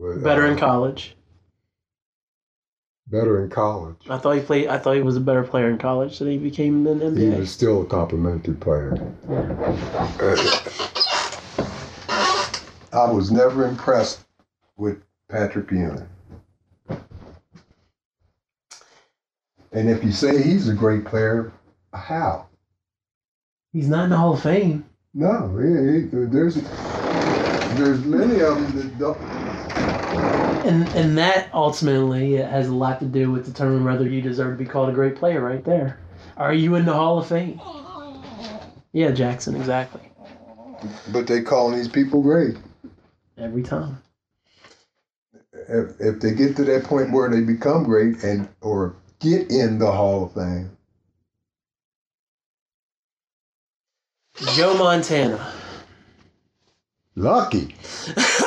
But, 0.04 0.22
Better 0.22 0.46
in 0.48 0.58
uh, 0.58 0.60
college. 0.60 1.16
Better 3.08 3.42
in 3.42 3.50
college. 3.50 4.02
I 4.10 4.18
thought 4.18 4.32
he 4.36 4.42
played. 4.42 4.68
I 4.68 4.78
thought 4.78 4.98
he 4.98 5.02
was 5.02 5.16
a 5.16 5.22
better 5.22 5.44
player 5.44 5.70
in 5.70 5.78
college 5.78 6.20
than 6.20 6.28
he 6.30 6.38
became 6.38 6.86
in 6.86 7.00
the 7.00 7.06
He 7.22 7.28
NBA. 7.28 7.40
was 7.40 7.52
still 7.52 7.84
a 7.84 7.86
complimentary 7.86 8.56
player. 8.56 8.98
I 12.92 13.10
was 13.10 13.32
never 13.32 13.66
impressed 13.66 14.26
with 14.76 15.02
Patrick 15.30 15.72
Ewing. 15.72 16.06
And 19.72 19.90
if 19.90 20.04
you 20.04 20.12
say 20.12 20.44
he's 20.44 20.68
a 20.68 20.74
great 20.74 21.06
player, 21.06 21.54
how? 21.94 22.48
He's 23.72 23.88
not 23.88 24.04
in 24.06 24.10
the 24.10 24.18
Hall 24.18 24.34
of 24.34 24.44
Fame. 24.44 24.86
No, 25.14 25.56
he, 25.58 26.02
he- 26.02 26.26
there's 26.26 26.56
there's 27.78 28.04
many 28.04 28.42
of 28.42 28.56
them 28.60 28.72
that 28.76 29.00
don't. 29.00 29.43
And 30.64 30.88
and 30.96 31.18
that 31.18 31.50
ultimately 31.54 32.36
has 32.36 32.68
a 32.68 32.74
lot 32.74 33.00
to 33.00 33.06
do 33.06 33.32
with 33.32 33.46
determining 33.46 33.84
whether 33.84 34.08
you 34.08 34.22
deserve 34.22 34.58
to 34.58 34.64
be 34.64 34.70
called 34.70 34.90
a 34.90 34.94
great 34.94 35.16
player 35.16 35.42
right 35.42 35.64
there. 35.64 36.00
Are 36.38 36.54
you 36.54 36.76
in 36.76 36.86
the 36.86 36.94
Hall 36.94 37.20
of 37.20 37.28
Fame? 37.28 37.60
Yeah, 38.94 39.12
Jackson, 39.12 39.56
exactly. 39.56 40.02
But 41.12 41.28
they 41.28 41.42
calling 41.42 41.78
these 41.78 41.88
people 41.88 42.22
great. 42.22 42.56
Every 43.38 43.64
time. 43.64 44.02
If 45.68 46.00
if 46.00 46.20
they 46.20 46.34
get 46.34 46.56
to 46.58 46.64
that 46.66 46.84
point 46.84 47.12
where 47.12 47.30
they 47.30 47.42
become 47.42 47.84
great 47.84 48.24
and 48.24 48.48
or 48.62 48.96
get 49.20 49.52
in 49.52 49.80
the 49.80 49.92
Hall 49.92 50.26
of 50.26 50.34
Fame, 50.34 50.78
Joe 54.54 54.76
Montana. 54.78 55.54
lucky. 57.16 57.76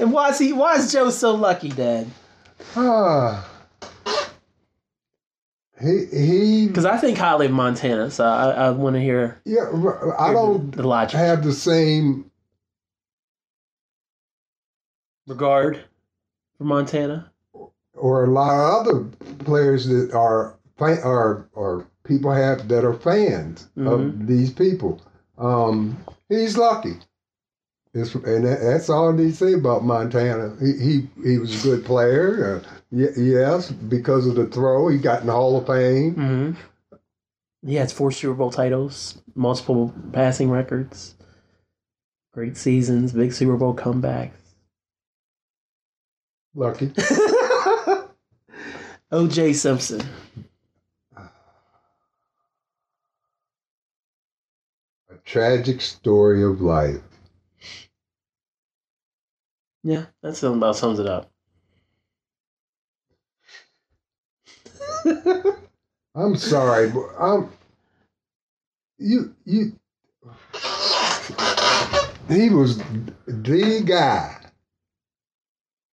and 0.00 0.12
why 0.12 0.30
is 0.30 0.38
he 0.38 0.52
why 0.52 0.74
is 0.76 0.92
Joe 0.92 1.10
so 1.10 1.34
lucky, 1.34 1.68
Dad? 1.70 2.06
Ah, 2.76 3.48
he 5.80 6.06
he. 6.12 6.66
Because 6.68 6.84
I 6.84 6.96
think 6.98 7.18
highly 7.18 7.46
of 7.46 7.52
Montana, 7.52 8.10
so 8.10 8.24
I, 8.24 8.50
I 8.50 8.70
want 8.70 8.96
to 8.96 9.00
hear 9.00 9.40
Yeah, 9.44 9.70
I 10.18 10.32
don't 10.32 10.70
the 10.72 10.86
logic. 10.86 11.18
have 11.18 11.42
the 11.44 11.52
same. 11.52 12.26
regard 15.26 15.84
for 16.58 16.64
Montana. 16.64 17.30
or 17.94 18.24
a 18.24 18.30
lot 18.30 18.50
of 18.50 18.86
other 18.88 19.04
players 19.44 19.86
that 19.86 20.12
are 20.12 20.56
fan 20.78 20.98
or 21.52 21.86
people 22.04 22.32
have 22.32 22.66
that 22.68 22.84
are 22.84 22.94
fans 22.94 23.68
of 23.76 24.26
these 24.26 24.50
people. 24.50 25.00
Um, 25.38 25.96
he's 26.28 26.56
lucky. 26.56 26.94
It's, 27.92 28.14
and 28.14 28.44
that's 28.44 28.88
all 28.88 29.08
I 29.08 29.16
need 29.16 29.30
to 29.30 29.36
say 29.36 29.52
about 29.54 29.84
Montana. 29.84 30.54
He 30.60 30.72
he, 30.78 31.08
he 31.24 31.38
was 31.38 31.64
a 31.64 31.68
good 31.68 31.84
player. 31.84 32.62
Uh, 32.64 32.68
y- 32.92 33.08
yes, 33.16 33.70
because 33.72 34.26
of 34.26 34.36
the 34.36 34.46
throw, 34.46 34.88
he 34.88 34.98
got 34.98 35.22
in 35.22 35.26
the 35.26 35.32
Hall 35.32 35.58
of 35.58 35.66
Fame. 35.66 36.14
Mm-hmm. 36.14 36.96
He 37.68 37.74
has 37.74 37.92
four 37.92 38.12
Super 38.12 38.34
Bowl 38.34 38.50
titles, 38.52 39.20
multiple 39.34 39.92
passing 40.12 40.50
records, 40.50 41.14
great 42.32 42.56
seasons, 42.56 43.12
big 43.12 43.32
Super 43.32 43.56
Bowl 43.56 43.74
comebacks. 43.74 44.32
Lucky. 46.54 46.92
O.J. 49.12 49.54
Simpson. 49.54 50.00
A 51.16 51.24
tragic 55.24 55.80
story 55.80 56.44
of 56.44 56.60
life. 56.60 57.00
Yeah, 59.82 60.06
that 60.22 60.42
about 60.42 60.76
sums 60.76 60.98
it 60.98 61.06
up. 61.06 61.30
I'm 66.14 66.36
sorry, 66.36 66.90
but 66.90 67.08
I'm 67.18 67.50
you 68.98 69.34
you 69.44 69.72
he 72.28 72.50
was 72.50 72.78
the 73.26 73.82
guy 73.84 74.36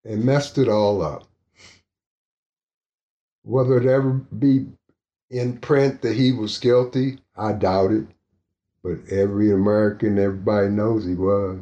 and 0.04 0.24
messed 0.26 0.58
it 0.58 0.68
all 0.68 1.02
up. 1.02 1.28
Whether 3.44 3.78
it 3.78 3.86
ever 3.86 4.12
be 4.12 4.68
in 5.30 5.58
print 5.60 6.02
that 6.02 6.16
he 6.16 6.32
was 6.34 6.58
guilty, 6.58 7.20
I 7.36 7.54
doubt 7.54 7.92
it. 7.92 8.08
But 8.84 9.00
every 9.10 9.52
American, 9.52 10.20
everybody 10.20 10.70
knows 10.70 11.06
he 11.06 11.16
was. 11.16 11.60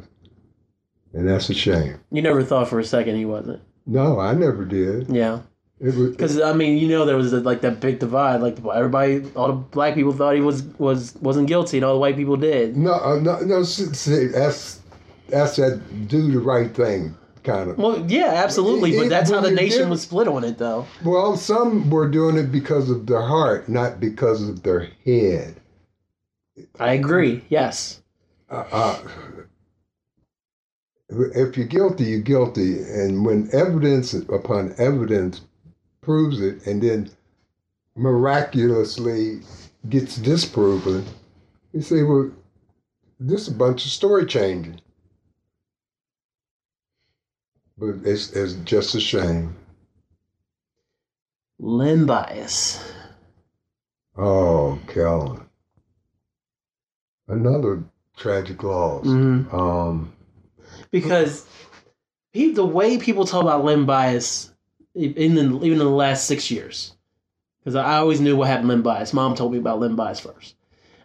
And 1.16 1.26
that's 1.26 1.48
a 1.48 1.54
shame. 1.54 1.98
You 2.12 2.20
never 2.20 2.44
thought 2.44 2.68
for 2.68 2.78
a 2.78 2.84
second 2.84 3.16
he 3.16 3.24
wasn't. 3.24 3.62
No, 3.86 4.20
I 4.20 4.34
never 4.34 4.66
did. 4.66 5.08
Yeah, 5.08 5.40
It 5.80 5.94
was 5.94 6.10
because 6.10 6.38
I 6.40 6.52
mean, 6.52 6.76
you 6.76 6.88
know, 6.88 7.06
there 7.06 7.16
was 7.16 7.32
like 7.32 7.62
that 7.62 7.80
big 7.80 8.00
divide. 8.00 8.42
Like 8.42 8.58
everybody, 8.74 9.24
all 9.34 9.46
the 9.48 9.52
black 9.54 9.94
people 9.94 10.12
thought 10.12 10.34
he 10.34 10.42
was 10.42 10.62
was 10.78 11.14
wasn't 11.22 11.48
guilty, 11.48 11.78
and 11.78 11.84
all 11.86 11.94
the 11.94 12.00
white 12.00 12.16
people 12.16 12.36
did. 12.36 12.76
no, 12.76 12.92
uh, 12.92 13.18
no, 13.18 13.40
no. 13.40 13.62
See, 13.62 14.26
that's 14.26 14.80
that's 15.28 15.56
that 15.56 15.80
do 16.06 16.30
the 16.30 16.38
right 16.38 16.70
thing 16.74 17.16
kind 17.44 17.70
of. 17.70 17.78
Well, 17.78 18.04
yeah, 18.10 18.32
absolutely, 18.44 18.94
but 18.96 19.06
It- 19.06 19.08
that's 19.08 19.30
how 19.30 19.40
the 19.40 19.50
nation 19.52 19.88
was 19.88 20.02
split 20.02 20.28
on 20.28 20.44
it, 20.44 20.58
though. 20.58 20.84
Well, 21.02 21.36
some 21.38 21.88
were 21.88 22.08
doing 22.10 22.36
it 22.36 22.52
because 22.52 22.90
of 22.90 23.06
their 23.06 23.22
heart, 23.22 23.70
not 23.70 24.00
because 24.00 24.46
of 24.46 24.64
their 24.64 24.88
head. 25.06 25.54
I 26.78 26.92
agree. 26.92 27.42
Yes. 27.48 28.02
Uh, 28.50 28.64
uh, 28.70 28.98
if 31.08 31.56
you're 31.56 31.66
guilty, 31.66 32.04
you're 32.04 32.20
guilty, 32.20 32.82
and 32.82 33.24
when 33.24 33.48
evidence 33.52 34.14
upon 34.14 34.74
evidence 34.78 35.42
proves 36.00 36.40
it, 36.40 36.66
and 36.66 36.82
then 36.82 37.10
miraculously 37.96 39.40
gets 39.88 40.16
disproven, 40.16 41.04
you 41.72 41.80
say, 41.80 42.02
"Well, 42.02 42.30
this 43.20 43.42
is 43.42 43.48
a 43.48 43.56
bunch 43.56 43.84
of 43.84 43.92
story 43.92 44.26
changing." 44.26 44.80
But 47.78 47.96
it's, 48.04 48.32
it's 48.32 48.54
just 48.64 48.94
a 48.94 49.00
shame. 49.00 49.54
Len 51.58 52.06
Bias. 52.06 52.92
Oh, 54.16 54.78
Kellen. 54.88 55.42
Another 57.28 57.84
tragic 58.16 58.62
loss. 58.62 59.04
Mhm. 59.04 59.52
Um, 59.52 60.12
because 60.90 61.46
he, 62.32 62.52
the 62.52 62.64
way 62.64 62.98
people 62.98 63.24
talk 63.24 63.42
about 63.42 63.64
Len 63.64 63.84
Bias, 63.86 64.52
in 64.94 65.34
the, 65.34 65.42
even 65.42 65.72
in 65.72 65.78
the 65.78 65.84
last 65.84 66.26
six 66.26 66.50
years, 66.50 66.94
because 67.60 67.74
I 67.76 67.96
always 67.96 68.20
knew 68.20 68.36
what 68.36 68.48
happened 68.48 68.68
to 68.68 68.74
Len 68.74 68.82
Bias. 68.82 69.12
Mom 69.12 69.34
told 69.34 69.52
me 69.52 69.58
about 69.58 69.80
Len 69.80 69.96
Bias 69.96 70.20
first. 70.20 70.54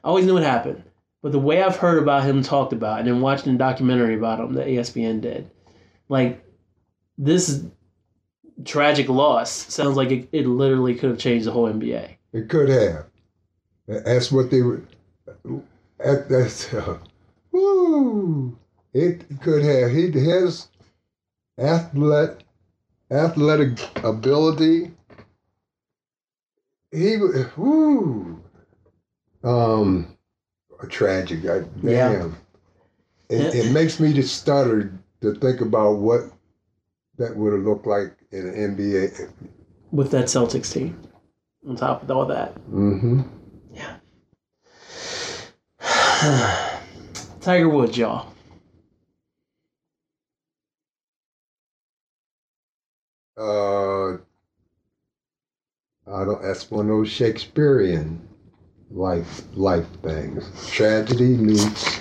I 0.04 0.08
always 0.08 0.26
knew 0.26 0.34
what 0.36 0.44
happened, 0.44 0.84
but 1.22 1.32
the 1.32 1.40
way 1.40 1.62
I've 1.62 1.76
heard 1.78 2.02
about 2.02 2.24
him 2.24 2.42
talked 2.44 2.74
about, 2.74 3.00
and 3.00 3.08
then 3.08 3.22
watching 3.22 3.56
a 3.56 3.58
documentary 3.58 4.16
about 4.16 4.40
him 4.40 4.54
that 4.54 4.68
ESPN 4.68 5.22
did, 5.22 5.50
like 6.10 6.44
this 7.18 7.64
tragic 8.66 9.10
loss 9.10 9.52
sounds 9.52 9.96
like 9.98 10.12
it, 10.12 10.30
it 10.32 10.46
literally 10.48 10.96
could 10.96 11.10
have 11.12 11.20
changed 11.20 11.46
the 11.46 11.52
whole 11.52 11.72
NBA. 11.72 12.16
it 12.34 12.50
could 12.50 12.70
have. 12.70 13.06
That's 13.88 14.32
what 14.32 14.52
they 14.52 14.62
were. 14.62 14.84
that- 15.98 16.30
That's 16.30 16.74
uh, 16.74 16.98
woo. 17.52 18.58
It 18.94 19.26
could 19.42 19.64
have. 19.64 19.92
He 19.92 20.12
his 20.12 20.68
athletic 21.58 22.40
athletic 23.10 23.80
ability. 24.04 24.92
He 26.92 27.18
woo. 27.58 28.42
Um, 29.44 30.18
a 30.84 30.88
tragic. 30.88 31.46
I, 31.46 31.64
Yeah. 31.82 32.10
damn. 32.14 32.38
It, 33.30 33.56
it 33.56 33.72
makes 33.72 34.00
me 34.00 34.12
just 34.14 34.36
stutter 34.42 34.92
to 35.22 35.34
think 35.36 35.62
about 35.62 35.98
what 36.00 36.32
that 37.18 37.36
would 37.36 37.54
have 37.54 37.62
looked 37.64 37.88
like 37.88 38.14
in 38.32 38.48
an 38.48 38.76
NBA. 38.76 39.32
with 39.92 40.12
that 40.12 40.26
Celtics 40.26 40.74
team. 40.74 41.00
On 41.68 41.76
top 41.76 42.02
of 42.04 42.12
all 42.12 42.26
that, 42.26 42.56
Mm-hmm. 42.70 43.22
Yeah. 43.74 43.98
Tiger 47.42 47.70
Woods, 47.70 47.98
y'all. 47.98 48.31
Uh, 53.38 54.14
I 56.08 56.26
don't. 56.26 56.42
That's 56.42 56.70
one 56.70 56.90
of 56.90 56.98
those 56.98 57.10
Shakespearean 57.10 58.28
life 58.90 59.44
life 59.54 59.88
things. 60.02 60.70
Tragedy 60.70 61.38
meets. 61.38 62.00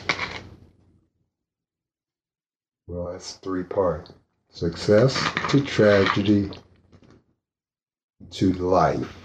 Well, 2.87 3.13
that's 3.13 3.35
three 3.35 3.63
part. 3.63 4.11
Success 4.51 5.17
to 5.51 5.61
tragedy 5.65 6.51
to 8.33 8.53
life. 8.55 9.17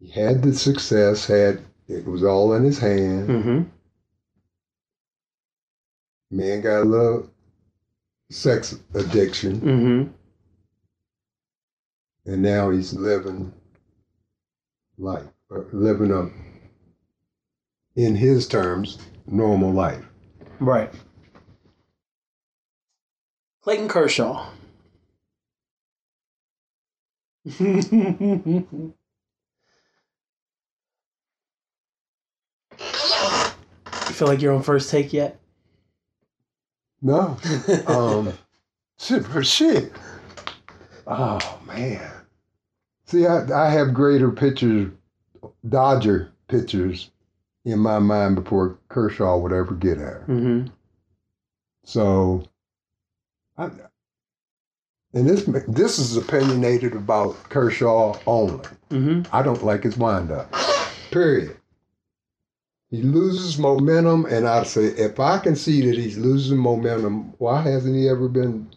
He 0.00 0.08
had 0.10 0.42
the 0.42 0.52
success. 0.52 1.26
Had 1.26 1.64
it 1.86 2.04
was 2.04 2.24
all 2.24 2.54
in 2.54 2.64
his 2.64 2.78
hand. 2.78 3.28
Mm-hmm. 3.28 3.62
Man 6.30 6.60
got 6.60 6.82
a 6.82 6.84
little 6.84 7.30
sex 8.30 8.78
addiction. 8.94 9.60
Mm-hmm. 9.60 10.12
and 12.26 12.42
now 12.42 12.70
he's 12.70 12.92
living 12.92 13.52
life, 14.98 15.24
uh, 15.50 15.60
living 15.72 16.10
a, 16.12 16.28
in 17.98 18.14
his 18.14 18.46
terms, 18.46 18.98
normal 19.26 19.72
life. 19.72 20.04
Right. 20.60 20.92
Clayton 23.62 23.88
Kershaw. 23.88 24.50
you 27.44 28.94
feel 34.12 34.28
like 34.28 34.42
you're 34.42 34.52
on 34.52 34.62
first 34.62 34.90
take 34.90 35.12
yet? 35.14 35.40
No, 37.00 37.36
um, 37.86 38.32
shit 38.98 39.24
for 39.24 39.44
shit. 39.44 39.92
Oh 41.06 41.60
man, 41.66 42.10
see, 43.06 43.26
I, 43.26 43.66
I 43.66 43.70
have 43.70 43.94
greater 43.94 44.30
pictures, 44.30 44.90
Dodger 45.68 46.32
pictures, 46.48 47.10
in 47.64 47.78
my 47.78 47.98
mind 47.98 48.34
before 48.34 48.78
Kershaw 48.88 49.38
would 49.38 49.52
ever 49.52 49.74
get 49.74 49.98
there. 49.98 50.24
Mm-hmm. 50.28 50.68
So, 51.84 52.44
I, 53.56 53.70
and 55.14 55.28
this 55.28 55.44
this 55.68 55.98
is 55.98 56.16
opinionated 56.16 56.94
about 56.94 57.34
Kershaw 57.44 58.18
only. 58.26 58.64
Mm-hmm. 58.90 59.34
I 59.34 59.42
don't 59.42 59.64
like 59.64 59.84
his 59.84 59.96
windup. 59.96 60.52
Period. 61.10 61.57
He 62.90 63.02
loses 63.02 63.58
momentum, 63.58 64.24
and 64.26 64.48
I 64.48 64.62
say, 64.62 64.84
if 64.86 65.20
I 65.20 65.38
can 65.38 65.56
see 65.56 65.82
that 65.86 65.98
he's 65.98 66.16
losing 66.16 66.58
momentum, 66.58 67.34
why 67.38 67.60
hasn't 67.60 67.94
he 67.94 68.08
ever 68.08 68.28
been? 68.28 68.70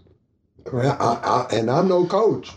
I, 0.74 0.88
I, 0.90 1.48
and 1.56 1.72
I'm 1.72 1.88
no 1.88 2.06
coach, 2.06 2.52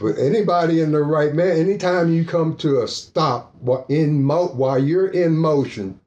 But 0.00 0.18
anybody 0.18 0.80
in 0.80 0.92
the 0.92 1.02
right 1.02 1.34
man, 1.34 1.56
anytime 1.56 2.12
you 2.12 2.24
come 2.24 2.56
to 2.58 2.82
a 2.82 2.88
stop 2.88 3.54
while 3.60 3.86
in 3.88 4.22
mo- 4.22 4.48
while 4.48 4.82
you're 4.82 5.08
in 5.08 5.36
motion, 5.36 6.00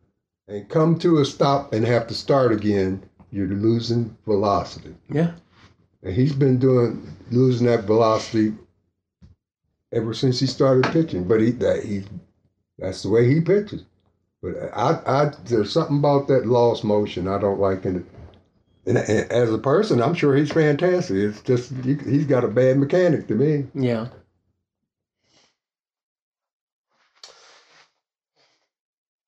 and 0.48 0.68
come 0.68 0.98
to 1.00 1.20
a 1.20 1.26
stop 1.26 1.74
and 1.74 1.86
have 1.86 2.08
to 2.08 2.14
start 2.14 2.52
again, 2.52 3.04
you're 3.32 3.48
losing 3.48 4.16
velocity. 4.26 4.96
Yeah. 5.10 5.32
And 6.04 6.14
he's 6.14 6.34
been 6.34 6.58
doing 6.58 7.08
losing 7.32 7.68
that 7.68 7.84
velocity 7.84 8.54
ever 9.92 10.14
since 10.14 10.40
he 10.40 10.48
started 10.48 10.92
pitching. 10.92 11.28
But 11.28 11.42
he 11.42 11.52
that 11.52 11.84
he 11.84 12.04
that's 12.78 13.04
the 13.04 13.10
way 13.10 13.32
he 13.32 13.42
pitches. 13.42 13.86
But 14.42 14.56
I 14.74 15.02
I 15.06 15.32
there's 15.46 15.72
something 15.72 15.98
about 15.98 16.28
that 16.28 16.46
lost 16.46 16.84
motion 16.84 17.28
I 17.28 17.40
don't 17.40 17.60
like 17.60 17.86
in 17.86 17.98
it. 17.98 18.06
And, 18.86 18.98
and 18.98 19.32
as 19.32 19.54
a 19.54 19.58
person, 19.58 20.02
I'm 20.02 20.14
sure 20.14 20.36
he's 20.36 20.52
fantastic. 20.52 21.18
It's 21.18 21.42
just 21.42 21.72
he, 21.84 21.96
he's 21.96 22.26
got 22.26 22.46
a 22.46 22.48
bad 22.48 22.78
mechanic 22.78 23.28
to 23.28 23.36
me. 23.36 23.68
Yeah. 23.74 24.08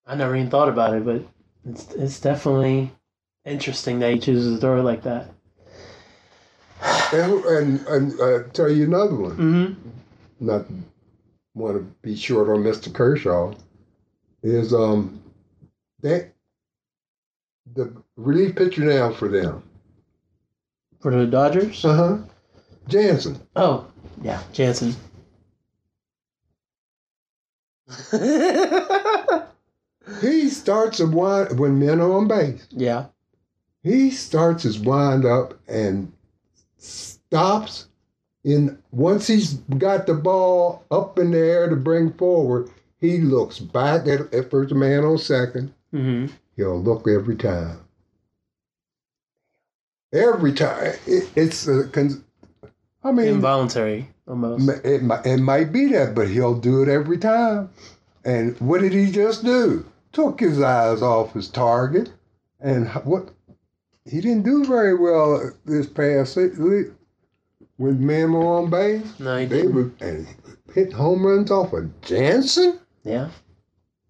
I 0.06 0.16
never 0.16 0.36
even 0.36 0.50
thought 0.50 0.70
about 0.70 0.96
it, 0.96 1.06
but 1.06 1.24
it's 1.70 1.94
it's 1.94 2.20
definitely 2.20 2.92
interesting 3.46 4.00
that 4.00 4.14
he 4.14 4.20
chooses 4.20 4.60
throw 4.60 4.80
it 4.80 4.84
like 4.84 5.04
that. 5.04 5.30
And 7.14 7.46
and, 7.46 7.88
and 7.88 8.20
uh, 8.22 8.44
tell 8.54 8.72
you 8.72 8.86
another 8.86 9.16
one. 9.16 9.38
Mm-hmm. 9.38 9.90
Not 10.40 10.66
want 11.54 11.78
to 11.78 11.84
be 12.02 12.16
short 12.16 12.50
on 12.50 12.64
Mr. 12.64 12.94
Kershaw. 12.94 13.54
Is 14.44 14.74
um 14.74 15.22
that 16.02 16.32
the 17.74 17.94
relief 18.16 18.56
pitcher 18.56 18.82
now 18.84 19.12
for 19.12 19.28
them? 19.28 19.64
For 21.00 21.12
the 21.12 21.26
Dodgers? 21.28 21.84
Uh 21.86 21.96
huh. 21.96 22.18
Jansen. 22.88 23.40
Oh, 23.56 23.86
yeah, 24.22 24.42
Jansen. 24.54 24.96
He 30.20 30.50
starts 30.50 31.00
a 31.00 31.06
wind 31.08 31.60
when 31.60 31.80
men 31.80 32.02
are 32.02 32.12
on 32.12 32.28
base. 32.28 32.68
yeah. 32.72 33.06
He 33.84 34.12
starts 34.12 34.64
his 34.64 34.78
wind 34.80 35.26
up 35.26 35.54
and 35.68 36.12
stops 36.78 37.88
in 38.44 38.78
once 38.92 39.28
he's 39.28 39.54
got 39.78 40.06
the 40.08 40.14
ball 40.14 40.84
up 40.92 41.18
in 41.18 41.32
the 41.32 41.40
air 41.40 41.70
to 41.70 41.76
bring 41.76 42.14
forward, 42.14 42.70
he 43.02 43.18
looks 43.20 43.60
back 43.60 44.08
at 44.08 44.34
if 44.34 44.50
there's 44.52 44.72
a 44.72 44.76
man 44.76 45.04
on 45.04 45.18
second. 45.18 45.74
Mm-hmm. 45.94 46.34
He'll 46.56 46.82
look 46.82 47.08
every 47.08 47.36
time. 47.36 47.80
Every 50.14 50.54
time. 50.54 50.94
It, 51.08 51.30
it's 51.36 51.68
a 51.68 51.90
I 53.04 53.12
mean 53.12 53.28
Involuntary, 53.28 54.10
almost. 54.28 54.66
Ma- 54.66 54.74
It, 54.84 55.02
it 55.26 55.38
might 55.40 55.72
be 55.72 55.88
that, 55.88 56.14
but 56.14 56.28
he'll 56.30 56.56
do 56.60 56.84
it 56.84 56.90
every 56.90 57.18
time. 57.18 57.70
And 58.24 58.60
what 58.62 58.82
did 58.82 58.94
he 58.94 59.12
just 59.12 59.44
do? 59.44 59.86
Took 60.12 60.40
his 60.40 60.62
eyes 60.62 61.02
off 61.02 61.34
his 61.34 61.48
target, 61.48 62.12
and 62.60 62.88
what? 63.06 63.30
He 64.06 64.20
didn't 64.22 64.44
do 64.44 64.66
very 64.66 64.94
well 64.96 65.52
this 65.66 65.88
past 65.88 66.36
le- 66.38 66.92
when 67.78 68.06
men 68.06 68.34
were 68.34 68.46
on 68.46 68.70
base. 68.70 69.20
No, 69.20 69.38
he 69.38 69.46
They 69.46 69.62
didn't. 69.64 69.74
were 69.76 69.92
and 70.02 70.28
hit 70.74 70.92
home 70.94 71.26
runs 71.26 71.50
off 71.50 71.72
of 71.74 72.02
Jansen. 72.02 72.80
Yeah. 73.04 73.30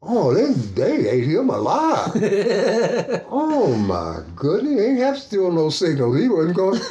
Oh, 0.04 0.34
they 0.34 0.52
they 0.52 1.10
ate 1.10 1.26
him 1.26 1.50
alive. 1.50 2.12
oh 3.30 3.76
my 3.78 4.24
goodness, 4.36 4.76
they 4.76 4.88
ain't 4.88 5.00
have 5.00 5.18
still 5.18 5.52
no 5.52 5.70
signals. 5.70 6.20
He 6.20 6.28
wasn't 6.28 6.56
going. 6.56 6.82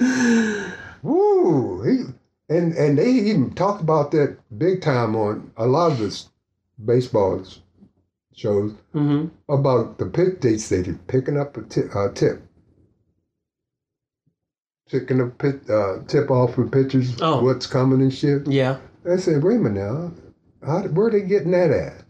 Woo! 1.02 1.82
He, 1.82 2.04
and 2.48 2.72
and 2.72 2.98
they 2.98 3.10
even 3.10 3.52
talked 3.54 3.82
about 3.82 4.10
that 4.12 4.38
big 4.58 4.80
time 4.80 5.14
on 5.14 5.52
a 5.58 5.66
lot 5.66 5.92
of 5.92 5.98
this 5.98 6.30
baseball 6.82 7.44
shows 8.34 8.72
mm-hmm. 8.94 9.28
about 9.52 9.98
the 9.98 10.06
pitch. 10.06 10.40
They 10.40 10.56
said 10.56 10.98
picking 11.06 11.36
up 11.38 11.56
a 11.58 11.62
tip, 11.62 11.94
uh, 11.94 12.12
tip, 12.12 12.42
picking 14.90 15.20
a 15.20 15.26
pit, 15.26 15.68
uh, 15.68 15.98
tip 16.08 16.30
off 16.30 16.54
for 16.54 16.66
pitchers, 16.66 17.20
Oh. 17.20 17.42
what's 17.42 17.66
coming 17.66 18.00
and 18.00 18.12
shit. 18.12 18.46
Yeah. 18.46 18.78
I 19.10 19.16
said, 19.16 19.42
wait 19.42 19.56
a 19.56 19.58
minute 19.58 19.80
now, 19.80 20.12
how, 20.66 20.82
where 20.88 21.08
are 21.08 21.10
they 21.10 21.22
getting 21.22 21.50
that 21.52 21.70
at? 21.70 22.04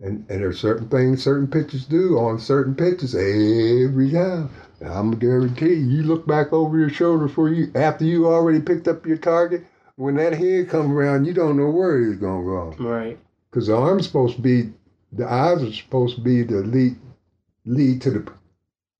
And 0.00 0.26
and 0.28 0.42
there's 0.42 0.58
certain 0.60 0.88
things 0.88 1.22
certain 1.22 1.46
pitchers 1.46 1.86
do 1.86 2.18
on 2.18 2.38
certain 2.40 2.74
pitches 2.74 3.14
every 3.14 4.10
time. 4.10 4.50
And 4.80 4.92
I'm 4.92 5.12
guarantee 5.12 5.74
you, 5.74 5.86
you 5.86 6.02
look 6.02 6.26
back 6.26 6.52
over 6.52 6.76
your 6.76 6.90
shoulder 6.90 7.28
for 7.28 7.48
you 7.48 7.70
after 7.76 8.04
you 8.04 8.26
already 8.26 8.60
picked 8.60 8.88
up 8.88 9.06
your 9.06 9.16
target. 9.16 9.64
When 9.96 10.16
that 10.16 10.32
head 10.34 10.68
comes 10.68 10.90
around, 10.90 11.26
you 11.26 11.32
don't 11.32 11.56
know 11.56 11.70
where 11.70 12.02
it's 12.02 12.20
gonna 12.20 12.42
go 12.44 12.74
Right. 12.80 13.16
because 13.50 13.68
the 13.68 13.76
arm's 13.76 14.06
supposed 14.06 14.34
to 14.36 14.42
be, 14.42 14.72
the 15.12 15.30
eyes 15.30 15.62
are 15.62 15.72
supposed 15.72 16.16
to 16.16 16.22
be 16.22 16.42
the 16.42 16.56
lead, 16.62 16.96
lead 17.64 18.02
to 18.02 18.10
the 18.10 18.32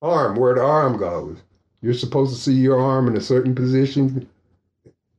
arm 0.01 0.37
where 0.37 0.55
the 0.55 0.63
arm 0.63 0.97
goes. 0.97 1.39
You're 1.83 1.95
supposed 1.95 2.35
to 2.35 2.41
see 2.41 2.55
your 2.55 2.79
arm 2.81 3.09
in 3.09 3.17
a 3.17 3.21
certain 3.21 3.55
position, 3.57 4.29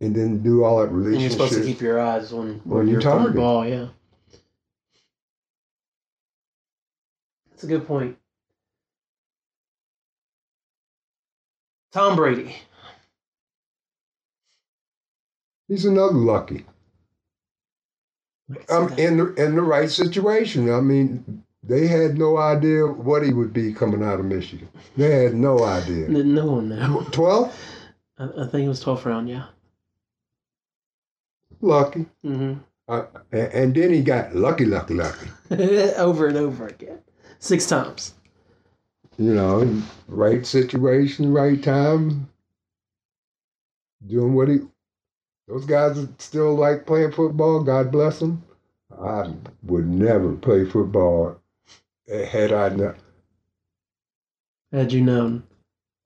and 0.02 0.16
then 0.16 0.44
do 0.44 0.64
all 0.64 0.80
that 0.80 0.90
And 0.90 1.22
you're 1.22 1.30
supposed 1.30 1.54
to 1.54 1.64
keep 1.64 1.82
your 1.82 2.00
eyes 2.00 2.34
on 2.34 2.62
when 2.64 2.88
you're 2.88 3.02
throwing 3.02 3.18
the 3.18 3.24
target. 3.24 3.36
ball. 3.36 3.66
Yeah. 3.68 3.88
That's 7.52 7.64
a 7.64 7.68
good 7.68 7.88
point. 7.88 8.18
Tom 11.94 12.16
Brady. 12.16 12.56
He's 15.68 15.86
another 15.86 16.14
lucky. 16.14 16.66
Um, 18.70 18.94
in 18.98 19.18
the 19.18 19.34
in 19.36 19.56
the 19.56 19.62
right 19.62 19.90
situation. 19.90 20.72
I 20.72 20.82
mean, 20.82 21.44
they 21.64 21.88
had 21.88 22.18
no 22.18 22.38
idea 22.38 22.86
what 22.86 23.24
he 23.24 23.34
would 23.34 23.54
be 23.54 23.74
coming 23.74 24.04
out 24.04 24.20
of 24.20 24.26
Michigan. 24.26 24.68
They 24.98 25.24
had 25.24 25.34
no 25.34 25.64
idea. 25.64 26.08
no 26.10 26.46
one 26.46 26.70
knew. 26.70 27.04
Twelve, 27.12 27.58
I, 28.20 28.26
I 28.26 28.48
think 28.48 28.66
it 28.66 28.70
was 28.70 28.84
12th 28.84 29.06
round, 29.06 29.30
yeah. 29.30 29.46
Lucky, 31.62 32.06
Mm-hmm. 32.26 32.60
uh, 32.88 33.06
and, 33.32 33.74
then 33.76 33.92
he 33.92 34.02
got 34.02 34.36
lucky, 34.36 34.66
lucky, 34.66 34.94
lucky. 34.94 35.30
over 35.98 36.28
and 36.28 36.38
over 36.38 36.68
again. 36.68 37.00
Six 37.40 37.68
times. 37.68 38.14
You 39.18 39.34
know, 39.34 39.82
right 40.08 40.46
situation, 40.46 41.32
right 41.32 41.62
time, 41.62 42.28
doing 44.06 44.34
what 44.34 44.50
he. 44.50 44.60
Those 45.48 45.66
guys 45.66 46.06
still 46.18 46.56
like 46.56 46.86
playing 46.86 47.12
football. 47.12 47.64
God 47.64 47.92
bless 47.92 48.20
them. 48.20 48.44
I 49.02 49.32
would 49.64 49.88
never 49.88 50.34
play 50.34 50.66
football 50.66 51.40
had 52.08 52.52
I 52.52 52.70
not. 52.70 52.96
Had 54.72 54.92
you 54.92 55.02
known. 55.02 55.44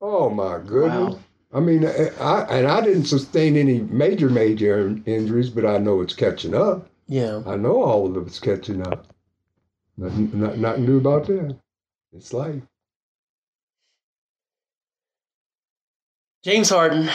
Oh 0.00 0.30
my 0.30 0.58
goodness. 0.64 1.14
Wow. 1.14 1.20
I 1.52 1.60
mean, 1.60 1.84
I, 1.84 2.46
and 2.48 2.66
I 2.68 2.80
didn't 2.80 3.06
sustain 3.06 3.56
any 3.56 3.80
major 3.80 4.30
major 4.30 4.96
injuries, 5.04 5.50
but 5.50 5.66
I 5.66 5.78
know 5.78 6.00
it's 6.00 6.14
catching 6.14 6.54
up. 6.54 6.88
Yeah. 7.08 7.42
I 7.44 7.56
know 7.56 7.82
all 7.82 8.16
of 8.16 8.26
it's 8.28 8.38
catching 8.38 8.86
up. 8.86 9.08
Nothing, 9.96 10.30
not, 10.40 10.58
nothing 10.58 10.86
new 10.86 10.98
about 10.98 11.26
that. 11.26 11.56
It's 12.12 12.32
life. 12.32 12.62
James 16.44 16.70
Harden. 16.70 17.10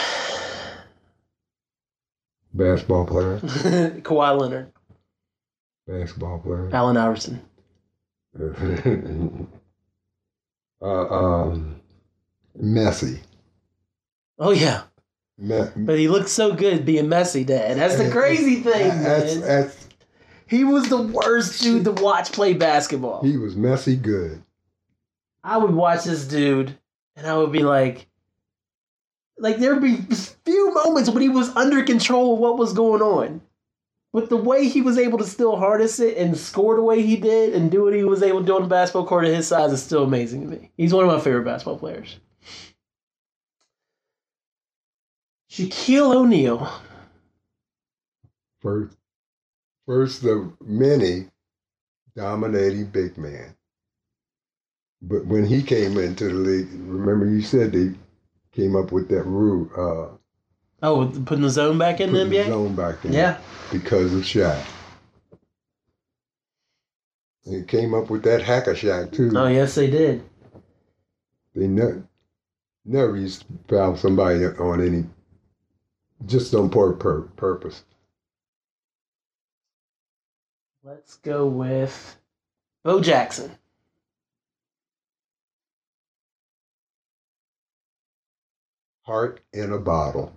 Basketball 2.53 3.05
player. 3.05 3.39
Kawhi 4.01 4.39
Leonard. 4.39 4.71
Basketball 5.87 6.39
player. 6.39 6.69
Allen 6.73 6.97
Iverson. 6.97 7.41
uh, 10.81 10.85
um, 10.85 11.81
messy. 12.55 13.19
Oh, 14.37 14.51
yeah. 14.51 14.83
But 15.75 15.97
he 15.99 16.07
looked 16.07 16.29
so 16.29 16.53
good 16.53 16.85
being 16.85 17.09
messy, 17.09 17.43
Dad. 17.43 17.77
That's 17.77 17.97
the 17.97 18.09
crazy 18.17 18.55
thing, 18.61 19.03
that's, 19.03 19.37
that's, 19.41 19.87
He 20.47 20.63
was 20.63 20.87
the 20.89 21.01
worst 21.01 21.61
dude 21.61 21.83
to 21.85 21.91
watch 21.91 22.31
play 22.31 22.53
basketball. 22.53 23.23
he 23.23 23.37
was 23.37 23.55
messy 23.55 23.95
good. 23.95 24.41
I 25.43 25.57
would 25.57 25.73
watch 25.73 26.05
this 26.05 26.25
dude 26.27 26.77
and 27.15 27.27
I 27.27 27.37
would 27.37 27.51
be 27.51 27.63
like, 27.63 28.07
like 29.37 29.57
there'd 29.57 29.81
be 29.81 29.97
few 30.45 30.73
moments 30.73 31.09
when 31.09 31.21
he 31.21 31.29
was 31.29 31.49
under 31.55 31.83
control 31.83 32.33
of 32.33 32.39
what 32.39 32.57
was 32.57 32.73
going 32.73 33.01
on. 33.01 33.41
But 34.13 34.29
the 34.29 34.37
way 34.37 34.69
he 34.69 34.81
was 34.81 34.97
able 34.97 35.17
to 35.17 35.25
still 35.25 35.57
harness 35.57 35.99
it 35.99 36.17
and 36.17 36.37
score 36.37 36.75
the 36.77 36.81
way 36.81 37.01
he 37.01 37.17
did 37.17 37.53
and 37.53 37.69
do 37.69 37.83
what 37.83 37.93
he 37.93 38.05
was 38.05 38.23
able 38.23 38.39
to 38.39 38.45
do 38.45 38.55
on 38.55 38.61
the 38.61 38.67
basketball 38.69 39.05
court 39.05 39.25
at 39.25 39.33
his 39.33 39.47
size 39.47 39.73
is 39.73 39.83
still 39.83 40.03
amazing 40.03 40.41
to 40.43 40.47
me. 40.47 40.71
He's 40.77 40.93
one 40.93 41.03
of 41.05 41.11
my 41.11 41.19
favorite 41.19 41.43
basketball 41.43 41.77
players. 41.77 42.17
Shaquille 45.55 46.13
O'Neal. 46.13 46.69
First, 48.59 48.97
first 49.85 50.23
of 50.25 50.51
many 50.59 51.27
dominating 52.13 52.87
big 52.87 53.17
man. 53.17 53.55
But 55.01 55.25
when 55.25 55.45
he 55.45 55.63
came 55.63 55.97
into 55.97 56.25
the 56.25 56.33
league, 56.33 56.67
remember 56.71 57.25
you 57.25 57.41
said 57.41 57.71
they 57.71 57.93
came 58.51 58.75
up 58.75 58.91
with 58.91 59.07
that 59.09 59.23
rule. 59.23 59.69
Uh, 59.77 60.17
Oh, 60.83 61.07
putting 61.25 61.43
the 61.43 61.49
zone 61.49 61.77
back 61.77 62.01
in 62.01 62.11
the 62.11 62.25
putting 62.25 62.31
the 62.31 62.45
zone 62.47 62.75
back 62.75 63.05
in. 63.05 63.13
Yeah. 63.13 63.39
Because 63.71 64.13
of 64.13 64.23
Shaq. 64.23 64.61
They 67.45 67.63
came 67.63 67.93
up 67.93 68.09
with 68.09 68.23
that 68.23 68.41
Hack-a-Shaq 68.41 69.13
too. 69.13 69.31
Oh 69.33 69.47
yes, 69.47 69.75
they 69.75 69.89
did. 69.89 70.21
They 71.55 71.67
never, 71.67 72.05
never 72.83 73.15
used 73.15 73.45
to 73.47 73.47
foul 73.69 73.95
somebody 73.95 74.43
on 74.45 74.85
any, 74.85 75.05
just 76.25 76.53
on 76.55 76.69
pur- 76.69 76.93
pur- 76.93 77.29
purpose. 77.37 77.83
Let's 80.83 81.17
go 81.17 81.47
with 81.47 82.17
Bo 82.83 83.01
Jackson. 83.01 83.51
Heart 89.05 89.41
in 89.53 89.71
a 89.73 89.79
bottle. 89.79 90.33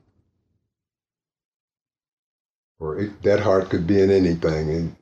Or 2.80 2.98
it, 3.00 3.22
that 3.22 3.40
heart 3.40 3.70
could 3.70 3.86
be 3.86 4.00
in 4.00 4.10
anything. 4.10 4.70
And 4.70 4.96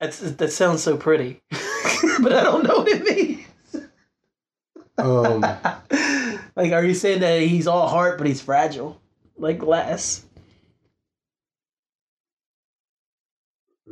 That's 0.00 0.20
that 0.20 0.52
sounds 0.52 0.82
so 0.82 0.96
pretty, 0.96 1.42
but 1.50 2.32
I 2.32 2.42
don't 2.44 2.64
know 2.64 2.78
what 2.78 2.88
it 2.88 3.04
means. 3.04 3.41
Um, 5.02 5.40
like, 6.56 6.72
are 6.72 6.84
you 6.84 6.94
saying 6.94 7.20
that 7.20 7.42
he's 7.42 7.66
all 7.66 7.88
heart 7.88 8.18
but 8.18 8.26
he's 8.26 8.40
fragile, 8.40 9.00
like 9.36 9.58
glass? 9.58 10.24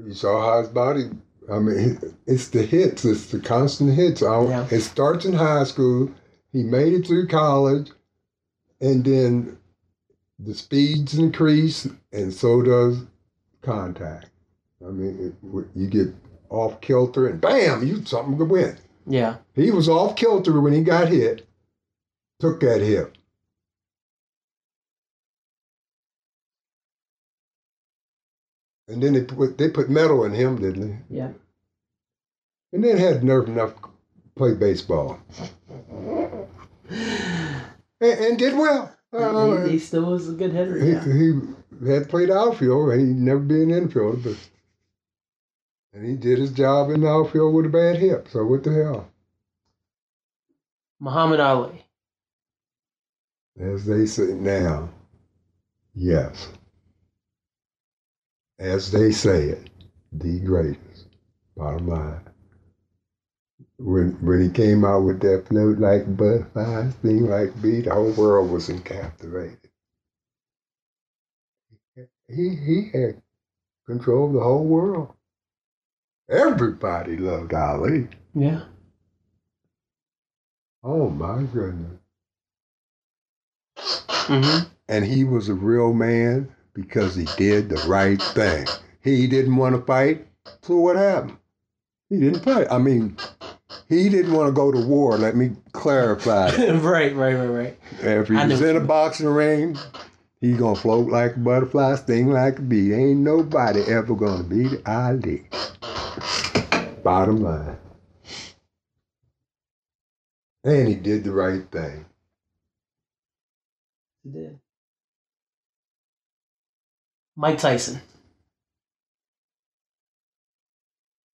you 0.06 0.14
saw 0.14 0.40
how 0.40 0.60
his 0.60 0.68
body. 0.68 1.10
I 1.50 1.58
mean, 1.58 1.98
it's 2.26 2.48
the 2.48 2.62
hits. 2.62 3.04
It's 3.04 3.26
the 3.26 3.40
constant 3.40 3.94
hits. 3.94 4.22
Yeah. 4.22 4.66
It 4.70 4.80
starts 4.80 5.24
in 5.24 5.32
high 5.32 5.64
school. 5.64 6.10
He 6.52 6.62
made 6.62 6.92
it 6.92 7.06
through 7.06 7.28
college, 7.28 7.90
and 8.80 9.04
then 9.04 9.58
the 10.38 10.54
speeds 10.54 11.18
increase, 11.18 11.88
and 12.12 12.32
so 12.32 12.62
does 12.62 13.04
contact. 13.62 14.30
I 14.84 14.90
mean, 14.90 15.34
it, 15.42 15.66
you 15.74 15.86
get 15.86 16.14
off 16.48 16.80
kilter, 16.80 17.28
and 17.28 17.40
bam, 17.40 17.86
you 17.86 18.04
something 18.04 18.38
to 18.38 18.44
win. 18.44 18.76
Yeah, 19.10 19.38
He 19.54 19.72
was 19.72 19.88
off 19.88 20.14
kilter 20.14 20.60
when 20.60 20.72
he 20.72 20.82
got 20.82 21.08
hit. 21.08 21.46
Took 22.38 22.60
that 22.60 22.80
hit. 22.80 23.12
And 28.88 29.02
then 29.02 29.12
they 29.12 29.22
put 29.22 29.56
they 29.58 29.68
put 29.68 29.88
metal 29.88 30.24
in 30.24 30.32
him, 30.32 30.60
didn't 30.60 30.88
they? 30.88 31.16
yeah. 31.16 31.30
And 32.72 32.84
then 32.84 32.98
had 32.98 33.24
nerve 33.24 33.48
enough 33.48 33.74
to 33.82 33.88
play 34.36 34.54
baseball. 34.54 35.18
and, 36.88 37.28
and 38.00 38.38
did 38.38 38.56
well. 38.56 38.94
Uh, 39.12 39.64
he, 39.64 39.72
he 39.72 39.78
still 39.80 40.04
was 40.04 40.28
a 40.28 40.32
good 40.32 40.52
hitter. 40.52 40.78
he, 40.78 40.90
Yeah. 40.92 41.04
he 41.82 41.90
had 41.90 42.08
played 42.08 42.30
outfield 42.30 42.90
and 42.90 43.00
he'd 43.00 43.16
never 43.16 43.40
been 43.40 43.72
an 43.72 43.88
infielder, 43.88 44.22
but 44.22 44.36
and 45.92 46.06
he 46.06 46.16
did 46.16 46.38
his 46.38 46.52
job 46.52 46.90
in 46.90 47.02
the 47.02 47.08
outfield 47.08 47.54
with 47.54 47.66
a 47.66 47.70
bad 47.70 47.96
hip. 47.96 48.28
So 48.30 48.44
what 48.46 48.64
the 48.64 48.72
hell? 48.72 49.08
Muhammad 51.00 51.40
Ali. 51.40 51.84
As 53.60 53.84
they 53.86 54.06
say 54.06 54.34
now, 54.34 54.90
yes. 55.94 56.48
As 58.58 58.90
they 58.92 59.10
say 59.12 59.50
it, 59.50 59.70
the 60.12 60.40
greatest. 60.40 61.06
Bottom 61.56 61.88
line. 61.88 62.20
When 63.78 64.12
when 64.24 64.42
he 64.42 64.50
came 64.50 64.84
out 64.84 65.00
with 65.02 65.20
that 65.20 65.48
float 65.48 65.78
like 65.78 66.02
a 66.02 66.10
butterfly, 66.10 66.90
sting 66.90 67.26
like 67.26 67.60
bee, 67.62 67.82
the 67.82 67.94
whole 67.94 68.12
world 68.12 68.50
was 68.50 68.68
encaptivated. 68.68 69.58
He 72.28 72.56
he 72.56 72.90
had 72.92 73.22
control 73.86 74.28
of 74.28 74.34
the 74.34 74.40
whole 74.40 74.66
world. 74.66 75.14
Everybody 76.30 77.16
loved 77.16 77.52
Ali. 77.52 78.08
Yeah. 78.34 78.60
Oh 80.84 81.10
my 81.10 81.42
goodness. 81.42 81.98
Mm-hmm. 84.30 84.68
and 84.88 85.04
he 85.04 85.24
was 85.24 85.48
a 85.48 85.54
real 85.54 85.92
man 85.92 86.54
because 86.72 87.16
he 87.16 87.26
did 87.36 87.68
the 87.68 87.84
right 87.88 88.22
thing. 88.22 88.64
He 89.00 89.26
didn't 89.26 89.56
want 89.56 89.74
to 89.74 89.82
fight, 89.82 90.24
so 90.62 90.76
what 90.76 90.94
happened? 90.94 91.36
He 92.10 92.20
didn't 92.20 92.44
fight. 92.44 92.68
I 92.70 92.78
mean, 92.78 93.16
he 93.88 94.08
didn't 94.08 94.32
want 94.32 94.46
to 94.48 94.52
go 94.52 94.70
to 94.70 94.86
war. 94.86 95.18
Let 95.18 95.34
me 95.34 95.50
clarify. 95.72 96.50
right, 96.56 97.14
right, 97.16 97.34
right, 97.34 97.46
right. 97.46 97.76
if 98.02 98.28
he 98.28 98.36
I 98.36 98.46
was 98.46 98.60
in 98.60 98.76
a 98.76 98.80
boxing 98.80 99.26
ring, 99.26 99.76
he 100.40 100.52
gonna 100.52 100.76
float 100.76 101.08
like 101.08 101.34
a 101.34 101.40
butterfly, 101.40 101.96
sting 101.96 102.30
like 102.30 102.60
a 102.60 102.62
bee. 102.62 102.94
Ain't 102.94 103.20
nobody 103.20 103.82
ever 103.82 104.14
gonna 104.14 104.44
beat 104.44 104.86
Ali. 104.86 105.48
Bottom 107.02 107.42
line. 107.42 107.78
And 110.64 110.88
he 110.88 110.94
did 110.94 111.24
the 111.24 111.32
right 111.32 111.62
thing. 111.70 112.04
He 114.22 114.30
did. 114.30 114.58
Mike 117.36 117.58
Tyson. 117.58 118.00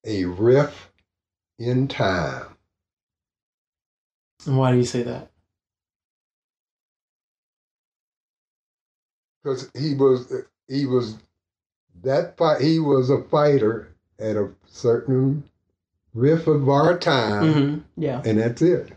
A 0.04 0.24
riff 0.24 0.90
in 1.58 1.88
time. 1.88 2.46
And 4.46 4.56
why 4.56 4.70
do 4.70 4.76
you 4.76 4.84
say 4.84 5.02
that? 5.02 5.30
because 9.46 9.70
he 9.74 9.94
was 9.94 10.32
he 10.68 10.86
was 10.86 11.16
that 12.02 12.36
fight 12.36 12.60
he 12.60 12.80
was 12.80 13.10
a 13.10 13.22
fighter 13.22 13.95
at 14.18 14.36
a 14.36 14.48
certain 14.66 15.43
riff 16.14 16.47
of 16.47 16.68
our 16.68 16.98
time 16.98 17.43
Mm-hmm. 17.44 17.78
Yeah. 18.02 18.22
and 18.24 18.38
that's 18.38 18.62
it 18.62 18.93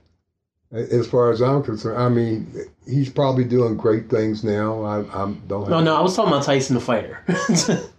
as 0.71 1.07
far 1.07 1.31
as 1.31 1.41
i'm 1.41 1.63
concerned 1.63 1.97
i 1.99 2.07
mean 2.09 2.53
he's 2.87 3.09
probably 3.09 3.43
doing 3.43 3.75
great 3.75 4.09
things 4.09 4.43
now 4.43 4.81
i 4.83 4.97
i'm 5.21 5.41
don't 5.47 5.61
have 5.61 5.69
No, 5.71 5.79
no, 5.81 5.95
I 5.95 6.01
was 6.01 6.15
talking 6.15 6.31
about 6.31 6.45
Tyson 6.45 6.75
the 6.75 6.81
fighter. 6.81 7.23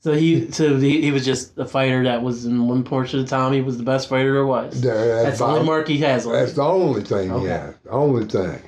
so 0.00 0.12
he, 0.14 0.50
so 0.50 0.76
he, 0.78 1.00
he 1.02 1.12
was 1.12 1.24
just 1.24 1.56
a 1.58 1.64
fighter 1.66 2.02
that 2.04 2.22
was 2.22 2.44
in 2.44 2.66
one 2.66 2.82
portion 2.84 3.20
of 3.20 3.26
the 3.26 3.30
time 3.30 3.52
he 3.52 3.60
was 3.60 3.76
the 3.78 3.84
best 3.84 4.08
fighter 4.08 4.32
there 4.32 4.46
was. 4.46 4.80
There, 4.80 5.22
That's 5.22 5.38
the 5.38 5.44
only 5.44 5.64
mark 5.64 5.86
he 5.88 5.98
has 5.98 6.26
on 6.26 6.32
that's 6.32 6.54
the 6.54 6.62
only 6.62 7.02
thing 7.02 7.30
Okay. 7.30 7.42
he 7.44 7.48
has 7.48 7.74
the 7.84 7.90
only 7.90 8.24
thing 8.26 8.60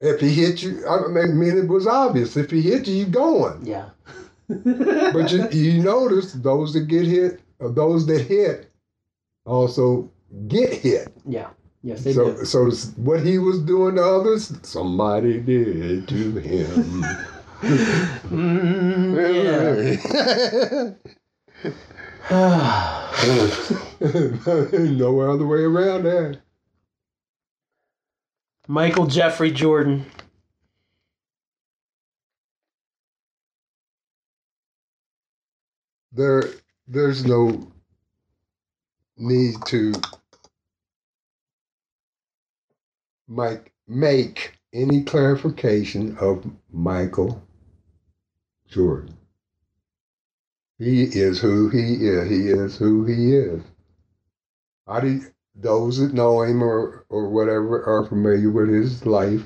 if 0.00 0.20
he 0.20 0.32
hit 0.32 0.62
you 0.62 0.86
i 0.88 1.08
mean 1.08 1.58
it 1.58 1.68
was 1.68 1.86
obvious 1.86 2.36
if 2.36 2.50
he 2.50 2.62
hit 2.62 2.86
you 2.88 2.94
you're 2.94 3.08
going 3.08 3.66
Yeah. 3.66 3.90
But 5.12 5.32
you, 5.32 5.48
you 5.50 5.82
notice 5.82 6.32
those 6.32 6.72
that 6.74 6.88
get 6.88 7.06
hit, 7.06 7.40
or 7.58 7.70
those 7.70 8.06
that 8.06 8.22
hit, 8.22 8.70
also 9.46 10.10
get 10.48 10.72
hit. 10.72 11.08
yeah. 11.26 11.50
Yes, 11.82 12.04
they 12.04 12.12
so, 12.12 12.34
do. 12.34 12.44
so 12.44 12.70
what 12.96 13.24
he 13.24 13.38
was 13.38 13.60
doing 13.60 13.94
to 13.94 14.02
others, 14.04 14.52
somebody 14.62 15.40
did 15.40 16.06
to 16.08 16.32
him. 16.38 17.04
Mm, 18.30 19.16
yeah. 19.44 20.94
no 25.00 25.20
other 25.20 25.46
way 25.46 25.60
around 25.60 26.04
that. 26.04 26.40
Michael 28.68 29.06
Jeffrey 29.06 29.50
Jordan. 29.50 30.06
There, 36.12 36.44
there's 36.88 37.24
no 37.24 37.70
need 39.16 39.54
to 39.66 39.92
make 43.28 43.72
make 43.86 44.52
any 44.72 45.02
clarification 45.02 46.16
of 46.18 46.44
Michael 46.72 47.42
Jordan. 48.68 49.16
He 50.78 51.02
is 51.02 51.40
who 51.40 51.68
he 51.68 52.06
is. 52.06 52.30
He 52.30 52.48
is 52.48 52.76
who 52.76 53.04
he 53.04 53.34
is. 53.34 53.62
How 54.86 55.00
do 55.00 55.20
those 55.54 55.98
that 55.98 56.14
know 56.14 56.42
him 56.42 56.62
or, 56.62 57.04
or 57.08 57.28
whatever 57.28 57.84
are 57.84 58.06
familiar 58.06 58.50
with 58.50 58.70
his 58.70 59.04
life? 59.04 59.44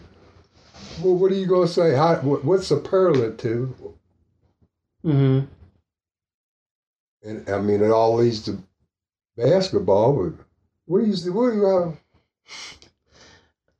Well, 1.02 1.16
what 1.16 1.32
are 1.32 1.36
you 1.36 1.46
going 1.46 1.66
to 1.66 1.72
say? 1.72 1.94
How, 1.96 2.16
what, 2.16 2.44
what's 2.44 2.68
superlative? 2.68 3.74
Mm-hmm. 5.04 5.46
And 7.24 7.48
I 7.48 7.58
mean, 7.60 7.82
it 7.82 7.90
all 7.90 8.16
leads 8.16 8.42
to 8.44 8.62
basketball, 9.36 10.12
but 10.30 10.44
what 10.86 11.00
do 11.04 11.06
you, 11.06 11.32
what 11.32 11.50
do 11.50 11.56
you, 11.56 11.66
uh, 11.66 11.92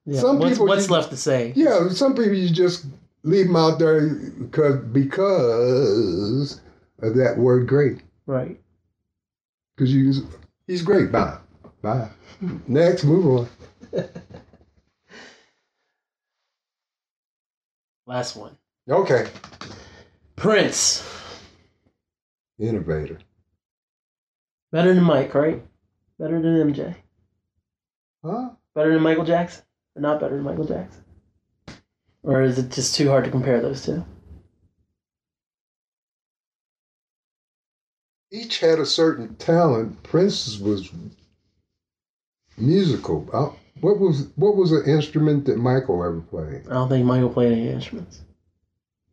Yeah. 0.07 0.21
Some 0.21 0.39
what's, 0.39 0.53
people 0.55 0.67
what's 0.67 0.87
you- 0.89 0.93
left 0.95 1.11
to 1.11 1.17
say? 1.17 1.53
Yeah, 1.55 1.89
some 1.91 2.15
people 2.15 2.35
you 2.35 2.49
just 2.51 2.87
leave 3.23 3.47
them 3.47 3.57
out 3.57 3.79
there 3.79 4.09
because 4.09 4.83
because 4.93 6.61
of 7.01 7.15
that 7.17 7.37
word 7.39 7.67
"great." 7.69 8.01
Right. 8.27 8.59
Because 9.77 9.93
you 9.93 10.27
He's 10.67 10.83
great. 10.83 11.13
Bye. 11.13 11.37
Bye. 11.83 12.09
Next, 12.67 13.05
move 13.05 13.27
on. 13.27 13.49
Last 18.07 18.37
one. 18.37 18.57
Okay. 18.89 19.29
Prince. 20.37 21.03
Innovator. 22.59 23.19
Better 24.75 24.93
than 24.93 25.05
Mike, 25.05 25.33
right? 25.37 25.63
Better 26.19 26.43
than 26.43 26.73
MJ. 26.73 26.97
Huh? 28.25 28.51
Better 28.75 28.93
than 28.93 29.05
Michael 29.05 29.25
Jackson? 29.25 29.63
Or 29.95 30.03
not 30.03 30.19
better 30.19 30.35
than 30.35 30.43
Michael 30.43 30.67
Jackson? 30.67 31.05
Or 32.25 32.43
is 32.43 32.59
it 32.59 32.73
just 32.73 32.97
too 32.97 33.09
hard 33.09 33.25
to 33.25 33.31
compare 33.31 33.61
those 33.61 33.87
two? 33.87 34.05
Each 38.33 38.59
had 38.59 38.81
a 38.81 38.85
certain 38.85 39.37
talent. 39.37 40.03
Prince's 40.03 40.59
was 40.59 40.91
musical. 42.59 43.29
Uh, 43.33 43.51
what 43.81 44.01
was 44.01 44.27
what 44.35 44.57
was 44.57 44.73
an 44.73 44.87
instrument 44.87 45.45
that 45.45 45.59
Michael 45.59 46.03
ever 46.03 46.21
played? 46.21 46.67
I 46.69 46.73
don't 46.73 46.89
think 46.89 47.07
Michael 47.07 47.31
played 47.31 47.53
any 47.53 47.69
instruments. 47.69 48.23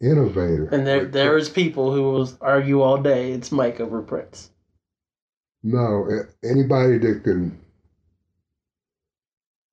Innovator. 0.01 0.69
And 0.71 0.87
there 0.87 1.05
there 1.05 1.37
is 1.37 1.49
people 1.49 1.93
who 1.93 2.01
will 2.01 2.31
argue 2.41 2.81
all 2.81 2.97
day 2.97 3.33
it's 3.33 3.51
Mike 3.51 3.79
over 3.79 4.01
Prince. 4.01 4.50
No, 5.63 6.09
anybody 6.43 6.97
that 6.97 7.23
can 7.23 7.57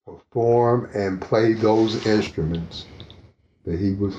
perform 0.06 0.88
and 0.94 1.20
play 1.20 1.52
those 1.54 2.04
instruments 2.06 2.86
that 3.64 3.78
he 3.78 3.94
was 3.94 4.16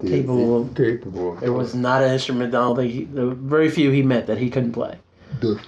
did- 0.00 0.10
Capable 0.10 0.62
of- 0.62 0.74
capable 0.74 1.32
of. 1.34 1.40
There 1.40 1.52
was 1.52 1.74
not 1.74 2.02
an 2.02 2.12
instrument 2.12 2.54
I 2.54 2.58
don't 2.58 2.76
think 2.76 2.92
he, 2.92 3.04
were 3.06 3.34
very 3.34 3.70
few 3.70 3.90
he 3.90 4.02
met 4.02 4.26
that 4.26 4.38
he 4.38 4.50
couldn't 4.50 4.72
play. 4.72 4.98
the 5.40 5.60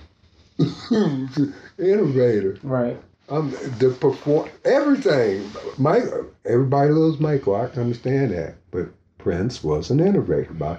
innovator. 1.78 2.58
Right. 2.62 3.00
Um, 3.28 3.50
the 3.78 3.90
perform 4.00 4.48
everything. 4.64 5.50
Mike, 5.78 6.04
everybody 6.44 6.90
loves 6.90 7.18
Michael. 7.20 7.56
I 7.56 7.66
can 7.68 7.82
understand 7.82 8.30
that, 8.32 8.54
but 8.70 8.88
Prince 9.18 9.64
was 9.64 9.90
an 9.90 10.00
innovator. 10.00 10.52
By 10.54 10.78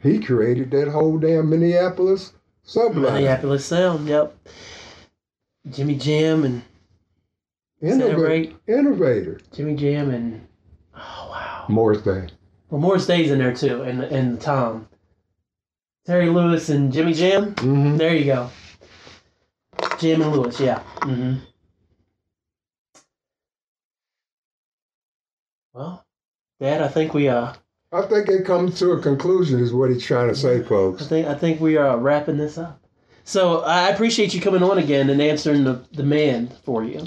he 0.00 0.18
created 0.20 0.70
that 0.70 0.88
whole 0.88 1.18
damn 1.18 1.50
Minneapolis 1.50 2.32
subline. 2.68 3.14
Minneapolis 3.14 3.64
Sound, 3.64 4.06
yep. 4.06 4.36
Jimmy 5.70 5.96
Jam 5.96 6.44
and 6.44 6.62
Innova- 7.82 8.28
right? 8.28 8.56
Innovator. 8.66 9.40
Jimmy 9.52 9.74
Jam 9.74 10.10
and 10.10 10.46
oh 10.94 11.28
wow. 11.30 11.64
Morris 11.68 12.02
Day. 12.02 12.28
Well 12.70 12.80
Morris 12.80 13.06
Day's 13.06 13.30
in 13.30 13.38
there 13.38 13.54
too 13.54 13.82
and 13.82 14.02
and 14.02 14.40
Tom. 14.40 14.88
Terry 16.06 16.28
Lewis 16.30 16.68
and 16.70 16.92
Jimmy 16.92 17.12
Jam. 17.12 17.54
Mm-hmm. 17.54 17.96
There 17.96 18.14
you 18.14 18.24
go. 18.24 18.50
Jam 19.98 20.22
and 20.22 20.32
Lewis, 20.32 20.58
yeah. 20.60 20.82
Mm-hmm. 21.00 21.34
Well, 25.72 26.04
Dad, 26.60 26.82
I 26.82 26.88
think 26.88 27.14
we 27.14 27.28
uh 27.28 27.52
I 27.90 28.02
think 28.02 28.28
it 28.28 28.44
comes 28.44 28.78
to 28.80 28.92
a 28.92 29.00
conclusion, 29.00 29.60
is 29.60 29.72
what 29.72 29.90
he's 29.90 30.04
trying 30.04 30.28
to 30.28 30.34
say, 30.34 30.62
folks. 30.62 31.02
I 31.02 31.06
think 31.06 31.26
I 31.26 31.34
think 31.34 31.60
we 31.60 31.76
are 31.76 31.96
wrapping 31.96 32.36
this 32.36 32.58
up. 32.58 32.80
So 33.24 33.60
I 33.62 33.88
appreciate 33.88 34.34
you 34.34 34.40
coming 34.40 34.62
on 34.62 34.78
again 34.78 35.08
and 35.10 35.20
answering 35.22 35.64
the 35.64 35.82
demand 35.92 36.54
for 36.64 36.84
you. 36.84 37.06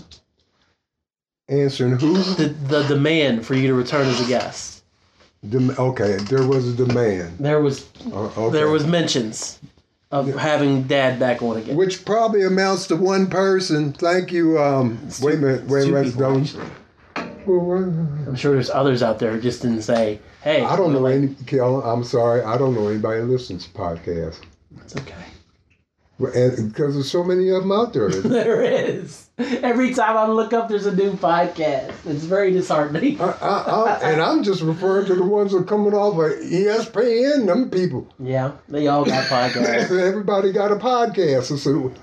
Answering 1.49 1.99
who? 1.99 2.14
The 2.18 2.48
the 2.68 2.84
demand 2.84 3.45
for 3.45 3.53
you 3.53 3.68
to 3.68 3.74
return 3.74 4.08
as 4.08 4.20
a 4.22 4.28
guest. 4.28 4.84
Dem- 5.48 5.76
okay, 5.78 6.18
there 6.30 6.48
was 6.48 6.68
a 6.68 6.74
demand. 6.86 7.38
There 7.40 7.60
was 7.62 7.88
Uh, 8.12 8.30
okay. 8.38 8.52
there 8.53 8.70
was 8.70 8.86
mentions 8.86 9.60
of 10.12 10.28
having 10.36 10.84
Dad 10.84 11.20
back 11.20 11.41
on 11.41 11.58
again. 11.58 11.76
which 11.76 12.06
probably 12.06 12.44
amounts 12.44 12.88
to 12.88 12.95
one 12.95 13.28
person. 13.28 13.94
Thank 13.94 14.32
you. 14.32 14.60
Um, 14.60 14.99
wait 15.22 15.36
a 15.36 15.38
minute. 15.38 15.68
Wait 15.68 15.88
a 15.88 15.91
minute. 15.91 16.18
Don't. 16.18 16.41
actually. 16.41 16.66
I'm 17.48 18.36
sure 18.36 18.54
there's 18.54 18.70
others 18.70 19.04
out 19.04 19.20
there 19.20 19.32
who 19.32 19.42
just 19.42 19.62
didn't 19.62 19.82
say, 19.82 20.20
"Hey." 20.44 20.64
I 20.64 20.76
don't 20.76 20.94
know 20.94 21.00
like, 21.00 21.16
any. 21.16 21.36
I'm 21.60 22.04
sorry. 22.04 22.42
I 22.42 22.58
don't 22.58 22.74
know 22.74 22.88
anybody 22.88 23.22
who 23.22 23.28
listens 23.28 23.68
to 23.68 23.72
podcasts. 23.72 24.42
It's 24.84 24.96
okay. 24.96 25.16
And 26.20 26.72
because 26.72 26.94
there's 26.94 27.10
so 27.10 27.24
many 27.24 27.50
of 27.50 27.64
them 27.64 27.72
out 27.72 27.94
there. 27.94 28.10
There 28.32 28.62
is. 28.62 29.30
Every 29.38 29.94
time 29.94 30.18
I 30.18 30.28
look 30.28 30.54
up, 30.54 30.70
there's 30.70 30.86
a 30.86 30.96
new 30.96 31.14
podcast. 31.14 31.94
It's 32.06 32.24
very 32.24 32.52
disheartening. 32.52 33.20
I, 33.20 33.32
I, 33.32 33.58
I, 33.58 34.12
and 34.12 34.22
I'm 34.22 34.44
just 34.44 34.62
referring 34.62 35.08
to 35.08 35.16
the 35.16 35.24
ones 35.24 35.52
that 35.52 35.60
are 35.60 35.64
coming 35.64 35.94
off 35.94 36.14
of 36.14 36.40
ESPN. 36.44 37.48
Them 37.48 37.72
people. 37.72 38.08
Yeah, 38.20 38.52
they 38.70 38.88
all 38.88 39.04
got 39.04 39.26
podcasts. 39.26 39.92
Everybody 40.00 40.52
got 40.52 40.72
a 40.72 40.76
podcast. 40.76 41.58
So, 41.58 41.94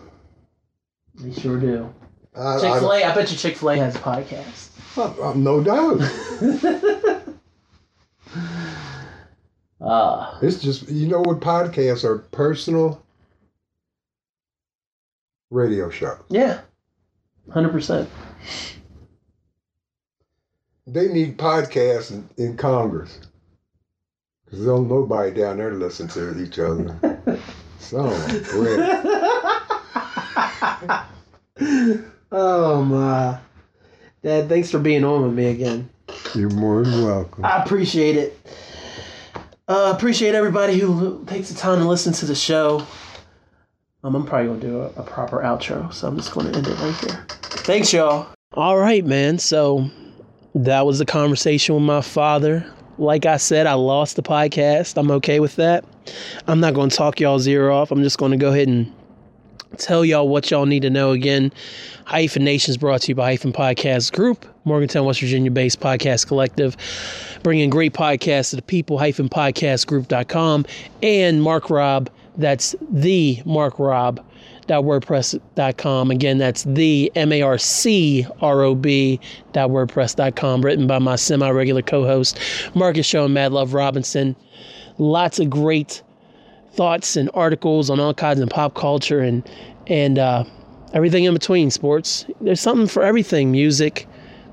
they 1.15 1.33
sure 1.41 1.59
do. 1.59 1.95
I, 2.35 2.61
Chick 2.61 2.75
Fil 2.81 2.93
A. 2.93 3.05
I 3.05 3.15
bet 3.15 3.31
you 3.31 3.37
Chick 3.37 3.57
Fil 3.57 3.71
A 3.71 3.77
has 3.77 3.97
a 3.97 4.01
podcast. 4.01 4.68
I, 4.97 5.33
no 5.35 5.63
doubt. 5.63 6.01
Uh, 9.81 10.39
It's 10.43 10.61
just 10.61 10.89
you 10.89 11.07
know 11.09 11.21
what 11.21 11.41
podcasts 11.41 12.05
are 12.05 12.19
personal 12.19 13.03
radio 15.51 15.89
show. 15.91 16.19
yeah, 16.29 16.61
hundred 17.53 17.71
percent. 17.71 18.09
They 20.87 21.09
need 21.09 21.37
podcasts 21.39 22.11
in, 22.11 22.29
in 22.39 22.57
Congress 22.57 23.21
because 24.45 24.65
there's 24.65 24.81
nobody 24.81 25.33
down 25.33 25.59
there 25.59 25.71
to 25.71 25.77
listen 25.77 26.09
to 26.09 26.43
each 26.43 26.59
other. 26.59 26.99
so, 27.79 28.09
bread. 28.51 29.05
Oh 32.31 32.83
my, 32.83 33.39
Dad, 34.23 34.49
thanks 34.49 34.71
for 34.71 34.79
being 34.79 35.05
on 35.05 35.23
with 35.23 35.33
me 35.33 35.47
again. 35.47 35.89
you're 36.35 36.51
more 36.51 36.83
than 36.83 37.05
welcome. 37.05 37.45
I 37.45 37.63
appreciate 37.63 38.17
it. 38.17 38.39
Uh, 39.69 39.93
appreciate 39.95 40.35
everybody 40.35 40.79
who 40.79 41.25
takes 41.27 41.51
the 41.51 41.55
time 41.59 41.79
to 41.79 41.85
listen 41.87 42.13
to 42.15 42.27
the 42.27 42.35
show. 42.35 42.85
Um, 44.03 44.15
I'm 44.15 44.25
probably 44.25 44.49
gonna 44.49 44.61
do 44.61 44.81
a, 44.81 44.87
a 44.97 45.03
proper 45.03 45.39
outro, 45.39 45.93
so 45.93 46.09
I'm 46.09 46.17
just 46.17 46.33
gonna 46.33 46.51
end 46.51 46.67
it 46.67 46.79
right 46.79 46.95
here. 46.97 47.27
Thanks, 47.41 47.93
y'all. 47.93 48.27
All 48.55 48.79
right, 48.79 49.05
man. 49.05 49.39
So 49.39 49.89
that 50.55 50.87
was 50.87 50.99
the 50.99 51.05
conversation 51.05 51.75
with 51.75 51.85
my 51.85 52.01
father. 52.01 52.67
Like 52.97 53.27
I 53.27 53.37
said, 53.37 53.67
I 53.67 53.75
lost 53.75 54.17
the 54.17 54.23
podcast. 54.23 54.97
I'm 54.97 55.11
okay 55.13 55.39
with 55.39 55.57
that. 55.57 55.85
I'm 56.47 56.59
not 56.61 56.75
gonna 56.75 56.91
talk 56.91 57.21
y'all's 57.21 57.47
ear 57.47 57.71
off. 57.71 57.91
I'm 57.91 58.03
just 58.03 58.19
gonna 58.19 58.37
go 58.37 58.51
ahead 58.51 58.69
and 58.69 58.93
tell 59.77 60.05
y'all 60.05 60.29
what 60.29 60.51
y'all 60.51 60.67
need 60.67 60.83
to 60.83 60.91
know 60.91 61.13
again. 61.13 61.53
Hyphen 62.05 62.45
Nation 62.45 62.71
is 62.71 62.77
brought 62.77 63.03
to 63.03 63.09
you 63.09 63.15
by 63.15 63.31
Hyphen 63.31 63.53
Podcast 63.53 64.13
Group, 64.13 64.47
Morgantown, 64.65 65.05
West 65.05 65.21
Virginia 65.21 65.51
based 65.51 65.81
podcast 65.81 66.27
collective, 66.27 66.77
bringing 67.43 67.71
great 67.71 67.93
podcasts 67.93 68.51
to 68.51 68.57
the 68.57 68.63
people, 68.63 68.99
hyphen 68.99 69.29
podcastgroup.com, 69.29 70.67
and 71.03 71.43
Marc 71.43 71.71
Rob, 71.71 72.11
that's 72.37 72.75
the 72.91 73.43
Marc 73.45 73.79
Rob. 73.79 74.25
WordPress.com. 74.69 76.11
Again, 76.11 76.37
that's 76.37 76.65
the 76.65 77.11
M 77.15 77.33
A 77.33 77.41
R 77.41 77.57
C 77.57 78.27
R 78.43 78.63
O 78.63 78.75
B 78.75 79.19
WordPress.com, 79.55 80.61
written 80.61 80.87
by 80.87 80.99
my 80.99 81.17
semi 81.17 81.49
regular 81.49 81.81
co 81.81 82.05
host, 82.05 82.39
Marcus 82.75 83.07
Show 83.07 83.25
and 83.25 83.33
Mad 83.33 83.53
Love 83.53 83.73
Robinson. 83.73 84.37
Lots 84.99 85.39
of 85.39 85.49
great 85.49 86.03
thoughts 86.79 87.17
and 87.17 87.29
articles 87.35 87.91
on 87.91 87.99
all 87.99 88.15
kinds 88.15 88.39
of 88.39 88.49
pop 88.49 88.75
culture 88.75 89.19
and 89.19 89.43
and 89.89 90.17
uh, 90.17 90.45
everything 90.95 91.25
in 91.25 91.35
between 91.35 91.73
sports. 91.73 92.25
There's 92.41 92.61
something 92.61 92.87
for 92.87 93.03
everything. 93.03 93.51
Music. 93.51 94.07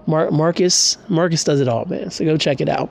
Mar- 0.08 0.32
Marcus 0.32 0.98
Marcus 1.08 1.44
does 1.44 1.62
it 1.62 1.68
all, 1.68 1.86
man. 1.86 2.10
So 2.10 2.26
go 2.26 2.36
check 2.36 2.62
it 2.62 2.70
out. 2.70 2.90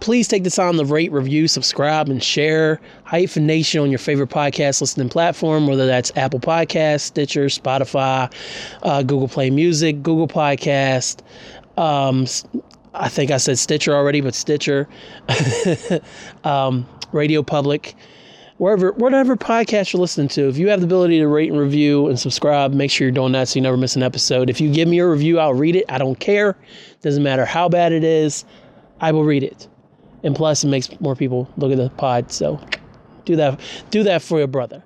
Please 0.00 0.26
take 0.26 0.42
the 0.42 0.50
time 0.50 0.76
to 0.78 0.84
rate, 0.84 1.12
review, 1.12 1.46
subscribe, 1.46 2.08
and 2.08 2.20
share 2.20 2.80
Hyphen 3.04 3.46
Nation 3.46 3.80
on 3.80 3.88
your 3.88 4.00
favorite 4.00 4.30
podcast 4.30 4.80
listening 4.80 5.08
platform, 5.08 5.68
whether 5.68 5.86
that's 5.86 6.10
Apple 6.16 6.40
Podcasts, 6.40 7.02
Stitcher, 7.02 7.46
Spotify, 7.46 8.32
uh, 8.82 9.02
Google 9.02 9.28
Play 9.28 9.50
Music, 9.50 10.02
Google 10.02 10.26
Podcast. 10.26 11.20
Um, 11.76 12.26
I 12.94 13.08
think 13.08 13.30
I 13.30 13.38
said 13.38 13.58
Stitcher 13.58 13.94
already, 13.94 14.20
but 14.20 14.34
Stitcher, 14.34 14.88
um, 16.44 16.86
Radio 17.12 17.42
Public, 17.42 17.94
wherever, 18.58 18.92
whatever 18.92 19.36
podcast 19.36 19.92
you're 19.92 20.00
listening 20.00 20.28
to. 20.28 20.48
If 20.48 20.58
you 20.58 20.68
have 20.68 20.80
the 20.80 20.86
ability 20.86 21.18
to 21.18 21.26
rate 21.26 21.50
and 21.50 21.58
review 21.58 22.08
and 22.08 22.18
subscribe, 22.18 22.72
make 22.72 22.90
sure 22.90 23.06
you're 23.06 23.12
doing 23.12 23.32
that 23.32 23.48
so 23.48 23.58
you 23.58 23.62
never 23.62 23.76
miss 23.76 23.96
an 23.96 24.02
episode. 24.02 24.50
If 24.50 24.60
you 24.60 24.72
give 24.72 24.88
me 24.88 24.98
a 24.98 25.08
review, 25.08 25.38
I'll 25.38 25.54
read 25.54 25.76
it. 25.76 25.86
I 25.88 25.98
don't 25.98 26.18
care. 26.20 26.56
Doesn't 27.00 27.22
matter 27.22 27.46
how 27.46 27.68
bad 27.68 27.92
it 27.92 28.04
is. 28.04 28.44
I 29.00 29.12
will 29.12 29.24
read 29.24 29.42
it. 29.42 29.68
And 30.22 30.36
plus, 30.36 30.62
it 30.62 30.68
makes 30.68 30.88
more 31.00 31.16
people 31.16 31.48
look 31.56 31.72
at 31.72 31.78
the 31.78 31.90
pod. 31.90 32.30
So 32.30 32.60
do 33.24 33.36
that. 33.36 33.58
Do 33.90 34.02
that 34.04 34.22
for 34.22 34.38
your 34.38 34.48
brother. 34.48 34.84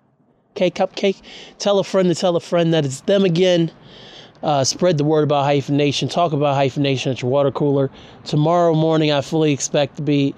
Okay, 0.52 0.70
cupcake. 0.70 1.20
Tell 1.58 1.78
a 1.78 1.84
friend 1.84 2.08
to 2.08 2.14
tell 2.14 2.36
a 2.36 2.40
friend 2.40 2.72
that 2.72 2.86
it's 2.86 3.02
them 3.02 3.24
again. 3.24 3.70
Uh, 4.42 4.64
spread 4.64 4.98
the 4.98 5.04
word 5.04 5.24
about 5.24 5.44
Hyphen 5.44 5.76
Nation. 5.76 6.08
Talk 6.08 6.32
about 6.32 6.54
Hyphen 6.54 6.82
Nation 6.82 7.12
at 7.12 7.22
your 7.22 7.30
water 7.30 7.50
cooler. 7.50 7.90
Tomorrow 8.24 8.74
morning, 8.74 9.10
I 9.12 9.20
fully 9.20 9.52
expect 9.52 9.96
to 9.96 10.02
be 10.02 10.34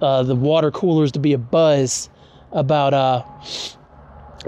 uh, 0.00 0.22
the 0.22 0.34
water 0.34 0.70
coolers 0.70 1.12
to 1.12 1.18
be 1.18 1.32
a 1.32 1.38
buzz 1.38 2.08
about 2.52 2.94
uh, 2.94 3.24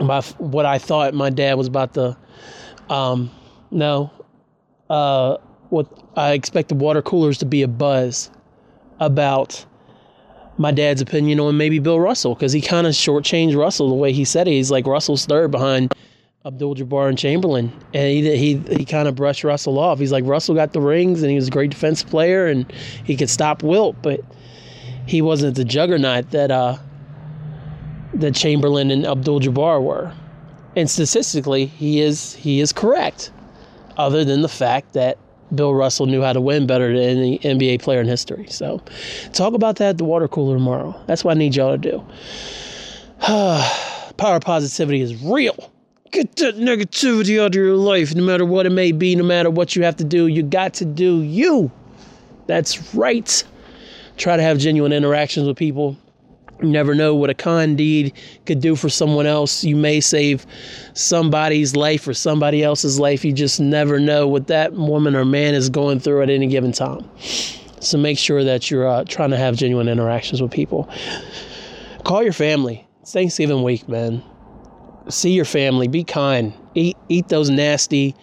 my 0.00 0.20
what 0.38 0.66
I 0.66 0.78
thought 0.78 1.14
my 1.14 1.30
dad 1.30 1.54
was 1.54 1.66
about 1.66 1.94
to. 1.94 2.16
Um, 2.88 3.30
no, 3.70 4.10
uh, 4.88 5.36
what 5.70 5.86
I 6.16 6.32
expected 6.32 6.80
water 6.80 7.02
coolers 7.02 7.38
to 7.38 7.46
be 7.46 7.62
a 7.62 7.68
buzz 7.68 8.30
about 9.00 9.64
my 10.58 10.70
dad's 10.70 11.00
opinion 11.00 11.40
on 11.40 11.56
maybe 11.56 11.78
Bill 11.78 11.98
Russell 11.98 12.34
because 12.34 12.52
he 12.52 12.60
kind 12.60 12.86
of 12.86 12.92
shortchanged 12.92 13.56
Russell 13.56 13.88
the 13.88 13.94
way 13.94 14.12
he 14.12 14.24
said 14.24 14.46
it. 14.46 14.52
He's 14.52 14.70
like 14.70 14.86
Russell's 14.86 15.26
third 15.26 15.50
behind 15.50 15.92
Abdul-Jabbar 16.44 17.08
and 17.08 17.16
Chamberlain, 17.16 17.72
and 17.94 18.08
he 18.08 18.36
he 18.36 18.56
he 18.76 18.84
kind 18.84 19.06
of 19.06 19.14
brushed 19.14 19.44
Russell 19.44 19.78
off. 19.78 20.00
He's 20.00 20.10
like 20.10 20.24
Russell 20.26 20.54
got 20.56 20.72
the 20.72 20.80
rings 20.80 21.22
and 21.22 21.30
he 21.30 21.36
was 21.36 21.48
a 21.48 21.50
great 21.52 21.70
defense 21.70 22.02
player 22.02 22.46
and 22.46 22.70
he 23.04 23.16
could 23.16 23.30
stop 23.30 23.62
Wilt, 23.62 23.96
but 24.02 24.20
he 25.06 25.22
wasn't 25.22 25.56
the 25.56 25.64
juggernaut 25.64 26.30
that 26.32 26.50
uh 26.50 26.78
that 28.14 28.34
Chamberlain 28.34 28.90
and 28.90 29.06
Abdul-Jabbar 29.06 29.82
were. 29.82 30.12
And 30.74 30.90
statistically, 30.90 31.66
he 31.66 32.00
is 32.00 32.34
he 32.34 32.60
is 32.60 32.72
correct, 32.72 33.30
other 33.96 34.24
than 34.24 34.42
the 34.42 34.48
fact 34.48 34.94
that 34.94 35.18
Bill 35.54 35.74
Russell 35.74 36.06
knew 36.06 36.22
how 36.22 36.32
to 36.32 36.40
win 36.40 36.66
better 36.66 36.88
than 36.88 37.18
any 37.18 37.38
NBA 37.38 37.82
player 37.82 38.00
in 38.00 38.06
history. 38.08 38.46
So, 38.48 38.82
talk 39.32 39.54
about 39.54 39.76
that 39.76 39.90
at 39.90 39.98
the 39.98 40.04
water 40.04 40.26
cooler 40.26 40.56
tomorrow. 40.56 40.98
That's 41.06 41.24
what 41.24 41.36
I 41.36 41.38
need 41.38 41.54
y'all 41.54 41.76
to 41.76 41.78
do. 41.78 42.04
Power 44.16 44.40
positivity 44.40 45.02
is 45.02 45.22
real. 45.22 45.71
Get 46.12 46.36
that 46.36 46.56
negativity 46.56 47.40
out 47.40 47.48
of 47.48 47.54
your 47.54 47.74
life, 47.74 48.14
no 48.14 48.22
matter 48.22 48.44
what 48.44 48.66
it 48.66 48.70
may 48.70 48.92
be, 48.92 49.16
no 49.16 49.24
matter 49.24 49.50
what 49.50 49.74
you 49.74 49.82
have 49.84 49.96
to 49.96 50.04
do. 50.04 50.26
You 50.26 50.42
got 50.42 50.74
to 50.74 50.84
do 50.84 51.22
you. 51.22 51.70
That's 52.46 52.94
right. 52.94 53.42
Try 54.18 54.36
to 54.36 54.42
have 54.42 54.58
genuine 54.58 54.92
interactions 54.92 55.46
with 55.46 55.56
people. 55.56 55.96
You 56.60 56.68
never 56.68 56.94
know 56.94 57.14
what 57.14 57.30
a 57.30 57.34
kind 57.34 57.78
deed 57.78 58.12
could 58.44 58.60
do 58.60 58.76
for 58.76 58.90
someone 58.90 59.26
else. 59.26 59.64
You 59.64 59.74
may 59.74 60.00
save 60.00 60.46
somebody's 60.92 61.74
life 61.74 62.06
or 62.06 62.12
somebody 62.12 62.62
else's 62.62 63.00
life. 63.00 63.24
You 63.24 63.32
just 63.32 63.58
never 63.58 63.98
know 63.98 64.28
what 64.28 64.48
that 64.48 64.74
woman 64.74 65.16
or 65.16 65.24
man 65.24 65.54
is 65.54 65.70
going 65.70 65.98
through 65.98 66.22
at 66.22 66.28
any 66.28 66.46
given 66.46 66.72
time. 66.72 67.08
So 67.80 67.96
make 67.96 68.18
sure 68.18 68.44
that 68.44 68.70
you're 68.70 68.86
uh, 68.86 69.04
trying 69.04 69.30
to 69.30 69.38
have 69.38 69.56
genuine 69.56 69.88
interactions 69.88 70.42
with 70.42 70.52
people. 70.52 70.90
Call 72.04 72.22
your 72.22 72.34
family. 72.34 72.86
It's 73.00 73.12
Thanksgiving 73.14 73.62
week, 73.62 73.88
man. 73.88 74.22
See 75.08 75.32
your 75.32 75.44
family. 75.44 75.88
Be 75.88 76.04
kind. 76.04 76.52
Eat 76.74 76.96
eat 77.08 77.28
those 77.28 77.50
nasty 77.50 78.14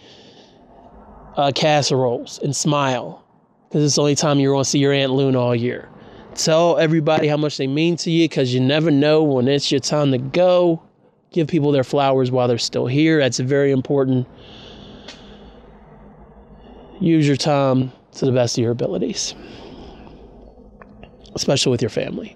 uh, 1.35 1.51
casseroles 1.53 2.39
and 2.39 2.55
smile 2.55 3.23
because 3.67 3.83
it's 3.83 3.95
the 3.95 4.01
only 4.01 4.15
time 4.15 4.39
you're 4.39 4.53
going 4.53 4.63
to 4.63 4.69
see 4.69 4.79
your 4.79 4.93
Aunt 4.93 5.11
Luna 5.11 5.39
all 5.39 5.55
year. 5.55 5.89
Tell 6.35 6.77
everybody 6.77 7.27
how 7.27 7.37
much 7.37 7.57
they 7.57 7.67
mean 7.67 7.97
to 7.97 8.11
you 8.11 8.27
because 8.27 8.53
you 8.53 8.59
never 8.59 8.91
know 8.91 9.23
when 9.23 9.47
it's 9.47 9.71
your 9.71 9.79
time 9.79 10.11
to 10.11 10.17
go. 10.17 10.81
Give 11.31 11.47
people 11.47 11.71
their 11.71 11.83
flowers 11.83 12.31
while 12.31 12.47
they're 12.47 12.57
still 12.57 12.87
here. 12.87 13.19
That's 13.19 13.39
very 13.39 13.71
important. 13.71 14.27
Use 16.99 17.27
your 17.27 17.35
time 17.35 17.91
to 18.13 18.25
the 18.25 18.31
best 18.31 18.57
of 18.57 18.63
your 18.63 18.71
abilities, 18.71 19.35
especially 21.35 21.71
with 21.71 21.81
your 21.81 21.89
family. 21.89 22.35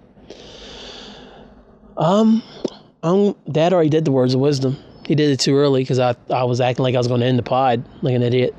Um, 1.97 2.43
um, 3.03 3.35
Dad 3.51 3.73
already 3.73 3.89
did 3.89 4.05
the 4.05 4.11
words 4.11 4.33
of 4.33 4.39
wisdom. 4.39 4.77
He 5.05 5.15
did 5.15 5.29
it 5.29 5.39
too 5.39 5.55
early 5.55 5.81
because 5.81 5.99
I, 5.99 6.15
I 6.29 6.45
was 6.45 6.61
acting 6.61 6.83
like 6.83 6.95
I 6.95 6.97
was 6.97 7.07
going 7.07 7.19
to 7.19 7.25
end 7.25 7.37
the 7.37 7.43
pod 7.43 7.85
like 8.01 8.15
an 8.15 8.23
idiot. 8.23 8.55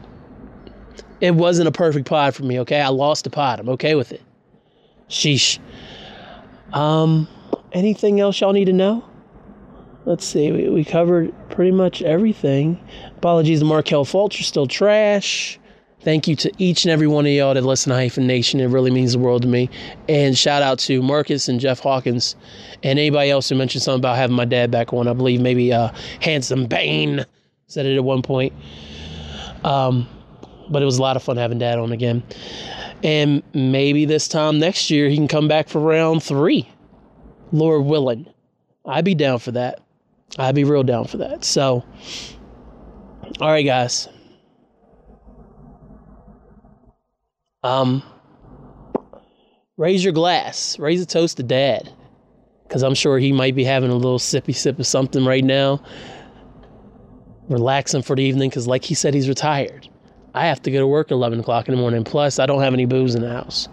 It 1.21 1.35
wasn't 1.35 1.69
a 1.69 1.73
perfect 1.73 2.07
pod 2.07 2.35
for 2.35 2.43
me, 2.43 2.61
okay? 2.61 2.81
I 2.81 2.89
lost 2.89 3.25
the 3.25 3.31
pod. 3.31 3.59
I'm 3.61 3.69
okay 3.71 3.95
with 3.95 4.13
it. 4.13 4.21
Sheesh. 5.09 5.59
Um, 6.73 7.27
anything 7.73 8.21
else 8.21 8.41
y'all 8.41 8.53
need 8.53 8.67
to 8.67 8.73
know? 8.73 9.05
Let's 10.05 10.27
see. 10.27 10.53
We, 10.53 10.69
we 10.69 10.85
covered 10.85 11.33
pretty 11.49 11.71
much 11.71 12.03
everything. 12.03 12.79
Apologies 13.17 13.61
to 13.61 13.65
Markelle 13.65 14.05
Fultz. 14.05 14.39
You're 14.39 14.45
still 14.45 14.67
trash. 14.67 15.59
Thank 16.05 16.29
you 16.29 16.37
to 16.37 16.53
each 16.59 16.85
and 16.85 16.93
every 16.93 17.07
one 17.07 17.25
of 17.25 17.33
y'all 17.33 17.55
that 17.55 17.63
listen 17.63 17.89
to 17.89 17.97
Hyphen 17.97 18.27
Nation. 18.27 18.61
It 18.61 18.67
really 18.67 18.91
means 18.91 19.15
the 19.15 19.19
world 19.19 19.41
to 19.41 19.49
me. 19.49 19.71
And 20.07 20.37
shout 20.37 20.63
out 20.63 20.79
to 20.81 21.03
Marcus 21.03 21.49
and 21.49 21.59
Jeff 21.59 21.81
Hawkins 21.81 22.37
and 22.83 22.99
anybody 22.99 23.31
else 23.31 23.49
who 23.49 23.55
mentioned 23.55 23.83
something 23.83 24.01
about 24.01 24.17
having 24.17 24.37
my 24.37 24.45
dad 24.45 24.71
back 24.71 24.93
on. 24.93 25.09
I 25.09 25.15
believe 25.15 25.41
maybe 25.41 25.73
uh, 25.73 25.91
Handsome 26.21 26.67
Bane 26.67 27.25
said 27.69 27.87
it 27.87 27.97
at 27.97 28.05
one 28.05 28.21
point. 28.21 28.53
Um, 29.65 30.07
but 30.69 30.83
it 30.83 30.85
was 30.85 30.99
a 30.99 31.03
lot 31.03 31.17
of 31.17 31.23
fun 31.23 31.39
having 31.39 31.59
dad 31.59 31.79
on 31.79 31.91
again. 31.91 32.23
And 33.03 33.43
maybe 33.55 34.05
this 34.05 34.29
time 34.29 34.59
next 34.59 34.91
year 34.91 35.09
he 35.09 35.17
can 35.17 35.29
come 35.29 35.49
back 35.49 35.69
for 35.71 35.81
round 35.81 36.23
three. 36.23 36.69
Lord 37.51 37.87
willing. 37.87 38.27
I'd 38.85 39.07
be 39.07 39.15
down 39.15 39.39
for 39.39 39.53
that. 39.53 39.81
I'd 40.39 40.55
be 40.55 40.65
real 40.65 40.83
down 40.83 41.07
for 41.07 41.17
that. 41.17 41.45
So, 41.45 41.83
all 43.41 43.51
right, 43.51 43.65
guys. 43.65 44.09
Um, 47.65 48.03
raise 49.79 50.05
your 50.05 50.13
glass, 50.13 50.79
raise 50.79 51.03
a 51.03 51.07
toast 51.07 51.39
to 51.39 51.43
dad, 51.43 51.91
because 52.69 52.83
I'm 52.83 52.95
sure 52.95 53.19
he 53.19 53.33
might 53.33 53.57
be 53.57 53.65
having 53.65 53.91
a 53.91 53.97
little 53.97 54.19
sippy 54.19 54.55
sip 54.55 54.79
of 54.79 54.87
something 54.87 55.25
right 55.25 55.43
now, 55.43 55.83
relaxing 57.49 58.03
for 58.03 58.15
the 58.15 58.23
evening. 58.23 58.51
Because, 58.51 58.69
like 58.69 58.85
he 58.85 58.95
said, 58.95 59.15
he's 59.15 59.29
retired. 59.29 59.89
I 60.35 60.47
have 60.47 60.61
to 60.63 60.71
go 60.71 60.79
to 60.79 60.87
work 60.87 61.09
at 61.09 61.13
11 61.13 61.41
o'clock 61.41 61.67
in 61.67 61.75
the 61.75 61.81
morning. 61.81 62.05
Plus, 62.05 62.39
I 62.39 62.45
don't 62.45 62.61
have 62.61 62.75
any 62.75 62.85
booze 62.85 63.15
in 63.15 63.23
the 63.23 63.31
house. 63.31 63.69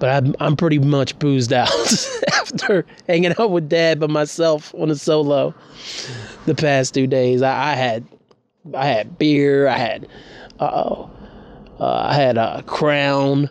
But 0.00 0.10
I'm, 0.10 0.34
I'm 0.40 0.56
pretty 0.56 0.78
much 0.78 1.18
boozed 1.18 1.52
out 1.52 1.70
after 2.32 2.86
hanging 3.06 3.34
out 3.38 3.50
with 3.50 3.68
dad 3.68 4.00
by 4.00 4.06
myself 4.06 4.74
on 4.74 4.90
a 4.90 4.96
solo 4.96 5.54
the 6.46 6.54
past 6.54 6.94
two 6.94 7.06
days. 7.06 7.42
I, 7.42 7.72
I 7.72 7.74
had 7.74 8.04
I 8.74 8.86
had 8.86 9.18
beer. 9.18 9.68
I 9.68 9.76
had 9.76 10.08
uh 10.60 11.06
uh, 11.80 12.06
I 12.08 12.14
had 12.14 12.38
a 12.38 12.62
crown. 12.64 13.50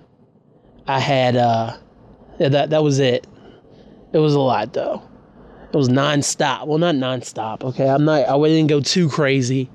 I 0.87 0.99
had 0.99 1.35
uh 1.35 1.77
yeah, 2.39 2.49
that 2.49 2.69
that 2.69 2.83
was 2.83 2.99
it. 2.99 3.27
It 4.13 4.19
was 4.19 4.33
a 4.33 4.39
lot 4.39 4.73
though. 4.73 5.01
It 5.73 5.75
was 5.75 5.89
nonstop. 5.89 6.65
Well, 6.67 6.77
not 6.77 6.95
nonstop. 6.95 7.63
Okay, 7.63 7.87
I'm 7.87 8.05
not. 8.05 8.27
I 8.27 8.47
didn't 8.47 8.67
go 8.67 8.79
too 8.79 9.09
crazy, 9.09 9.69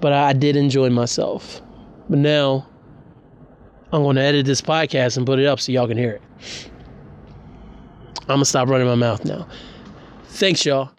but 0.00 0.12
I 0.12 0.32
did 0.32 0.56
enjoy 0.56 0.90
myself. 0.90 1.62
But 2.08 2.18
now 2.18 2.66
I'm 3.92 4.02
going 4.02 4.16
to 4.16 4.22
edit 4.22 4.44
this 4.44 4.60
podcast 4.60 5.16
and 5.16 5.26
put 5.26 5.38
it 5.38 5.46
up 5.46 5.60
so 5.60 5.72
y'all 5.72 5.88
can 5.88 5.96
hear 5.96 6.12
it. 6.12 6.22
I'm 8.22 8.26
going 8.26 8.38
to 8.40 8.44
stop 8.44 8.68
running 8.68 8.86
my 8.86 8.96
mouth 8.96 9.24
now. 9.24 9.48
Thanks, 10.28 10.66
y'all. 10.66 10.90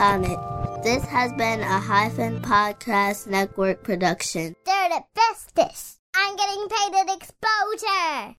This 0.00 1.04
has 1.04 1.30
been 1.34 1.60
a 1.60 1.78
Hyphen 1.78 2.40
Podcast 2.40 3.26
Network 3.26 3.82
production. 3.84 4.54
They're 4.64 4.88
the 4.88 5.02
bestest. 5.14 6.00
I'm 6.14 6.36
getting 6.36 6.68
paid 6.70 6.94
at 7.00 7.16
exposure. 7.16 8.28